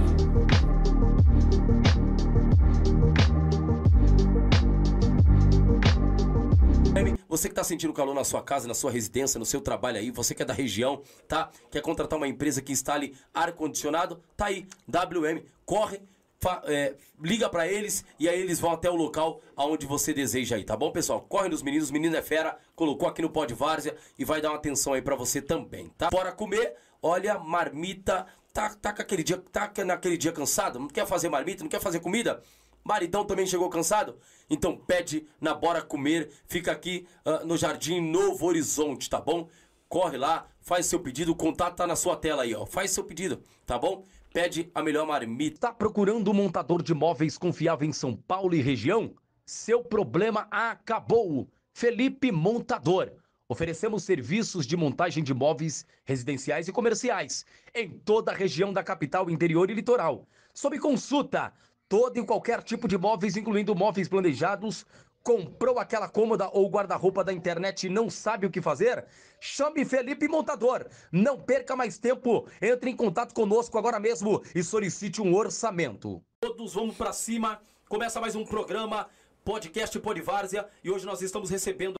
Você 7.28 7.48
que 7.48 7.52
está 7.52 7.62
sentindo 7.62 7.92
calor 7.92 8.14
na 8.14 8.24
sua 8.24 8.42
casa, 8.42 8.66
na 8.66 8.74
sua 8.74 8.90
residência, 8.90 9.38
no 9.38 9.44
seu 9.44 9.60
trabalho 9.60 9.98
aí, 9.98 10.10
você 10.10 10.34
que 10.34 10.42
é 10.42 10.44
da 10.44 10.54
região, 10.54 11.02
tá? 11.28 11.50
Quer 11.70 11.82
contratar 11.82 12.16
uma 12.16 12.26
empresa 12.26 12.62
que 12.62 12.72
instale 12.72 13.14
ar-condicionado? 13.32 14.20
Tá 14.36 14.46
aí, 14.46 14.66
WM, 14.88 15.42
corre, 15.64 16.00
fa- 16.40 16.62
é, 16.66 16.96
liga 17.22 17.48
para 17.48 17.68
eles 17.68 18.04
e 18.18 18.28
aí 18.28 18.40
eles 18.40 18.58
vão 18.58 18.72
até 18.72 18.90
o 18.90 18.96
local 18.96 19.40
aonde 19.54 19.86
você 19.86 20.12
deseja 20.14 20.56
aí, 20.56 20.64
tá 20.64 20.76
bom, 20.76 20.90
pessoal? 20.90 21.20
Corre 21.20 21.48
nos 21.48 21.62
meninos, 21.62 21.90
menino 21.90 22.16
é 22.16 22.22
fera, 22.22 22.56
colocou 22.74 23.06
aqui 23.08 23.22
no 23.22 23.30
Pod 23.30 23.52
Várzea 23.54 23.94
e 24.18 24.24
vai 24.24 24.40
dar 24.40 24.50
uma 24.50 24.56
atenção 24.56 24.94
aí 24.94 25.02
para 25.02 25.14
você 25.14 25.40
também, 25.42 25.90
tá? 25.98 26.08
Bora 26.10 26.32
comer, 26.32 26.74
olha, 27.02 27.38
marmita, 27.38 28.26
tá, 28.58 28.70
tá, 28.70 28.90
aquele 28.90 29.22
dia, 29.22 29.38
tá 29.52 29.70
naquele 29.84 30.16
dia 30.16 30.32
cansado, 30.32 30.80
não 30.80 30.88
quer 30.88 31.06
fazer 31.06 31.28
marmita, 31.28 31.62
não 31.62 31.70
quer 31.70 31.80
fazer 31.80 32.00
comida? 32.00 32.42
Maridão 32.82 33.24
também 33.24 33.46
chegou 33.46 33.68
cansado? 33.68 34.16
Então 34.50 34.76
pede 34.76 35.28
na 35.40 35.54
Bora 35.54 35.80
Comer, 35.80 36.28
fica 36.46 36.72
aqui 36.72 37.06
ah, 37.24 37.44
no 37.44 37.56
Jardim 37.56 38.00
Novo 38.00 38.46
Horizonte, 38.46 39.08
tá 39.08 39.20
bom? 39.20 39.48
Corre 39.88 40.16
lá, 40.16 40.46
faz 40.60 40.86
seu 40.86 40.98
pedido, 40.98 41.30
o 41.32 41.36
contato 41.36 41.76
tá 41.76 41.86
na 41.86 41.94
sua 41.94 42.16
tela 42.16 42.42
aí, 42.42 42.54
ó. 42.54 42.66
Faz 42.66 42.90
seu 42.90 43.04
pedido, 43.04 43.40
tá 43.64 43.78
bom? 43.78 44.04
Pede 44.32 44.70
a 44.74 44.82
melhor 44.82 45.06
marmita. 45.06 45.68
Tá 45.68 45.72
procurando 45.72 46.28
um 46.30 46.34
montador 46.34 46.82
de 46.82 46.92
móveis 46.92 47.38
confiável 47.38 47.88
em 47.88 47.92
São 47.92 48.16
Paulo 48.16 48.54
e 48.54 48.60
região? 48.60 49.14
Seu 49.46 49.84
problema 49.84 50.48
acabou. 50.50 51.48
Felipe 51.72 52.32
Montador. 52.32 53.12
Oferecemos 53.50 54.02
serviços 54.02 54.66
de 54.66 54.76
montagem 54.76 55.24
de 55.24 55.32
móveis 55.32 55.86
residenciais 56.04 56.68
e 56.68 56.72
comerciais 56.72 57.46
em 57.74 57.88
toda 57.88 58.30
a 58.30 58.34
região 58.34 58.74
da 58.74 58.84
capital, 58.84 59.30
interior 59.30 59.70
e 59.70 59.74
litoral. 59.74 60.26
Sob 60.52 60.78
consulta, 60.78 61.50
todo 61.88 62.18
e 62.18 62.26
qualquer 62.26 62.62
tipo 62.62 62.86
de 62.86 62.98
móveis, 62.98 63.38
incluindo 63.38 63.74
móveis 63.74 64.06
planejados. 64.06 64.84
Comprou 65.22 65.78
aquela 65.78 66.10
cômoda 66.10 66.50
ou 66.52 66.68
guarda-roupa 66.68 67.24
da 67.24 67.32
internet 67.32 67.86
e 67.86 67.90
não 67.90 68.10
sabe 68.10 68.46
o 68.46 68.50
que 68.50 68.60
fazer? 68.60 69.06
Chame 69.40 69.82
Felipe 69.82 70.28
Montador. 70.28 70.86
Não 71.10 71.40
perca 71.40 71.74
mais 71.74 71.96
tempo. 71.96 72.46
Entre 72.60 72.90
em 72.90 72.96
contato 72.96 73.32
conosco 73.32 73.78
agora 73.78 73.98
mesmo 73.98 74.42
e 74.54 74.62
solicite 74.62 75.22
um 75.22 75.34
orçamento. 75.34 76.22
Todos 76.42 76.74
vamos 76.74 76.96
pra 76.96 77.14
cima. 77.14 77.62
Começa 77.88 78.20
mais 78.20 78.36
um 78.36 78.44
programa, 78.44 79.08
podcast 79.42 79.98
Podvárzea, 79.98 80.68
e 80.84 80.90
hoje 80.90 81.06
nós 81.06 81.22
estamos 81.22 81.48
recebendo 81.48 81.98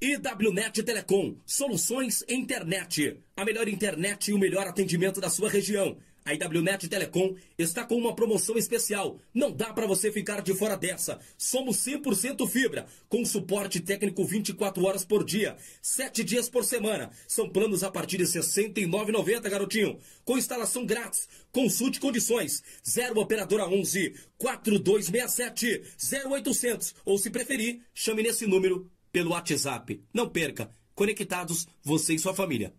IWNet 0.00 0.82
Telecom, 0.82 1.36
soluções 1.46 2.24
internet. 2.28 3.20
A 3.36 3.44
melhor 3.44 3.68
internet 3.68 4.30
e 4.30 4.34
o 4.34 4.38
melhor 4.38 4.66
atendimento 4.66 5.20
da 5.20 5.30
sua 5.30 5.48
região. 5.48 5.96
A 6.26 6.32
IWNet 6.32 6.88
Telecom 6.88 7.36
está 7.58 7.84
com 7.84 7.96
uma 7.96 8.14
promoção 8.14 8.56
especial. 8.56 9.20
Não 9.32 9.52
dá 9.52 9.72
para 9.72 9.86
você 9.86 10.10
ficar 10.10 10.40
de 10.40 10.54
fora 10.54 10.76
dessa. 10.76 11.20
Somos 11.36 11.76
100% 11.78 12.48
fibra, 12.48 12.86
com 13.10 13.24
suporte 13.24 13.78
técnico 13.78 14.24
24 14.24 14.84
horas 14.84 15.04
por 15.04 15.22
dia, 15.22 15.56
7 15.82 16.24
dias 16.24 16.48
por 16.48 16.64
semana. 16.64 17.10
São 17.28 17.48
planos 17.48 17.84
a 17.84 17.90
partir 17.90 18.16
de 18.16 18.24
R$ 18.24 18.30
69,90, 18.30 19.50
garotinho. 19.50 19.98
Com 20.24 20.38
instalação 20.38 20.86
grátis. 20.86 21.28
Consulte 21.52 22.00
condições. 22.00 22.62
0 22.88 23.20
operadora 23.20 23.68
11 23.68 24.14
4267 24.38 25.82
0800 26.26 26.94
ou 27.04 27.18
se 27.18 27.30
preferir, 27.30 27.82
chame 27.94 28.22
nesse 28.22 28.46
número 28.46 28.90
pelo 29.14 29.30
WhatsApp. 29.30 30.04
Não 30.12 30.28
perca. 30.28 30.68
Conectados, 30.92 31.68
você 31.84 32.14
e 32.14 32.18
sua 32.18 32.34
família. 32.34 32.74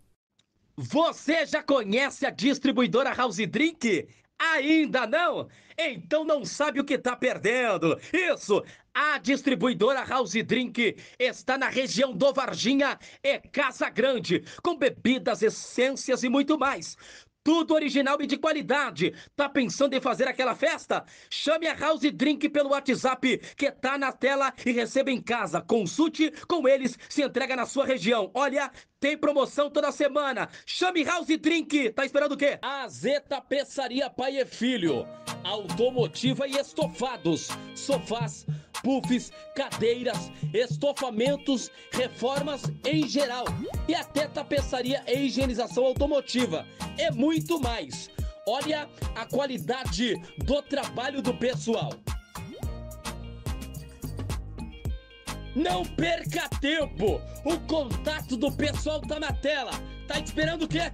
Você 0.76 1.46
já 1.46 1.64
conhece 1.64 2.26
a 2.26 2.30
distribuidora 2.30 3.14
House 3.14 3.38
Drink? 3.38 4.06
Ainda 4.38 5.08
não? 5.08 5.48
Então 5.78 6.26
não 6.26 6.44
sabe 6.44 6.82
o 6.82 6.84
que 6.84 6.96
está 6.96 7.16
perdendo. 7.16 7.98
Isso! 8.12 8.62
A 8.94 9.18
distribuidora 9.18 10.04
House 10.04 10.34
Drink 10.34 10.98
está 11.18 11.58
na 11.58 11.70
região 11.70 12.12
do 12.12 12.34
Varginha 12.34 13.00
e 13.24 13.40
Casa 13.40 13.90
Grande, 13.90 14.44
com 14.62 14.78
bebidas, 14.78 15.42
essências 15.42 16.22
e 16.22 16.28
muito 16.28 16.60
mais. 16.60 16.98
Tudo 17.46 17.76
original 17.76 18.20
e 18.20 18.26
de 18.26 18.38
qualidade. 18.38 19.14
Tá 19.36 19.48
pensando 19.48 19.94
em 19.94 20.02
fazer 20.02 20.28
aquela 20.28 20.56
festa? 20.56 21.06
Chame 21.30 21.68
a 21.68 21.76
House 21.76 22.02
Drink 22.12 22.50
pelo 22.50 22.72
WhatsApp 22.72 23.38
que 23.56 23.72
tá 23.72 24.00
na 24.00 24.12
tela 24.12 24.52
e 24.66 24.72
receba 24.72 25.12
em 25.12 25.22
casa. 25.22 25.62
Consulte 25.62 26.32
com 26.48 26.68
eles, 26.68 26.98
se 27.08 27.22
entrega 27.22 27.56
na 27.56 27.68
sua 27.68 27.86
região. 27.86 28.32
Olha, 28.34 28.72
tem 29.00 29.16
promoção 29.16 29.70
toda 29.70 29.92
semana. 29.92 30.50
Chame 30.66 31.04
House 31.04 31.28
Drink. 31.28 31.92
Tá 31.92 32.04
esperando 32.04 32.32
o 32.32 32.38
quê? 32.38 32.58
A 32.64 32.88
Zeta 32.88 33.40
Peçaria 33.40 34.10
Pai 34.10 34.42
e 34.42 34.46
Filho. 34.46 35.06
Automotiva 35.44 36.48
e 36.48 36.58
estofados. 36.58 37.50
Sofás, 37.76 38.48
puffs, 38.86 39.32
cadeiras, 39.56 40.32
estofamentos, 40.54 41.72
reformas 41.92 42.62
em 42.86 43.08
geral. 43.08 43.46
E 43.88 43.96
até 43.96 44.28
tapeçaria 44.28 45.04
e 45.08 45.26
higienização 45.26 45.86
automotiva. 45.86 46.64
É 46.96 47.10
muito 47.10 47.60
mais. 47.60 48.12
Olha 48.48 48.88
a 49.16 49.26
qualidade 49.26 50.14
do 50.38 50.62
trabalho 50.62 51.20
do 51.24 51.34
pessoal. 51.34 51.92
Não 55.56 55.84
perca 55.84 56.48
tempo! 56.62 57.20
O 57.44 57.60
contato 57.62 58.38
do 58.38 58.52
pessoal 58.52 59.02
tá 59.02 59.20
na 59.20 59.34
tela. 59.34 59.72
Tá 60.08 60.20
esperando 60.20 60.64
o 60.64 60.68
quê? 60.68 60.92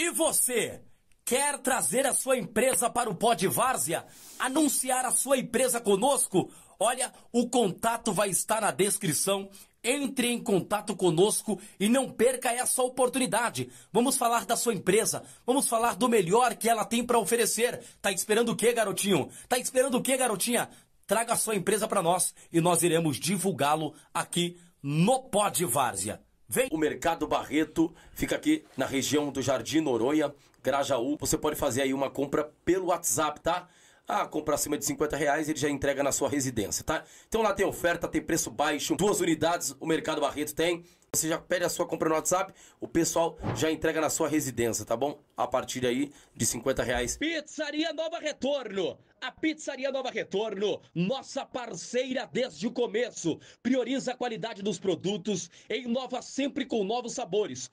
E 0.00 0.10
você? 0.10 0.83
Quer 1.26 1.58
trazer 1.58 2.06
a 2.06 2.12
sua 2.12 2.36
empresa 2.36 2.90
para 2.90 3.08
o 3.08 3.14
Pod 3.14 3.48
Várzea? 3.48 4.04
Anunciar 4.38 5.06
a 5.06 5.10
sua 5.10 5.38
empresa 5.38 5.80
conosco? 5.80 6.52
Olha, 6.78 7.10
o 7.32 7.48
contato 7.48 8.12
vai 8.12 8.28
estar 8.28 8.60
na 8.60 8.70
descrição. 8.70 9.48
Entre 9.82 10.28
em 10.28 10.38
contato 10.38 10.94
conosco 10.94 11.58
e 11.80 11.88
não 11.88 12.10
perca 12.10 12.52
essa 12.52 12.82
oportunidade. 12.82 13.70
Vamos 13.90 14.18
falar 14.18 14.44
da 14.44 14.54
sua 14.54 14.74
empresa, 14.74 15.22
vamos 15.46 15.68
falar 15.68 15.94
do 15.94 16.08
melhor 16.08 16.56
que 16.56 16.68
ela 16.68 16.84
tem 16.84 17.02
para 17.04 17.18
oferecer. 17.18 17.82
Tá 18.02 18.12
esperando 18.12 18.50
o 18.50 18.56
quê, 18.56 18.72
garotinho? 18.74 19.30
Tá 19.48 19.58
esperando 19.58 19.96
o 19.96 20.02
quê, 20.02 20.18
garotinha? 20.18 20.68
Traga 21.06 21.32
a 21.34 21.36
sua 21.36 21.56
empresa 21.56 21.88
para 21.88 22.02
nós 22.02 22.34
e 22.52 22.60
nós 22.60 22.82
iremos 22.82 23.18
divulgá-lo 23.18 23.94
aqui 24.12 24.58
no 24.82 25.22
Pod 25.22 25.64
Várzea. 25.64 26.20
Vem! 26.48 26.68
O 26.70 26.78
Mercado 26.78 27.26
Barreto 27.26 27.94
fica 28.14 28.36
aqui 28.36 28.64
na 28.76 28.86
região 28.86 29.30
do 29.30 29.42
Jardim 29.42 29.80
Noronha, 29.80 30.34
Grajaú. 30.64 31.18
Você 31.20 31.36
pode 31.36 31.56
fazer 31.56 31.82
aí 31.82 31.92
uma 31.92 32.10
compra 32.10 32.50
pelo 32.64 32.86
WhatsApp, 32.86 33.38
tá? 33.40 33.68
Ah, 34.08 34.26
compra 34.26 34.54
acima 34.54 34.76
de 34.76 34.84
50 34.84 35.16
reais, 35.16 35.48
ele 35.48 35.58
já 35.58 35.68
entrega 35.68 36.02
na 36.02 36.12
sua 36.12 36.28
residência, 36.28 36.84
tá? 36.84 37.04
Então 37.26 37.40
lá 37.40 37.54
tem 37.54 37.64
oferta, 37.64 38.08
tem 38.08 38.20
preço 38.20 38.50
baixo, 38.50 38.96
duas 38.96 39.20
unidades 39.20 39.74
o 39.80 39.86
Mercado 39.86 40.20
Barreto 40.20 40.54
tem. 40.54 40.84
Você 41.14 41.28
já 41.28 41.38
pede 41.38 41.64
a 41.64 41.68
sua 41.68 41.86
compra 41.86 42.08
no 42.08 42.16
WhatsApp, 42.16 42.52
o 42.80 42.88
pessoal 42.88 43.38
já 43.54 43.70
entrega 43.70 44.00
na 44.00 44.10
sua 44.10 44.28
residência, 44.28 44.84
tá 44.84 44.96
bom? 44.96 45.20
A 45.36 45.46
partir 45.46 45.86
aí 45.86 46.10
de 46.34 46.44
50 46.44 46.82
reais. 46.82 47.16
Pizzaria 47.16 47.92
Nova 47.92 48.18
Retorno. 48.18 48.98
A 49.20 49.30
Pizzaria 49.30 49.90
Nova 49.92 50.10
Retorno, 50.10 50.82
nossa 50.94 51.46
parceira 51.46 52.28
desde 52.30 52.66
o 52.66 52.72
começo, 52.72 53.38
prioriza 53.62 54.12
a 54.12 54.16
qualidade 54.16 54.60
dos 54.60 54.78
produtos 54.78 55.48
inova 55.70 56.20
sempre 56.20 56.66
com 56.66 56.84
novos 56.84 57.14
sabores. 57.14 57.70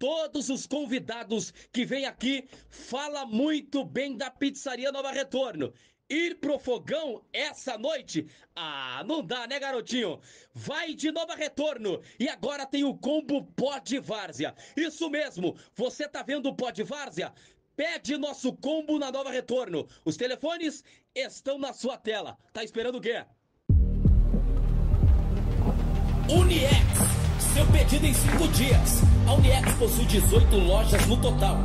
Todos 0.00 0.48
os 0.48 0.66
convidados 0.66 1.52
que 1.70 1.84
vêm 1.84 2.06
aqui 2.06 2.48
fala 2.70 3.26
muito 3.26 3.84
bem 3.84 4.16
da 4.16 4.30
Pizzaria 4.30 4.90
Nova 4.90 5.12
Retorno. 5.12 5.74
Ir 6.08 6.40
pro 6.40 6.58
fogão 6.58 7.22
essa 7.30 7.76
noite? 7.76 8.26
Ah, 8.56 9.04
não 9.06 9.22
dá, 9.22 9.46
né, 9.46 9.60
garotinho? 9.60 10.18
Vai 10.54 10.94
de 10.94 11.12
Nova 11.12 11.34
Retorno 11.34 12.00
e 12.18 12.30
agora 12.30 12.64
tem 12.64 12.82
o 12.82 12.96
combo 12.96 13.44
Pod 13.44 13.98
Várzea. 14.00 14.54
Isso 14.74 15.10
mesmo, 15.10 15.54
você 15.74 16.08
tá 16.08 16.22
vendo 16.22 16.48
o 16.48 16.56
Pod 16.56 16.82
Várzea? 16.82 17.30
Pede 17.76 18.16
nosso 18.16 18.54
combo 18.54 18.98
na 18.98 19.12
Nova 19.12 19.30
Retorno. 19.30 19.86
Os 20.02 20.16
telefones 20.16 20.82
estão 21.14 21.58
na 21.58 21.74
sua 21.74 21.98
tela. 21.98 22.38
Tá 22.54 22.64
esperando 22.64 22.96
o 22.96 23.00
quê? 23.02 23.22
Uniex. 26.26 27.19
Seu 27.54 27.66
pedido 27.66 28.06
em 28.06 28.14
5 28.14 28.48
dias. 28.48 29.02
A 29.26 29.34
Uniex 29.34 29.72
possui 29.74 30.04
18 30.04 30.56
lojas 30.56 31.06
no 31.06 31.16
total. 31.16 31.58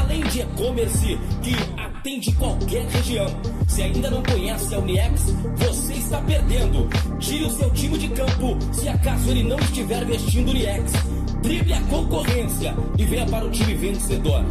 Além 0.00 0.22
de 0.22 0.40
e-commerce 0.40 1.18
que 1.42 1.54
atende 1.80 2.32
qualquer 2.32 2.86
região. 2.86 3.26
Se 3.66 3.82
ainda 3.82 4.10
não 4.10 4.22
conhece 4.22 4.74
a 4.74 4.78
Uniex, 4.78 5.34
você 5.56 5.94
está 5.94 6.20
perdendo. 6.20 6.88
Tire 7.18 7.44
o 7.44 7.50
seu 7.50 7.70
time 7.70 7.98
de 7.98 8.08
campo 8.08 8.56
se 8.72 8.88
acaso 8.88 9.30
ele 9.30 9.42
não 9.42 9.58
estiver 9.58 10.04
vestindo 10.04 10.50
Uniex. 10.50 10.92
Drible 11.42 11.72
a 11.72 11.80
concorrência 11.82 12.74
e 12.96 13.04
venha 13.04 13.26
para 13.26 13.44
o 13.44 13.50
time 13.50 13.74
vencedor. 13.74 14.44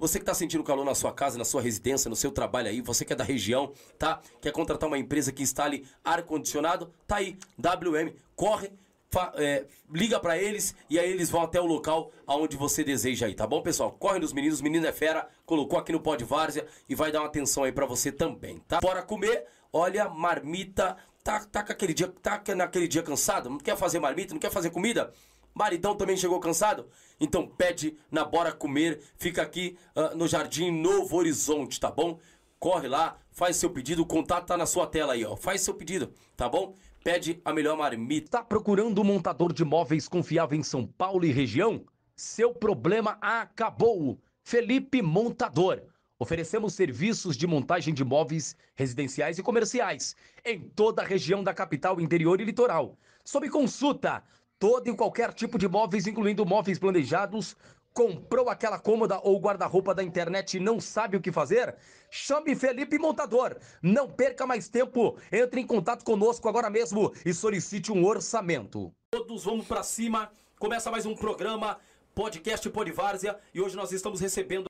Você 0.00 0.18
que 0.18 0.22
está 0.22 0.32
sentindo 0.32 0.64
calor 0.64 0.84
na 0.84 0.94
sua 0.94 1.12
casa, 1.12 1.36
na 1.36 1.44
sua 1.44 1.60
residência, 1.60 2.08
no 2.08 2.16
seu 2.16 2.32
trabalho 2.32 2.68
aí, 2.68 2.80
você 2.80 3.04
que 3.04 3.12
é 3.12 3.16
da 3.16 3.22
região, 3.22 3.72
tá? 3.98 4.18
Quer 4.40 4.50
contratar 4.50 4.88
uma 4.88 4.96
empresa 4.98 5.30
que 5.30 5.42
instale 5.42 5.86
ar-condicionado? 6.02 6.90
Tá 7.06 7.16
aí, 7.16 7.36
WM, 7.58 8.14
corre, 8.34 8.72
fa- 9.10 9.32
é, 9.36 9.66
liga 9.92 10.18
para 10.18 10.38
eles 10.38 10.74
e 10.88 10.98
aí 10.98 11.10
eles 11.10 11.28
vão 11.28 11.42
até 11.42 11.60
o 11.60 11.66
local 11.66 12.10
aonde 12.26 12.56
você 12.56 12.82
deseja 12.82 13.26
aí, 13.26 13.34
tá 13.34 13.46
bom, 13.46 13.60
pessoal? 13.60 13.92
Corre 13.92 14.18
nos 14.18 14.32
meninos, 14.32 14.62
menino 14.62 14.86
é 14.86 14.92
fera, 14.92 15.28
colocou 15.44 15.78
aqui 15.78 15.92
no 15.92 16.00
pó 16.00 16.16
de 16.16 16.24
várzea 16.24 16.66
e 16.88 16.94
vai 16.94 17.12
dar 17.12 17.20
uma 17.20 17.26
atenção 17.26 17.64
aí 17.64 17.72
para 17.72 17.84
você 17.84 18.10
também, 18.10 18.58
tá? 18.66 18.80
Bora 18.80 19.02
comer, 19.02 19.44
olha, 19.70 20.08
marmita, 20.08 20.96
tá, 21.22 21.44
tá, 21.44 21.62
com 21.62 21.72
aquele 21.72 21.92
dia, 21.92 22.08
tá 22.22 22.42
naquele 22.56 22.88
dia 22.88 23.02
cansado, 23.02 23.50
não 23.50 23.58
quer 23.58 23.76
fazer 23.76 23.98
marmita, 23.98 24.32
não 24.32 24.40
quer 24.40 24.50
fazer 24.50 24.70
comida? 24.70 25.12
Maridão 25.52 25.94
também 25.96 26.16
chegou 26.16 26.38
cansado? 26.40 26.88
Então 27.20 27.46
pede 27.46 27.96
na 28.10 28.24
Bora 28.24 28.50
Comer, 28.50 29.00
fica 29.16 29.42
aqui 29.42 29.76
ah, 29.94 30.14
no 30.14 30.26
Jardim 30.26 30.70
Novo 30.70 31.16
Horizonte, 31.16 31.78
tá 31.78 31.90
bom? 31.90 32.18
Corre 32.58 32.88
lá, 32.88 33.18
faz 33.30 33.56
seu 33.56 33.70
pedido, 33.70 34.02
o 34.02 34.06
contato 34.06 34.46
tá 34.46 34.56
na 34.56 34.66
sua 34.66 34.86
tela 34.86 35.12
aí, 35.12 35.24
ó. 35.24 35.36
Faz 35.36 35.60
seu 35.60 35.74
pedido, 35.74 36.12
tá 36.36 36.48
bom? 36.48 36.74
Pede 37.04 37.40
a 37.44 37.52
melhor 37.52 37.76
marmita. 37.76 38.38
Tá 38.38 38.44
procurando 38.44 39.00
um 39.00 39.04
montador 39.04 39.52
de 39.52 39.64
móveis 39.64 40.08
confiável 40.08 40.58
em 40.58 40.62
São 40.62 40.86
Paulo 40.86 41.24
e 41.24 41.32
região? 41.32 41.84
Seu 42.14 42.52
problema 42.52 43.16
acabou. 43.20 44.18
Felipe 44.42 45.00
Montador. 45.00 45.82
Oferecemos 46.18 46.74
serviços 46.74 47.34
de 47.34 47.46
montagem 47.46 47.94
de 47.94 48.04
móveis 48.04 48.54
residenciais 48.74 49.38
e 49.38 49.42
comerciais 49.42 50.14
em 50.44 50.60
toda 50.60 51.00
a 51.00 51.06
região 51.06 51.42
da 51.42 51.54
capital, 51.54 51.98
interior 51.98 52.42
e 52.42 52.44
litoral. 52.44 52.98
Sob 53.24 53.48
consulta, 53.48 54.22
todo 54.60 54.88
e 54.88 54.94
qualquer 54.94 55.32
tipo 55.32 55.58
de 55.58 55.66
móveis, 55.66 56.06
incluindo 56.06 56.46
móveis 56.46 56.78
planejados. 56.78 57.56
Comprou 57.92 58.48
aquela 58.48 58.78
cômoda 58.78 59.18
ou 59.24 59.40
guarda-roupa 59.40 59.92
da 59.92 60.04
internet 60.04 60.56
e 60.56 60.60
não 60.60 60.78
sabe 60.78 61.16
o 61.16 61.20
que 61.20 61.32
fazer? 61.32 61.74
Chame 62.08 62.54
Felipe 62.54 62.96
Montador. 62.98 63.56
Não 63.82 64.08
perca 64.08 64.46
mais 64.46 64.68
tempo. 64.68 65.18
Entre 65.32 65.60
em 65.60 65.66
contato 65.66 66.04
conosco 66.04 66.48
agora 66.48 66.70
mesmo 66.70 67.12
e 67.26 67.34
solicite 67.34 67.90
um 67.90 68.04
orçamento. 68.04 68.92
Todos 69.10 69.42
vamos 69.42 69.66
pra 69.66 69.82
cima. 69.82 70.30
Começa 70.56 70.90
mais 70.90 71.04
um 71.04 71.16
programa, 71.16 71.78
podcast 72.14 72.68
Podvárzea, 72.68 73.40
e 73.52 73.60
hoje 73.60 73.74
nós 73.74 73.90
estamos 73.90 74.20
recebendo 74.20 74.66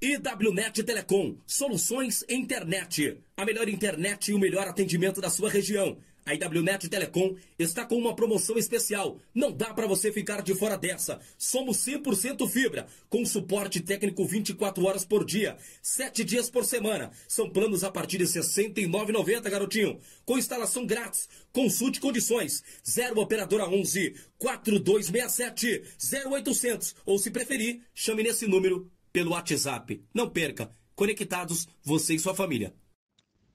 IWNet 0.00 0.84
Telecom, 0.84 1.38
soluções 1.46 2.22
internet. 2.28 3.20
A 3.36 3.44
melhor 3.44 3.68
internet 3.68 4.30
e 4.30 4.34
o 4.34 4.38
melhor 4.38 4.68
atendimento 4.68 5.20
da 5.20 5.30
sua 5.30 5.48
região. 5.48 5.98
A 6.26 6.34
IWNet 6.34 6.88
Telecom 6.88 7.36
está 7.56 7.86
com 7.86 7.96
uma 7.96 8.16
promoção 8.16 8.58
especial. 8.58 9.20
Não 9.32 9.52
dá 9.52 9.72
para 9.72 9.86
você 9.86 10.10
ficar 10.10 10.42
de 10.42 10.56
fora 10.56 10.76
dessa. 10.76 11.20
Somos 11.38 11.76
100% 11.86 12.48
fibra, 12.50 12.88
com 13.08 13.24
suporte 13.24 13.80
técnico 13.80 14.26
24 14.26 14.84
horas 14.84 15.04
por 15.04 15.24
dia, 15.24 15.56
7 15.80 16.24
dias 16.24 16.50
por 16.50 16.64
semana. 16.64 17.12
São 17.28 17.48
planos 17.48 17.84
a 17.84 17.92
partir 17.92 18.18
de 18.18 18.24
R$ 18.24 18.30
69,90, 18.40 19.48
garotinho. 19.48 20.00
Com 20.24 20.36
instalação 20.36 20.84
grátis. 20.84 21.28
Consulte 21.52 22.00
condições. 22.00 22.64
0 22.84 23.20
operadora 23.20 23.68
11 23.68 24.16
4267 24.36 25.84
0800 26.26 26.96
ou 27.06 27.20
se 27.20 27.30
preferir, 27.30 27.82
chame 27.94 28.24
nesse 28.24 28.48
número 28.48 28.90
pelo 29.12 29.30
WhatsApp. 29.30 30.02
Não 30.12 30.28
perca. 30.28 30.72
Conectados, 30.96 31.68
você 31.84 32.14
e 32.14 32.18
sua 32.18 32.34
família. 32.34 32.74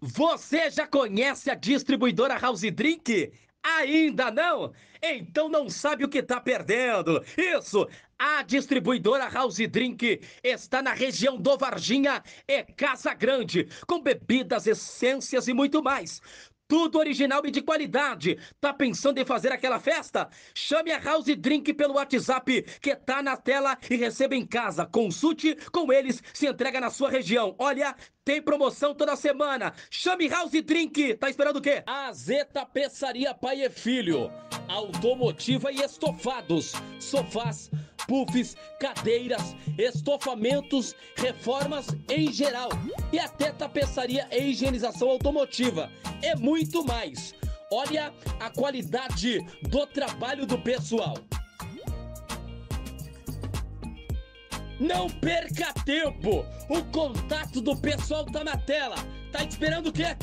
Você 0.03 0.71
já 0.71 0.87
conhece 0.87 1.51
a 1.51 1.53
distribuidora 1.53 2.35
House 2.35 2.61
Drink? 2.61 3.31
Ainda 3.61 4.31
não? 4.31 4.73
Então 4.99 5.47
não 5.47 5.69
sabe 5.69 6.03
o 6.03 6.09
que 6.09 6.17
está 6.17 6.41
perdendo. 6.41 7.23
Isso! 7.37 7.87
A 8.17 8.41
distribuidora 8.41 9.29
House 9.29 9.57
Drink 9.57 10.21
está 10.43 10.81
na 10.81 10.93
região 10.93 11.37
do 11.37 11.55
Varginha 11.55 12.23
e 12.47 12.63
Casa 12.63 13.13
Grande, 13.13 13.67
com 13.85 14.01
bebidas, 14.01 14.65
essências 14.65 15.47
e 15.47 15.53
muito 15.53 15.83
mais. 15.83 16.19
Tudo 16.71 16.99
original 16.99 17.45
e 17.45 17.51
de 17.51 17.61
qualidade. 17.61 18.37
Tá 18.61 18.73
pensando 18.73 19.17
em 19.17 19.25
fazer 19.25 19.51
aquela 19.51 19.77
festa? 19.77 20.29
Chame 20.55 20.93
a 20.93 20.99
House 20.99 21.25
Drink 21.25 21.73
pelo 21.73 21.95
WhatsApp 21.95 22.61
que 22.79 22.95
tá 22.95 23.21
na 23.21 23.35
tela 23.35 23.77
e 23.89 23.97
receba 23.97 24.35
em 24.37 24.45
casa. 24.45 24.85
Consulte 24.85 25.57
com 25.69 25.91
eles, 25.91 26.23
se 26.33 26.47
entrega 26.47 26.79
na 26.79 26.89
sua 26.89 27.09
região. 27.09 27.53
Olha, 27.59 27.93
tem 28.23 28.41
promoção 28.41 28.95
toda 28.95 29.17
semana. 29.17 29.73
Chame 29.89 30.29
House 30.29 30.53
Drink. 30.63 31.15
Tá 31.15 31.29
esperando 31.29 31.57
o 31.57 31.61
quê? 31.61 31.83
A 31.85 32.13
Zeta 32.13 32.65
Peçaria 32.65 33.33
Pai 33.33 33.65
e 33.65 33.69
Filho. 33.69 34.31
Automotiva 34.69 35.73
e 35.73 35.81
estofados. 35.81 36.71
Sofás, 37.01 37.69
puffs, 38.07 38.55
cadeiras, 38.79 39.55
estofamentos, 39.77 40.95
reformas 41.15 41.87
em 42.09 42.31
geral. 42.31 42.69
E 43.11 43.19
até 43.19 43.51
tapeçaria 43.51 44.27
e 44.31 44.49
higienização 44.49 45.09
automotiva. 45.09 45.89
É 46.21 46.35
muito 46.35 46.83
mais. 46.83 47.33
Olha 47.71 48.13
a 48.39 48.49
qualidade 48.49 49.39
do 49.69 49.85
trabalho 49.87 50.45
do 50.45 50.57
pessoal. 50.57 51.15
Não 54.79 55.07
perca 55.07 55.71
tempo! 55.85 56.43
O 56.67 56.83
contato 56.91 57.61
do 57.61 57.77
pessoal 57.77 58.25
tá 58.25 58.43
na 58.43 58.57
tela. 58.57 58.95
Tá 59.31 59.43
esperando 59.43 59.87
o 59.87 59.93
quê? 59.93 60.17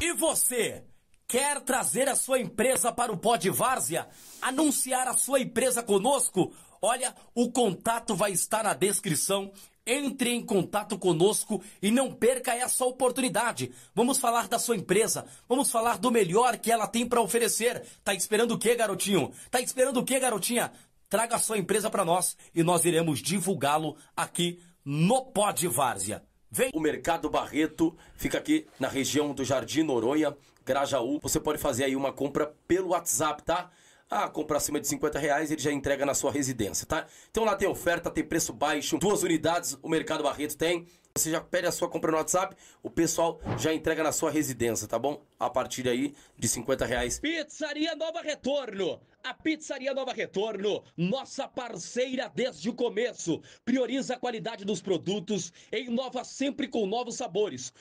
E 0.00 0.12
você? 0.12 0.84
Quer 1.30 1.60
trazer 1.60 2.08
a 2.08 2.16
sua 2.16 2.40
empresa 2.40 2.90
para 2.90 3.12
o 3.12 3.18
Pod 3.18 3.50
Várzea? 3.50 4.08
Anunciar 4.40 5.06
a 5.06 5.12
sua 5.12 5.38
empresa 5.38 5.82
conosco? 5.82 6.54
Olha, 6.80 7.14
o 7.34 7.52
contato 7.52 8.16
vai 8.16 8.32
estar 8.32 8.64
na 8.64 8.72
descrição. 8.72 9.52
Entre 9.86 10.30
em 10.30 10.42
contato 10.42 10.98
conosco 10.98 11.62
e 11.82 11.90
não 11.90 12.10
perca 12.10 12.54
essa 12.54 12.82
oportunidade. 12.86 13.70
Vamos 13.94 14.16
falar 14.16 14.48
da 14.48 14.58
sua 14.58 14.76
empresa, 14.76 15.26
vamos 15.46 15.70
falar 15.70 15.98
do 15.98 16.10
melhor 16.10 16.56
que 16.56 16.72
ela 16.72 16.86
tem 16.86 17.06
para 17.06 17.20
oferecer. 17.20 17.84
Tá 18.02 18.14
esperando 18.14 18.52
o 18.52 18.58
quê, 18.58 18.74
garotinho? 18.74 19.30
Tá 19.50 19.60
esperando 19.60 20.00
o 20.00 20.04
quê, 20.04 20.18
garotinha? 20.18 20.72
Traga 21.10 21.36
a 21.36 21.38
sua 21.38 21.58
empresa 21.58 21.90
para 21.90 22.06
nós 22.06 22.38
e 22.54 22.62
nós 22.62 22.86
iremos 22.86 23.20
divulgá-lo 23.20 23.96
aqui 24.16 24.62
no 24.82 25.26
Pod 25.26 25.68
Várzea. 25.68 26.22
Vem! 26.50 26.70
O 26.72 26.80
Mercado 26.80 27.28
Barreto 27.28 27.94
fica 28.14 28.38
aqui 28.38 28.66
na 28.80 28.88
região 28.88 29.34
do 29.34 29.44
Jardim 29.44 29.82
Noronha, 29.82 30.34
Grajaú. 30.68 31.18
Você 31.22 31.40
pode 31.40 31.56
fazer 31.56 31.84
aí 31.84 31.96
uma 31.96 32.12
compra 32.12 32.54
pelo 32.66 32.90
WhatsApp, 32.90 33.42
tá? 33.42 33.70
Ah, 34.10 34.28
compra 34.28 34.58
acima 34.58 34.78
de 34.78 34.86
50 34.86 35.18
reais, 35.18 35.50
ele 35.50 35.60
já 35.60 35.72
entrega 35.72 36.04
na 36.04 36.14
sua 36.14 36.30
residência, 36.30 36.86
tá? 36.86 37.06
Então 37.30 37.44
lá 37.44 37.56
tem 37.56 37.68
oferta, 37.68 38.10
tem 38.10 38.24
preço 38.24 38.52
baixo, 38.52 38.98
duas 38.98 39.22
unidades 39.22 39.78
o 39.82 39.88
Mercado 39.88 40.22
Barreto 40.22 40.56
tem. 40.56 40.86
Você 41.14 41.30
já 41.30 41.40
pede 41.40 41.66
a 41.66 41.72
sua 41.72 41.88
compra 41.88 42.12
no 42.12 42.18
WhatsApp, 42.18 42.54
o 42.82 42.88
pessoal 42.88 43.40
já 43.58 43.74
entrega 43.74 44.04
na 44.04 44.12
sua 44.12 44.30
residência, 44.30 44.86
tá 44.86 44.98
bom? 44.98 45.20
A 45.38 45.50
partir 45.50 45.88
aí 45.88 46.14
de 46.38 46.46
50 46.46 46.86
reais. 46.86 47.18
Pizzaria 47.18 47.96
Nova 47.96 48.20
Retorno. 48.22 49.00
A 49.24 49.34
Pizzaria 49.34 49.92
Nova 49.92 50.12
Retorno, 50.12 50.82
nossa 50.96 51.48
parceira 51.48 52.30
desde 52.32 52.70
o 52.70 52.72
começo, 52.72 53.42
prioriza 53.64 54.14
a 54.14 54.18
qualidade 54.18 54.64
dos 54.64 54.80
produtos 54.80 55.52
inova 55.72 56.22
sempre 56.22 56.68
com 56.68 56.86
novos 56.86 57.16
sabores. 57.16 57.72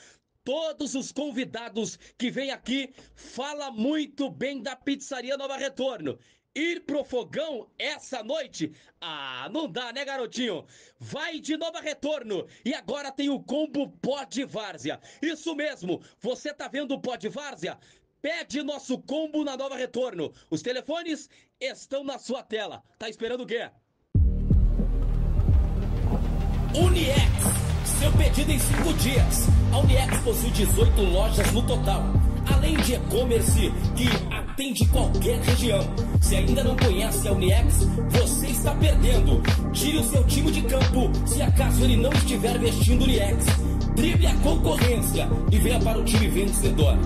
Todos 0.48 0.96
os 0.96 1.12
convidados 1.12 2.00
que 2.18 2.32
vêm 2.32 2.52
aqui 2.52 2.94
fala 3.14 3.70
muito 3.70 4.30
bem 4.30 4.62
da 4.62 4.78
Pizzaria 4.78 5.36
Nova 5.36 5.58
Retorno. 5.58 6.18
Ir 6.56 6.86
pro 6.86 7.04
fogão 7.04 7.70
essa 7.78 8.24
noite? 8.24 8.72
Ah, 9.02 9.50
não 9.52 9.70
dá, 9.70 9.92
né, 9.92 10.06
garotinho? 10.06 10.66
Vai 10.98 11.42
de 11.42 11.58
Nova 11.58 11.82
Retorno. 11.82 12.48
E 12.64 12.74
agora 12.74 13.12
tem 13.12 13.30
o 13.30 13.42
combo 13.42 13.90
Pó 14.02 14.24
de 14.24 14.46
Várzea. 14.46 15.02
Isso 15.22 15.54
mesmo, 15.54 16.02
você 16.18 16.54
tá 16.54 16.70
vendo 16.70 16.94
o 16.94 17.02
Pó 17.02 17.18
de 17.18 17.28
Várzea? 17.28 17.78
Pede 18.22 18.64
nosso 18.64 18.98
combo 19.00 19.44
na 19.44 19.58
Nova 19.58 19.76
Retorno. 19.76 20.32
Os 20.50 20.62
telefones 20.62 21.30
estão 21.60 22.06
na 22.06 22.18
sua 22.18 22.42
tela. 22.42 22.82
Tá 22.98 23.10
esperando 23.10 23.42
o 23.42 23.46
quê? 23.46 23.70
Uniex. 26.74 27.20
Seu 28.00 28.18
pedido 28.18 28.50
em 28.50 28.60
5 28.60 28.94
dias. 28.94 29.57
A 29.78 29.80
Uniex 29.80 30.18
possui 30.22 30.50
18 30.50 31.02
lojas 31.04 31.52
no 31.52 31.62
total. 31.62 32.04
Além 32.52 32.76
de 32.78 32.96
e-commerce 32.96 33.72
que 33.96 34.10
atende 34.34 34.84
qualquer 34.88 35.40
região. 35.42 35.82
Se 36.20 36.36
ainda 36.36 36.64
não 36.64 36.76
conhece 36.76 37.28
a 37.28 37.32
Uniex, 37.32 37.88
você 38.10 38.48
está 38.48 38.74
perdendo. 38.74 39.40
Tire 39.74 40.00
o 40.00 40.04
seu 40.04 40.24
time 40.24 40.52
de 40.52 40.64
campo 40.64 41.12
se 41.28 41.44
acaso 41.44 41.84
ele 41.84 41.98
não 41.98 42.12
estiver 42.12 42.58
vestindo 42.58 43.04
Uniex. 43.04 43.46
Drible 43.96 44.26
a 44.26 44.36
concorrência 44.38 45.30
e 45.52 45.60
venha 45.60 45.80
para 45.80 46.00
o 46.00 46.04
time 46.04 46.28
vencedor. 46.28 46.98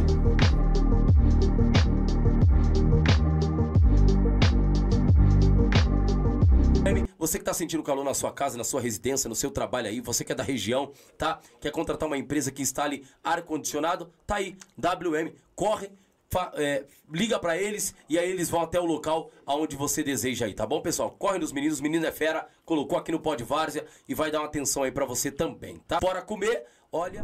Você 7.32 7.40
que 7.40 7.46
tá 7.46 7.54
sentindo 7.54 7.82
calor 7.82 8.04
na 8.04 8.14
sua 8.14 8.30
casa, 8.34 8.58
na 8.58 8.64
sua 8.66 8.82
residência, 8.82 9.30
no 9.30 9.36
seu 9.36 9.50
trabalho 9.52 9.88
aí, 9.88 10.02
você 10.02 10.26
que 10.26 10.34
é 10.34 10.36
da 10.36 10.44
região, 10.44 10.92
tá? 11.18 11.40
Quer 11.62 11.72
contratar 11.72 12.06
uma 12.06 12.18
empresa 12.18 12.52
que 12.52 12.62
instale 12.62 13.06
ar-condicionado? 13.24 14.12
Tá 14.28 14.36
aí, 14.36 14.58
WM, 14.78 15.32
corre, 15.56 15.90
fa- 16.30 16.52
é, 16.56 16.84
liga 17.10 17.40
pra 17.40 17.56
eles 17.56 17.96
e 18.10 18.20
aí 18.20 18.30
eles 18.30 18.50
vão 18.50 18.60
até 18.60 18.82
o 18.82 18.86
local 18.86 19.32
aonde 19.46 19.78
você 19.78 20.04
deseja 20.04 20.46
aí, 20.46 20.54
tá 20.54 20.66
bom, 20.66 20.82
pessoal? 20.82 21.10
Corre 21.18 21.40
nos 21.40 21.54
meninos, 21.54 21.80
menino 21.80 22.06
é 22.06 22.12
fera, 22.12 22.46
colocou 22.66 22.98
aqui 22.98 23.14
no 23.14 23.20
Pod 23.22 23.42
Várzea 23.46 23.86
e 24.10 24.14
vai 24.14 24.30
dar 24.30 24.40
uma 24.40 24.48
atenção 24.48 24.84
aí 24.84 24.92
pra 24.92 25.06
você 25.06 25.32
também, 25.32 25.78
tá? 25.88 26.02
Bora 26.02 26.22
comer, 26.22 26.66
olha... 26.92 27.24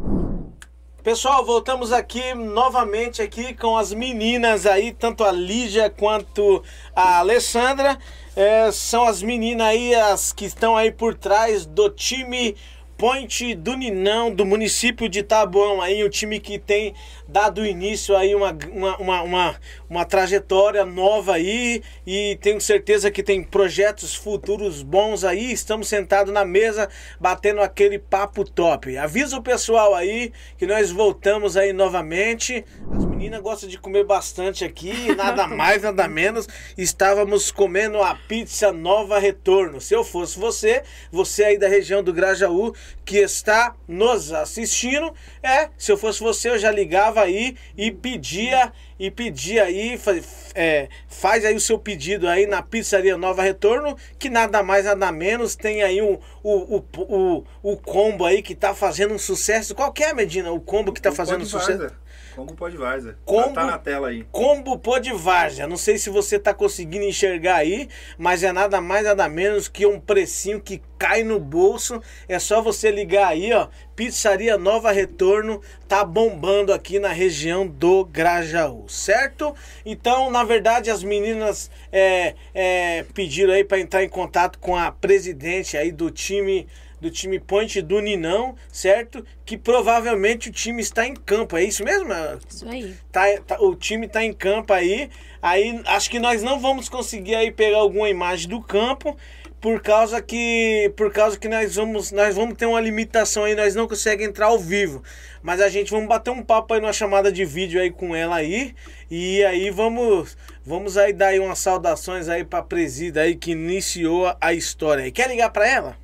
Pessoal, 1.03 1.45
voltamos 1.45 1.91
aqui 1.93 2.33
novamente 2.33 3.21
aqui 3.21 3.53
com 3.53 3.77
as 3.77 3.93
meninas 3.93 4.65
aí, 4.65 4.93
tanto 4.93 5.23
a 5.23 5.31
Lígia 5.31 5.89
quanto 5.89 6.61
a 6.93 7.19
Alessandra. 7.19 7.97
É, 8.37 8.71
são 8.71 9.03
as 9.03 9.23
meninas 9.23 9.65
aí, 9.65 9.95
as 9.95 10.31
que 10.31 10.45
estão 10.45 10.77
aí 10.77 10.91
por 10.91 11.15
trás 11.15 11.65
do 11.65 11.89
time 11.89 12.55
Point 12.95 13.55
do 13.55 13.75
Ninão, 13.75 14.31
do 14.31 14.45
município 14.45 15.09
de 15.09 15.23
Taboão 15.23 15.81
aí, 15.81 16.05
um 16.05 16.09
time 16.09 16.39
que 16.39 16.59
tem 16.59 16.93
dado 17.27 17.65
início 17.65 18.15
aí 18.15 18.33
uma, 18.33 18.57
uma, 18.71 18.97
uma, 18.97 19.21
uma, 19.21 19.55
uma 19.89 20.05
trajetória 20.05 20.85
nova 20.85 21.33
aí 21.33 21.81
e 22.05 22.37
tenho 22.41 22.61
certeza 22.61 23.11
que 23.11 23.21
tem 23.21 23.43
projetos 23.43 24.15
futuros 24.15 24.81
bons 24.81 25.23
aí. 25.23 25.51
Estamos 25.51 25.87
sentados 25.87 26.33
na 26.33 26.45
mesa 26.45 26.89
batendo 27.19 27.61
aquele 27.61 27.99
papo 27.99 28.43
top. 28.43 28.97
Avisa 28.97 29.37
o 29.37 29.43
pessoal 29.43 29.93
aí 29.93 30.31
que 30.57 30.65
nós 30.65 30.91
voltamos 30.91 31.57
aí 31.57 31.73
novamente. 31.73 32.63
As 32.95 33.05
meninas 33.05 33.41
gostam 33.41 33.67
de 33.67 33.77
comer 33.77 34.05
bastante 34.05 34.63
aqui, 34.63 35.13
nada 35.15 35.47
mais, 35.49 35.83
nada 35.83 36.07
menos. 36.07 36.47
Estávamos 36.77 37.51
comendo 37.51 38.01
a 38.01 38.15
pizza 38.15 38.71
Nova 38.71 39.19
Retorno. 39.19 39.81
Se 39.81 39.93
eu 39.93 40.03
fosse 40.03 40.39
você, 40.39 40.83
você 41.11 41.43
aí 41.43 41.57
da 41.57 41.67
região 41.67 42.01
do 42.01 42.13
Grajaú 42.13 42.73
que 43.03 43.17
está 43.17 43.75
nos 43.87 44.31
assistindo, 44.31 45.13
é, 45.41 45.69
se 45.77 45.91
eu 45.91 45.97
fosse 45.97 46.19
você, 46.19 46.49
eu 46.49 46.59
já 46.59 46.71
ligava 46.71 47.16
aí 47.19 47.55
e 47.77 47.91
pedia 47.91 48.71
e 48.99 49.11
pedia 49.11 49.63
aí, 49.63 49.97
fa- 49.97 50.15
é, 50.55 50.89
faz 51.07 51.45
aí 51.45 51.55
o 51.55 51.59
seu 51.59 51.77
pedido 51.77 52.27
aí 52.27 52.47
na 52.47 52.61
Pizzaria 52.61 53.17
Nova 53.17 53.41
Retorno, 53.43 53.95
que 54.17 54.29
nada 54.29 54.63
mais 54.63 54.85
nada 54.85 55.11
menos 55.11 55.55
tem 55.55 55.83
aí 55.83 56.01
um, 56.01 56.17
o, 56.43 56.77
o, 56.77 56.83
o, 56.97 57.43
o 57.61 57.77
combo 57.77 58.25
aí 58.25 58.41
que 58.41 58.55
tá 58.55 58.73
fazendo 58.73 59.13
um 59.13 59.19
sucesso. 59.19 59.75
Qual 59.75 59.91
que 59.93 60.03
é, 60.03 60.13
Medina? 60.13 60.51
O 60.51 60.59
combo 60.59 60.91
que 60.91 61.01
tá 61.01 61.11
fazendo 61.11 61.39
Pode 61.39 61.49
sucesso? 61.49 61.93
Como 62.37 62.53
pode 62.55 62.77
Varza. 62.77 63.17
Combo- 63.25 63.53
Tá 63.53 63.65
na 63.65 63.79
tela 63.79 64.09
aí. 64.09 64.23
Combo 64.31 64.77
Pô 64.77 64.99
de 64.99 65.11
Várzea. 65.11 65.65
Não 65.65 65.75
sei 65.75 65.97
se 65.97 66.09
você 66.11 66.37
tá 66.37 66.53
conseguindo 66.53 67.03
enxergar 67.03 67.55
aí, 67.55 67.89
mas 68.17 68.43
é 68.43 68.51
nada 68.51 68.79
mais 68.79 69.03
nada 69.05 69.27
menos 69.27 69.67
que 69.67 69.87
um 69.87 69.99
precinho 69.99 70.61
que 70.61 70.79
cai 70.99 71.23
no 71.23 71.39
bolso. 71.39 71.99
É 72.29 72.37
só 72.37 72.61
você 72.61 72.91
ligar 72.91 73.29
aí, 73.29 73.51
ó. 73.53 73.67
Pizzaria 73.95 74.55
Nova 74.55 74.91
Retorno 74.91 75.59
tá 75.87 76.05
bombando 76.05 76.71
aqui 76.71 76.99
na 76.99 77.09
região 77.09 77.65
do 77.67 78.05
Grajaú, 78.05 78.87
certo? 78.87 79.55
Então, 79.83 80.29
na 80.29 80.43
verdade, 80.43 80.91
as 80.91 81.03
meninas 81.03 81.71
é, 81.91 82.35
é, 82.53 83.03
pediram 83.15 83.53
aí 83.53 83.63
para 83.63 83.79
entrar 83.79 84.03
em 84.03 84.09
contato 84.09 84.59
com 84.59 84.75
a 84.75 84.91
presidente 84.91 85.75
aí 85.75 85.91
do 85.91 86.11
time 86.11 86.67
do 86.99 87.09
time 87.11 87.39
Ponte 87.39 87.81
do 87.81 87.99
Ninão, 87.99 88.55
certo? 88.71 89.23
Que 89.45 89.57
provavelmente 89.57 90.49
o 90.49 90.51
time 90.51 90.81
está 90.81 91.05
em 91.05 91.13
campo, 91.13 91.57
é 91.57 91.63
isso 91.63 91.83
mesmo? 91.83 92.09
Isso 92.49 92.67
aí. 92.67 92.95
tá, 93.11 93.21
tá- 93.45 93.61
o 93.61 93.75
time 93.75 94.07
tá 94.07 94.23
em 94.23 94.33
campo 94.33 94.73
aí. 94.73 95.09
Aí 95.41 95.81
acho 95.85 96.09
que 96.09 96.19
nós 96.19 96.41
não 96.41 96.59
vamos 96.59 96.89
conseguir 96.89 97.35
aí 97.35 97.51
pegar 97.51 97.77
alguma 97.77 98.09
imagem 98.09 98.49
do 98.49 98.61
campo 98.61 99.15
por 99.61 99.81
causa 99.81 100.21
que 100.21 100.91
por 100.95 101.11
causa 101.11 101.37
que 101.37 101.47
nós 101.47 101.75
vamos 101.75 102.11
nós 102.11 102.35
vamos 102.35 102.55
ter 102.55 102.65
uma 102.65 102.79
limitação 102.79 103.43
aí, 103.43 103.55
nós 103.55 103.73
não 103.75 103.87
conseguimos 103.87 104.27
entrar 104.29 104.47
ao 104.47 104.59
vivo. 104.59 105.03
Mas 105.41 105.61
a 105.61 105.69
gente 105.69 105.89
vamos 105.91 106.07
bater 106.07 106.31
um 106.31 106.43
papo 106.43 106.73
aí 106.73 106.81
numa 106.81 106.93
chamada 106.93 107.31
de 107.31 107.45
vídeo 107.45 107.79
aí 107.79 107.89
com 107.91 108.15
ela 108.15 108.35
aí 108.37 108.75
e 109.09 109.43
aí 109.45 109.69
vamos 109.69 110.35
vamos 110.65 110.97
aí 110.97 111.13
dar 111.13 111.27
aí 111.27 111.39
umas 111.39 111.59
saudações 111.59 112.27
aí 112.27 112.43
para 112.43 112.61
presida 112.63 113.21
aí 113.21 113.35
que 113.35 113.51
iniciou 113.51 114.35
a 114.41 114.53
história. 114.53 115.05
aí. 115.05 115.11
Quer 115.11 115.29
ligar 115.29 115.49
para 115.51 115.67
ela? 115.67 115.97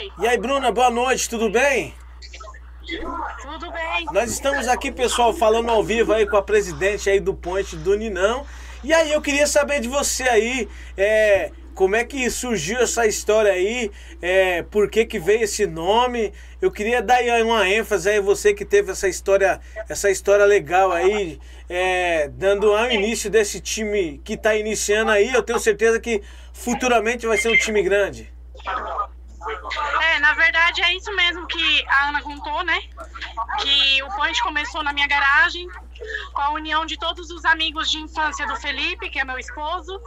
Oi, 0.00 0.10
E 0.18 0.26
aí, 0.26 0.38
Bruna, 0.38 0.72
boa 0.72 0.88
noite, 0.88 1.28
tudo 1.28 1.50
bem? 1.50 1.94
tudo 3.42 3.70
bem? 3.70 4.06
Nós 4.12 4.30
estamos 4.30 4.66
aqui, 4.66 4.90
pessoal, 4.90 5.34
falando 5.34 5.68
ao 5.68 5.84
vivo 5.84 6.14
aí 6.14 6.26
com 6.26 6.38
a 6.38 6.42
presidente 6.42 7.10
aí 7.10 7.20
do 7.20 7.34
Ponte 7.34 7.76
do 7.76 7.94
Ninão. 7.94 8.46
E 8.82 8.94
aí, 8.94 9.12
eu 9.12 9.20
queria 9.20 9.46
saber 9.46 9.78
de 9.80 9.88
você 9.88 10.22
aí, 10.22 10.68
é, 10.96 11.52
como 11.74 11.96
é 11.96 12.02
que 12.02 12.30
surgiu 12.30 12.78
essa 12.78 13.06
história 13.06 13.52
aí, 13.52 13.90
é, 14.22 14.62
por 14.62 14.88
que 14.88 15.04
que 15.04 15.18
veio 15.18 15.42
esse 15.42 15.66
nome. 15.66 16.32
Eu 16.62 16.70
queria 16.70 17.02
dar 17.02 17.16
aí 17.16 17.42
uma 17.42 17.68
ênfase 17.68 18.08
aí, 18.08 18.20
você 18.20 18.54
que 18.54 18.64
teve 18.64 18.92
essa 18.92 19.06
história, 19.06 19.60
essa 19.86 20.10
história 20.10 20.46
legal 20.46 20.92
aí, 20.92 21.38
é, 21.68 22.26
dando 22.28 22.72
ao 22.74 22.90
início 22.90 23.28
desse 23.28 23.60
time 23.60 24.18
que 24.24 24.32
está 24.32 24.56
iniciando 24.56 25.10
aí. 25.10 25.30
Eu 25.30 25.42
tenho 25.42 25.60
certeza 25.60 26.00
que 26.00 26.22
futuramente 26.54 27.26
vai 27.26 27.36
ser 27.36 27.50
um 27.50 27.58
time 27.58 27.82
grande. 27.82 28.32
É, 30.02 30.18
na 30.18 30.34
verdade 30.34 30.82
é 30.82 30.94
isso 30.94 31.14
mesmo 31.14 31.46
que 31.46 31.84
a 31.88 32.08
Ana 32.08 32.22
contou, 32.22 32.62
né? 32.62 32.78
Que 33.60 34.02
o 34.02 34.08
Point 34.14 34.42
começou 34.42 34.82
na 34.82 34.92
minha 34.92 35.06
garagem, 35.06 35.66
com 36.32 36.42
a 36.42 36.50
união 36.50 36.84
de 36.84 36.98
todos 36.98 37.30
os 37.30 37.44
amigos 37.44 37.90
de 37.90 37.98
infância 37.98 38.46
do 38.46 38.56
Felipe, 38.56 39.08
que 39.08 39.18
é 39.18 39.24
meu 39.24 39.38
esposo. 39.38 40.00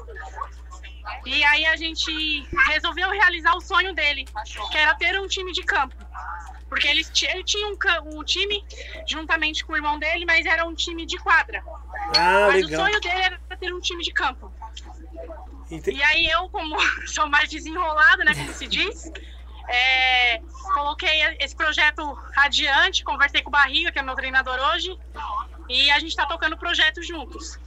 E 1.26 1.44
aí 1.44 1.66
a 1.66 1.76
gente 1.76 2.48
resolveu 2.68 3.10
realizar 3.10 3.56
o 3.56 3.62
sonho 3.62 3.94
dele, 3.94 4.26
que 4.72 4.78
era 4.78 4.94
ter 4.96 5.20
um 5.20 5.28
time 5.28 5.52
de 5.52 5.64
campo. 5.64 5.96
Porque 6.70 6.88
ele, 6.88 7.06
ele 7.30 7.44
tinha 7.44 7.68
um, 7.68 7.78
um 8.18 8.24
time 8.24 8.64
juntamente 9.08 9.64
com 9.64 9.74
o 9.74 9.76
irmão 9.76 10.00
dele, 10.00 10.26
mas 10.26 10.46
era 10.46 10.66
um 10.66 10.74
time 10.74 11.06
de 11.06 11.18
quadra. 11.18 11.64
Ah, 12.18 12.48
mas 12.48 12.66
legal. 12.66 12.82
o 12.82 12.86
sonho 12.86 13.02
dele 13.02 13.22
era 13.22 13.40
ter 13.60 13.74
um 13.74 13.80
time 13.80 14.04
de 14.04 14.12
campo. 14.12 14.52
Ente- 15.76 15.92
E 15.92 16.04
aí 16.04 16.28
eu, 16.28 16.50
como 16.50 16.76
sou 17.08 17.28
mais 17.28 17.50
desenrolada, 17.50 18.24
né, 18.24 18.34
como 18.34 18.54
se 18.54 18.68
diz, 18.68 19.12
é, 19.70 20.40
coloquei 20.74 21.22
esse 21.40 21.56
projeto 21.56 22.18
adiante, 22.38 23.04
conversei 23.04 23.42
com 23.42 23.50
o 23.50 23.52
Barriga, 23.52 23.92
que 23.92 24.00
é 24.00 24.02
meu 24.02 24.16
treinador 24.16 24.58
hoje, 24.74 24.98
e 25.70 25.90
a 25.92 26.00
gente 26.00 26.10
está 26.10 26.26
tocando 26.26 26.54
o 26.54 26.58
projeto 26.58 27.02
juntos. 27.02 27.58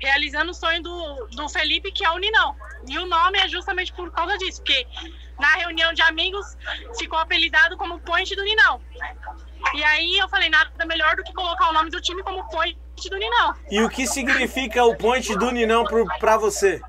Realizando 0.00 0.50
o 0.52 0.54
sonho 0.54 0.82
do, 0.82 1.26
do 1.32 1.46
Felipe, 1.50 1.92
que 1.92 2.02
é 2.02 2.10
o 2.10 2.16
Ninão. 2.16 2.56
E 2.88 2.98
o 2.98 3.04
nome 3.04 3.38
é 3.38 3.46
justamente 3.46 3.92
por 3.92 4.10
causa 4.10 4.38
disso, 4.38 4.62
porque 4.62 4.86
na 5.38 5.56
reunião 5.56 5.92
de 5.92 6.00
amigos 6.00 6.56
ficou 6.98 7.18
apelidado 7.18 7.76
como 7.76 8.00
Point 8.00 8.34
do 8.34 8.42
Ninão. 8.42 8.80
E 9.74 9.84
aí 9.84 10.16
eu 10.16 10.26
falei, 10.30 10.48
nada 10.48 10.86
melhor 10.86 11.14
do 11.16 11.22
que 11.22 11.34
colocar 11.34 11.68
o 11.68 11.72
nome 11.74 11.90
do 11.90 12.00
time 12.00 12.22
como 12.22 12.48
Point 12.48 12.78
do 13.10 13.16
Ninão. 13.18 13.54
E 13.70 13.82
o 13.82 13.90
que 13.90 14.06
significa 14.06 14.82
o 14.86 14.96
Ponte 14.96 15.36
do 15.36 15.50
Ninão 15.50 15.84
pra 16.18 16.38
você? 16.38 16.80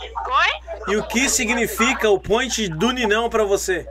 Oi? 0.00 0.92
E 0.92 0.96
o 0.96 1.06
que 1.06 1.28
significa 1.28 2.08
o 2.10 2.20
Point 2.20 2.68
do 2.68 2.90
Ninão 2.92 3.28
pra 3.28 3.44
você? 3.44 3.88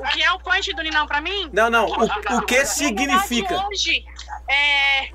O 0.00 0.08
que 0.08 0.22
é 0.22 0.30
o 0.32 0.38
Point 0.38 0.72
do 0.74 0.82
Ninão 0.82 1.06
pra 1.06 1.20
mim? 1.20 1.48
Não, 1.52 1.70
não. 1.70 1.86
O, 1.86 2.36
o 2.38 2.42
que 2.42 2.64
significa? 2.66 3.48
verdade, 3.48 3.66
hoje, 3.72 4.04
é, 4.48 5.08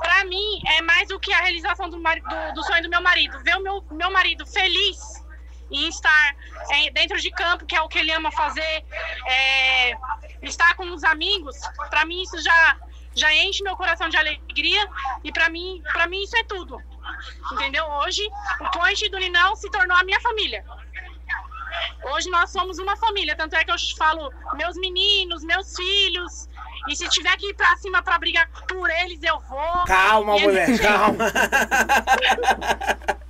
pra 0.00 0.24
mim, 0.24 0.62
é 0.66 0.82
mais 0.82 1.08
do 1.08 1.18
que 1.18 1.32
a 1.32 1.40
realização 1.40 1.88
do, 1.90 1.96
do- 1.98 2.54
do 2.54 2.62
sonho 2.64 2.82
do 2.82 2.88
meu 2.88 3.02
marido. 3.02 3.38
Ver 3.42 3.56
o 3.56 3.60
meu, 3.62 3.84
meu 3.90 4.10
marido 4.10 4.46
feliz 4.46 4.98
em 5.70 5.88
estar 5.88 6.36
é, 6.70 6.90
dentro 6.90 7.18
de 7.18 7.30
campo, 7.30 7.64
que 7.66 7.74
é 7.74 7.80
o 7.80 7.88
que 7.88 7.98
ele 7.98 8.12
ama 8.12 8.30
fazer, 8.30 8.84
é, 9.26 9.96
estar 10.42 10.74
com 10.76 10.84
os 10.92 11.02
amigos, 11.02 11.56
pra 11.88 12.04
mim 12.04 12.22
isso 12.22 12.38
já, 12.42 12.76
já 13.14 13.32
enche 13.34 13.62
meu 13.64 13.74
coração 13.74 14.08
de 14.10 14.16
alegria 14.18 14.86
e 15.24 15.32
pra 15.32 15.48
mim, 15.48 15.82
pra 15.92 16.06
mim 16.06 16.22
isso 16.22 16.36
é 16.36 16.44
tudo. 16.44 16.78
Entendeu? 17.52 17.84
Hoje, 17.84 18.26
o 18.60 18.70
Point 18.70 19.08
do 19.10 19.18
Ninão 19.18 19.54
se 19.56 19.70
tornou 19.70 19.96
a 19.96 20.04
minha 20.04 20.20
família. 20.20 20.64
Hoje 22.12 22.28
nós 22.30 22.50
somos 22.50 22.78
uma 22.78 22.96
família, 22.96 23.34
tanto 23.36 23.54
é 23.56 23.64
que 23.64 23.70
eu 23.70 23.76
falo 23.96 24.32
meus 24.54 24.76
meninos, 24.76 25.42
meus 25.42 25.74
filhos, 25.74 26.48
e 26.88 26.94
se 26.96 27.08
tiver 27.08 27.36
que 27.36 27.48
ir 27.50 27.54
pra 27.54 27.76
cima 27.76 28.02
pra 28.02 28.18
brigar 28.18 28.48
por 28.68 28.90
eles, 28.90 29.22
eu 29.22 29.38
vou. 29.40 29.84
Calma, 29.86 30.36
E 30.36 30.42
mulher, 30.42 30.78
calma. 30.80 31.24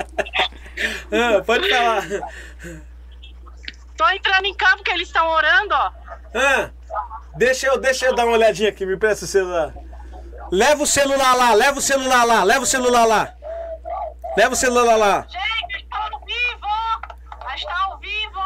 Ah, 1.13 1.43
pode 1.45 1.69
falar. 1.69 2.03
Tô 3.97 4.09
entrando 4.11 4.47
em 4.47 4.55
campo 4.55 4.83
que 4.83 4.91
eles 4.91 5.07
estão 5.09 5.29
orando, 5.29 5.75
ó. 5.75 5.93
Ah, 6.35 6.71
deixa, 7.37 7.67
eu, 7.69 7.79
deixa 7.79 8.07
eu 8.07 8.15
dar 8.15 8.25
uma 8.25 8.33
olhadinha 8.37 8.71
aqui, 8.71 8.85
me 8.85 8.97
presta 8.97 9.25
o 9.27 9.29
celular. 9.29 9.73
Leva 10.51 10.83
o 10.83 10.87
celular 10.87 11.35
lá, 11.35 11.55
leva 11.55 11.79
o 11.79 11.83
celular 11.83 12.25
lá, 12.25 12.43
leva 12.43 12.61
o 12.63 12.67
celular 12.67 13.05
lá. 13.05 13.35
Leva 14.37 14.53
o 14.53 14.57
celular 14.57 14.97
lá. 14.97 15.27
Gente, 15.29 15.83
está 15.85 16.09
ao 16.11 16.21
vivo! 16.21 16.67
Está 17.55 17.85
ao 17.85 17.99
vivo! 17.99 18.41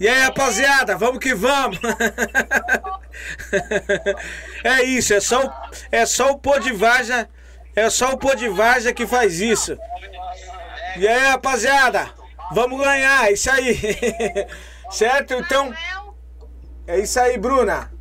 E 0.00 0.08
aí, 0.08 0.20
rapaziada, 0.22 0.96
vamos 0.96 1.18
que 1.20 1.34
vamos. 1.34 1.78
é 4.64 4.82
isso, 4.82 5.14
é 5.14 5.20
só, 5.20 5.46
o- 5.46 5.52
é 5.90 6.04
só 6.06 6.32
o 6.32 6.38
pô 6.38 6.58
de 6.58 6.72
Varja, 6.72 7.28
é 7.76 7.88
só 7.88 8.10
o 8.12 8.18
pô 8.18 8.34
de 8.34 8.48
Varja 8.48 8.92
que 8.92 9.06
faz 9.06 9.40
isso. 9.40 9.78
E 10.96 11.06
aí, 11.06 11.26
rapaziada, 11.28 12.10
vamos 12.52 12.80
ganhar, 12.82 13.28
é 13.28 13.32
isso 13.32 13.50
aí. 13.50 13.78
certo? 14.90 15.34
Então, 15.34 15.72
é 16.86 16.98
isso 16.98 17.20
aí, 17.20 17.38
Bruna. 17.38 17.92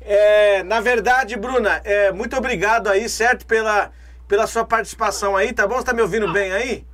É, 0.00 0.62
na 0.62 0.80
verdade, 0.80 1.36
Bruna, 1.36 1.80
é, 1.84 2.12
muito 2.12 2.36
obrigado 2.36 2.88
aí, 2.88 3.08
certo, 3.08 3.46
pela, 3.46 3.90
pela 4.28 4.46
sua 4.46 4.64
participação 4.64 5.36
aí, 5.36 5.52
tá 5.52 5.66
bom? 5.66 5.76
Você 5.76 5.84
tá 5.84 5.92
me 5.92 6.02
ouvindo 6.02 6.32
bem 6.32 6.52
aí? 6.52 6.86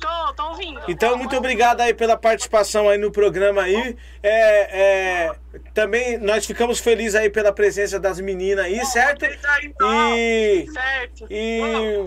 Tô, 0.00 0.34
tô 0.34 0.48
ouvindo. 0.48 0.80
Então, 0.88 1.16
muito 1.16 1.34
obrigado 1.36 1.80
aí 1.80 1.94
pela 1.94 2.16
participação 2.16 2.88
aí 2.88 2.98
no 2.98 3.10
programa 3.10 3.62
aí. 3.62 3.96
É, 4.22 4.80
é, 4.82 5.32
também 5.72 6.18
nós 6.18 6.44
ficamos 6.44 6.78
felizes 6.78 7.14
aí 7.14 7.30
pela 7.30 7.52
presença 7.52 7.98
das 7.98 8.20
meninas 8.20 8.66
aí, 8.66 8.84
certo? 8.84 9.24
E, 9.24 10.66
Certo. 10.70 11.26
e 11.30 12.04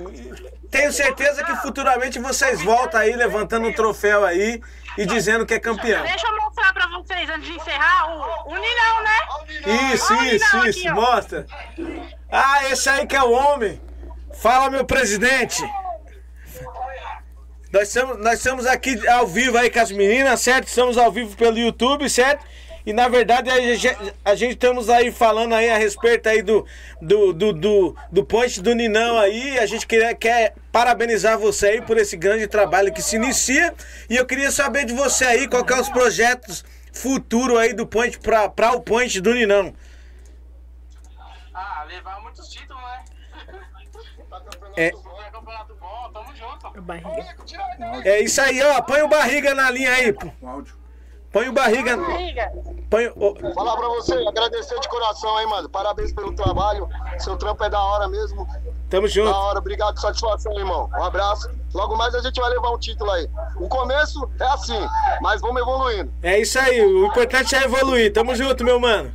tenho 0.69 0.91
certeza 0.91 1.44
que 1.44 1.56
futuramente 1.57 2.19
vocês 2.19 2.61
voltam 2.61 2.99
aí 2.99 3.15
levantando 3.15 3.68
um 3.68 3.73
troféu 3.73 4.23
aí 4.26 4.61
e 4.98 5.06
dizendo 5.06 5.45
que 5.45 5.53
é 5.53 5.60
campeão. 5.60 6.03
Deixa 6.03 6.27
eu 6.27 6.35
mostrar 6.41 6.73
pra 6.73 6.88
vocês, 6.89 7.30
antes 7.30 7.48
de 7.48 7.56
encerrar, 7.56 8.10
o, 8.11 8.52
o 8.52 8.56
Ninão, 8.56 9.03
né? 9.03 9.94
Isso, 9.94 10.14
Olha 10.14 10.22
o 10.22 10.26
isso, 10.35 10.57
isso, 10.68 10.88
aqui, 10.88 10.91
mostra. 10.91 11.45
Ah, 12.31 12.69
esse 12.69 12.89
aí 12.89 13.07
que 13.07 13.15
é 13.15 13.23
o 13.23 13.31
homem. 13.31 13.81
Fala, 14.38 14.69
meu 14.69 14.85
presidente. 14.85 15.64
Nós 17.73 17.88
estamos, 17.88 18.18
nós 18.19 18.34
estamos 18.38 18.65
aqui 18.68 19.07
ao 19.07 19.26
vivo 19.26 19.57
aí 19.57 19.69
com 19.69 19.80
as 19.80 19.91
meninas, 19.91 20.39
certo? 20.41 20.68
Estamos 20.68 20.95
ao 20.95 21.11
vivo 21.11 21.35
pelo 21.35 21.57
YouTube, 21.57 22.07
certo? 22.07 22.45
E 22.85 22.93
na 22.93 23.07
verdade 23.09 23.49
a 23.49 23.59
gente, 23.59 23.97
a 24.23 24.35
gente 24.35 24.53
estamos 24.53 24.89
aí 24.89 25.11
falando 25.11 25.53
aí 25.53 25.69
a 25.69 25.77
respeito 25.77 26.30
aí 26.30 26.41
do, 26.41 26.65
do, 27.01 27.34
do, 27.34 27.51
do, 27.51 27.95
do 28.11 28.23
point 28.23 28.61
do 28.61 28.76
Ninão 28.76 29.18
aí. 29.18 29.57
A 29.57 29.65
gente 29.65 29.88
quer, 29.88 30.14
quer 30.14 30.53
parabenizar 30.72 31.38
você 31.38 31.68
aí 31.68 31.81
por 31.81 31.97
esse 31.97 32.15
grande 32.15 32.47
trabalho 32.47 32.93
que 32.93 33.01
se 33.01 33.15
inicia. 33.15 33.73
E 34.07 34.15
eu 34.15 34.26
queria 34.26 34.51
saber 34.51 34.85
de 34.85 34.93
você 34.93 35.26
aí 35.26 35.47
qual 35.47 35.65
que 35.65 35.73
é 35.73 35.81
os 35.81 35.89
projetos 35.89 36.64
futuro 36.93 37.57
aí 37.57 37.73
do 37.73 37.85
point 37.85 38.18
para 38.19 38.72
o 38.72 38.81
point 38.81 39.19
do 39.19 39.34
Ninão. 39.34 39.73
Ah, 41.53 41.84
levar 41.88 42.18
né? 42.18 42.27
É. 44.78 44.88
É 44.88 44.91
campeonato 45.32 45.76
bom, 45.80 46.10
tamo 46.14 46.36
junto. 46.36 46.82
Barriga. 46.82 47.36
É 48.06 48.20
isso 48.22 48.40
aí, 48.41 48.62
ó. 48.64 48.82
Põe 48.82 49.02
o 49.02 49.08
barriga 49.10 49.54
na 49.54 49.70
linha 49.72 49.91
aí. 49.91 50.14
pô. 50.14 50.28
Põe 51.32 51.49
o 51.49 51.54
barriga. 51.54 51.98
Põe, 52.90 53.08
o- 53.16 53.54
Falar 53.54 53.76
pra 53.76 53.88
você, 53.90 54.14
agradecer 54.28 54.80
de 54.80 54.88
coração 54.88 55.36
aí, 55.38 55.45
mano. 55.45 55.68
Parabéns 55.70 56.14
pelo 56.14 56.34
trabalho. 56.34 56.88
Seu 57.20 57.36
trampo 57.38 57.64
é 57.64 57.70
da 57.70 57.82
hora 57.82 58.08
mesmo. 58.08 58.48
tamo 58.90 59.08
Da 59.08 59.14
junto. 59.14 59.30
hora, 59.36 59.60
obrigado, 59.60 59.99
satisfação, 59.99 60.58
irmão. 60.58 60.90
Um 60.98 61.04
abraço. 61.04 61.49
Logo 61.74 61.98
mais 61.98 62.16
a 62.16 62.22
gente 62.22 62.40
vai 62.40 62.49
levar 62.49 62.72
um 62.72 62.80
título 62.80 63.12
aí. 63.12 63.30
O 63.58 63.68
começo 63.68 64.30
é 64.40 64.45
assim, 64.45 64.88
mas 65.22 65.41
vamos 65.41 65.62
evoluindo. 65.62 66.12
É 66.24 66.40
isso 66.40 66.58
aí. 66.58 66.82
O 66.82 67.06
importante 67.08 67.54
é 67.56 67.64
evoluir. 67.66 68.14
Tamo 68.14 68.34
junto, 68.34 68.64
meu 68.64 68.80
mano. 68.80 69.14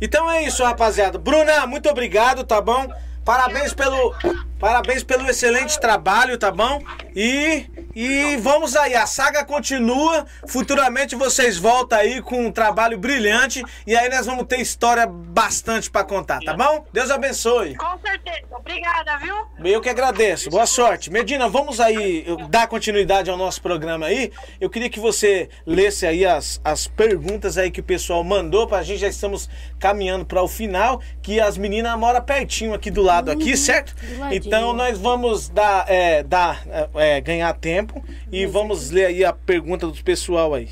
Então 0.00 0.30
é 0.30 0.42
isso, 0.44 0.62
rapaziada. 0.64 1.18
Bruna, 1.18 1.66
muito 1.66 1.88
obrigado, 1.88 2.44
tá 2.44 2.60
bom? 2.60 2.86
Parabéns 3.24 3.74
pelo, 3.74 4.14
parabéns 4.58 5.02
pelo 5.02 5.28
excelente 5.28 5.78
trabalho, 5.80 6.36
tá 6.38 6.50
bom? 6.50 6.82
E, 7.14 7.66
e 7.94 8.36
vamos 8.36 8.76
aí, 8.76 8.94
a 8.94 9.06
saga 9.06 9.44
continua. 9.44 10.26
Futuramente 10.46 11.14
vocês 11.14 11.56
voltam 11.56 11.98
aí 11.98 12.20
com 12.20 12.46
um 12.46 12.52
trabalho 12.52 12.98
brilhante 12.98 13.62
e 13.86 13.96
aí 13.96 14.08
nós 14.08 14.26
vamos 14.26 14.46
ter 14.46 14.60
história 14.60 15.06
bastante 15.06 15.90
pra 15.90 16.04
contar, 16.04 16.40
tá 16.40 16.54
bom? 16.54 16.84
Deus 16.92 17.10
abençoe. 17.10 17.76
Com 17.76 17.98
certeza. 17.98 18.38
Obrigada, 18.50 19.16
viu? 19.18 19.34
Eu 19.64 19.80
que 19.80 19.88
agradeço. 19.88 20.50
Boa 20.50 20.66
sorte. 20.66 21.10
Medina, 21.10 21.48
vamos 21.48 21.80
aí 21.80 22.24
dar 22.50 22.66
continuidade 22.66 23.30
ao 23.30 23.36
nosso 23.36 23.62
programa 23.62 24.06
aí. 24.06 24.32
Eu 24.60 24.68
queria 24.68 24.90
que 24.90 25.00
você 25.00 25.48
lesse 25.66 26.06
aí 26.06 26.26
as, 26.26 26.60
as 26.64 26.86
perguntas 26.86 27.56
aí 27.56 27.70
que 27.70 27.80
o 27.80 27.84
pessoal 27.84 28.22
mandou 28.22 28.66
pra 28.66 28.82
gente. 28.82 29.00
Já 29.00 29.08
estamos 29.08 29.48
caminhando 29.78 30.26
para 30.26 30.42
o 30.42 30.48
final, 30.48 31.00
que 31.22 31.40
as 31.40 31.56
meninas 31.56 31.96
moram 31.98 32.20
pertinho 32.20 32.74
aqui 32.74 32.90
do 32.90 33.02
lado 33.02 33.30
aqui, 33.30 33.56
certo? 33.56 33.94
do 33.94 34.18
ladinho. 34.18 34.47
Então 34.48 34.72
nós 34.72 34.98
vamos 34.98 35.48
dar, 35.48 35.84
é, 35.90 36.22
dar 36.22 36.66
é, 36.66 37.16
é, 37.16 37.20
ganhar 37.20 37.52
tempo 37.52 38.02
e 38.32 38.46
vamos 38.46 38.90
ler 38.90 39.04
aí 39.06 39.24
a 39.24 39.32
pergunta 39.32 39.86
do 39.86 40.02
pessoal 40.02 40.54
aí. 40.54 40.68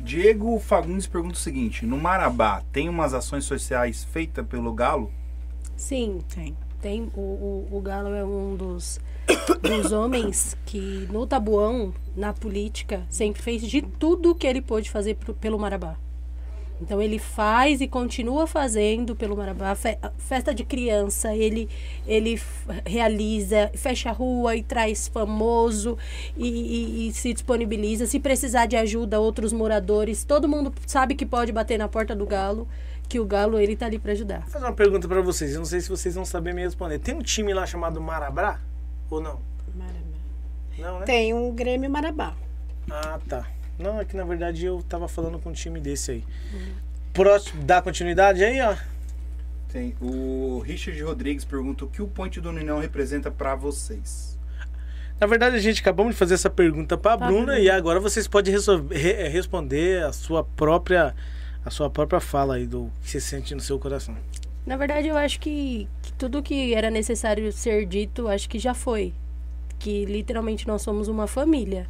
Diego 0.00 0.58
Fagundes 0.58 1.06
pergunta 1.06 1.34
o 1.34 1.38
seguinte: 1.38 1.84
No 1.84 1.98
Marabá, 1.98 2.62
tem 2.72 2.88
umas 2.88 3.12
ações 3.12 3.44
sociais 3.44 4.02
feitas 4.04 4.46
pelo 4.46 4.72
Galo? 4.72 5.12
Sim, 5.76 6.20
Tem. 6.34 6.56
tem. 6.80 7.10
O, 7.14 7.20
o, 7.20 7.68
o 7.72 7.80
Galo 7.82 8.14
é 8.14 8.24
um 8.24 8.56
dos, 8.56 8.98
dos 9.60 9.92
homens 9.92 10.56
que, 10.64 11.06
no 11.10 11.26
tabuão, 11.26 11.92
na 12.16 12.32
política, 12.32 13.06
sempre 13.10 13.42
fez 13.42 13.62
de 13.62 13.82
tudo 13.82 14.34
que 14.34 14.46
ele 14.46 14.62
pôde 14.62 14.90
fazer 14.90 15.16
pro- 15.16 15.34
pelo 15.34 15.58
Marabá. 15.58 15.96
Então 16.80 17.00
ele 17.02 17.18
faz 17.18 17.80
e 17.80 17.86
continua 17.86 18.46
fazendo 18.46 19.14
pelo 19.14 19.36
Marabá. 19.36 19.74
Fe- 19.74 19.98
festa 20.18 20.54
de 20.54 20.64
criança, 20.64 21.34
ele, 21.34 21.68
ele 22.06 22.40
realiza, 22.86 23.70
fecha 23.74 24.08
a 24.10 24.12
rua 24.12 24.56
e 24.56 24.62
traz 24.62 25.06
famoso 25.08 25.98
e, 26.36 26.48
e- 26.48 27.08
e 27.08 27.12
se 27.12 27.32
disponibiliza. 27.34 28.06
Se 28.06 28.18
precisar 28.18 28.66
de 28.66 28.76
ajuda, 28.76 29.20
outros 29.20 29.52
moradores, 29.52 30.24
todo 30.24 30.48
mundo 30.48 30.72
sabe 30.86 31.14
que 31.14 31.26
pode 31.26 31.52
bater 31.52 31.78
na 31.78 31.86
porta 31.88 32.14
do 32.16 32.24
Galo, 32.24 32.66
que 33.08 33.20
o 33.20 33.24
Galo 33.26 33.58
ele 33.58 33.76
tá 33.76 33.86
ali 33.86 33.98
para 33.98 34.12
ajudar. 34.12 34.40
Vou 34.40 34.50
fazer 34.50 34.64
uma 34.64 34.72
pergunta 34.72 35.06
pra 35.06 35.20
vocês. 35.20 35.52
Eu 35.52 35.58
não 35.58 35.66
sei 35.66 35.80
se 35.80 35.88
vocês 35.88 36.14
vão 36.14 36.24
saber 36.24 36.54
me 36.54 36.62
responder. 36.62 36.98
Tem 36.98 37.14
um 37.14 37.22
time 37.22 37.52
lá 37.52 37.66
chamado 37.66 38.00
Marabá 38.00 38.58
ou 39.10 39.20
não? 39.20 39.38
Não, 40.78 41.00
né? 41.00 41.04
Tem 41.04 41.34
um 41.34 41.52
Grêmio 41.54 41.90
Marabá. 41.90 42.34
Ah, 42.90 43.18
tá. 43.28 43.46
Não, 43.80 44.00
é 44.00 44.04
que 44.04 44.16
na 44.16 44.24
verdade 44.24 44.64
eu 44.66 44.82
tava 44.88 45.08
falando 45.08 45.38
com 45.38 45.50
um 45.50 45.52
time 45.52 45.80
desse 45.80 46.10
aí. 46.12 46.24
Próximo, 47.12 47.62
dá 47.64 47.80
continuidade 47.82 48.44
aí, 48.44 48.60
ó. 48.60 48.76
Tem. 49.72 49.94
O 50.00 50.62
Richard 50.64 51.00
Rodrigues 51.02 51.44
pergunta 51.44 51.84
o 51.84 51.88
que 51.88 52.02
o 52.02 52.08
Ponte 52.08 52.40
do 52.40 52.52
Ninão 52.52 52.78
representa 52.80 53.30
pra 53.30 53.54
vocês. 53.54 54.38
Na 55.20 55.26
verdade, 55.26 55.54
a 55.56 55.58
gente 55.60 55.80
acabamos 55.80 56.14
de 56.14 56.18
fazer 56.18 56.34
essa 56.34 56.48
pergunta 56.48 56.96
pra 56.96 57.16
Pra 57.16 57.26
Bruna 57.26 57.44
Bruna. 57.52 57.58
e 57.60 57.68
agora 57.70 58.00
vocês 58.00 58.26
podem 58.26 58.52
resolver- 58.52 58.96
re- 58.96 59.28
responder 59.28 60.02
a 60.04 60.12
sua 60.12 60.42
própria 60.44 61.14
a 61.62 61.68
sua 61.70 61.90
própria 61.90 62.20
fala 62.20 62.54
aí 62.54 62.66
do 62.66 62.90
que 63.02 63.10
você 63.10 63.20
sente 63.20 63.54
no 63.54 63.60
seu 63.60 63.78
coração. 63.78 64.16
Na 64.64 64.78
verdade, 64.78 65.08
eu 65.08 65.16
acho 65.16 65.38
que, 65.38 65.86
que 66.00 66.12
tudo 66.14 66.42
que 66.42 66.72
era 66.74 66.90
necessário 66.90 67.52
ser 67.52 67.84
dito, 67.86 68.28
acho 68.28 68.48
que 68.48 68.58
já 68.58 68.72
foi. 68.72 69.12
Que 69.78 70.06
literalmente 70.06 70.66
nós 70.66 70.80
somos 70.80 71.06
uma 71.06 71.26
família. 71.26 71.86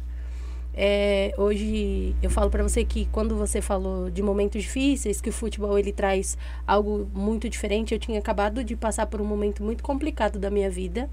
É, 0.73 1.33
hoje 1.37 2.15
eu 2.21 2.29
falo 2.29 2.49
pra 2.49 2.63
você 2.63 2.85
que 2.85 3.05
quando 3.11 3.35
você 3.35 3.61
falou 3.61 4.09
de 4.09 4.21
momentos 4.21 4.63
difíceis, 4.63 5.19
que 5.19 5.29
o 5.29 5.33
futebol 5.33 5.77
ele 5.77 5.91
traz 5.91 6.37
algo 6.65 7.09
muito 7.13 7.49
diferente. 7.49 7.93
Eu 7.93 7.99
tinha 7.99 8.19
acabado 8.19 8.63
de 8.63 8.75
passar 8.75 9.05
por 9.07 9.21
um 9.21 9.25
momento 9.25 9.63
muito 9.63 9.83
complicado 9.83 10.39
da 10.39 10.49
minha 10.49 10.69
vida, 10.69 11.09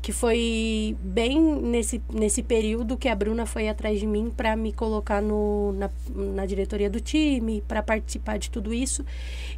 que 0.00 0.12
foi 0.12 0.96
bem 1.02 1.40
nesse, 1.40 2.00
nesse 2.12 2.40
período 2.40 2.96
que 2.96 3.08
a 3.08 3.14
Bruna 3.16 3.44
foi 3.46 3.68
atrás 3.68 3.98
de 3.98 4.06
mim 4.06 4.32
para 4.34 4.54
me 4.54 4.72
colocar 4.72 5.20
no, 5.20 5.72
na, 5.72 5.90
na 6.14 6.46
diretoria 6.46 6.88
do 6.88 7.00
time, 7.00 7.62
para 7.66 7.82
participar 7.82 8.38
de 8.38 8.48
tudo 8.48 8.72
isso. 8.72 9.04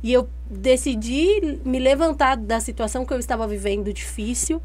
E 0.02 0.12
eu 0.12 0.28
decidi 0.50 1.60
me 1.62 1.78
levantar 1.78 2.38
da 2.38 2.58
situação 2.58 3.04
que 3.04 3.12
eu 3.12 3.18
estava 3.18 3.46
vivendo 3.46 3.92
difícil 3.92 4.62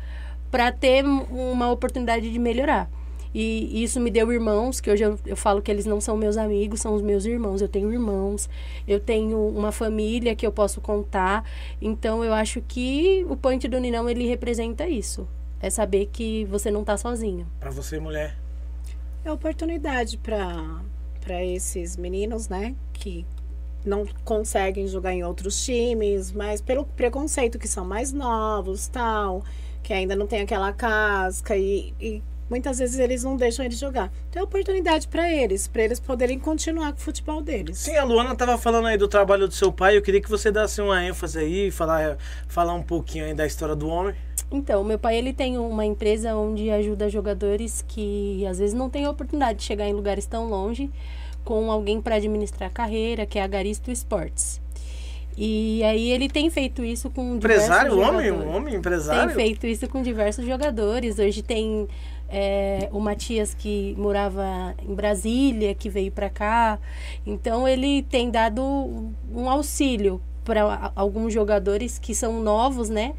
para 0.49 0.71
ter 0.71 1.03
uma 1.03 1.69
oportunidade 1.69 2.31
de 2.31 2.39
melhorar. 2.39 2.89
E 3.37 3.83
isso 3.83 3.99
me 3.99 4.09
deu 4.09 4.31
irmãos, 4.31 4.79
que 4.79 4.89
hoje 4.89 5.03
eu, 5.03 5.19
eu 5.25 5.35
falo 5.35 5.61
que 5.61 5.69
eles 5.69 5.85
não 5.85 5.99
são 5.99 6.15
meus 6.15 6.37
amigos, 6.37 6.79
são 6.79 6.95
os 6.95 7.01
meus 7.01 7.25
irmãos. 7.25 7.61
Eu 7.61 7.67
tenho 7.67 7.91
irmãos, 7.91 8.49
eu 8.87 8.97
tenho 8.97 9.49
uma 9.49 9.73
família 9.73 10.33
que 10.33 10.47
eu 10.47 10.53
posso 10.53 10.79
contar. 10.79 11.43
Então 11.81 12.23
eu 12.23 12.33
acho 12.33 12.61
que 12.61 13.25
o 13.29 13.35
Punch 13.35 13.67
do 13.67 13.77
Ninão 13.77 14.09
ele 14.09 14.25
representa 14.25 14.87
isso. 14.87 15.27
É 15.59 15.69
saber 15.69 16.05
que 16.13 16.45
você 16.45 16.71
não 16.71 16.85
tá 16.85 16.95
sozinho. 16.95 17.45
Pra 17.59 17.69
você, 17.69 17.99
mulher. 17.99 18.37
É 19.25 19.29
oportunidade 19.29 20.17
para 20.17 20.81
para 21.19 21.43
esses 21.43 21.97
meninos, 21.97 22.47
né, 22.47 22.75
que 22.93 23.25
não 23.83 24.05
conseguem 24.23 24.87
jogar 24.87 25.11
em 25.11 25.23
outros 25.23 25.65
times, 25.65 26.31
mas 26.31 26.61
pelo 26.61 26.85
preconceito 26.85 27.57
que 27.57 27.67
são 27.67 27.83
mais 27.83 28.13
novos, 28.13 28.87
tal, 28.87 29.43
que 29.81 29.91
ainda 29.91 30.15
não 30.15 30.27
tem 30.27 30.41
aquela 30.41 30.71
casca 30.71 31.57
e, 31.57 31.93
e 31.99 32.21
muitas 32.49 32.79
vezes 32.79 32.99
eles 32.99 33.23
não 33.23 33.35
deixam 33.35 33.65
eles 33.65 33.77
jogar. 33.79 34.11
Então 34.29 34.41
é 34.41 34.43
oportunidade 34.43 35.07
para 35.07 35.31
eles, 35.31 35.67
para 35.67 35.83
eles 35.83 35.99
poderem 35.99 36.39
continuar 36.39 36.91
com 36.93 36.99
o 36.99 37.01
futebol 37.01 37.41
deles. 37.41 37.77
Sim, 37.77 37.95
a 37.95 38.03
Luana 38.03 38.35
tava 38.35 38.57
falando 38.57 38.87
aí 38.87 38.97
do 38.97 39.07
trabalho 39.07 39.47
do 39.47 39.53
seu 39.53 39.71
pai. 39.71 39.97
Eu 39.97 40.01
queria 40.01 40.21
que 40.21 40.29
você 40.29 40.51
desse 40.51 40.81
uma 40.81 41.03
ênfase 41.03 41.39
aí, 41.39 41.71
falar, 41.71 42.17
falar 42.47 42.73
um 42.73 42.83
pouquinho 42.83 43.25
aí 43.25 43.33
da 43.33 43.45
história 43.45 43.75
do 43.75 43.87
homem. 43.87 44.15
Então, 44.51 44.83
meu 44.83 44.99
pai 44.99 45.17
ele 45.17 45.33
tem 45.33 45.57
uma 45.57 45.85
empresa 45.85 46.35
onde 46.35 46.69
ajuda 46.69 47.09
jogadores 47.09 47.83
que 47.87 48.45
às 48.45 48.59
vezes 48.59 48.75
não 48.75 48.89
têm 48.89 49.05
a 49.05 49.09
oportunidade 49.09 49.59
de 49.59 49.65
chegar 49.65 49.87
em 49.87 49.93
lugares 49.93 50.25
tão 50.25 50.47
longe 50.47 50.89
com 51.43 51.71
alguém 51.71 52.01
para 52.01 52.15
administrar 52.15 52.69
a 52.69 52.73
carreira, 52.73 53.25
que 53.25 53.37
é 53.37 53.43
a 53.43 53.47
Garisto 53.47 53.91
Esportes. 53.91 54.61
E 55.37 55.83
aí 55.83 56.11
ele 56.11 56.29
tem 56.29 56.49
feito 56.49 56.83
isso 56.83 57.09
com 57.09 57.35
Empresário, 57.35 57.91
diversos 57.91 58.15
homem? 58.15 58.27
jogadores. 58.27 58.53
Um 58.53 58.55
homem 58.55 58.75
empresário? 58.75 59.27
Tem 59.27 59.35
feito 59.35 59.67
isso 59.67 59.87
com 59.89 60.01
diversos 60.01 60.45
jogadores. 60.45 61.19
Hoje 61.19 61.41
tem 61.41 61.87
é, 62.29 62.89
o 62.91 62.99
Matias 62.99 63.53
que 63.53 63.95
morava 63.97 64.75
em 64.87 64.93
Brasília, 64.93 65.73
que 65.73 65.89
veio 65.89 66.11
para 66.11 66.29
cá. 66.29 66.79
Então 67.25 67.67
ele 67.67 68.03
tem 68.03 68.29
dado 68.29 68.61
um 69.31 69.49
auxílio 69.49 70.21
para 70.43 70.91
alguns 70.95 71.33
jogadores 71.33 71.97
que 71.97 72.13
são 72.13 72.41
novos, 72.41 72.89
né? 72.89 73.13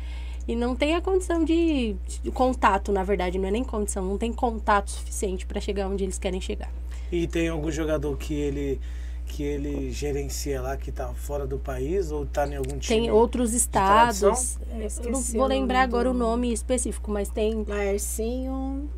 E 0.49 0.55
não 0.55 0.77
tem 0.77 0.95
a 0.95 1.01
condição 1.01 1.45
de, 1.45 1.97
de 2.23 2.31
contato, 2.31 2.93
na 2.93 3.03
verdade, 3.03 3.37
não 3.37 3.49
é 3.49 3.51
nem 3.51 3.65
condição, 3.65 4.05
não 4.05 4.17
tem 4.17 4.33
contato 4.33 4.93
suficiente 4.93 5.45
para 5.45 5.61
chegar 5.61 5.89
onde 5.89 6.05
eles 6.05 6.19
querem 6.19 6.41
chegar. 6.41 6.71
E 7.11 7.27
tem 7.27 7.49
algum 7.49 7.71
jogador 7.71 8.17
que 8.17 8.35
ele 8.35 8.81
que 9.27 9.43
ele 9.43 9.91
gerencia 9.91 10.63
lá 10.63 10.77
que 10.77 10.91
tá 10.93 11.13
fora 11.13 11.47
do 11.47 11.59
país 11.59 12.11
ou 12.11 12.25
tá 12.25 12.47
em 12.47 12.57
algum 12.57 12.79
time? 12.79 13.01
Tem 13.03 13.11
outros 13.11 13.53
estados. 13.53 14.59
Eu 15.03 15.11
não 15.11 15.21
vou 15.21 15.47
lembrar 15.47 15.83
agora 15.83 16.11
o 16.11 16.15
nome 16.15 16.53
específico, 16.53 17.11
mas 17.11 17.29
tem 17.29 17.65
Laercinho. 17.67 18.89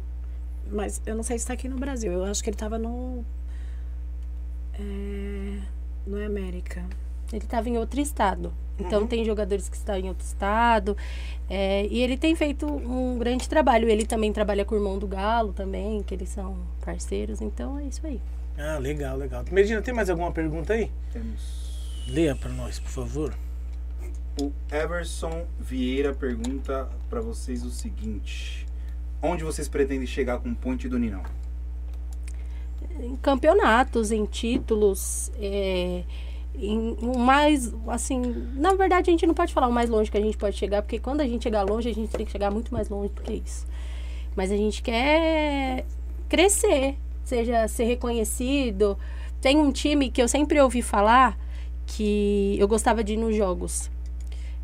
Mas 0.71 1.01
eu 1.07 1.17
não 1.17 1.23
sei 1.23 1.39
se 1.39 1.47
tá 1.47 1.55
aqui 1.55 1.69
no 1.69 1.77
Brasil. 1.79 2.13
Eu 2.13 2.25
acho 2.25 2.43
que 2.43 2.51
ele 2.51 2.57
tava 2.57 2.79
no. 2.79 3.25
É, 4.75 5.59
não 6.07 6.19
é 6.19 6.27
América. 6.27 6.85
Ele 7.33 7.45
estava 7.45 7.69
em 7.69 7.79
outro 7.79 8.01
estado. 8.01 8.53
Então 8.79 9.07
tem 9.07 9.25
jogadores 9.25 9.69
que 9.69 9.77
estão 9.77 9.97
em 9.97 10.09
outro 10.09 10.25
estado. 10.25 10.97
é, 11.51 11.87
e 11.87 12.01
ele 12.01 12.17
tem 12.17 12.35
feito 12.37 12.67
um 12.67 13.19
grande 13.19 13.49
trabalho. 13.49 13.89
Ele 13.89 14.07
também 14.07 14.33
trabalha 14.33 14.65
com 14.65 14.75
o 14.75 14.79
irmão 14.79 14.99
do 14.99 15.07
Galo 15.07 15.53
também, 15.53 16.03
que 16.03 16.15
eles 16.15 16.29
são 16.29 16.57
parceiros. 16.85 17.41
Então 17.41 17.79
é 17.79 17.85
isso 17.85 18.07
aí. 18.07 18.21
Ah, 18.59 18.79
legal, 18.79 19.17
legal. 19.17 19.45
Medina, 19.51 19.81
tem 19.81 19.95
mais 19.95 20.11
alguma 20.11 20.33
pergunta 20.33 20.73
aí? 20.73 20.91
Temos. 21.13 22.05
Leia 22.09 22.35
pra 22.35 22.51
nós, 22.51 22.79
por 22.79 22.91
favor. 22.91 23.35
O 24.41 24.53
Everson 24.71 25.47
Vieira 25.59 26.15
pergunta 26.15 26.89
pra 27.09 27.21
vocês 27.21 27.65
o 27.65 27.71
seguinte: 27.71 28.67
Onde 29.23 29.43
vocês 29.43 29.69
pretendem 29.69 30.07
chegar 30.07 30.39
com 30.39 30.49
o 30.49 30.55
Ponte 30.55 30.89
do 30.89 30.99
Ninão? 30.99 31.23
Em 33.01 33.17
campeonatos, 33.17 34.13
em 34.13 34.25
títulos, 34.25 35.31
é, 35.41 36.05
em 36.57 36.97
o 37.01 37.19
mais, 37.19 37.73
assim, 37.89 38.21
na 38.55 38.75
verdade 38.75 39.11
a 39.11 39.13
gente 39.13 39.27
não 39.27 39.35
pode 39.35 39.53
falar 39.53 39.69
o 39.69 39.73
mais 39.73 39.91
longe 39.91 40.11
que 40.11 40.17
a 40.17 40.21
gente 40.21 40.37
pode 40.37 40.57
chegar, 40.57 40.83
porque 40.83 40.99
quando 40.99 41.21
a 41.21 41.27
gente 41.27 41.43
chegar 41.43 41.63
longe, 41.63 41.89
a 41.89 41.95
gente 41.95 42.11
tem 42.11 42.25
que 42.25 42.33
chegar 42.33 42.51
muito 42.51 42.73
mais 42.73 42.89
longe 42.89 43.13
do 43.13 43.23
que 43.23 43.35
isso. 43.35 43.67
Mas 44.37 44.53
a 44.53 44.57
gente 44.57 44.83
quer 44.83 45.85
crescer, 46.29 46.97
seja 47.29 47.69
ser 47.69 47.85
reconhecido. 47.85 48.99
Tem 49.41 49.59
um 49.59 49.71
time 49.71 50.11
que 50.11 50.21
eu 50.21 50.27
sempre 50.27 50.61
ouvi 50.61 50.83
falar 50.83 51.39
que 51.87 52.57
eu 52.59 52.67
gostava 52.67 53.05
de 53.05 53.15
ir 53.15 53.17
nos 53.17 53.37
jogos, 53.37 53.91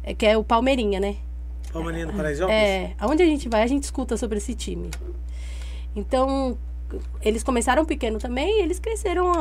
é, 0.02 0.14
que 0.14 0.26
é 0.26 0.36
o 0.36 0.42
Palmeirinha, 0.42 0.98
né? 0.98 1.16
Palmeirinha 1.72 2.06
do 2.06 2.12
Paraisópolis? 2.12 2.60
É, 2.60 2.92
aonde 2.98 3.22
a 3.22 3.26
gente 3.26 3.48
vai, 3.48 3.62
a 3.62 3.66
gente 3.66 3.84
escuta 3.84 4.16
sobre 4.16 4.38
esse 4.38 4.54
time. 4.54 4.90
Então, 5.94 6.58
eles 7.22 7.42
começaram 7.42 7.84
pequeno 7.84 8.18
também 8.18 8.60
e 8.60 8.62
eles 8.62 8.78
cresceram 8.78 9.32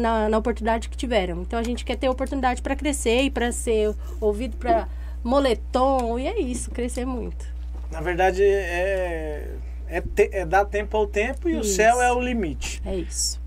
na, 0.00 0.28
na 0.28 0.38
oportunidade 0.38 0.88
que 0.88 0.96
tiveram. 0.96 1.42
Então, 1.42 1.58
a 1.58 1.62
gente 1.62 1.84
quer 1.84 1.96
ter 1.96 2.08
oportunidade 2.08 2.62
para 2.62 2.76
crescer 2.76 3.22
e 3.22 3.30
para 3.30 3.52
ser 3.52 3.94
ouvido 4.20 4.56
para 4.56 4.88
moletom, 5.22 6.18
e 6.18 6.26
é 6.26 6.40
isso, 6.40 6.70
crescer 6.70 7.04
muito. 7.04 7.46
Na 7.90 8.00
verdade, 8.00 8.42
é, 8.42 9.48
é, 9.96 10.00
te- 10.00 10.30
é 10.32 10.44
dar 10.46 10.64
tempo 10.64 10.96
ao 10.96 11.06
tempo 11.06 11.48
e 11.48 11.54
o 11.56 11.60
Isso. 11.60 11.74
céu 11.76 12.00
é 12.00 12.12
o 12.12 12.20
limite. 12.20 12.80
É 12.84 12.96
isso. 12.96 13.40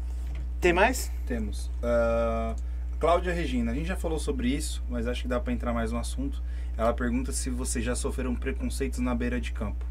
Tem 0.62 0.72
mais? 0.74 1.12
Temos. 1.26 1.70
ah, 1.84 2.56
Cláudia 3.00 3.34
Regina, 3.34 3.72
a 3.72 3.76
gente 3.76 3.88
já 3.88 3.96
falou 3.96 4.18
sobre 4.20 4.48
isso, 4.48 4.84
mas 4.90 5.08
acho 5.08 5.24
que 5.24 5.28
dá 5.28 5.40
pra 5.40 5.52
entrar 5.54 5.74
mais 5.74 5.92
no 5.92 5.98
assunto. 6.00 6.42
Ela 6.78 6.94
pergunta 6.94 7.32
se 7.32 7.50
vocês 7.50 7.84
já 7.84 7.96
sofreram 7.96 8.36
preconceitos 8.36 9.00
na 9.00 9.14
beira 9.16 9.40
de 9.40 9.52
campo. 9.52 9.86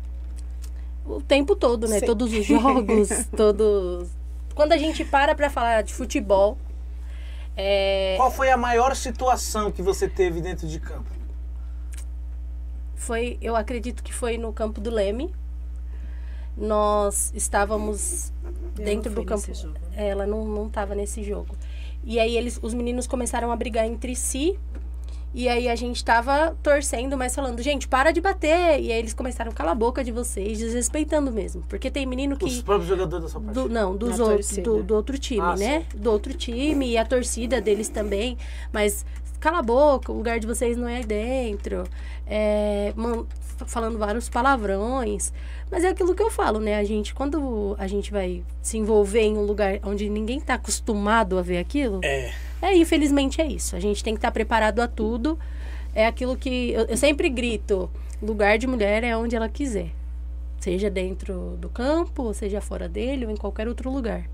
O 1.05 1.21
tempo 1.21 1.55
todo, 1.55 1.87
né? 1.87 2.01
Sim. 2.01 2.07
Todos 2.07 2.33
os 2.33 2.45
jogos, 2.47 3.09
todos. 3.37 4.09
Quando 4.55 4.73
a 4.73 4.79
gente 4.79 5.05
para 5.05 5.35
para 5.35 5.51
falar 5.51 5.83
de 5.83 5.93
futebol, 5.93 6.57
é, 7.57 8.15
Qual 8.17 8.31
foi 8.31 8.51
a 8.51 8.57
maior 8.57 8.95
situação 8.97 9.71
que 9.71 9.83
você 9.83 10.09
teve 10.09 10.41
dentro 10.41 10.67
de 10.67 10.81
campo? 10.81 11.11
foi, 12.97 13.37
eu 13.43 13.55
acredito 13.55 14.03
que 14.03 14.15
foi 14.15 14.39
no 14.39 14.53
campo 14.53 14.81
do 14.81 14.91
Leme. 14.91 15.35
Nós 16.57 17.33
estávamos 17.35 18.33
Eu 18.79 18.85
dentro 18.85 19.11
não 19.11 19.23
do 19.23 19.25
campo. 19.27 19.45
nesse 19.49 19.63
jogo. 19.63 19.75
Ela 19.95 20.27
não, 20.27 20.45
não 20.45 20.69
tava 20.69 20.95
nesse 20.95 21.23
jogo. 21.23 21.55
E 22.05 22.19
aí 22.21 22.37
eles, 22.37 22.59
os 22.63 22.75
meninos 22.75 23.07
começaram 23.07 23.51
a 23.51 23.57
brigar 23.57 23.87
entre 23.87 24.15
si. 24.15 24.59
E 25.37 25.49
aí 25.49 25.69
a 25.69 25.75
gente 25.75 26.05
tava 26.05 26.57
torcendo, 26.63 27.17
mas 27.17 27.35
falando, 27.35 27.61
gente, 27.61 27.89
para 27.89 28.13
de 28.13 28.21
bater. 28.21 28.79
E 28.81 28.93
aí 28.93 28.99
eles 29.01 29.13
começaram 29.13 29.51
a 29.51 29.55
calar 29.55 29.73
a 29.73 29.75
boca 29.75 30.05
de 30.05 30.13
vocês, 30.13 30.59
desrespeitando 30.59 31.33
mesmo. 31.33 31.63
Porque 31.69 31.91
tem 31.91 32.07
menino 32.07 32.37
que. 32.37 32.45
Os 32.45 32.63
próprios 32.63 32.87
jogadores 32.89 33.25
da 33.25 33.29
sua 33.31 33.41
parte. 33.41 33.55
Do, 33.55 33.69
não, 33.69 33.97
dos 33.97 34.21
outros, 34.21 34.57
do, 34.59 34.83
do 34.85 34.95
outro 34.95 35.19
time, 35.19 35.41
Ah, 35.41 35.57
né? 35.57 35.87
Do 35.97 36.13
outro 36.13 36.33
time 36.35 36.89
e 36.91 36.97
a 36.97 37.05
torcida 37.05 37.61
deles 37.61 37.89
também. 37.89 38.39
Mas 38.73 39.05
cala 39.41 39.59
a 39.59 39.63
boca, 39.63 40.13
o 40.13 40.17
lugar 40.17 40.39
de 40.39 40.47
vocês 40.47 40.77
não 40.77 40.87
é 40.87 41.03
dentro. 41.03 41.83
É, 42.29 42.93
man- 42.95 43.27
falando 43.67 43.99
vários 43.99 44.29
palavrões. 44.29 45.33
Mas 45.75 45.83
é 45.83 45.89
aquilo 45.89 46.15
que 46.15 46.23
eu 46.23 46.31
falo, 46.31 46.61
né? 46.61 46.77
A 46.79 46.85
gente, 46.85 47.13
quando 47.13 47.75
a 47.81 47.89
gente 47.89 48.13
vai 48.13 48.45
se 48.63 48.79
envolver 48.79 49.23
em 49.23 49.37
um 49.37 49.43
lugar 49.43 49.81
onde 49.83 50.09
ninguém 50.09 50.39
tá 50.41 50.55
acostumado 50.55 51.37
a 51.37 51.43
ver 51.43 51.59
aquilo, 51.59 51.99
É. 52.05 52.31
é, 52.63 52.77
infelizmente 52.77 53.41
é 53.41 53.47
isso. 53.47 53.75
A 53.75 53.81
gente 53.81 54.05
tem 54.05 54.15
que 54.15 54.19
estar 54.19 54.31
preparado 54.31 54.79
a 54.81 54.87
tudo. 54.87 55.37
É 55.93 56.07
aquilo 56.07 56.37
que 56.37 56.71
eu, 56.71 56.83
eu 56.85 56.97
sempre 56.97 57.29
grito: 57.29 57.91
lugar 58.23 58.57
de 58.57 58.69
mulher 58.69 59.03
é 59.03 59.17
onde 59.17 59.35
ela 59.35 59.49
quiser. 59.49 59.89
Seja 60.61 60.89
dentro 60.89 61.57
do 61.59 61.69
campo, 61.69 62.33
seja 62.33 62.61
fora 62.61 62.89
dele, 62.89 63.27
ou 63.27 63.33
em 63.33 63.37
qualquer 63.37 63.67
outro 63.67 63.91
lugar. 63.91 64.31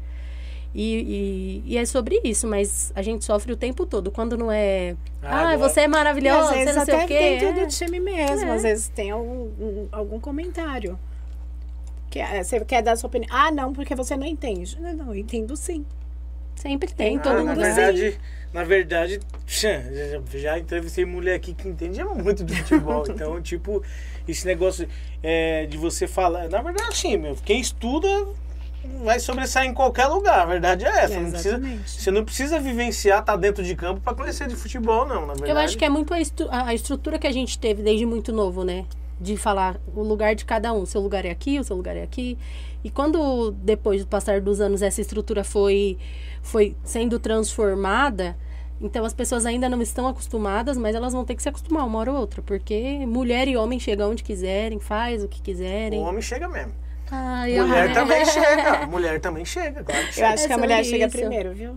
E, 0.74 1.62
e, 1.64 1.72
e 1.72 1.78
é 1.78 1.84
sobre 1.86 2.20
isso, 2.22 2.46
mas 2.46 2.92
a 2.94 3.00
gente 3.02 3.24
sofre 3.24 3.50
o 3.52 3.56
tempo 3.56 3.84
todo. 3.86 4.10
Quando 4.10 4.36
não 4.36 4.52
é. 4.52 4.94
Ah, 5.22 5.52
Ah, 5.52 5.56
você 5.56 5.80
é 5.80 5.88
maravilhosa, 5.88 6.42
às 6.42 6.48
você 6.50 6.58
vezes 6.58 6.76
não 6.76 6.84
sei 6.84 6.94
até 6.94 7.04
o 7.04 7.08
quê. 7.08 7.18
dentro 7.18 7.48
é. 7.48 7.64
do 7.64 7.68
time 7.72 7.98
mesmo. 7.98 8.46
É. 8.46 8.50
Às 8.50 8.62
vezes 8.62 8.88
tem 8.88 9.10
algum, 9.10 9.48
um- 9.58 9.88
algum 9.90 10.20
comentário. 10.20 10.98
Que 12.10 12.18
é, 12.18 12.42
você 12.42 12.58
quer 12.64 12.82
dar 12.82 12.96
sua 12.96 13.06
opinião. 13.08 13.28
Ah, 13.32 13.50
não, 13.52 13.72
porque 13.72 13.94
você 13.94 14.16
não 14.16 14.26
entende. 14.26 14.76
Não, 14.80 14.92
não, 14.92 15.06
eu 15.08 15.16
entendo 15.16 15.56
sim. 15.56 15.86
Sempre 16.56 16.92
tem, 16.92 17.16
Ah, 17.16 17.20
todo 17.20 17.34
na 17.36 17.44
mundo 17.44 17.60
verdade, 17.60 18.18
na 18.52 18.64
verdade, 18.64 19.20
já, 19.46 19.80
já- 20.36 20.58
entrevistei 20.58 21.04
mulher 21.06 21.36
aqui 21.36 21.54
que 21.54 21.66
entende 21.68 22.02
muito 22.04 22.44
de 22.44 22.54
futebol. 22.56 23.04
então, 23.08 23.40
tipo, 23.40 23.82
esse 24.28 24.44
negócio 24.44 24.86
é, 25.22 25.64
de 25.66 25.78
você 25.78 26.06
falar. 26.06 26.48
Na 26.50 26.60
verdade, 26.60 26.96
sim, 26.96 27.16
meu. 27.16 27.34
Quem 27.36 27.60
estuda 27.60 28.26
vai 29.04 29.18
sobressair 29.20 29.70
em 29.70 29.74
qualquer 29.74 30.06
lugar. 30.08 30.40
A 30.40 30.44
verdade 30.46 30.84
é 30.84 30.88
essa. 30.88 31.14
É, 31.14 31.20
não 31.20 31.30
precisa, 31.30 31.62
você 31.86 32.10
não 32.10 32.24
precisa 32.24 32.60
vivenciar, 32.60 33.20
estar 33.20 33.36
dentro 33.36 33.62
de 33.62 33.74
campo 33.74 34.00
para 34.00 34.14
conhecer 34.14 34.46
de 34.48 34.56
futebol, 34.56 35.06
não. 35.06 35.22
Na 35.26 35.32
verdade. 35.34 35.50
Eu 35.52 35.56
acho 35.58 35.78
que 35.78 35.84
é 35.84 35.88
muito 35.88 36.12
a, 36.12 36.20
estru- 36.20 36.48
a 36.50 36.74
estrutura 36.74 37.18
que 37.18 37.26
a 37.26 37.32
gente 37.32 37.58
teve 37.58 37.82
desde 37.82 38.04
muito 38.04 38.32
novo, 38.32 38.64
né? 38.64 38.84
De 39.20 39.36
falar 39.36 39.78
o 39.94 40.02
lugar 40.02 40.34
de 40.34 40.44
cada 40.44 40.72
um. 40.72 40.86
Seu 40.86 41.00
lugar 41.00 41.24
é 41.26 41.30
aqui, 41.30 41.58
o 41.60 41.64
seu 41.64 41.76
lugar 41.76 41.94
é 41.96 42.02
aqui. 42.02 42.38
E 42.82 42.88
quando, 42.90 43.50
depois 43.62 44.00
do 44.02 44.08
passar 44.08 44.40
dos 44.40 44.60
anos, 44.60 44.80
essa 44.80 45.00
estrutura 45.00 45.44
foi, 45.44 45.98
foi 46.42 46.74
sendo 46.82 47.18
transformada, 47.18 48.34
então 48.80 49.04
as 49.04 49.12
pessoas 49.12 49.44
ainda 49.44 49.68
não 49.68 49.82
estão 49.82 50.08
acostumadas, 50.08 50.78
mas 50.78 50.94
elas 50.94 51.12
vão 51.12 51.22
ter 51.24 51.34
que 51.34 51.42
se 51.42 51.48
acostumar 51.50 51.86
uma 51.86 51.98
hora 51.98 52.10
ou 52.12 52.18
outra. 52.18 52.40
Porque 52.40 53.04
mulher 53.06 53.46
e 53.48 53.56
homem 53.58 53.78
chegam 53.78 54.10
onde 54.10 54.22
quiserem, 54.22 54.80
faz 54.80 55.22
o 55.22 55.28
que 55.28 55.40
O 55.40 55.42
quiserem. 55.42 56.00
homem 56.00 56.22
chega 56.22 56.48
mesmo. 56.48 56.72
Ai, 57.10 57.60
Mulher 57.60 57.88
ai. 57.88 57.92
também 57.92 58.24
chega. 58.24 58.86
Mulher 58.86 59.20
também 59.20 59.44
chega, 59.44 59.84
claro 59.84 60.00
que 60.04 60.08
Eu 60.08 60.12
chega. 60.14 60.28
acho 60.28 60.46
que 60.46 60.52
a 60.52 60.56
É 60.56 60.58
mulher 60.58 60.76
sobre 60.84 60.90
chega 60.90 61.06
isso. 61.08 61.18
primeiro, 61.18 61.52
viu? 61.52 61.76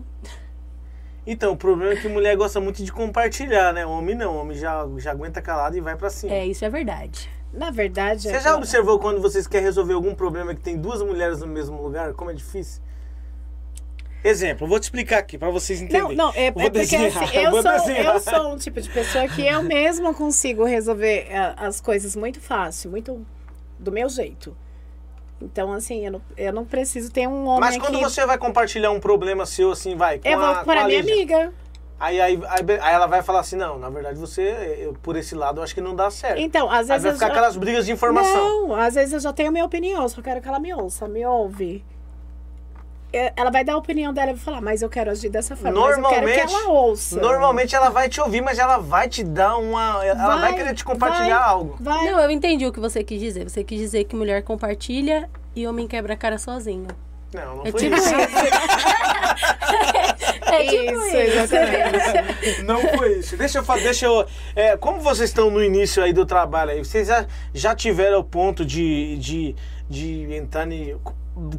Então, 1.26 1.54
o 1.54 1.58
problema 1.58 1.94
é 1.94 1.96
que 1.96 2.08
mulher 2.10 2.36
gosta 2.36 2.60
muito 2.60 2.84
de 2.84 2.92
compartilhar, 2.92 3.74
né? 3.74 3.86
Homem 3.86 4.14
não. 4.16 4.36
Homem 4.38 4.58
já, 4.58 4.86
já 4.98 5.12
aguenta 5.12 5.42
calado 5.42 5.78
e 5.78 5.82
vai 5.82 5.96
pra 5.96 6.10
cima. 6.10 6.34
É, 6.34 6.46
isso 6.46 6.66
é 6.66 6.70
verdade. 6.70 7.30
Na 7.54 7.72
verdade. 7.72 8.24
Você 8.24 8.36
é- 8.36 8.40
já 8.42 8.56
observou 8.56 9.00
quando 9.00 9.22
vocês 9.22 9.48
querem 9.48 9.66
resolver 9.66 9.94
algum 9.94 10.14
problema 10.14 10.54
que 10.54 10.62
tem 10.62 10.78
duas 10.78 11.02
mulheres 11.02 11.40
no 11.40 11.48
mesmo 11.48 11.82
lugar? 11.82 12.14
Como 12.14 12.30
é 12.30 12.34
difícil? 12.34 12.82
Exemplo, 14.24 14.64
eu 14.66 14.70
vou 14.70 14.80
te 14.80 14.84
explicar 14.84 15.18
aqui 15.20 15.38
pra 15.38 15.50
vocês 15.50 15.80
Não, 15.82 15.88
entenderem. 15.88 16.16
não, 16.16 16.30
é, 16.34 16.46
é 16.46 16.52
Vou 16.52 16.64
porque 16.64 16.80
desenhar, 16.80 17.24
assim, 17.24 17.36
eu, 17.38 17.52
vou 17.52 17.62
sou, 17.62 17.72
desenhar. 17.74 18.16
eu 18.16 18.20
sou 18.22 18.54
um 18.54 18.58
tipo 18.58 18.80
de 18.82 18.90
pessoa 18.90 19.28
que 19.28 19.46
eu 19.46 19.62
mesma 19.64 20.14
consigo 20.14 20.64
resolver 20.64 21.28
ah, 21.36 21.56
as 21.58 21.82
coisas 21.82 22.16
muito 22.16 22.40
fácil, 22.40 22.90
muito 22.90 23.26
do 23.78 23.92
meu 23.92 24.08
jeito. 24.08 24.56
Então, 25.44 25.74
assim, 25.74 26.06
eu 26.06 26.12
não, 26.14 26.22
eu 26.38 26.54
não 26.54 26.64
preciso 26.66 27.12
ter 27.12 27.28
um 27.28 27.46
homem 27.48 27.60
Mas 27.60 27.78
quando 27.78 27.96
aqui. 27.96 28.04
você 28.04 28.26
vai 28.26 28.38
compartilhar 28.38 28.92
um 28.92 29.00
problema 29.00 29.46
seu, 29.46 29.72
assim, 29.72 29.96
vai, 29.96 30.20
com 30.20 30.28
Eu 30.28 30.40
a, 30.40 30.46
vou 30.46 30.56
com 30.60 30.66
para 30.66 30.82
a 30.82 30.86
minha 30.86 31.02
Lígia. 31.02 31.14
amiga. 31.38 31.54
Aí, 32.00 32.20
aí, 32.20 32.40
aí, 32.50 32.80
aí 32.82 32.94
ela 32.94 33.08
vai 33.08 33.22
falar 33.22 33.40
assim, 33.42 33.56
não, 33.56 33.78
na 33.80 33.90
verdade 33.90 34.18
você, 34.20 34.78
eu, 34.82 34.94
por 35.02 35.16
esse 35.16 35.36
lado, 35.36 35.60
eu 35.60 35.64
acho 35.64 35.74
que 35.74 35.80
não 35.82 35.96
dá 35.96 36.10
certo. 36.10 36.40
Então, 36.40 36.70
às 36.70 36.90
aí 36.90 37.00
vezes. 37.00 37.04
vai 37.04 37.12
eu 37.12 37.16
ficar 37.16 37.28
já- 37.28 37.32
aquelas 37.34 37.56
brigas 37.58 37.86
de 37.86 37.92
informação. 37.94 38.68
Não, 38.68 38.76
às 38.76 38.96
vezes 38.96 39.14
eu 39.14 39.20
já 39.20 39.32
tenho 39.32 39.52
minha 39.52 39.64
opinião, 39.66 40.08
só 40.10 40.22
quero 40.22 40.42
que 40.42 40.48
ela 40.48 40.60
me 40.60 40.74
ouça, 40.74 41.08
me 41.08 41.26
ouve. 41.26 41.84
É, 43.14 43.32
ela 43.38 43.52
vai 43.52 43.64
dar 43.64 43.74
a 43.74 43.78
opinião 43.78 44.12
dela 44.12 44.32
e 44.32 44.34
vai 44.34 44.44
falar, 44.44 44.60
mas 44.62 44.82
eu 44.82 44.90
quero 44.90 45.12
agir 45.12 45.30
dessa 45.30 45.56
forma. 45.56 45.80
mas 45.80 45.96
eu 45.96 46.02
Normalmente, 46.02 46.36
quero 46.36 46.48
que 46.50 46.56
ela 46.56 46.70
ouça. 46.70 47.20
normalmente 47.22 47.76
ela 47.76 47.90
vai 47.90 48.10
te 48.10 48.20
ouvir, 48.20 48.42
mas 48.42 48.58
ela 48.60 48.78
vai 48.80 49.08
te 49.08 49.24
dar 49.24 49.56
uma. 49.58 50.04
Ela 50.04 50.16
vai, 50.28 50.40
Vai, 50.42 50.54
querer 50.56 50.74
te 50.74 50.84
compartilhar 50.84 51.40
vai. 51.40 51.50
algo. 51.50 51.78
Vai. 51.80 52.06
Não, 52.12 52.20
eu 52.20 52.32
entendi 52.32 52.66
o 52.66 52.74
que 52.74 52.80
você 52.80 53.04
quis 53.04 53.20
dizer. 53.20 53.50
Você 53.50 53.64
quis 53.64 53.78
dizer 53.80 54.04
que 54.06 54.16
mulher 54.16 54.42
compartilha 54.44 55.30
e 55.56 55.66
homem 55.68 55.88
quebra 55.88 56.14
a 56.14 56.18
cara 56.18 56.38
sozinho. 56.38 56.88
Não, 57.34 57.58
não 57.58 57.66
É 57.66 57.72
foi 57.72 57.80
tipo 57.82 57.96
isso. 57.96 58.14
É 60.46 60.64
tipo 60.66 60.92
Isso, 60.92 61.18
isso. 61.18 61.18
exatamente. 61.18 62.62
Não 62.64 62.80
foi 62.96 63.18
isso. 63.20 63.36
Deixa 63.38 63.58
eu 63.60 63.64
falar, 63.64 63.82
deixa 63.82 64.06
eu. 64.06 64.26
é, 64.56 64.78
como 64.78 65.00
vocês 65.00 65.30
estão 65.30 65.50
no 65.50 65.64
início 65.64 66.04
aí 66.04 66.14
do 66.14 66.26
trabalho 66.26 66.72
aí, 66.72 66.80
vocês 66.86 67.08
já, 67.08 67.26
já 67.54 67.74
tiveram 67.76 68.20
o 68.20 68.24
ponto 68.24 68.64
de, 68.64 69.18
de, 69.18 69.56
de 69.94 70.34
entrar 70.34 70.70
em. 70.72 70.98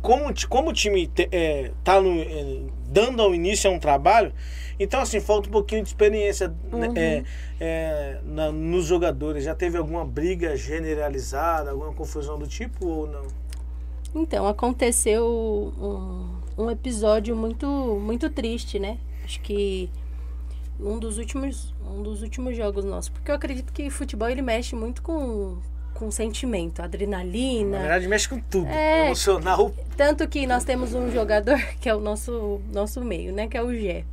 Como, 0.02 0.32
como 0.48 0.70
o 0.70 0.72
time 0.72 1.06
te- 1.08 1.28
é, 1.32 1.72
tá 1.82 2.00
no, 2.00 2.20
é, 2.20 2.60
dando 2.88 3.20
ao 3.22 3.34
início 3.34 3.68
a 3.68 3.72
um 3.72 3.78
trabalho, 3.78 4.32
então 4.78 5.00
assim, 5.00 5.20
falta 5.20 5.48
um 5.48 5.52
pouquinho 5.52 5.82
de 5.82 5.88
experiência 5.88 6.48
né, 6.70 6.92
é, 6.94 7.24
é, 7.60 8.20
na- 8.24 8.52
nos 8.52 8.86
jogadores. 8.86 9.42
Já 9.44 9.54
teve 9.54 9.76
alguma 9.76 10.04
briga 10.04 10.56
generalizada, 10.56 11.70
alguma 11.72 11.92
confusão 11.92 12.38
do 12.38 12.46
tipo 12.46 12.86
ou 12.86 13.06
não? 13.08 13.26
Então, 14.14 14.46
aconteceu 14.46 15.26
um, 15.76 16.62
um 16.64 16.70
episódio 16.70 17.34
muito, 17.34 17.66
muito 18.00 18.30
triste, 18.30 18.78
né? 18.78 18.98
Acho 19.24 19.40
que 19.40 19.90
um 20.78 21.00
dos 21.00 21.18
últimos, 21.18 21.74
um 21.84 22.00
dos 22.00 22.22
últimos 22.22 22.56
jogos 22.56 22.84
nossos. 22.84 23.08
Porque 23.08 23.28
eu 23.28 23.34
acredito 23.34 23.72
que 23.72 23.90
futebol 23.90 24.28
ele 24.28 24.40
mexe 24.42 24.76
muito 24.76 25.02
com, 25.02 25.58
com 25.94 26.10
sentimento, 26.10 26.82
adrenalina. 26.82 27.76
Na 27.76 27.82
verdade, 27.82 28.08
mexe 28.08 28.28
com 28.28 28.40
tudo. 28.40 28.68
É. 28.68 29.06
Emocional. 29.06 29.72
Tanto 29.96 30.28
que 30.28 30.46
nós 30.46 30.64
temos 30.64 30.92
um 30.94 31.10
jogador 31.10 31.58
que 31.80 31.88
é 31.88 31.94
o 31.94 32.00
nosso, 32.00 32.60
nosso 32.72 33.00
meio, 33.02 33.32
né? 33.32 33.48
Que 33.48 33.56
é 33.56 33.62
o 33.62 33.72
Gé. 33.72 34.04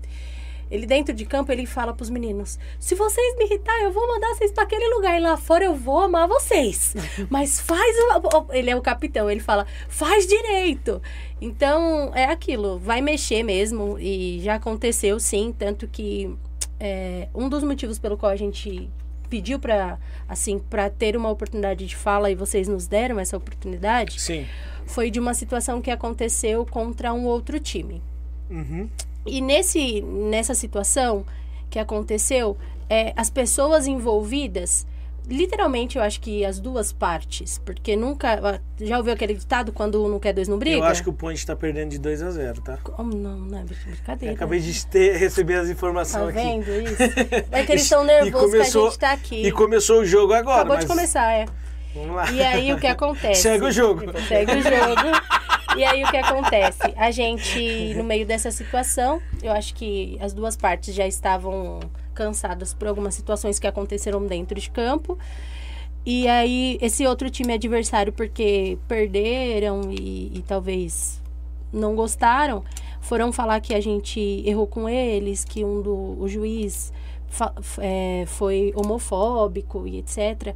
Ele 0.70 0.86
dentro 0.86 1.14
de 1.14 1.26
campo, 1.26 1.52
ele 1.52 1.66
fala 1.66 1.94
pros 1.94 2.10
meninos: 2.10 2.58
se 2.80 2.96
vocês 2.96 3.38
me 3.38 3.44
irritar, 3.44 3.78
eu 3.82 3.92
vou 3.92 4.08
mandar 4.08 4.30
vocês 4.30 4.54
pra 4.54 4.64
aquele 4.64 4.88
lugar. 4.96 5.18
E 5.18 5.20
lá 5.20 5.36
fora 5.36 5.66
eu 5.66 5.76
vou 5.76 6.00
amar 6.00 6.30
vocês. 6.30 6.96
Mas 7.30 7.60
faz 7.60 7.96
o. 7.98 8.54
Ele 8.54 8.70
é 8.70 8.76
o 8.76 8.82
capitão, 8.82 9.30
ele 9.30 9.42
fala: 9.42 9.68
faz 9.90 10.26
direito. 10.26 11.02
Então, 11.42 12.12
é 12.16 12.26
aquilo, 12.26 12.80
vai 12.80 13.02
mexer 13.02 13.44
mesmo. 13.44 14.00
E 14.00 14.40
já 14.42 14.56
aconteceu, 14.56 15.20
sim. 15.20 15.54
Tanto 15.58 15.88
que 15.90 16.34
é, 16.80 17.28
um 17.36 17.50
dos 17.50 17.64
motivos 17.64 18.00
pelo 18.00 18.18
qual 18.18 18.32
a 18.32 18.36
gente 18.38 18.90
pediu 19.32 19.58
pra, 19.58 19.98
assim, 20.28 20.60
pra 20.60 20.90
ter 20.90 21.16
uma 21.16 21.30
oportunidade 21.30 21.88
de 21.88 21.96
fala 21.96 22.30
e 22.30 22.36
vocês 22.36 22.68
nos 22.68 22.86
deram 22.86 23.18
essa 23.18 23.38
oportunidade 23.38 24.22
Sim. 24.22 24.46
foi 24.86 25.10
de 25.10 25.22
uma 25.22 25.34
situação 25.34 25.82
que 25.82 25.90
aconteceu 25.90 26.66
contra 26.66 27.14
um 27.14 27.26
outro 27.26 27.58
time. 27.58 28.04
Uhum. 28.50 28.90
E 29.26 29.40
nesse, 29.40 30.02
nessa 30.02 30.54
situação 30.54 31.26
que 31.70 31.80
aconteceu, 31.80 32.58
é, 32.90 33.14
as 33.16 33.30
pessoas 33.30 33.88
envolvidas, 33.88 34.86
literalmente 35.28 35.98
eu 35.98 36.04
acho 36.04 36.20
que 36.20 36.44
as 36.46 36.60
duas 36.60 36.92
partes, 36.92 37.60
porque 37.66 37.96
nunca. 37.96 38.62
Já 38.80 38.98
ouviu 38.98 39.14
aquele 39.14 39.34
ditado 39.36 39.72
quando 39.72 40.04
um 40.04 40.10
não 40.10 40.20
quer, 40.20 40.34
dois 40.34 40.48
não 40.48 40.58
briga? 40.58 40.78
Eu 40.78 40.84
acho 40.84 41.04
que 41.04 41.10
o 41.10 41.14
Point 41.14 41.46
tá 41.46 41.56
perdendo 41.56 41.90
de 41.92 42.00
2 42.00 42.22
a 42.24 42.32
0 42.32 42.62
tá? 42.62 42.78
Como 42.84 43.16
não, 43.16 43.38
não 43.38 43.60
é 43.60 43.64
brincadeira. 43.64 44.34
Acabei 44.36 44.60
de 44.60 44.86
ter, 44.88 45.16
receber 45.18 45.56
as 45.56 45.68
Tá 45.68 45.74
informações 45.74 46.30
aqui. 46.30 46.38
vendo 46.48 46.70
isso? 46.82 47.02
É 47.52 47.64
que 47.64 47.72
eles 47.72 47.84
estão 47.84 48.04
nervosos 48.04 48.52
começou- 48.52 48.82
que 48.82 48.88
a 48.88 48.90
gente 48.90 49.00
tá 49.00 49.12
aqui. 49.12 49.46
E 49.48 49.52
começou 49.52 50.02
o 50.02 50.06
jogo 50.06 50.34
agora. 50.34 50.58
Acabou 50.62 50.76
mas 50.76 50.86
de 50.86 50.90
começar, 50.92 51.32
é. 51.32 51.46
Vamos 51.94 52.16
lá. 52.16 52.32
E 52.32 52.42
aí 52.42 52.74
o 52.74 52.80
que 52.80 52.88
acontece? 52.88 53.42
Segue 53.42 53.66
o 53.66 53.72
jogo. 53.72 54.02
Segue 54.28 54.52
o 54.54 54.62
jogo. 54.62 55.78
E 55.78 55.84
aí 55.84 56.04
o 56.04 56.08
que 56.10 56.18
acontece? 56.18 56.80
A 56.98 57.12
gente, 57.12 57.94
no 57.96 58.04
meio 58.04 58.26
dessa 58.26 58.50
situação, 58.52 59.22
eu 59.44 59.52
acho 59.52 59.74
que 59.76 60.18
as 60.22 60.34
duas 60.34 60.56
partes 60.58 60.94
já 60.96 61.06
estavam 61.08 61.80
cansadas 62.14 62.74
por 62.74 62.88
algumas 62.88 63.16
situações 63.16 63.60
que 63.60 63.68
aconteceram 63.68 64.26
dentro 64.26 64.60
de 64.60 64.70
campo. 64.70 65.18
E 66.06 66.28
aí, 66.28 66.78
esse 66.82 67.06
outro 67.06 67.30
time 67.30 67.54
adversário, 67.54 68.12
porque 68.12 68.78
perderam 68.88 69.92
e, 69.92 70.32
e 70.38 70.44
talvez 70.48 71.22
não 71.72 71.96
gostaram, 71.96 72.64
foram 73.00 73.32
falar 73.32 73.60
que 73.62 73.74
a 73.74 73.80
gente 73.80 74.20
errou 74.46 74.68
com 74.68 74.90
eles, 74.90 75.44
que 75.44 75.64
um 75.64 75.82
do 75.82 76.18
o 76.20 76.28
juiz 76.28 76.92
é, 77.80 78.26
foi 78.28 78.74
homofóbico 78.76 79.88
e 79.88 80.00
etc. 80.00 80.56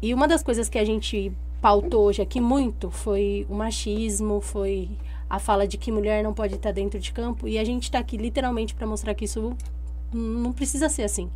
E 0.00 0.14
uma 0.14 0.26
das 0.26 0.42
coisas 0.42 0.68
que 0.68 0.78
a 0.78 0.84
gente 0.84 1.32
pautou 1.60 2.04
hoje 2.04 2.22
aqui 2.22 2.40
muito 2.40 2.90
foi 2.90 3.46
o 3.48 3.54
machismo, 3.54 4.40
foi 4.40 4.88
a 5.28 5.38
fala 5.38 5.66
de 5.66 5.76
que 5.76 5.92
mulher 5.92 6.22
não 6.24 6.32
pode 6.32 6.54
estar 6.54 6.72
dentro 6.72 6.98
de 6.98 7.12
campo. 7.12 7.46
E 7.46 7.58
a 7.58 7.64
gente 7.64 7.84
está 7.84 7.98
aqui 7.98 8.16
literalmente 8.16 8.74
para 8.74 8.86
mostrar 8.86 9.14
que 9.14 9.24
isso 9.24 9.56
não 10.12 10.52
precisa 10.52 10.88
ser 10.88 11.02
assim. 11.02 11.30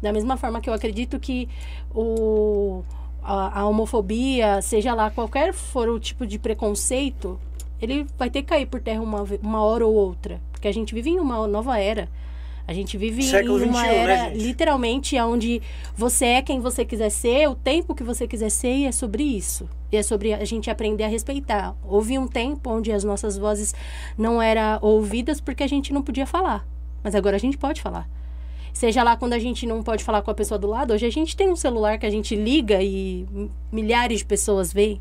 Da 0.00 0.12
mesma 0.12 0.36
forma 0.36 0.60
que 0.60 0.68
eu 0.68 0.74
acredito 0.74 1.18
que 1.18 1.48
o, 1.94 2.82
a, 3.22 3.60
a 3.60 3.66
homofobia, 3.66 4.60
seja 4.60 4.94
lá 4.94 5.10
qualquer 5.10 5.52
for 5.54 5.88
o 5.88 5.98
tipo 5.98 6.26
de 6.26 6.38
preconceito, 6.38 7.40
ele 7.80 8.06
vai 8.18 8.30
ter 8.30 8.42
que 8.42 8.48
cair 8.48 8.66
por 8.66 8.80
terra 8.80 9.00
uma, 9.00 9.24
uma 9.42 9.62
hora 9.62 9.86
ou 9.86 9.94
outra. 9.94 10.40
Porque 10.52 10.68
a 10.68 10.72
gente 10.72 10.94
vive 10.94 11.10
em 11.10 11.18
uma 11.18 11.46
nova 11.46 11.78
era. 11.78 12.08
A 12.66 12.72
gente 12.72 12.96
vive 12.96 13.22
Século 13.22 13.62
em 13.62 13.68
uma 13.68 13.82
21, 13.82 13.92
né, 13.92 13.96
era, 13.96 14.16
gente? 14.30 14.38
literalmente, 14.38 15.20
onde 15.20 15.60
você 15.94 16.24
é 16.24 16.42
quem 16.42 16.60
você 16.60 16.82
quiser 16.82 17.10
ser, 17.10 17.46
o 17.48 17.54
tempo 17.54 17.94
que 17.94 18.02
você 18.02 18.26
quiser 18.26 18.48
ser, 18.48 18.74
e 18.74 18.86
é 18.86 18.92
sobre 18.92 19.22
isso. 19.22 19.68
E 19.92 19.98
é 19.98 20.02
sobre 20.02 20.32
a 20.32 20.44
gente 20.46 20.70
aprender 20.70 21.04
a 21.04 21.08
respeitar. 21.08 21.76
Houve 21.84 22.18
um 22.18 22.26
tempo 22.26 22.70
onde 22.70 22.90
as 22.90 23.04
nossas 23.04 23.36
vozes 23.36 23.74
não 24.16 24.40
eram 24.40 24.78
ouvidas 24.80 25.42
porque 25.42 25.62
a 25.62 25.66
gente 25.66 25.92
não 25.92 26.02
podia 26.02 26.26
falar. 26.26 26.66
Mas 27.04 27.14
agora 27.14 27.36
a 27.36 27.38
gente 27.38 27.58
pode 27.58 27.80
falar. 27.82 28.08
Seja 28.72 29.04
lá 29.04 29.16
quando 29.16 29.34
a 29.34 29.38
gente 29.38 29.66
não 29.66 29.82
pode 29.84 30.02
falar 30.02 30.22
com 30.22 30.30
a 30.30 30.34
pessoa 30.34 30.58
do 30.58 30.66
lado, 30.66 30.94
hoje 30.94 31.06
a 31.06 31.10
gente 31.10 31.36
tem 31.36 31.48
um 31.48 31.54
celular 31.54 31.98
que 31.98 32.06
a 32.06 32.10
gente 32.10 32.34
liga 32.34 32.82
e 32.82 33.24
milhares 33.70 34.18
de 34.18 34.24
pessoas 34.24 34.72
veem. 34.72 35.00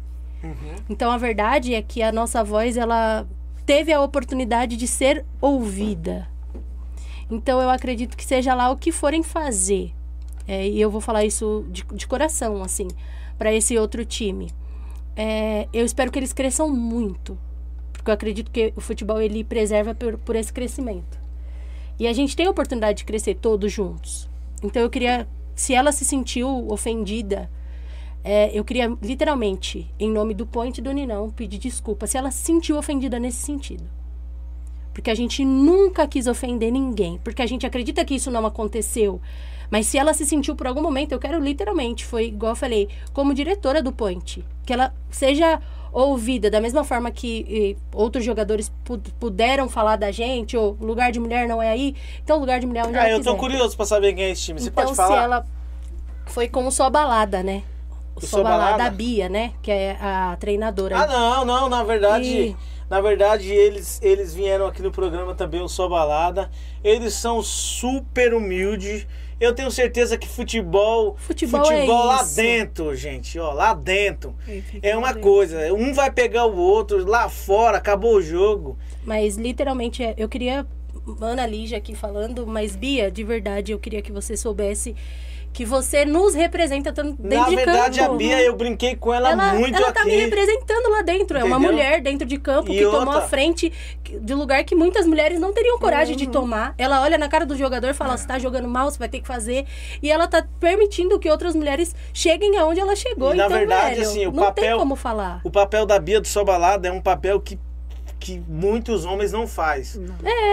Então 0.90 1.10
a 1.10 1.18
verdade 1.18 1.74
é 1.74 1.82
que 1.82 2.04
a 2.04 2.12
nossa 2.12 2.44
voz 2.44 2.78
ela 2.78 3.26
teve 3.66 3.92
a 3.92 4.02
oportunidade 4.02 4.76
de 4.76 4.88
ser 4.88 5.26
ouvida. 5.42 6.28
Então 7.32 7.62
eu 7.62 7.70
acredito 7.70 8.18
que 8.18 8.26
seja 8.26 8.54
lá 8.54 8.70
o 8.70 8.78
que 8.78 8.92
forem 8.92 9.24
fazer. 9.24 9.92
É, 10.48 10.68
e 10.68 10.80
eu 10.80 10.92
vou 10.92 11.00
falar 11.00 11.24
isso 11.24 11.66
de, 11.70 11.84
de 11.94 12.06
coração, 12.06 12.62
assim, 12.62 12.88
para 13.38 13.54
esse 13.54 13.78
outro 13.78 14.04
time. 14.04 14.52
É, 15.16 15.68
eu 15.72 15.86
espero 15.86 16.12
que 16.12 16.20
eles 16.20 16.34
cresçam 16.34 16.70
muito. 16.70 17.38
Porque 17.94 18.12
eu 18.12 18.14
acredito 18.14 18.52
que 18.52 18.74
o 18.76 18.82
futebol 18.82 19.22
ele 19.22 19.44
preserva 19.44 19.96
por, 19.96 20.18
por 20.18 20.36
esse 20.36 20.52
crescimento. 20.52 21.23
E 22.00 22.08
a 22.08 22.14
gente 22.14 22.36
tem 22.36 22.46
a 22.46 22.52
oportunidade 22.52 23.00
de 23.00 23.06
crescer 23.06 23.36
todos 23.36 23.72
juntos. 23.72 24.30
Então 24.62 24.82
eu 24.82 24.90
queria, 24.90 25.28
se 25.56 25.74
ela 25.74 25.92
se 25.92 26.06
sentiu 26.06 26.68
ofendida, 26.70 27.50
é, 28.24 28.58
eu 28.58 28.64
queria 28.64 28.98
literalmente, 29.02 29.94
em 30.00 30.10
nome 30.10 30.34
do 30.34 30.46
Point 30.46 30.82
do 30.82 30.92
Ninão, 30.92 31.30
pedir 31.30 31.58
desculpa 31.58 32.08
se 32.08 32.18
ela 32.18 32.32
se 32.32 32.44
sentiu 32.44 32.78
ofendida 32.78 33.20
nesse 33.20 33.44
sentido. 33.44 33.84
Porque 34.94 35.10
a 35.10 35.16
gente 35.16 35.44
nunca 35.44 36.08
quis 36.08 36.28
ofender 36.28 36.72
ninguém. 36.72 37.20
Porque 37.24 37.42
a 37.42 37.46
gente 37.46 37.66
acredita 37.66 38.06
que 38.06 38.16
isso 38.16 38.30
não 38.30 38.46
aconteceu. 38.46 39.20
Mas 39.70 39.88
se 39.88 39.98
ela 39.98 40.14
se 40.14 40.26
sentiu 40.26 40.56
por 40.56 40.68
algum 40.68 40.82
momento, 40.82 41.14
eu 41.14 41.20
quero 41.20 41.40
literalmente, 41.40 42.06
foi 42.06 42.28
igual 42.28 42.52
eu 42.52 42.56
falei, 42.56 42.88
como 43.12 43.34
diretora 43.34 43.82
do 43.82 43.92
Point. 43.92 44.46
Que 44.66 44.72
ela 44.72 44.94
seja 45.10 45.60
ouvida 45.94 46.50
da 46.50 46.60
mesma 46.60 46.84
forma 46.84 47.12
que 47.12 47.78
outros 47.94 48.26
jogadores 48.26 48.72
pu- 48.84 48.98
puderam 49.20 49.70
falar 49.70 49.96
da 49.96 50.12
gente, 50.12 50.58
ou 50.58 50.76
lugar 50.82 51.12
de 51.12 51.20
mulher 51.20 51.48
não 51.48 51.62
é 51.62 51.70
aí, 51.70 51.96
então 52.24 52.40
lugar 52.40 52.60
de 52.60 52.66
mulher 52.66 52.86
onde 52.88 52.98
Ah, 52.98 53.10
eu 53.10 53.18
tô 53.20 53.36
quiser. 53.36 53.38
curioso 53.40 53.78
pra 53.78 53.86
saber 53.86 54.14
quem 54.14 54.24
é 54.26 54.30
esse 54.32 54.42
time. 54.42 54.60
Você 54.60 54.70
então, 54.70 54.84
pode 54.84 54.96
se 54.96 55.02
falar? 55.02 55.24
ela 55.24 55.46
foi 56.26 56.48
com 56.50 56.66
o 56.68 56.72
Só 56.72 56.90
Balada, 56.90 57.44
né? 57.44 57.64
Só 58.20 58.44
Balada, 58.44 58.90
Bia, 58.90 59.28
né? 59.30 59.54
Que 59.62 59.72
é 59.72 59.98
a 60.02 60.36
treinadora. 60.40 60.98
Ah, 61.00 61.08
não, 61.08 61.46
não, 61.46 61.70
na 61.70 61.84
verdade, 61.84 62.26
E- 62.28 62.56
na 62.90 63.02
verdade 63.02 63.52
eles 63.52 64.00
eles 64.04 64.34
vieram 64.36 64.68
aqui 64.68 64.82
no 64.82 64.92
programa 64.92 65.34
também 65.34 65.62
o 65.62 65.68
Só 65.68 65.88
Balada. 65.90 66.50
Eles 66.84 67.14
são 67.14 67.42
super 67.42 68.34
humildes. 68.34 69.06
Eu 69.44 69.54
tenho 69.54 69.70
certeza 69.70 70.18
que 70.18 70.28
futebol, 70.28 71.16
Futebol 71.18 71.72
é 71.72 71.86
lá 71.86 72.24
isso. 72.24 72.36
dentro, 72.36 72.96
gente, 72.96 73.38
ó, 73.38 73.52
lá 73.52 73.74
dentro. 73.74 74.34
É 74.82 74.94
lá 74.94 75.00
uma 75.00 75.08
dentro. 75.10 75.22
coisa, 75.22 75.74
um 75.74 75.94
vai 75.94 76.10
pegar 76.12 76.46
o 76.46 76.56
outro 76.56 77.06
lá 77.06 77.28
fora, 77.28 77.78
acabou 77.78 78.16
o 78.16 78.22
jogo. 78.22 78.78
Mas 79.04 79.36
literalmente, 79.36 80.02
é- 80.04 80.14
eu 80.18 80.30
queria. 80.30 80.66
Ana 81.20 81.46
Lígia 81.46 81.78
aqui 81.78 81.94
falando, 81.94 82.48
mas 82.48 82.76
Bia, 82.78 83.12
de 83.12 83.24
verdade, 83.26 83.74
eu 83.74 83.80
queria 83.80 84.02
que 84.02 84.12
você 84.12 84.38
soubesse 84.38 84.96
que 85.54 85.64
você 85.64 86.04
nos 86.04 86.34
representa 86.34 86.92
dentro 86.92 87.16
Na 87.20 87.48
de 87.48 87.56
verdade, 87.56 88.00
campo. 88.00 88.14
a 88.14 88.18
Bia, 88.18 88.42
eu 88.42 88.56
brinquei 88.56 88.96
com 88.96 89.14
ela, 89.14 89.32
ela, 89.32 89.54
muito 89.54 89.78
ela 89.78 89.90
aqui. 89.90 90.00
tá 90.00 90.06
me 90.06 90.16
representando 90.16 90.90
lá 90.90 91.02
dentro. 91.04 91.38
É 91.38 91.44
uma 91.44 91.58
Entendeu? 91.58 91.72
mulher 91.72 92.02
dentro 92.02 92.28
de 92.28 92.38
campo 92.40 92.72
E 92.72 92.78
que 92.78 92.84
tomou 92.84 93.02
outra- 93.02 93.20
a 93.20 93.22
frente 93.22 93.72
de 94.04 94.34
lugar 94.34 94.64
que 94.64 94.76
muitas 94.76 95.06
mulheres 95.06 95.40
não 95.40 95.54
teriam 95.54 95.78
coragem 95.78 96.14
Uhum. 96.16 96.18
de 96.20 96.28
tomar. 96.28 96.74
Ela 96.78 97.02
olha 97.02 97.18
na 97.18 97.30
cara 97.30 97.46
do 97.46 97.56
jogador 97.56 97.88
e 97.90 97.94
fala: 97.94 98.18
você 98.18 98.28
tá 98.28 98.40
jogando 98.40 98.68
mal, 98.68 98.90
você 98.90 98.98
vai 98.98 99.08
ter 99.08 99.20
que 99.22 99.28
fazer. 99.28 99.66
E 100.02 100.12
ela 100.12 100.28
tá 100.28 100.44
permitindo 100.60 101.20
que 101.20 101.30
outras 101.30 101.56
mulheres 101.56 101.96
cheguem 102.12 102.58
aonde 102.58 102.80
ela 102.80 102.96
chegou. 102.96 103.34
E, 103.34 103.38
na 103.38 103.46
então, 103.46 103.58
verdade, 103.58 103.96
velho, 103.96 104.02
assim, 104.10 104.26
o 104.26 104.32
não 104.32 104.44
tem 104.52 104.64
papel- 104.66 104.78
como 104.80 104.96
falar. 104.96 105.40
O 105.44 105.52
papel 105.52 105.86
da 105.86 106.00
Bia 106.00 106.20
do 106.20 106.28
Só 106.28 106.44
Balada 106.44 106.88
é 106.88 106.92
um 106.92 107.00
papel 107.02 107.40
que, 107.40 107.60
que 108.24 108.42
muitos 108.48 109.04
homens 109.04 109.34
não 109.34 109.46
faz. 109.46 110.00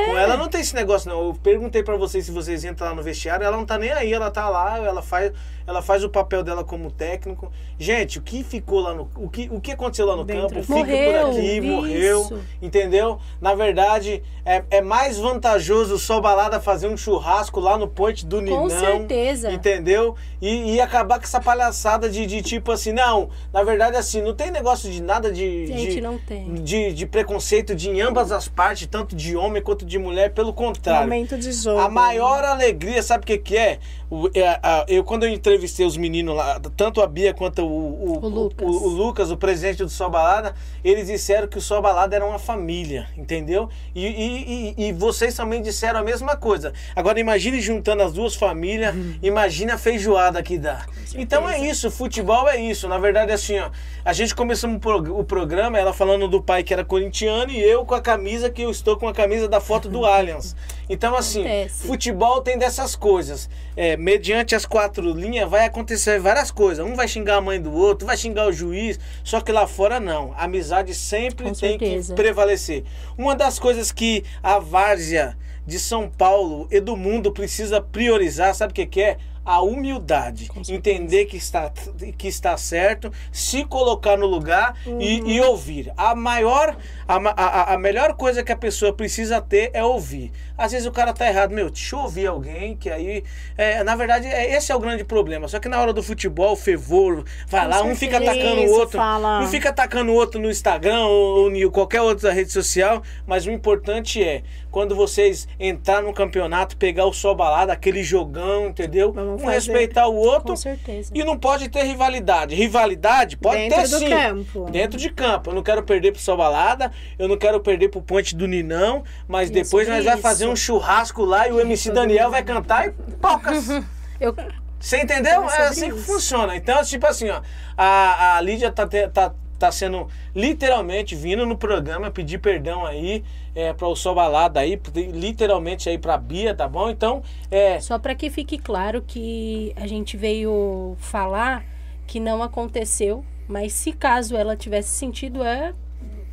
Com 0.07 0.19
ela 0.19 0.37
não 0.37 0.49
tem 0.49 0.61
esse 0.61 0.75
negócio, 0.75 1.09
não. 1.09 1.29
Eu 1.29 1.35
perguntei 1.41 1.85
pra 1.85 1.97
vocês 1.97 2.25
se 2.27 2.33
vocês 2.33 2.65
entram 2.65 2.89
lá 2.89 2.95
no 2.95 3.03
vestiário, 3.03 3.45
ela 3.45 3.57
não 3.57 3.65
tá 3.65 3.79
nem 3.79 3.93
aí, 3.93 4.13
ela 4.13 4.29
tá 4.29 4.49
lá, 4.49 4.77
ela 4.79 5.01
faz, 5.01 5.33
ela 5.71 5.81
faz 5.81 6.03
o 6.03 6.09
papel 6.09 6.43
dela 6.43 6.65
como 6.65 6.91
técnico. 6.91 7.51
Gente, 7.79 8.19
o 8.19 8.23
que 8.23 8.43
ficou 8.43 8.81
lá 8.81 8.93
no. 8.93 9.09
O 9.17 9.29
que, 9.31 9.49
o 9.51 9.61
que 9.61 9.73
aconteceu 9.73 10.05
lá 10.05 10.17
no 10.17 10.25
Dentro. 10.25 10.49
campo 10.49 10.63
fica 10.63 10.75
Morreu, 10.75 11.13
por 11.29 11.31
aqui, 11.31 11.59
isso. 11.59 11.67
morreu. 11.67 12.41
Entendeu? 12.61 13.19
Na 13.41 13.55
verdade, 13.55 14.23
é, 14.45 14.65
é 14.71 14.81
mais 14.83 15.17
vantajoso 15.19 15.99
só 15.99 16.21
balada 16.21 16.61
fazer 16.61 16.89
um 16.89 16.97
churrasco 16.97 17.61
lá 17.61 17.79
no 17.79 17.87
Ponte 17.87 18.27
do 18.27 18.41
Ninão. 18.41 18.69
certeza. 18.69 19.53
Entendeu? 19.53 20.17
E, 20.43 20.75
e 20.75 20.81
acabar 20.81 21.19
com 21.19 21.25
essa 21.25 21.41
palhaçada 21.41 22.11
de, 22.11 22.27
de 22.27 22.43
tipo 22.43 22.73
assim, 22.73 22.93
não, 22.93 23.31
na 23.53 23.63
verdade, 23.63 23.97
assim, 23.97 24.21
não 24.21 24.35
tem 24.35 24.51
negócio 24.51 24.91
de 24.91 25.01
nada 25.01 25.31
de. 25.31 25.67
Gente, 25.69 25.95
de, 25.95 26.01
não 26.01 26.19
tem. 26.19 26.53
De, 26.55 26.93
de 26.93 27.07
preconceito 27.07 27.75
de 27.75 27.89
em 27.91 28.01
ambas 28.01 28.33
as 28.33 28.49
partes, 28.49 28.89
tanto 28.89 29.15
de 29.15 29.37
homem 29.37 29.63
quanto 29.63 29.87
de 29.87 29.99
mulher, 29.99 30.33
pelo 30.33 30.53
contrário. 30.53 31.03
Momento 31.03 31.39
de 31.39 31.53
jogo. 31.53 31.79
A 31.81 31.89
maior 31.89 32.45
alegria, 32.45 33.03
sabe 33.03 33.23
o 33.23 33.27
que, 33.27 33.39
que 33.39 33.57
é? 33.57 33.79
O- 34.11 34.28
é, 34.35 34.59
a- 34.61 34.85
eu, 34.89 35.05
quando 35.05 35.23
eu 35.24 35.31
entrevistei 35.31 35.87
os 35.87 35.97
meninos 35.97 36.35
lá, 36.35 36.61
tanto 36.77 37.01
a 37.01 37.07
Bia 37.07 37.32
quanto 37.32 37.62
o, 37.62 37.66
o, 37.69 38.19
O 38.24 38.28
Lucas. 38.28 38.69
o- 38.69 38.89
Lucas, 38.89 39.31
o 39.31 39.37
presidente 39.37 39.85
do 39.85 39.89
Sol 39.89 40.11
Balada, 40.11 40.53
eles 40.82 41.07
disseram 41.07 41.47
que 41.47 41.57
o 41.59 41.61
Sol 41.61 41.81
Balada 41.81 42.16
era 42.16 42.27
uma 42.27 42.39
família, 42.41 43.07
entendeu? 43.16 43.69
E, 43.95 44.05
e, 44.05 44.74
e- 44.77 44.89
e 44.89 44.93
vocês 44.93 45.32
também 45.35 45.62
disseram 45.62 46.01
a 46.01 46.03
mesma 46.03 46.37
coisa. 46.37 46.73
Agora 46.97 47.20
imagine 47.20 47.61
juntando 47.61 48.03
as 48.03 48.12
duas 48.12 48.35
famílias, 48.35 48.93
imagine 49.23 49.70
a 49.70 49.78
feijoada 49.78 50.43
que 50.43 50.59
dá. 50.59 50.85
Então 51.15 51.49
é 51.49 51.61
isso, 51.61 51.89
futebol 51.91 52.49
é 52.49 52.61
isso. 52.61 52.89
Na 52.89 52.99
verdade, 52.99 53.31
assim, 53.31 53.59
ó, 53.61 53.70
a 54.05 54.12
gente 54.12 54.35
começou 54.35 54.77
prog- 54.81 55.09
o 55.11 55.23
programa, 55.23 55.78
ela 55.78 55.93
falando 55.93 56.27
do 56.27 56.43
pai 56.43 56.65
que 56.65 56.73
era 56.74 56.85
corintiano 56.85 57.53
e 57.53 57.61
eu 57.61 57.85
com 57.85 57.95
a 57.95 58.01
camisa 58.01 58.51
que 58.51 58.62
eu 58.62 58.70
estou 58.73 58.97
com 58.97 59.07
a 59.07 59.12
camisa 59.15 59.47
da 59.49 59.61
foto 59.61 59.89
do 59.89 60.05
Allianz. 60.05 60.57
Então, 60.93 61.15
assim, 61.15 61.43
Acontece. 61.43 61.87
futebol 61.87 62.41
tem 62.41 62.59
dessas 62.59 62.97
coisas. 62.97 63.49
É, 63.77 63.97
mediante 63.97 64.57
as 64.57 64.67
quatro 64.67 65.12
linhas 65.12 65.49
vai 65.49 65.65
acontecer 65.65 66.19
várias 66.19 66.51
coisas. 66.51 66.85
Um 66.85 66.97
vai 66.97 67.07
xingar 67.07 67.37
a 67.37 67.41
mãe 67.41 67.62
do 67.62 67.73
outro, 67.73 68.05
vai 68.09 68.17
xingar 68.17 68.49
o 68.49 68.53
juiz, 68.53 68.99
só 69.23 69.41
que 69.41 69.53
lá 69.53 69.69
fora 69.69 70.01
não. 70.01 70.35
A 70.37 70.45
amizade 70.47 70.93
sempre 70.93 71.45
Com 71.45 71.53
tem 71.53 71.79
certeza. 71.79 72.12
que 72.12 72.21
prevalecer. 72.21 72.83
Uma 73.17 73.37
das 73.37 73.57
coisas 73.57 73.93
que 73.93 74.25
a 74.43 74.59
várzea 74.59 75.39
de 75.65 75.79
São 75.79 76.09
Paulo 76.09 76.67
e 76.73 76.81
do 76.81 76.97
mundo 76.97 77.31
precisa 77.31 77.81
priorizar, 77.81 78.53
sabe 78.53 78.73
o 78.73 78.75
que, 78.75 78.85
que 78.85 79.01
é? 79.01 79.17
A 79.45 79.62
humildade. 79.62 80.49
Entender 80.69 81.25
que 81.25 81.37
está, 81.37 81.73
que 82.19 82.29
está 82.29 82.57
certo, 82.57 83.11
se 83.33 83.65
colocar 83.65 84.17
no 84.17 84.27
lugar 84.27 84.77
e, 84.87 84.91
Uhum. 85.21 85.27
e 85.29 85.41
ouvir. 85.41 85.93
A 85.97 86.15
maior, 86.15 86.77
a, 87.09 87.17
a, 87.17 87.75
a 87.75 87.79
melhor 87.79 88.15
coisa 88.15 88.43
que 88.43 88.53
a 88.53 88.57
pessoa 88.57 88.93
precisa 88.93 89.41
ter 89.41 89.71
é 89.73 89.83
ouvir. 89.83 90.31
Às 90.59 90.73
vezes 90.73 90.87
o 90.87 90.93
cara 90.93 91.12
tá 91.15 91.27
errado, 91.27 91.53
meu, 91.53 91.71
deixa 91.71 91.97
eu 91.97 92.01
ouvir 92.01 92.27
alguém, 92.27 92.77
que 92.77 92.91
aí. 92.91 93.25
é, 93.57 93.83
na 93.83 93.97
verdade, 93.97 94.27
é, 94.27 94.55
esse 94.55 94.71
é 94.71 94.77
o 94.77 94.79
grande 94.79 95.05
problema. 95.05 95.49
Só 95.49 95.59
que 95.59 95.69
na 95.69 95.81
hora 95.81 95.93
do 95.93 96.03
futebol, 96.03 96.53
o 96.53 96.57
fervor, 96.57 97.25
vai 97.49 97.67
lá, 97.67 97.83
um 97.83 97.97
fica 97.97 98.19
atacando 98.19 98.61
o 98.61 98.71
outro. 98.73 98.99
fala. 98.99 99.41
Um 99.41 99.49
fica 99.49 99.71
atacando 99.71 100.12
o 100.12 100.15
outro 100.15 100.39
no 100.41 100.51
Instagram 100.51 101.01
ou, 101.07 101.45
ou 101.45 101.51
em 101.57 101.69
qualquer 101.71 102.03
outra 102.03 102.31
rede 102.31 102.53
social, 102.53 103.03
mas 103.27 103.47
o 103.47 103.51
importante 103.51 104.23
é 104.23 104.43
quando 104.71 104.95
vocês 104.95 105.49
entrar 105.59 106.03
no 106.03 106.13
campeonato, 106.13 106.77
pegar 106.77 107.07
o 107.07 107.13
sol 107.13 107.35
balada, 107.35 107.73
aquele 107.73 108.03
jogão, 108.03 108.67
entendeu? 108.69 109.13
Vamos 109.13 109.35
um 109.35 109.45
fazer. 109.45 109.55
respeitar 109.55 110.07
o 110.09 110.15
outro. 110.15 110.49
Com 110.51 110.57
certeza. 110.57 111.11
E 111.15 111.25
não 111.25 111.39
pode 111.39 111.69
ter 111.69 111.83
rivalidade. 111.83 112.55
Rivalidade 112.55 113.37
pode 113.37 113.57
Dentro 113.69 113.77
ter 113.83 113.89
do 113.89 113.99
sim. 113.99 114.09
campo. 114.11 114.71
Dentro 114.71 114.99
de 114.99 115.11
campo. 115.11 115.51
Eu 115.51 115.55
não 115.55 115.63
quero 115.63 115.83
perder 115.83 116.13
pro 116.13 116.21
Sol 116.21 116.37
Balada, 116.37 116.93
eu 117.19 117.27
não 117.29 117.37
quero 117.37 117.61
perder 117.61 117.89
pro 117.89 118.01
Ponte 118.03 118.35
do 118.37 118.47
Ninão, 118.47 119.03
mas 119.29 119.51
é 119.51 119.53
depois 119.53 119.89
nós 119.89 120.05
vai 120.05 120.15
isso. 120.15 120.23
fazer 120.23 120.47
um 120.47 120.57
churrasco 120.57 121.25
lá 121.25 121.49
e 121.49 121.53
o 121.53 121.61
MC 121.61 121.91
Daniel 121.91 122.31
vai 122.31 122.43
cantar 122.43 122.89
e 122.89 122.93
pocas. 123.21 123.67
Eu, 124.21 124.35
Você 124.79 124.99
entendeu? 125.03 125.43
É 125.43 125.47
É 125.47 125.49
sobre 125.49 125.65
assim 125.65 125.89
que 125.91 125.97
isso. 125.97 126.05
funciona. 126.05 126.55
Então, 126.55 126.83
tipo 126.85 127.07
assim, 127.07 127.29
ó, 127.31 127.41
a, 127.77 128.37
a 128.37 128.41
Lídia 128.41 128.71
tá, 128.71 128.87
tá, 128.87 129.33
tá 129.61 129.70
sendo 129.70 130.09
literalmente 130.35 131.15
vindo 131.15 131.45
no 131.45 131.57
programa 131.57 132.11
pedir 132.11 132.39
perdão 132.39 132.87
aí 132.87 133.23
é, 133.55 133.73
para 133.73 133.87
o 133.87 133.95
Sol 133.95 134.15
Balada 134.15 134.61
aí, 134.61 134.81
literalmente 135.12 135.89
aí 135.89 135.99
pra 135.99 136.16
Bia, 136.16 136.55
tá 136.55 136.66
bom? 136.66 136.89
Então, 136.89 137.23
é. 137.51 137.78
Só 137.78 137.99
para 137.99 138.15
que 138.15 138.31
fique 138.31 138.59
claro 138.59 139.03
que 139.07 139.73
a 139.77 139.87
gente 139.87 140.16
veio 140.16 140.97
falar 140.99 141.65
que 142.07 142.19
não 142.19 142.43
aconteceu, 142.43 143.24
mas 143.47 143.73
se 143.73 143.93
caso 143.93 144.35
ela 144.35 144.57
tivesse 144.57 144.89
sentido, 144.89 145.45
é 145.45 145.74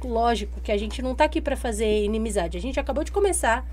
lógico 0.04 0.62
que 0.62 0.72
a 0.72 0.78
gente 0.78 1.02
não 1.02 1.14
tá 1.14 1.26
aqui 1.26 1.42
para 1.42 1.58
fazer 1.58 2.04
inimizade. 2.04 2.58
A 2.58 2.62
gente 2.62 2.80
acabou 2.80 3.04
de 3.04 3.12
começar. 3.12 3.66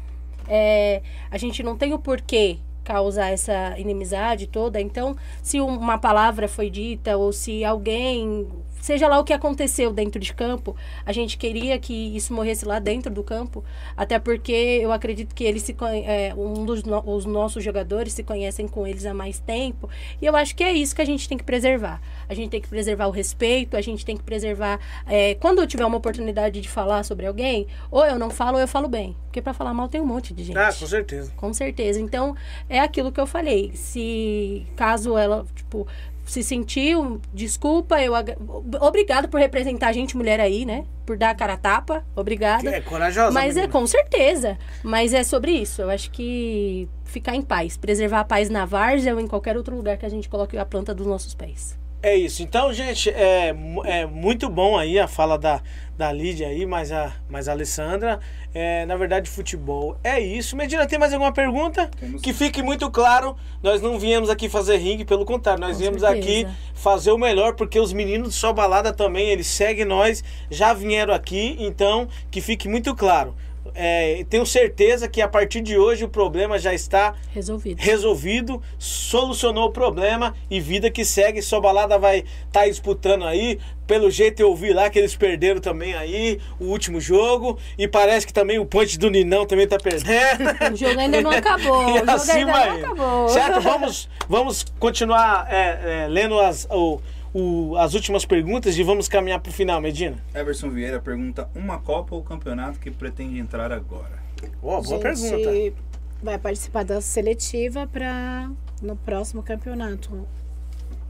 é, 0.49 1.01
a 1.31 1.39
gente 1.39 1.63
não 1.63 1.77
tem 1.77 1.95
o 1.95 1.99
porquê 1.99 2.59
causar 2.85 3.31
essa 3.31 3.75
inimizade 3.79 4.47
toda. 4.47 4.81
Então, 4.81 5.17
se 5.43 5.61
um- 5.61 5.67
uma 5.79 5.99
palavra 5.99 6.47
foi 6.47 6.69
dita 6.71 7.17
ou 7.17 7.33
se 7.33 7.65
alguém, 7.65 8.47
seja 8.81 9.09
lá 9.09 9.19
o 9.19 9.25
que 9.25 9.33
aconteceu 9.33 9.93
dentro 9.93 10.21
de 10.21 10.35
campo, 10.35 10.77
a 11.07 11.13
gente 11.13 11.39
queria 11.39 11.79
que 11.79 12.15
isso 12.15 12.33
morresse 12.35 12.65
lá 12.67 12.79
dentro 12.79 13.11
do 13.13 13.23
campo, 13.25 13.65
até 13.97 14.19
porque 14.19 14.53
eu 14.53 14.93
acredito 14.93 15.35
que 15.35 15.43
eles 15.45 15.63
se 15.63 15.75
é, 16.07 16.35
um 16.37 16.65
dos 16.65 16.85
no- 16.85 17.03
os 17.07 17.25
nossos 17.25 17.65
jogadores 17.65 18.13
se 18.13 18.23
conhecem 18.23 18.69
com 18.69 18.87
eles 18.87 19.07
há 19.07 19.15
mais 19.15 19.39
tempo, 19.41 19.89
e 20.21 20.27
eu 20.27 20.37
acho 20.37 20.55
que 20.55 20.63
é 20.63 20.73
isso 20.73 20.95
que 20.95 21.03
a 21.03 21.07
gente 21.07 21.29
tem 21.29 21.39
que 21.39 21.45
preservar. 21.45 22.01
A 22.29 22.35
gente 22.35 22.51
tem 22.51 22.61
que 22.61 22.69
preservar 22.69 23.07
o 23.07 23.11
respeito, 23.11 23.77
a 23.77 23.81
gente 23.81 24.05
tem 24.05 24.17
que 24.17 24.23
preservar 24.23 24.79
é, 25.07 25.35
quando 25.35 25.61
eu 25.61 25.67
tiver 25.67 25.85
uma 25.85 25.97
oportunidade 25.97 26.61
de 26.61 26.69
falar 26.69 27.03
sobre 27.05 27.27
alguém, 27.27 27.67
ou 27.91 28.05
eu 28.05 28.19
não 28.19 28.31
falo 28.31 28.55
ou 28.57 28.61
eu 28.61 28.69
falo 28.69 28.89
bem, 28.89 29.17
porque 29.25 29.41
para 29.43 29.53
falar 29.55 29.75
mal 29.75 29.89
tem 29.89 30.01
um 30.01 30.07
monte 30.07 30.33
de 30.35 30.45
gente. 30.45 30.59
Ah, 30.59 30.73
com 30.73 30.87
certeza. 30.87 31.33
Com 31.37 31.53
certeza. 31.53 32.01
Então, 32.01 32.35
é 32.69 32.79
aquilo 32.81 33.11
que 33.13 33.21
eu 33.21 33.27
falei. 33.27 33.73
Se 33.75 34.67
caso 34.77 35.17
ela, 35.19 35.45
tipo, 35.55 35.87
se 36.25 36.43
sentiu, 36.43 37.21
desculpa, 37.35 38.01
eu 38.01 38.15
ag- 38.15 38.37
obrigado 38.81 39.29
por 39.29 39.39
representar 39.39 39.89
a 39.89 39.93
gente 39.93 40.17
mulher 40.17 40.41
aí, 40.41 40.65
né? 40.65 40.85
Por 41.05 41.19
dar 41.19 41.31
a 41.31 41.35
cara 41.35 41.53
a 41.53 41.57
tapa. 41.59 42.03
Obrigada. 42.17 42.71
É 42.71 42.81
corajosa. 42.81 43.31
Mas 43.31 43.51
é 43.57 43.61
menina. 43.61 43.69
com 43.73 43.87
certeza. 43.87 44.57
Mas 44.83 45.13
é 45.13 45.23
sobre 45.23 45.51
isso. 45.53 45.83
Eu 45.83 45.91
acho 45.91 46.11
que 46.11 46.89
ficar 47.05 47.37
em 47.37 47.43
paz, 47.43 47.77
preservar 47.77 48.21
a 48.21 48.25
paz 48.25 48.49
na 48.49 48.65
várzea 48.65 49.15
ou 49.15 49.21
em 49.21 49.27
qualquer 49.27 49.55
outro 49.57 49.77
lugar 49.77 49.99
que 49.99 50.07
a 50.07 50.09
gente 50.09 50.29
coloque 50.29 50.57
a 50.57 50.65
planta 50.65 50.95
dos 50.95 51.07
nossos 51.07 51.35
pés. 51.35 51.79
É 52.05 52.15
isso. 52.15 52.43
Então, 52.43 52.71
gente, 52.71 53.09
é, 53.09 53.55
é 53.87 54.05
muito 54.05 54.51
bom 54.51 54.77
aí 54.77 54.99
a 54.99 55.09
fala 55.09 55.39
da, 55.39 55.63
da 55.97 56.13
Lídia 56.13 56.49
aí, 56.49 56.67
mas 56.67 56.93
a, 56.93 57.11
mas 57.31 57.49
a 57.49 57.53
Alessandra. 57.53 58.21
É, 58.53 58.85
na 58.85 58.95
verdade, 58.95 59.31
futebol 59.31 59.97
é 60.05 60.21
isso. 60.21 60.55
Medina, 60.55 60.87
tem 60.87 60.99
mais 60.99 61.15
alguma 61.15 61.33
pergunta? 61.33 61.91
Temos. 61.99 62.21
Que 62.21 62.35
fique 62.35 62.63
muito 62.63 62.91
claro, 62.91 63.35
nós 63.63 63.81
não 63.81 63.99
viemos 63.99 64.29
aqui 64.29 64.51
fazer 64.51 64.77
ringue, 64.77 65.03
pelo 65.03 65.25
contrário, 65.25 65.63
nós 65.63 65.73
Com 65.73 65.79
viemos 65.79 66.03
certeza. 66.03 66.23
aqui 66.23 66.47
fazer 66.75 67.11
o 67.11 67.17
melhor, 67.17 67.55
porque 67.55 67.81
os 67.81 67.95
meninos 67.95 68.29
do 68.29 68.35
Só 68.35 68.53
Balada 68.53 68.93
também, 68.93 69.31
eles 69.31 69.47
seguem 69.47 69.87
nós, 69.87 70.23
já 70.51 70.75
vieram 70.75 71.15
aqui, 71.15 71.57
então 71.59 72.07
que 72.31 72.43
fique 72.43 72.69
muito 72.69 72.95
claro. 72.95 73.35
É, 73.75 74.25
tenho 74.29 74.45
certeza 74.45 75.09
que 75.09 75.21
a 75.23 75.29
partir 75.29 75.61
de 75.61 75.77
hoje 75.79 76.05
o 76.05 76.09
problema 76.09 76.59
já 76.59 76.75
está 76.75 77.15
Resolvido. 77.33 77.79
resolvido, 77.81 78.63
solucionou 78.79 79.67
o 79.69 79.71
problema 79.73 80.35
e 80.51 80.61
vida 80.61 80.91
que 80.91 81.05
segue. 81.05 81.41
Só 81.43 81.61
balada 81.61 81.99
vai 81.99 82.19
estar 82.19 82.61
tá 82.61 82.69
disputando 82.69 83.25
aí. 83.25 83.59
Pelo 83.87 84.11
jeito 84.11 84.41
eu 84.41 84.55
vi 84.55 84.73
lá 84.73 84.89
que 84.89 84.99
eles 84.99 85.15
perderam 85.15 85.61
também 85.61 85.95
aí 85.95 86.39
o 86.61 86.67
último 86.67 87.01
jogo. 87.01 87.59
E 87.77 87.89
parece 87.89 88.27
que 88.27 88.33
também 88.33 88.59
o 88.59 88.65
ponte 88.67 88.99
do 88.99 89.11
Ninão 89.11 89.45
também 89.47 89.67
tá 89.67 89.77
perdendo. 89.79 90.05
O 90.73 90.77
jogo 90.77 91.01
ainda 91.01 91.21
não 91.21 91.31
acabou. 91.37 91.89
E 91.89 91.93
o 91.93 91.99
jogo 91.99 92.11
assim 92.11 92.33
ainda 92.33 92.53
vai. 92.53 92.69
não 92.69 92.93
acabou. 92.93 93.29
Certo? 93.29 93.61
Vamos, 93.61 94.09
vamos 94.29 94.65
continuar 94.79 95.47
é, 95.51 96.05
é, 96.05 96.09
lendo 96.09 96.39
as, 96.39 96.67
o- 96.71 97.01
o- 97.35 97.77
as 97.77 97.93
últimas 97.95 98.25
perguntas 98.25 98.79
e 98.79 98.83
vamos 98.83 99.09
caminhar 99.09 99.41
pro 99.41 99.53
final, 99.53 99.81
Medina. 99.81 100.17
Everson 100.35 100.71
Vieira 100.71 101.01
pergunta: 101.01 101.49
uma 101.55 101.79
Copa 101.79 102.15
ou 102.15 102.23
campeonato 102.23 102.79
que 102.79 102.91
pretende 102.91 103.39
entrar 103.39 103.73
agora? 103.73 104.23
Ó, 104.63 104.81
boa 104.81 104.85
gente 104.85 105.03
pergunta. 105.03 105.77
vai 106.23 106.39
participar 106.39 106.85
da 106.85 107.01
seletiva 107.01 107.87
para 107.87 108.51
no 108.81 108.95
próximo 108.97 109.43
campeonato 109.43 110.27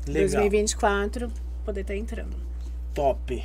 Legal. 0.06 0.28
2024 0.42 1.30
poder 1.64 1.82
estar 1.82 1.94
entrando. 1.96 2.36
Top. 2.94 3.44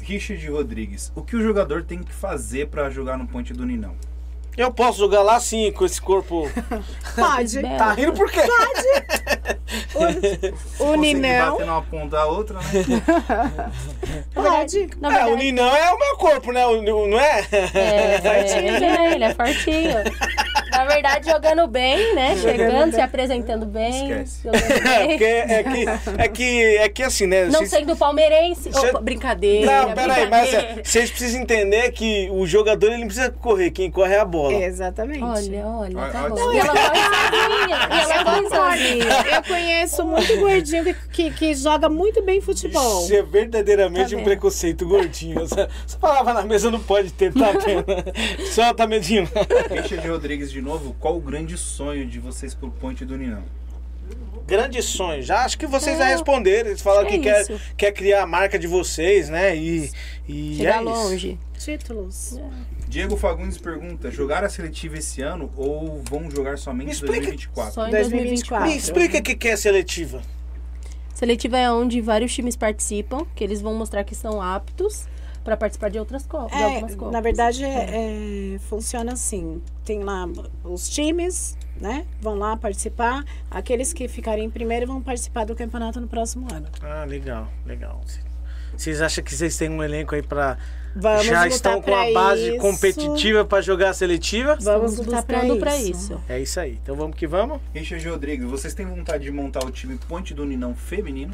Richard 0.00 0.46
Rodrigues: 0.48 1.10
o 1.16 1.22
que 1.22 1.34
o 1.36 1.42
jogador 1.42 1.82
tem 1.82 2.02
que 2.02 2.12
fazer 2.12 2.68
para 2.68 2.88
jogar 2.90 3.18
no 3.18 3.26
Ponte 3.26 3.52
do 3.52 3.64
Ninão? 3.66 3.94
Eu 4.56 4.70
posso 4.72 4.98
jogar 4.98 5.22
lá 5.22 5.38
sim 5.38 5.70
com 5.72 5.84
esse 5.84 6.00
corpo. 6.00 6.50
Pode. 7.14 7.60
Tá 7.62 7.92
rindo 7.92 8.12
por 8.14 8.30
quê? 8.30 8.40
O 10.78 10.78
Consegue 10.78 10.96
Ninão 11.14 11.52
bater 11.52 11.66
numa 11.66 11.82
ponta 11.82 12.18
a 12.18 12.24
outra, 12.26 12.58
né? 12.58 12.62
pode. 14.34 14.90
Na 15.00 15.08
É, 15.08 15.10
o 15.10 15.26
verdade, 15.28 15.36
Ninão 15.44 15.76
é 15.76 15.90
o 15.92 15.98
meu 15.98 16.16
corpo, 16.16 16.52
né? 16.52 16.66
O- 16.66 17.06
Não 17.06 17.18
é? 17.18 17.46
É, 17.52 18.20
é, 18.24 18.58
ele 18.58 18.84
é, 18.84 19.12
ele 19.14 19.24
é 19.24 19.34
fortinho. 19.34 19.96
Na 20.76 20.84
verdade, 20.84 21.30
jogando 21.30 21.66
bem, 21.66 22.14
né? 22.14 22.36
Chegando, 22.36 22.94
se 22.94 23.00
apresentando 23.00 23.66
bem. 23.66 24.22
Esquece. 24.22 24.46
É, 24.86 25.06
bem. 25.06 25.08
porque 25.08 25.24
é 25.24 25.62
que, 25.62 25.86
é 26.22 26.28
que, 26.28 26.76
é 26.78 26.88
que 26.88 27.02
assim, 27.02 27.26
né? 27.26 27.44
Não 27.46 27.52
vocês- 27.60 27.70
sendo 27.70 27.96
palmeirense. 27.96 28.70
Cê- 28.72 28.88
Opa, 28.90 29.00
brincadeira. 29.00 29.86
Não, 29.86 29.94
peraí, 29.94 30.28
mas 30.28 30.52
é, 30.54 30.80
vocês 30.82 31.10
precisam 31.10 31.40
entender 31.42 31.90
que 31.92 32.28
o 32.30 32.46
jogador 32.46 32.88
ele 32.88 32.98
não 32.98 33.06
precisa 33.06 33.30
correr, 33.30 33.70
quem 33.70 33.90
corre 33.90 34.14
é 34.14 34.18
a 34.20 34.24
bola. 34.24 34.54
Exatamente. 34.54 35.22
Olha, 35.22 35.66
olha, 35.66 35.98
Olha, 35.98 36.12
tá 36.12 36.22
olha, 36.24 36.28
bom. 36.30 36.36
não, 36.36 36.54
E 36.54 36.58
ela 36.58 36.72
corre 36.74 36.88
sozinha. 36.88 37.76
E 37.90 38.12
ela 38.12 38.24
corre 38.24 38.48
sozinha. 38.48 39.06
Eu 39.36 39.42
conheço 39.42 40.04
muito 40.04 40.36
gordinho 40.38 40.84
que, 40.84 40.94
que, 41.12 41.30
que 41.32 41.54
joga 41.54 41.88
muito 41.88 42.22
bem 42.22 42.40
futebol. 42.40 43.02
Isso 43.04 43.14
é 43.14 43.22
verdadeiramente 43.22 44.14
Tá 44.14 44.20
um 44.20 44.24
preconceito 44.24 44.86
gordinho. 44.86 45.42
Essa, 45.42 45.68
essa 45.86 45.98
palavra 45.98 46.32
na 46.34 46.42
mesa 46.42 46.70
não 46.70 46.80
pode 46.80 47.12
ter, 47.12 47.32
tá 47.32 47.52
pena. 47.54 47.84
Só 48.52 48.72
tá 48.74 48.86
medinho. 48.86 49.28
Richard 49.70 50.08
Rodrigues 50.08 50.50
de 50.50 50.60
novo, 50.60 50.65
qual 50.98 51.16
o 51.16 51.20
grande 51.20 51.56
sonho 51.56 52.06
de 52.06 52.18
vocês 52.18 52.54
pro 52.54 52.70
Ponte 52.70 53.04
do 53.04 53.16
Ninão? 53.16 53.44
Grande 54.46 54.80
sonho. 54.82 55.20
Já 55.22 55.44
acho 55.44 55.58
que 55.58 55.66
vocês 55.66 55.96
É, 55.96 55.98
já 55.98 56.04
responderam. 56.06 56.68
Eles 56.70 56.80
falaram 56.80 57.06
acho 57.08 57.16
que 57.16 57.22
que 57.22 57.28
é 57.28 57.32
quer, 57.44 57.52
isso. 57.52 57.60
quer 57.76 57.92
criar 57.92 58.22
a 58.22 58.26
marca 58.26 58.56
de 58.58 58.66
vocês, 58.68 59.28
né? 59.28 59.56
E, 59.56 59.90
e 60.28 60.56
Chegar 60.58 60.78
é 60.78 60.84
isso. 60.84 60.84
longe. 60.84 61.38
Títulos. 61.58 62.38
Diego 62.88 63.16
Fagundes 63.16 63.58
pergunta: 63.58 64.08
jogar 64.10 64.44
a 64.44 64.48
seletiva 64.48 64.96
esse 64.98 65.20
ano 65.22 65.50
ou 65.56 66.00
vão 66.08 66.30
jogar 66.30 66.56
somente 66.58 66.88
em 66.88 66.92
explica- 66.92 67.14
2024? 67.26 67.72
Só 67.74 67.88
em 67.88 67.90
2024. 67.90 68.66
2024. 68.66 68.70
Me 68.70 68.76
explica 68.76 69.18
o 69.18 69.22
que 69.22 69.34
que 69.34 69.48
é 69.48 69.56
seletiva. 69.56 70.22
Seletiva 71.12 71.58
é 71.58 71.70
onde 71.70 72.00
vários 72.00 72.32
times 72.32 72.54
participam, 72.56 73.26
que 73.34 73.42
eles 73.42 73.60
vão 73.60 73.74
mostrar 73.74 74.04
que 74.04 74.14
são 74.14 74.40
aptos 74.40 75.06
para 75.46 75.56
participar 75.56 75.90
de 75.90 75.98
outras 76.00 76.26
copas. 76.26 76.60
É, 76.60 76.82
na 77.08 77.20
verdade, 77.20 77.62
é, 77.62 78.54
é, 78.54 78.58
funciona 78.68 79.12
assim. 79.12 79.62
Tem 79.84 80.02
lá 80.02 80.28
os 80.64 80.88
times, 80.88 81.56
né? 81.80 82.04
Vão 82.20 82.34
lá 82.34 82.56
participar. 82.56 83.24
Aqueles 83.48 83.92
que 83.92 84.08
ficarem 84.08 84.46
em 84.46 84.50
primeiro 84.50 84.88
vão 84.88 85.00
participar 85.00 85.44
do 85.44 85.54
campeonato 85.54 86.00
no 86.00 86.08
próximo 86.08 86.48
ano. 86.52 86.66
Ah, 86.82 87.04
legal, 87.04 87.48
legal. 87.64 88.02
Vocês 88.76 89.00
acham 89.00 89.22
que 89.22 89.32
vocês 89.32 89.56
têm 89.56 89.70
um 89.70 89.84
elenco 89.84 90.16
aí 90.16 90.22
pra. 90.22 90.58
Vamos 90.96 91.26
já 91.26 91.46
estão 91.46 91.80
com 91.80 91.94
a 91.94 92.10
base 92.10 92.48
isso. 92.48 92.58
competitiva 92.58 93.44
pra 93.44 93.60
jogar 93.60 93.90
a 93.90 93.94
seletiva? 93.94 94.56
Vamos 94.60 94.96
lutar 94.96 95.22
pra 95.22 95.44
isso. 95.76 95.90
isso. 95.90 96.20
É 96.28 96.40
isso 96.40 96.58
aí. 96.58 96.80
Então 96.82 96.96
vamos 96.96 97.16
que 97.16 97.26
vamos. 97.26 97.60
Richard 97.72 98.08
Rodrigues, 98.08 98.48
vocês 98.50 98.74
têm 98.74 98.86
vontade 98.86 99.22
de 99.22 99.30
montar 99.30 99.64
o 99.64 99.70
time 99.70 99.96
Ponte 100.08 100.34
do 100.34 100.44
Ninão 100.44 100.74
feminino? 100.74 101.32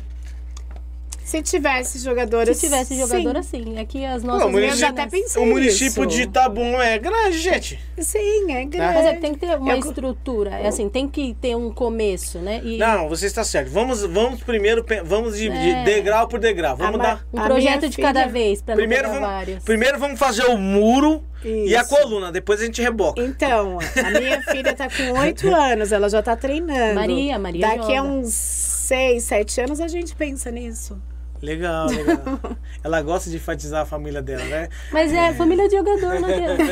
Se 1.32 1.40
tivesse 1.42 1.98
jogadoras. 1.98 2.56
Se 2.58 2.66
tivesse 2.66 2.94
jogadora, 2.94 3.42
sim. 3.42 3.64
sim. 3.64 3.78
Aqui 3.78 4.04
as 4.04 4.20
Pô, 4.20 4.28
nossas 4.28 4.46
o 4.46 4.50
município, 4.50 4.76
já 4.78 4.88
até 4.90 5.06
pensei 5.06 5.42
o 5.42 5.46
município 5.46 6.04
nisso. 6.04 6.16
de 6.18 6.22
Itabum 6.24 6.78
é 6.80 6.98
grande, 6.98 7.38
gente. 7.38 7.80
Sim, 7.98 8.52
é 8.52 8.64
grande. 8.66 8.76
Mas 8.94 9.06
é 9.06 9.14
que 9.14 9.20
tem 9.22 9.32
que 9.32 9.40
ter 9.40 9.56
uma 9.58 9.72
Eu- 9.72 9.78
estrutura. 9.78 10.50
É 10.50 10.66
assim, 10.68 10.90
tem 10.90 11.08
que 11.08 11.32
ter 11.40 11.56
um 11.56 11.72
começo, 11.72 12.38
né? 12.38 12.60
E 12.62 12.76
Não, 12.76 13.08
você 13.08 13.24
está 13.24 13.42
certo. 13.44 13.70
Vamos, 13.70 14.02
vamos 14.04 14.42
primeiro, 14.42 14.84
vamos 15.04 15.38
de, 15.38 15.48
de 15.48 15.70
É. 15.70 15.84
degrau 15.84 16.28
por 16.28 16.38
degrau. 16.38 16.76
Vamos 16.76 17.00
A 17.00 17.02
dar. 17.02 17.26
um 17.32 17.40
A 17.40 17.44
projeto 17.44 17.88
de 17.88 17.96
cada 17.96 18.20
filha- 18.24 18.32
vez, 18.32 18.60
pra 18.60 18.74
Primeiro 18.74 19.04
não 19.04 19.14
pegar 19.14 19.26
vamos, 19.26 19.36
vários. 19.38 19.64
primeiro 19.64 19.98
vamos 19.98 20.18
fazer 20.18 20.44
o 20.44 20.58
muro 20.58 21.24
e 21.42 21.74
a 21.74 21.80
Isso. 21.80 21.88
coluna. 21.96 22.30
Depois 22.30 22.60
a 22.60 22.66
gente 22.66 22.82
reboca. 22.82 23.22
Então, 23.22 23.78
a 23.80 24.10
minha 24.20 24.42
filha 24.42 24.74
tá 24.74 24.86
com 24.86 25.18
oito 25.20 25.48
anos, 25.54 25.92
ela 25.92 26.10
já 26.10 26.22
tá 26.22 26.36
treinando. 26.36 26.94
Maria, 26.94 27.38
Maria 27.38 27.68
Daqui 27.68 27.92
a 27.94 27.96
joga. 27.96 28.02
uns 28.02 28.34
seis, 28.34 29.24
sete 29.24 29.62
anos 29.62 29.80
a 29.80 29.88
gente 29.88 30.14
pensa 30.14 30.50
nisso. 30.50 31.00
Legal, 31.42 31.88
legal. 31.88 32.22
Ela 32.84 33.02
gosta 33.02 33.28
de 33.28 33.36
enfatizar 33.36 33.82
a 33.82 33.84
família 33.84 34.22
dela, 34.22 34.44
né? 34.44 34.68
Mas 34.92 35.12
é 35.12 35.34
família 35.34 35.68
de 35.68 35.76
jogador, 35.76 36.20
não 36.20 36.28
adianta. 36.28 36.64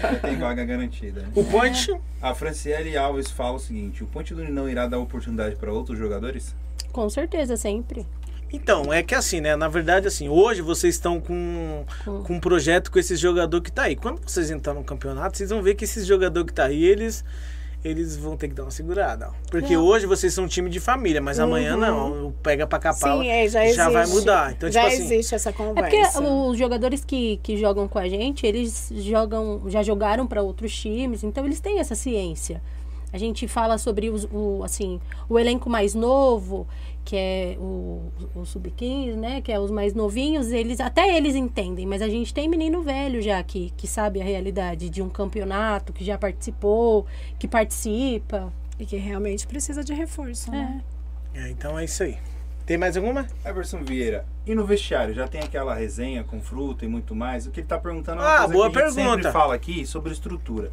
Já 0.00 0.14
tem 0.20 0.36
vaga 0.36 0.62
garantida. 0.62 1.22
né? 1.22 1.28
O 1.34 1.42
Ponte. 1.42 1.90
A 2.20 2.34
Franciele 2.34 2.96
Alves 2.98 3.30
fala 3.30 3.56
o 3.56 3.58
seguinte: 3.58 4.04
o 4.04 4.06
Ponte 4.06 4.34
do 4.34 4.44
Ninão 4.44 4.68
irá 4.68 4.86
dar 4.86 4.98
oportunidade 4.98 5.56
para 5.56 5.72
outros 5.72 5.98
jogadores? 5.98 6.54
Com 6.92 7.08
certeza, 7.08 7.56
sempre. 7.56 8.06
Então, 8.52 8.92
é 8.92 9.02
que 9.02 9.14
assim, 9.14 9.40
né? 9.40 9.56
Na 9.56 9.68
verdade, 9.68 10.06
assim, 10.06 10.28
hoje 10.28 10.60
vocês 10.62 10.94
estão 10.94 11.18
com, 11.18 11.84
com 12.04 12.34
um 12.34 12.38
projeto 12.38 12.90
com 12.92 12.98
esse 12.98 13.16
jogador 13.16 13.60
que 13.60 13.72
tá 13.72 13.84
aí. 13.84 13.96
Quando 13.96 14.20
vocês 14.24 14.50
entrar 14.50 14.74
no 14.74 14.84
campeonato, 14.84 15.36
vocês 15.36 15.50
vão 15.50 15.62
ver 15.62 15.74
que 15.74 15.84
esses 15.84 16.06
jogador 16.06 16.44
que 16.44 16.52
tá 16.52 16.66
aí, 16.66 16.84
eles. 16.84 17.24
Eles 17.84 18.16
vão 18.16 18.34
ter 18.34 18.48
que 18.48 18.54
dar 18.54 18.62
uma 18.64 18.70
segurada. 18.70 19.28
ó. 19.28 19.32
Porque 19.50 19.74
Não. 19.76 19.84
hoje 19.84 20.06
vocês 20.06 20.32
são 20.32 20.44
um 20.44 20.48
time 20.48 20.70
de 20.70 20.80
família, 20.80 21.20
mas 21.20 21.38
amanhã 21.38 21.76
não. 21.76 22.28
O 22.28 22.32
Pega 22.32 22.66
pra 22.66 22.78
capar 22.78 23.18
Sim, 23.18 23.28
é, 23.28 23.46
já 23.46 23.62
existe. 23.64 23.90
vai 23.90 24.06
mudar. 24.06 24.52
Então, 24.52 24.70
já 24.70 24.80
tipo 24.84 24.94
assim. 24.94 25.04
existe 25.04 25.34
essa 25.34 25.50
É 25.50 25.52
conversa. 25.52 26.12
porque 26.12 26.28
os 26.50 26.56
jogadores 26.58 27.04
que, 27.04 27.38
que 27.42 27.58
jogam 27.58 27.86
com 27.86 27.98
a 27.98 28.08
gente, 28.08 28.46
eles 28.46 28.90
jogam, 28.96 29.60
já 29.68 29.82
jogaram 29.82 30.26
para 30.26 30.40
outros 30.42 30.74
times, 30.74 31.22
então 31.22 31.44
eles 31.44 31.60
têm 31.60 31.78
essa 31.78 31.94
ciência. 31.94 32.62
A 33.12 33.18
gente 33.18 33.46
fala 33.46 33.76
sobre 33.78 34.08
os- 34.10 34.26
o, 34.32 34.62
assim, 34.64 34.98
o 35.28 35.38
elenco 35.38 35.68
mais 35.70 35.94
novo, 35.94 36.66
que 37.04 37.16
é 37.16 37.56
o, 37.58 38.00
o 38.34 38.44
sub-15, 38.44 39.14
né? 39.14 39.40
Que 39.40 39.52
é 39.52 39.60
os 39.60 39.70
mais 39.70 39.92
novinhos, 39.94 40.50
eles 40.50 40.80
até 40.80 41.16
eles 41.16 41.34
entendem, 41.34 41.84
mas 41.86 42.00
a 42.02 42.08
gente 42.08 42.32
tem 42.32 42.48
menino 42.48 42.82
velho 42.82 43.20
já 43.20 43.42
que, 43.42 43.72
que 43.76 43.86
sabe 43.86 44.20
a 44.20 44.24
realidade 44.24 44.88
de 44.88 45.02
um 45.02 45.08
campeonato, 45.08 45.92
que 45.92 46.04
já 46.04 46.16
participou, 46.16 47.06
que 47.38 47.46
participa. 47.46 48.52
E 48.76 48.84
que 48.84 48.96
realmente 48.96 49.46
precisa 49.46 49.84
de 49.84 49.94
reforço, 49.94 50.50
né? 50.50 50.82
É, 51.32 51.48
então 51.48 51.78
é 51.78 51.84
isso 51.84 52.02
aí. 52.02 52.18
Tem 52.66 52.76
mais 52.76 52.96
alguma? 52.96 53.24
Everson 53.44 53.84
Vieira, 53.84 54.26
e 54.44 54.52
no 54.52 54.64
vestiário? 54.66 55.14
Já 55.14 55.28
tem 55.28 55.40
aquela 55.42 55.74
resenha 55.74 56.24
com 56.24 56.40
fruta 56.40 56.84
e 56.84 56.88
muito 56.88 57.14
mais? 57.14 57.46
O 57.46 57.52
que 57.52 57.60
ele 57.60 57.68
tá 57.68 57.78
perguntando 57.78 58.20
é 58.20 58.24
uma 58.24 58.34
Ah, 58.34 58.38
coisa 58.38 58.52
boa 58.52 58.70
que 58.72 58.78
a 58.78 58.86
gente 58.86 58.94
pergunta. 58.96 59.16
sempre 59.16 59.32
fala 59.32 59.54
aqui 59.54 59.86
sobre 59.86 60.12
estrutura. 60.12 60.72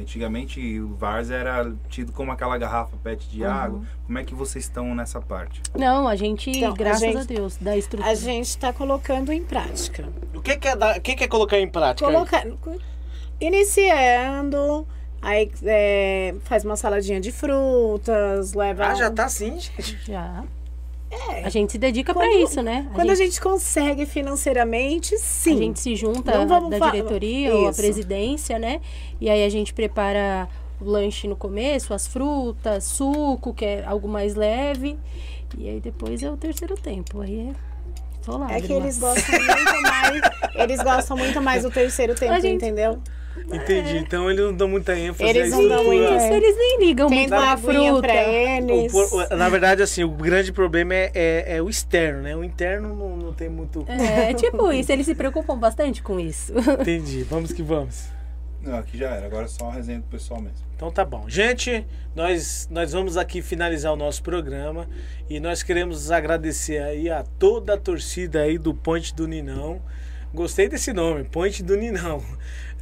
Antigamente 0.00 0.80
o 0.80 0.94
Vars 0.94 1.30
era 1.30 1.72
tido 1.88 2.10
como 2.12 2.32
aquela 2.32 2.56
garrafa 2.56 2.96
PET 3.02 3.28
de 3.28 3.42
Uhum. 3.42 3.50
água. 3.50 3.82
Como 4.06 4.18
é 4.18 4.24
que 4.24 4.34
vocês 4.34 4.64
estão 4.64 4.94
nessa 4.94 5.20
parte? 5.20 5.60
Não, 5.78 6.08
a 6.08 6.16
gente, 6.16 6.50
Então, 6.50 6.72
a 6.72 6.74
graças 6.74 7.02
a, 7.02 7.06
gente- 7.12 7.26
Deus, 7.26 7.56
dá 7.60 7.76
estrutura. 7.76 8.10
A 8.10 8.14
gente 8.14 8.46
está 8.48 8.72
colocando 8.72 9.32
em 9.32 9.44
prática. 9.44 10.08
O 10.34 10.40
que, 10.40 10.56
que, 10.56 10.68
é, 10.68 10.74
dar- 10.76 10.96
o 10.96 11.00
que, 11.00 11.14
que 11.14 11.24
é 11.24 11.28
colocar 11.28 11.58
em 11.58 11.68
prática? 11.68 12.10
Colocar, 12.10 12.44
iniciando, 13.40 14.86
aí 15.20 15.50
é, 15.64 16.34
faz 16.44 16.64
uma 16.64 16.76
saladinha 16.76 17.20
de 17.20 17.30
frutas, 17.32 18.54
leva. 18.54 18.86
Ah, 18.86 18.94
já 18.94 19.10
tá 19.10 19.24
assim, 19.26 19.58
gente. 19.60 19.98
Já. 20.06 20.44
A 21.44 21.48
gente 21.48 21.72
se 21.72 21.78
dedica 21.78 22.14
Quando- 22.14 22.38
isso, 22.38 22.62
né? 22.62 22.88
Quando 22.94 23.10
a 23.10 23.14
gente 23.14 23.40
consegue 23.40 24.06
financeiramente, 24.06 25.16
sim. 25.18 25.54
A 25.54 25.56
gente 25.58 25.80
se 25.80 25.96
junta 25.96 26.36
Não 26.38 26.46
vamos 26.46 26.70
da 26.70 26.78
diretoria 26.90 27.54
ou 27.54 27.66
a 27.66 27.70
Isso. 27.70 27.80
presidência, 27.80 28.58
né? 28.58 28.80
E 29.20 29.28
aí 29.28 29.44
a 29.44 29.48
gente 29.48 29.72
prepara 29.74 30.48
o 30.80 30.84
lanche 30.84 31.26
no 31.26 31.34
começo, 31.36 31.92
as 31.92 32.06
frutas, 32.06 32.84
suco, 32.84 33.52
que 33.52 33.64
é 33.64 33.84
algo 33.84 34.06
mais 34.08 34.34
leve. 34.34 34.96
E 35.58 35.68
aí 35.68 35.80
depois 35.80 36.22
é 36.22 36.30
o 36.30 36.36
terceiro 36.36 36.74
tempo. 36.76 37.20
Aí 37.20 37.50
é 37.50 37.52
só 38.22 38.34
É 38.34 38.38
lágrimas. 38.38 38.66
que 38.66 38.72
eles 38.72 38.98
gostam 38.98 39.38
muito 39.40 39.82
mais. 39.82 40.20
Eles 40.54 40.82
gostam 40.82 41.16
muito 41.16 41.42
mais 41.42 41.62
do 41.64 41.70
terceiro 41.70 42.14
tempo, 42.18 42.32
A 42.32 42.40
gente- 42.40 42.54
entendeu? 42.64 43.00
Entendi. 43.52 43.96
Então 43.98 44.30
eles 44.30 44.44
não 44.44 44.54
dão 44.54 44.68
muita 44.68 44.96
ênfase 44.98 45.28
Eles 45.28 45.50
não 45.50 45.66
dão 45.68 45.84
muita- 45.84 46.16
Isso, 46.16 46.26
eles 46.34 46.56
nem 46.56 46.78
ligam 46.80 47.08
Tem 47.08 47.18
muito 47.20 47.34
aguinha 47.34 47.56
fruta. 47.92 48.00
pra 48.08 48.22
eles. 48.28 48.92
o- 48.94 49.36
na 49.36 49.48
verdade, 49.48 49.82
assim, 49.82 50.04
o 50.04 50.10
grande 50.10 50.52
problema 50.52 50.94
é, 50.94 51.10
é, 51.14 51.56
é 51.56 51.62
o 51.62 51.68
externo, 51.68 52.22
né? 52.22 52.36
O 52.36 52.44
interno 52.44 52.94
não, 52.94 53.16
não 53.16 53.32
tem 53.32 53.48
muito. 53.48 53.84
É, 53.88 54.32
tipo 54.34 54.70
isso, 54.72 54.92
eles 54.92 55.06
se 55.06 55.14
preocupam 55.14 55.56
bastante 55.58 56.02
com 56.02 56.20
isso. 56.20 56.52
Entendi. 56.80 57.22
Vamos 57.24 57.52
que 57.52 57.62
vamos. 57.62 58.04
Não, 58.62 58.76
aqui 58.78 58.98
já 58.98 59.08
era. 59.10 59.26
Agora 59.26 59.46
é 59.46 59.48
só 59.48 59.64
uma 59.64 59.72
resenha 59.72 59.98
do 60.00 60.06
pessoal 60.06 60.40
mesmo. 60.40 60.58
Então 60.76 60.90
tá 60.90 61.04
bom. 61.04 61.24
Gente, 61.28 61.84
nós, 62.14 62.68
nós 62.70 62.92
vamos 62.92 63.16
aqui 63.16 63.40
finalizar 63.40 63.92
o 63.92 63.96
nosso 63.96 64.22
programa 64.22 64.86
e 65.30 65.40
nós 65.40 65.62
queremos 65.62 66.10
agradecer 66.10 66.78
aí 66.82 67.08
a 67.08 67.24
toda 67.38 67.74
a 67.74 67.76
torcida 67.78 68.42
aí 68.42 68.58
do 68.58 68.74
Ponte 68.74 69.14
do 69.14 69.26
Ninão. 69.26 69.80
Gostei 70.32 70.68
desse 70.68 70.92
nome, 70.92 71.24
Ponte 71.24 71.62
do 71.62 71.74
Ninão. 71.76 72.22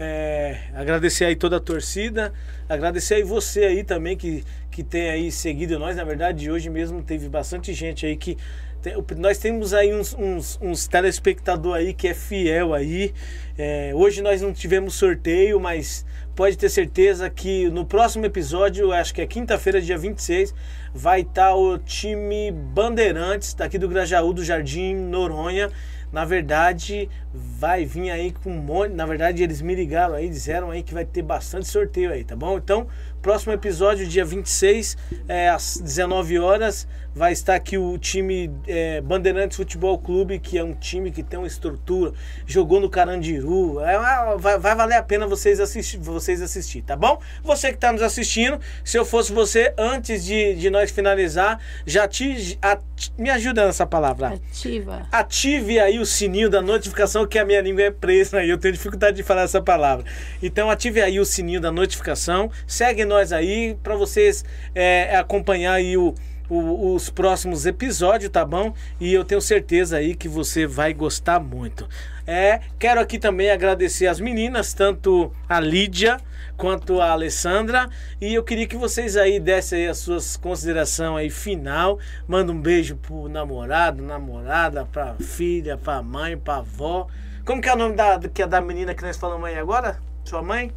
É, 0.00 0.58
agradecer 0.74 1.24
aí 1.24 1.34
toda 1.34 1.56
a 1.56 1.60
torcida, 1.60 2.32
agradecer 2.68 3.14
aí 3.14 3.22
você 3.24 3.64
aí 3.64 3.82
também 3.82 4.16
que, 4.16 4.44
que 4.70 4.84
tem 4.84 5.10
aí 5.10 5.32
seguido 5.32 5.78
nós. 5.78 5.96
Na 5.96 6.04
verdade, 6.04 6.48
hoje 6.50 6.70
mesmo 6.70 7.02
teve 7.02 7.28
bastante 7.28 7.72
gente 7.74 8.06
aí 8.06 8.16
que. 8.16 8.36
tem- 8.80 8.94
nós 9.16 9.38
temos 9.38 9.74
aí 9.74 9.92
uns, 9.92 10.14
uns, 10.14 10.56
uns 10.62 10.86
telespectador 10.86 11.74
aí 11.76 11.92
que 11.92 12.06
é 12.06 12.14
fiel 12.14 12.74
aí. 12.74 13.12
É, 13.56 13.90
hoje 13.92 14.22
nós 14.22 14.40
não 14.40 14.52
tivemos 14.52 14.94
sorteio, 14.94 15.58
mas 15.58 16.06
pode 16.36 16.56
ter 16.56 16.68
certeza 16.68 17.28
que 17.28 17.68
no 17.68 17.84
próximo 17.84 18.24
episódio, 18.24 18.92
acho 18.92 19.12
que 19.12 19.20
é 19.20 19.26
quinta-feira, 19.26 19.80
dia 19.80 19.98
26, 19.98 20.54
vai 20.94 21.22
estar 21.22 21.56
o 21.56 21.76
time 21.76 22.52
Bandeirantes 22.52 23.52
daqui 23.52 23.76
do 23.78 23.88
Grajaú, 23.88 24.32
do 24.32 24.44
Jardim 24.44 24.94
Noronha, 24.94 25.68
Na 26.12 26.24
verdade, 26.24 27.08
vai 27.32 27.84
vir 27.84 28.10
aí 28.10 28.32
com 28.32 28.50
um 28.50 28.60
monte. 28.60 28.92
Na 28.94 29.06
verdade, 29.06 29.42
eles 29.42 29.60
me 29.60 29.74
ligaram 29.74 30.14
aí, 30.14 30.28
disseram 30.28 30.70
aí 30.70 30.82
que 30.82 30.94
vai 30.94 31.04
ter 31.04 31.22
bastante 31.22 31.68
sorteio 31.68 32.12
aí, 32.12 32.24
tá 32.24 32.34
bom? 32.34 32.56
Então, 32.56 32.86
próximo 33.20 33.52
episódio, 33.52 34.06
dia 34.06 34.24
26, 34.24 34.96
é, 35.28 35.48
às 35.48 35.76
19 35.76 36.38
horas, 36.38 36.88
vai 37.18 37.32
estar 37.32 37.56
aqui 37.56 37.76
o 37.76 37.98
time 37.98 38.48
é, 38.66 39.00
Bandeirantes 39.00 39.56
Futebol 39.56 39.98
Clube, 39.98 40.38
que 40.38 40.56
é 40.56 40.62
um 40.62 40.72
time 40.72 41.10
que 41.10 41.20
tem 41.22 41.36
uma 41.36 41.48
estrutura, 41.48 42.12
jogou 42.46 42.80
no 42.80 42.88
Carandiru. 42.88 43.80
É 43.80 43.98
vai, 44.38 44.56
vai 44.56 44.74
valer 44.76 44.94
a 44.94 45.02
pena 45.02 45.26
vocês 45.26 45.58
assistir, 45.58 45.98
vocês 45.98 46.40
assistir, 46.40 46.82
tá 46.82 46.94
bom? 46.94 47.20
Você 47.42 47.70
que 47.70 47.74
está 47.74 47.92
nos 47.92 48.02
assistindo, 48.02 48.60
se 48.84 48.96
eu 48.96 49.04
fosse 49.04 49.32
você, 49.32 49.74
antes 49.76 50.24
de, 50.24 50.54
de 50.54 50.70
nós 50.70 50.92
finalizar, 50.92 51.60
já 51.84 52.06
te, 52.06 52.56
a- 52.62 52.78
me 53.18 53.30
ajuda 53.30 53.66
nessa 53.66 53.84
palavra. 53.84 54.34
Ativa. 54.34 55.06
Ative 55.10 55.80
aí 55.80 55.98
o 55.98 56.06
sininho 56.06 56.48
da 56.48 56.62
notificação, 56.62 57.26
que 57.26 57.38
a 57.38 57.44
minha 57.44 57.60
língua 57.60 57.82
é 57.82 57.90
presa 57.90 58.44
e 58.44 58.48
eu 58.50 58.58
tenho 58.58 58.74
dificuldade 58.74 59.16
de 59.16 59.24
falar 59.24 59.42
essa 59.42 59.60
palavra. 59.60 60.04
Então 60.40 60.70
ative 60.70 61.02
aí 61.02 61.18
o 61.18 61.24
sininho 61.24 61.60
da 61.60 61.72
notificação, 61.72 62.48
segue 62.64 63.04
nós 63.04 63.32
aí 63.32 63.76
para 63.82 63.96
vocês 63.96 64.44
é, 64.72 65.16
acompanhar 65.16 65.72
aí 65.74 65.96
o, 65.96 66.14
o- 66.48 66.94
os 66.94 67.10
próximos 67.10 67.66
episódios, 67.66 68.30
tá 68.30 68.44
bom? 68.44 68.72
E 69.00 69.12
eu 69.12 69.24
tenho 69.24 69.40
certeza 69.40 69.96
aí 69.98 70.14
que 70.14 70.28
você 70.28 70.66
vai 70.66 70.92
gostar 70.94 71.40
muito. 71.40 71.88
É, 72.26 72.60
quero 72.78 73.00
aqui 73.00 73.18
também 73.18 73.50
agradecer 73.50 74.06
as 74.06 74.20
meninas, 74.20 74.72
tanto 74.74 75.32
a 75.48 75.58
Lídia 75.60 76.18
quanto 76.56 77.00
a 77.00 77.10
Alessandra, 77.12 77.88
e 78.20 78.34
eu 78.34 78.42
queria 78.42 78.66
que 78.66 78.76
vocês 78.76 79.16
aí 79.16 79.38
dessem 79.38 79.82
aí 79.82 79.88
as 79.88 79.98
suas 79.98 80.36
considerações 80.36 81.16
aí 81.16 81.30
final. 81.30 81.98
Manda 82.26 82.50
um 82.52 82.60
beijo 82.60 82.96
pro 82.96 83.28
namorado, 83.28 84.02
namorada, 84.02 84.84
pra 84.84 85.14
filha, 85.14 85.76
pra 85.78 86.02
mãe, 86.02 86.36
pra 86.36 86.56
avó. 86.56 87.06
Como 87.44 87.62
que 87.62 87.68
é 87.68 87.72
o 87.74 87.78
nome 87.78 87.94
da, 87.94 88.18
que 88.18 88.42
é 88.42 88.46
da 88.46 88.60
menina 88.60 88.94
que 88.94 89.02
nós 89.02 89.16
falamos 89.16 89.46
aí 89.48 89.56
agora? 89.56 89.98
Sua 90.24 90.42
mãe? 90.42 90.72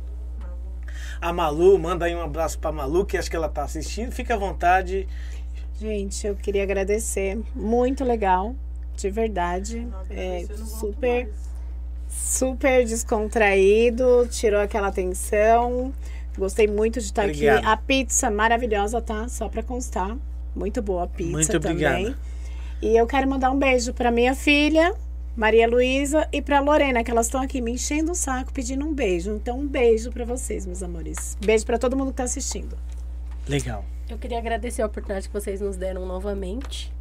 A 1.20 1.32
Malu, 1.34 1.78
manda 1.78 2.06
aí 2.06 2.16
um 2.16 2.22
abraço 2.22 2.58
pra 2.60 2.72
Malu, 2.72 3.06
que 3.06 3.18
acho 3.18 3.30
que 3.30 3.36
ela 3.36 3.50
tá 3.50 3.64
assistindo. 3.64 4.12
Fica 4.12 4.34
à 4.34 4.38
vontade. 4.38 5.08
Gente, 5.82 6.28
eu 6.28 6.36
queria 6.36 6.62
agradecer. 6.62 7.40
Muito 7.56 8.04
legal, 8.04 8.54
de 8.96 9.10
verdade. 9.10 9.88
É 10.12 10.46
super, 10.56 11.28
super 12.08 12.86
descontraído, 12.86 14.28
tirou 14.30 14.62
aquela 14.62 14.92
tensão. 14.92 15.92
Gostei 16.38 16.68
muito 16.68 17.00
de 17.00 17.08
estar 17.08 17.24
Obrigado. 17.24 17.58
aqui. 17.58 17.66
A 17.66 17.76
pizza 17.76 18.30
maravilhosa, 18.30 19.02
tá? 19.02 19.28
Só 19.28 19.50
pra 19.50 19.64
constar. 19.64 20.16
Muito 20.56 20.84
boa 20.84 21.06
a 21.06 21.08
pizza 21.08 21.32
Muito 21.32 21.58
obrigado. 21.58 21.98
também. 21.98 22.16
E 22.80 22.96
eu 22.96 23.08
quero 23.08 23.28
mandar 23.28 23.50
um 23.50 23.58
beijo 23.58 23.92
pra 23.92 24.12
minha 24.12 24.36
filha, 24.36 24.94
Maria 25.36 25.68
Luísa, 25.68 26.28
e 26.32 26.44
pra 26.44 26.60
Lorena, 26.60 27.04
que 27.04 27.10
elas 27.10 27.26
estão 27.26 27.42
aqui 27.42 27.60
me 27.60 27.72
enchendo 27.72 28.12
o 28.12 28.16
saco 28.16 28.54
pedindo 28.54 28.86
um 28.86 28.94
beijo. 28.94 29.32
Então, 29.32 29.60
um 29.60 29.68
beijo 29.68 30.12
pra 30.12 30.26
vocês, 30.26 30.64
meus 30.64 30.84
amores. 30.84 31.36
Beijo 31.44 31.66
pra 31.66 31.80
todo 31.80 31.98
mundo 31.98 32.12
que 32.12 32.18
tá 32.18 32.24
assistindo. 32.26 32.78
Legal. 33.48 33.84
Eu 34.12 34.18
queria 34.18 34.40
agradecer 34.40 34.82
a 34.82 34.88
oportunidade 34.88 35.30
que 35.30 35.34
vocês 35.34 35.62
nos 35.62 35.78
deram 35.78 36.06
novamente. 36.06 36.92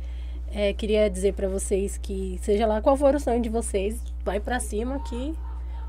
É, 0.52 0.72
queria 0.72 1.10
dizer 1.10 1.34
pra 1.34 1.48
vocês 1.48 1.98
que, 1.98 2.38
seja 2.40 2.66
lá 2.66 2.80
qual 2.80 2.96
for 2.96 3.16
o 3.16 3.20
sonho 3.20 3.42
de 3.42 3.48
vocês, 3.48 4.00
vai 4.24 4.38
pra 4.38 4.60
cima 4.60 5.00
que 5.00 5.34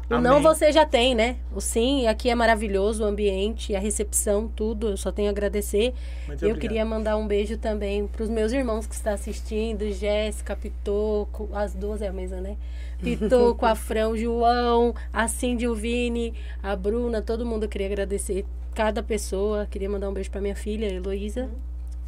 o 0.10 0.19
não 0.19 0.41
você 0.41 0.72
já 0.72 0.85
tem, 0.85 1.14
né? 1.14 1.38
O 1.56 1.61
sim, 1.61 2.07
aqui 2.07 2.30
é 2.30 2.35
maravilhoso 2.35 3.03
o 3.03 3.06
ambiente, 3.06 3.76
a 3.76 3.80
recepção, 3.80 4.48
tudo. 4.48 4.89
Eu 4.89 4.98
só 4.98 5.11
tenho 5.11 5.30
a 5.30 5.31
agradecer. 5.31 5.93
Muito 6.27 6.43
eu 6.43 6.49
obrigado. 6.49 6.60
queria 6.60 6.84
mandar 6.84 7.15
um 7.18 7.27
beijo 7.27 7.56
também 7.57 8.07
pros 8.07 8.27
meus 8.27 8.52
irmãos 8.52 8.88
que 8.88 8.95
estão 8.95 9.14
assistindo, 9.14 9.89
Jéssica, 9.91 10.56
Pitoco, 10.56 11.49
as 11.53 11.73
duas 11.73 12.02
é 12.02 12.07
a 12.07 12.14
mesma, 12.14 12.41
né? 12.41 12.57
Pitoco, 13.01 13.65
Afrão, 13.67 14.15
João, 14.15 14.93
a 15.11 15.27
Cindy, 15.27 15.67
o 15.67 15.75
Vini, 15.75 16.33
a 16.61 16.75
Bruna, 16.75 17.21
todo 17.21 17.45
mundo 17.45 17.63
eu 17.63 17.69
queria 17.69 17.87
agradecer 17.87 18.45
cada 18.73 19.03
pessoa. 19.03 19.65
Queria 19.65 19.89
mandar 19.89 20.09
um 20.09 20.13
beijo 20.13 20.31
pra 20.31 20.41
minha 20.41 20.55
filha, 20.55 20.85
Heloísa. 20.87 21.49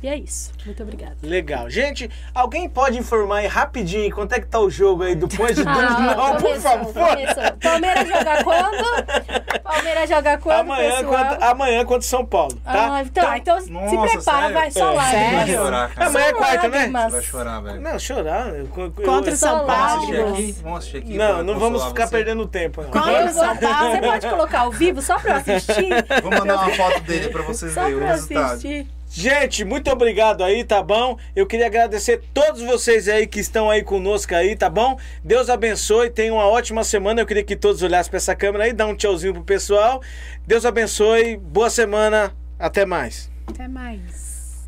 E 0.04 0.08
é 0.10 0.18
isso. 0.18 0.52
Muito 0.66 0.84
obrigada. 0.84 1.16
Legal. 1.24 1.70
Gente, 1.70 2.10
alguém 2.36 2.68
pode 2.68 2.98
informar 3.00 3.38
aí 3.38 3.48
rapidinho 3.48 4.14
quanto 4.14 4.34
é 4.34 4.40
que 4.42 4.46
tá 4.48 4.60
o 4.60 4.70
jogo 4.70 5.04
aí 5.04 5.16
do 5.16 5.30
Ponte 5.30 5.54
de 5.54 5.64
Dois? 5.64 5.78
Ah, 5.78 6.14
Não, 6.18 6.36
por 6.36 6.42
começou, 6.44 6.62
favor. 6.72 6.94
começou. 6.94 7.44
Palmeiras 7.62 8.08
joga 8.10 8.44
quando? 8.44 9.64
Palmeiras 9.64 10.10
joga 10.10 10.38
quando, 10.40 10.60
Amanhã 10.60 10.90
pessoal? 10.98 11.06
contra, 11.30 11.50
amanhã 11.50 11.86
contra 11.86 12.02
São 12.02 12.26
Paulo, 12.26 12.54
tá? 12.66 12.96
Ah, 12.96 13.02
então, 13.02 13.36
então, 13.38 13.62
se 13.62 13.70
Nossa, 13.72 13.90
prepara, 14.10 14.22
sério? 14.42 14.54
vai, 14.54 14.72
só 14.72 14.92
É. 14.92 14.94
lá. 14.94 15.04
Vai 15.04 15.48
chorar, 15.48 15.90
cara. 15.96 16.08
Amanhã 16.10 16.26
é 16.26 16.34
quarta, 16.34 16.68
né? 16.68 16.88
Vai 17.10 17.22
chorar, 17.22 17.60
velho. 17.62 17.82
Não, 17.82 18.00
chorar. 18.00 18.48
eu- 18.56 18.68
Contra 18.68 19.32
eu- 19.32 19.38
São 19.38 19.66
Paulo. 19.66 20.32
aqui? 20.34 20.52
Vamos 20.62 20.80
assistir 20.80 20.98
aqui. 20.98 21.18
Não, 21.18 21.44
não 21.44 21.58
vamos 21.58 21.82
ficar 21.86 22.08
você. 22.08 22.12
perdendo 22.18 22.46
tempo. 22.46 22.82
não. 22.82 22.90
Contra 22.92 23.12
Eu 23.22 23.28
o 23.28 23.32
São 23.32 23.56
Paulo. 23.56 23.92
Você 23.92 24.02
pode 24.06 24.28
colocar 24.30 24.60
ao 24.60 24.72
vivo 24.72 25.02
só 25.02 25.18
pra 25.18 25.32
eu 25.32 25.38
assistir? 25.38 25.90
Vou 26.22 26.32
mandar 26.32 26.56
uma 26.58 26.70
foto 26.76 27.00
dele 27.02 27.30
pra 27.30 27.42
vocês 27.44 27.74
verem 27.74 27.96
o 27.96 28.00
resultado. 28.06 28.46
assistir. 28.52 28.86
Gente, 29.16 29.64
muito 29.64 29.92
obrigado 29.92 30.44
aí, 30.44 30.64
tá 30.64 30.82
bom? 30.82 31.20
Eu 31.36 31.46
queria 31.46 31.68
agradecer 31.68 32.24
todos 32.34 32.64
vocês 32.64 33.08
aí 33.08 33.28
que 33.28 33.40
estão 33.40 33.70
aí 33.70 33.84
conosco 33.84 34.34
aí, 34.34 34.56
tá 34.56 34.68
bom? 34.68 34.98
Deus 35.24 35.52
abençoe, 35.52 36.10
tenham 36.10 36.38
uma 36.38 36.48
ótima 36.48 36.84
semana. 36.84 37.22
Eu 37.22 37.26
queria 37.28 37.44
que 37.44 37.56
todos 37.56 37.84
olhassem 37.84 38.10
pra 38.10 38.18
essa 38.18 38.36
câmera 38.36 38.64
aí, 38.64 38.74
dá 38.74 38.88
um 38.88 38.96
tchauzinho 38.96 39.36
pro 39.36 39.44
pessoal. 39.44 40.02
Deus 40.48 40.66
abençoe, 40.66 41.38
boa 41.38 41.70
semana, 41.70 42.36
até 42.58 42.88
mais. 42.88 43.30
Até 43.46 43.68
mais. 43.68 44.68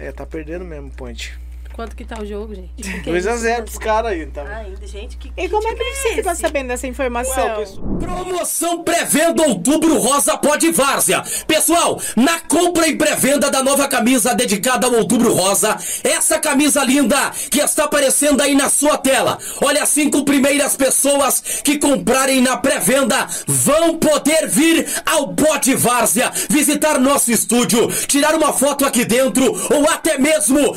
É, 0.00 0.10
tá 0.10 0.26
perdendo 0.26 0.64
mesmo, 0.64 0.90
Ponte. 0.90 1.38
Quanto 1.72 1.96
que 1.96 2.04
tá 2.04 2.20
o 2.20 2.26
jogo, 2.26 2.54
gente? 2.54 2.70
Que 2.80 3.00
que 3.00 3.10
é 3.10 3.12
2x0 3.12 3.52
isso? 3.54 3.62
pros 3.62 3.78
caras 3.78 4.12
aí, 4.12 4.26
tá? 4.26 4.42
Ainda, 4.42 4.86
gente, 4.86 5.16
que 5.16 5.32
E 5.36 5.48
como 5.48 5.66
é 5.68 5.74
que 5.74 5.84
time 5.84 5.96
você 5.96 6.14
ficou 6.16 6.34
sabendo 6.34 6.68
dessa 6.68 6.86
informação? 6.86 7.58
Ué, 7.58 7.66
Promoção 8.00 8.82
pré-venda 8.82 9.42
Outubro 9.42 9.98
Rosa 9.98 10.36
Pode 10.36 10.70
Várzea. 10.72 11.22
Pessoal, 11.46 12.00
na 12.16 12.40
compra 12.40 12.88
e 12.88 12.96
pré-venda 12.96 13.50
da 13.50 13.62
nova 13.62 13.86
camisa 13.88 14.34
dedicada 14.34 14.86
ao 14.86 14.94
Outubro 14.94 15.32
Rosa, 15.32 15.76
essa 16.02 16.38
camisa 16.38 16.82
linda 16.84 17.30
que 17.50 17.60
está 17.60 17.84
aparecendo 17.84 18.40
aí 18.40 18.54
na 18.54 18.68
sua 18.68 18.96
tela. 18.98 19.38
Olha, 19.62 19.82
as 19.82 19.88
cinco 19.90 20.24
primeiras 20.24 20.76
pessoas 20.76 21.60
que 21.62 21.78
comprarem 21.78 22.40
na 22.40 22.56
pré-venda 22.56 23.26
vão 23.46 23.98
poder 23.98 24.48
vir 24.48 24.86
ao 25.06 25.34
Pode 25.34 25.74
Várzea, 25.74 26.30
visitar 26.48 26.98
nosso 26.98 27.30
estúdio, 27.30 27.86
tirar 28.06 28.34
uma 28.34 28.52
foto 28.52 28.84
aqui 28.84 29.04
dentro 29.04 29.44
ou 29.74 29.88
até 29.90 30.18
mesmo 30.18 30.74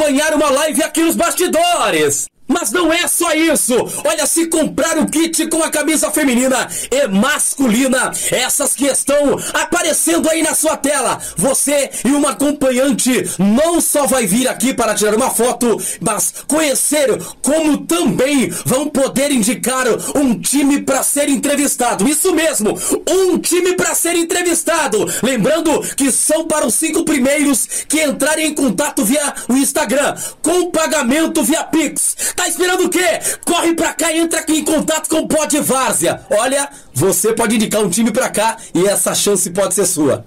acompanhar 0.00 0.34
uma 0.34 0.50
live 0.50 0.82
aqui 0.82 1.02
nos 1.02 1.14
bastidores. 1.14 2.26
Mas 2.50 2.72
não 2.72 2.92
é 2.92 3.06
só 3.06 3.32
isso! 3.32 3.74
Olha, 4.04 4.26
se 4.26 4.46
comprar 4.46 4.98
o 4.98 5.06
kit 5.06 5.46
com 5.46 5.62
a 5.62 5.70
camisa 5.70 6.10
feminina 6.10 6.68
e 6.90 7.06
masculina, 7.06 8.10
essas 8.32 8.74
que 8.74 8.86
estão 8.86 9.38
aparecendo 9.54 10.28
aí 10.28 10.42
na 10.42 10.54
sua 10.54 10.76
tela, 10.76 11.20
você 11.36 11.90
e 12.04 12.10
uma 12.10 12.30
acompanhante 12.30 13.30
não 13.38 13.80
só 13.80 14.04
vai 14.04 14.26
vir 14.26 14.48
aqui 14.48 14.74
para 14.74 14.94
tirar 14.94 15.14
uma 15.14 15.30
foto, 15.30 15.80
mas 16.00 16.34
conhecer 16.48 17.16
como 17.40 17.86
também 17.86 18.48
vão 18.66 18.88
poder 18.88 19.30
indicar 19.30 19.86
um 20.16 20.38
time 20.38 20.82
para 20.82 21.04
ser 21.04 21.28
entrevistado. 21.28 22.08
Isso 22.08 22.34
mesmo, 22.34 22.76
um 23.08 23.38
time 23.38 23.74
para 23.74 23.94
ser 23.94 24.16
entrevistado. 24.16 25.06
Lembrando 25.22 25.80
que 25.94 26.10
são 26.10 26.46
para 26.46 26.66
os 26.66 26.74
cinco 26.74 27.04
primeiros 27.04 27.84
que 27.88 28.02
entrarem 28.02 28.48
em 28.48 28.54
contato 28.54 29.04
via 29.04 29.34
o 29.48 29.54
Instagram, 29.54 30.16
com 30.42 30.70
pagamento 30.70 31.44
via 31.44 31.62
Pix. 31.62 32.16
Tá 32.40 32.48
esperando 32.48 32.86
o 32.86 32.88
quê? 32.88 33.20
Corre 33.44 33.74
pra 33.74 33.92
cá 33.92 34.10
e 34.10 34.18
entra 34.18 34.40
aqui 34.40 34.54
em 34.60 34.64
contato 34.64 35.10
com 35.10 35.18
o 35.18 35.28
Pod 35.28 35.60
Várzea. 35.60 36.24
Olha, 36.30 36.70
você 36.94 37.34
pode 37.34 37.56
indicar 37.56 37.82
um 37.82 37.90
time 37.90 38.10
pra 38.10 38.30
cá 38.30 38.56
e 38.74 38.86
essa 38.86 39.14
chance 39.14 39.50
pode 39.50 39.74
ser 39.74 39.84
sua. 39.84 40.24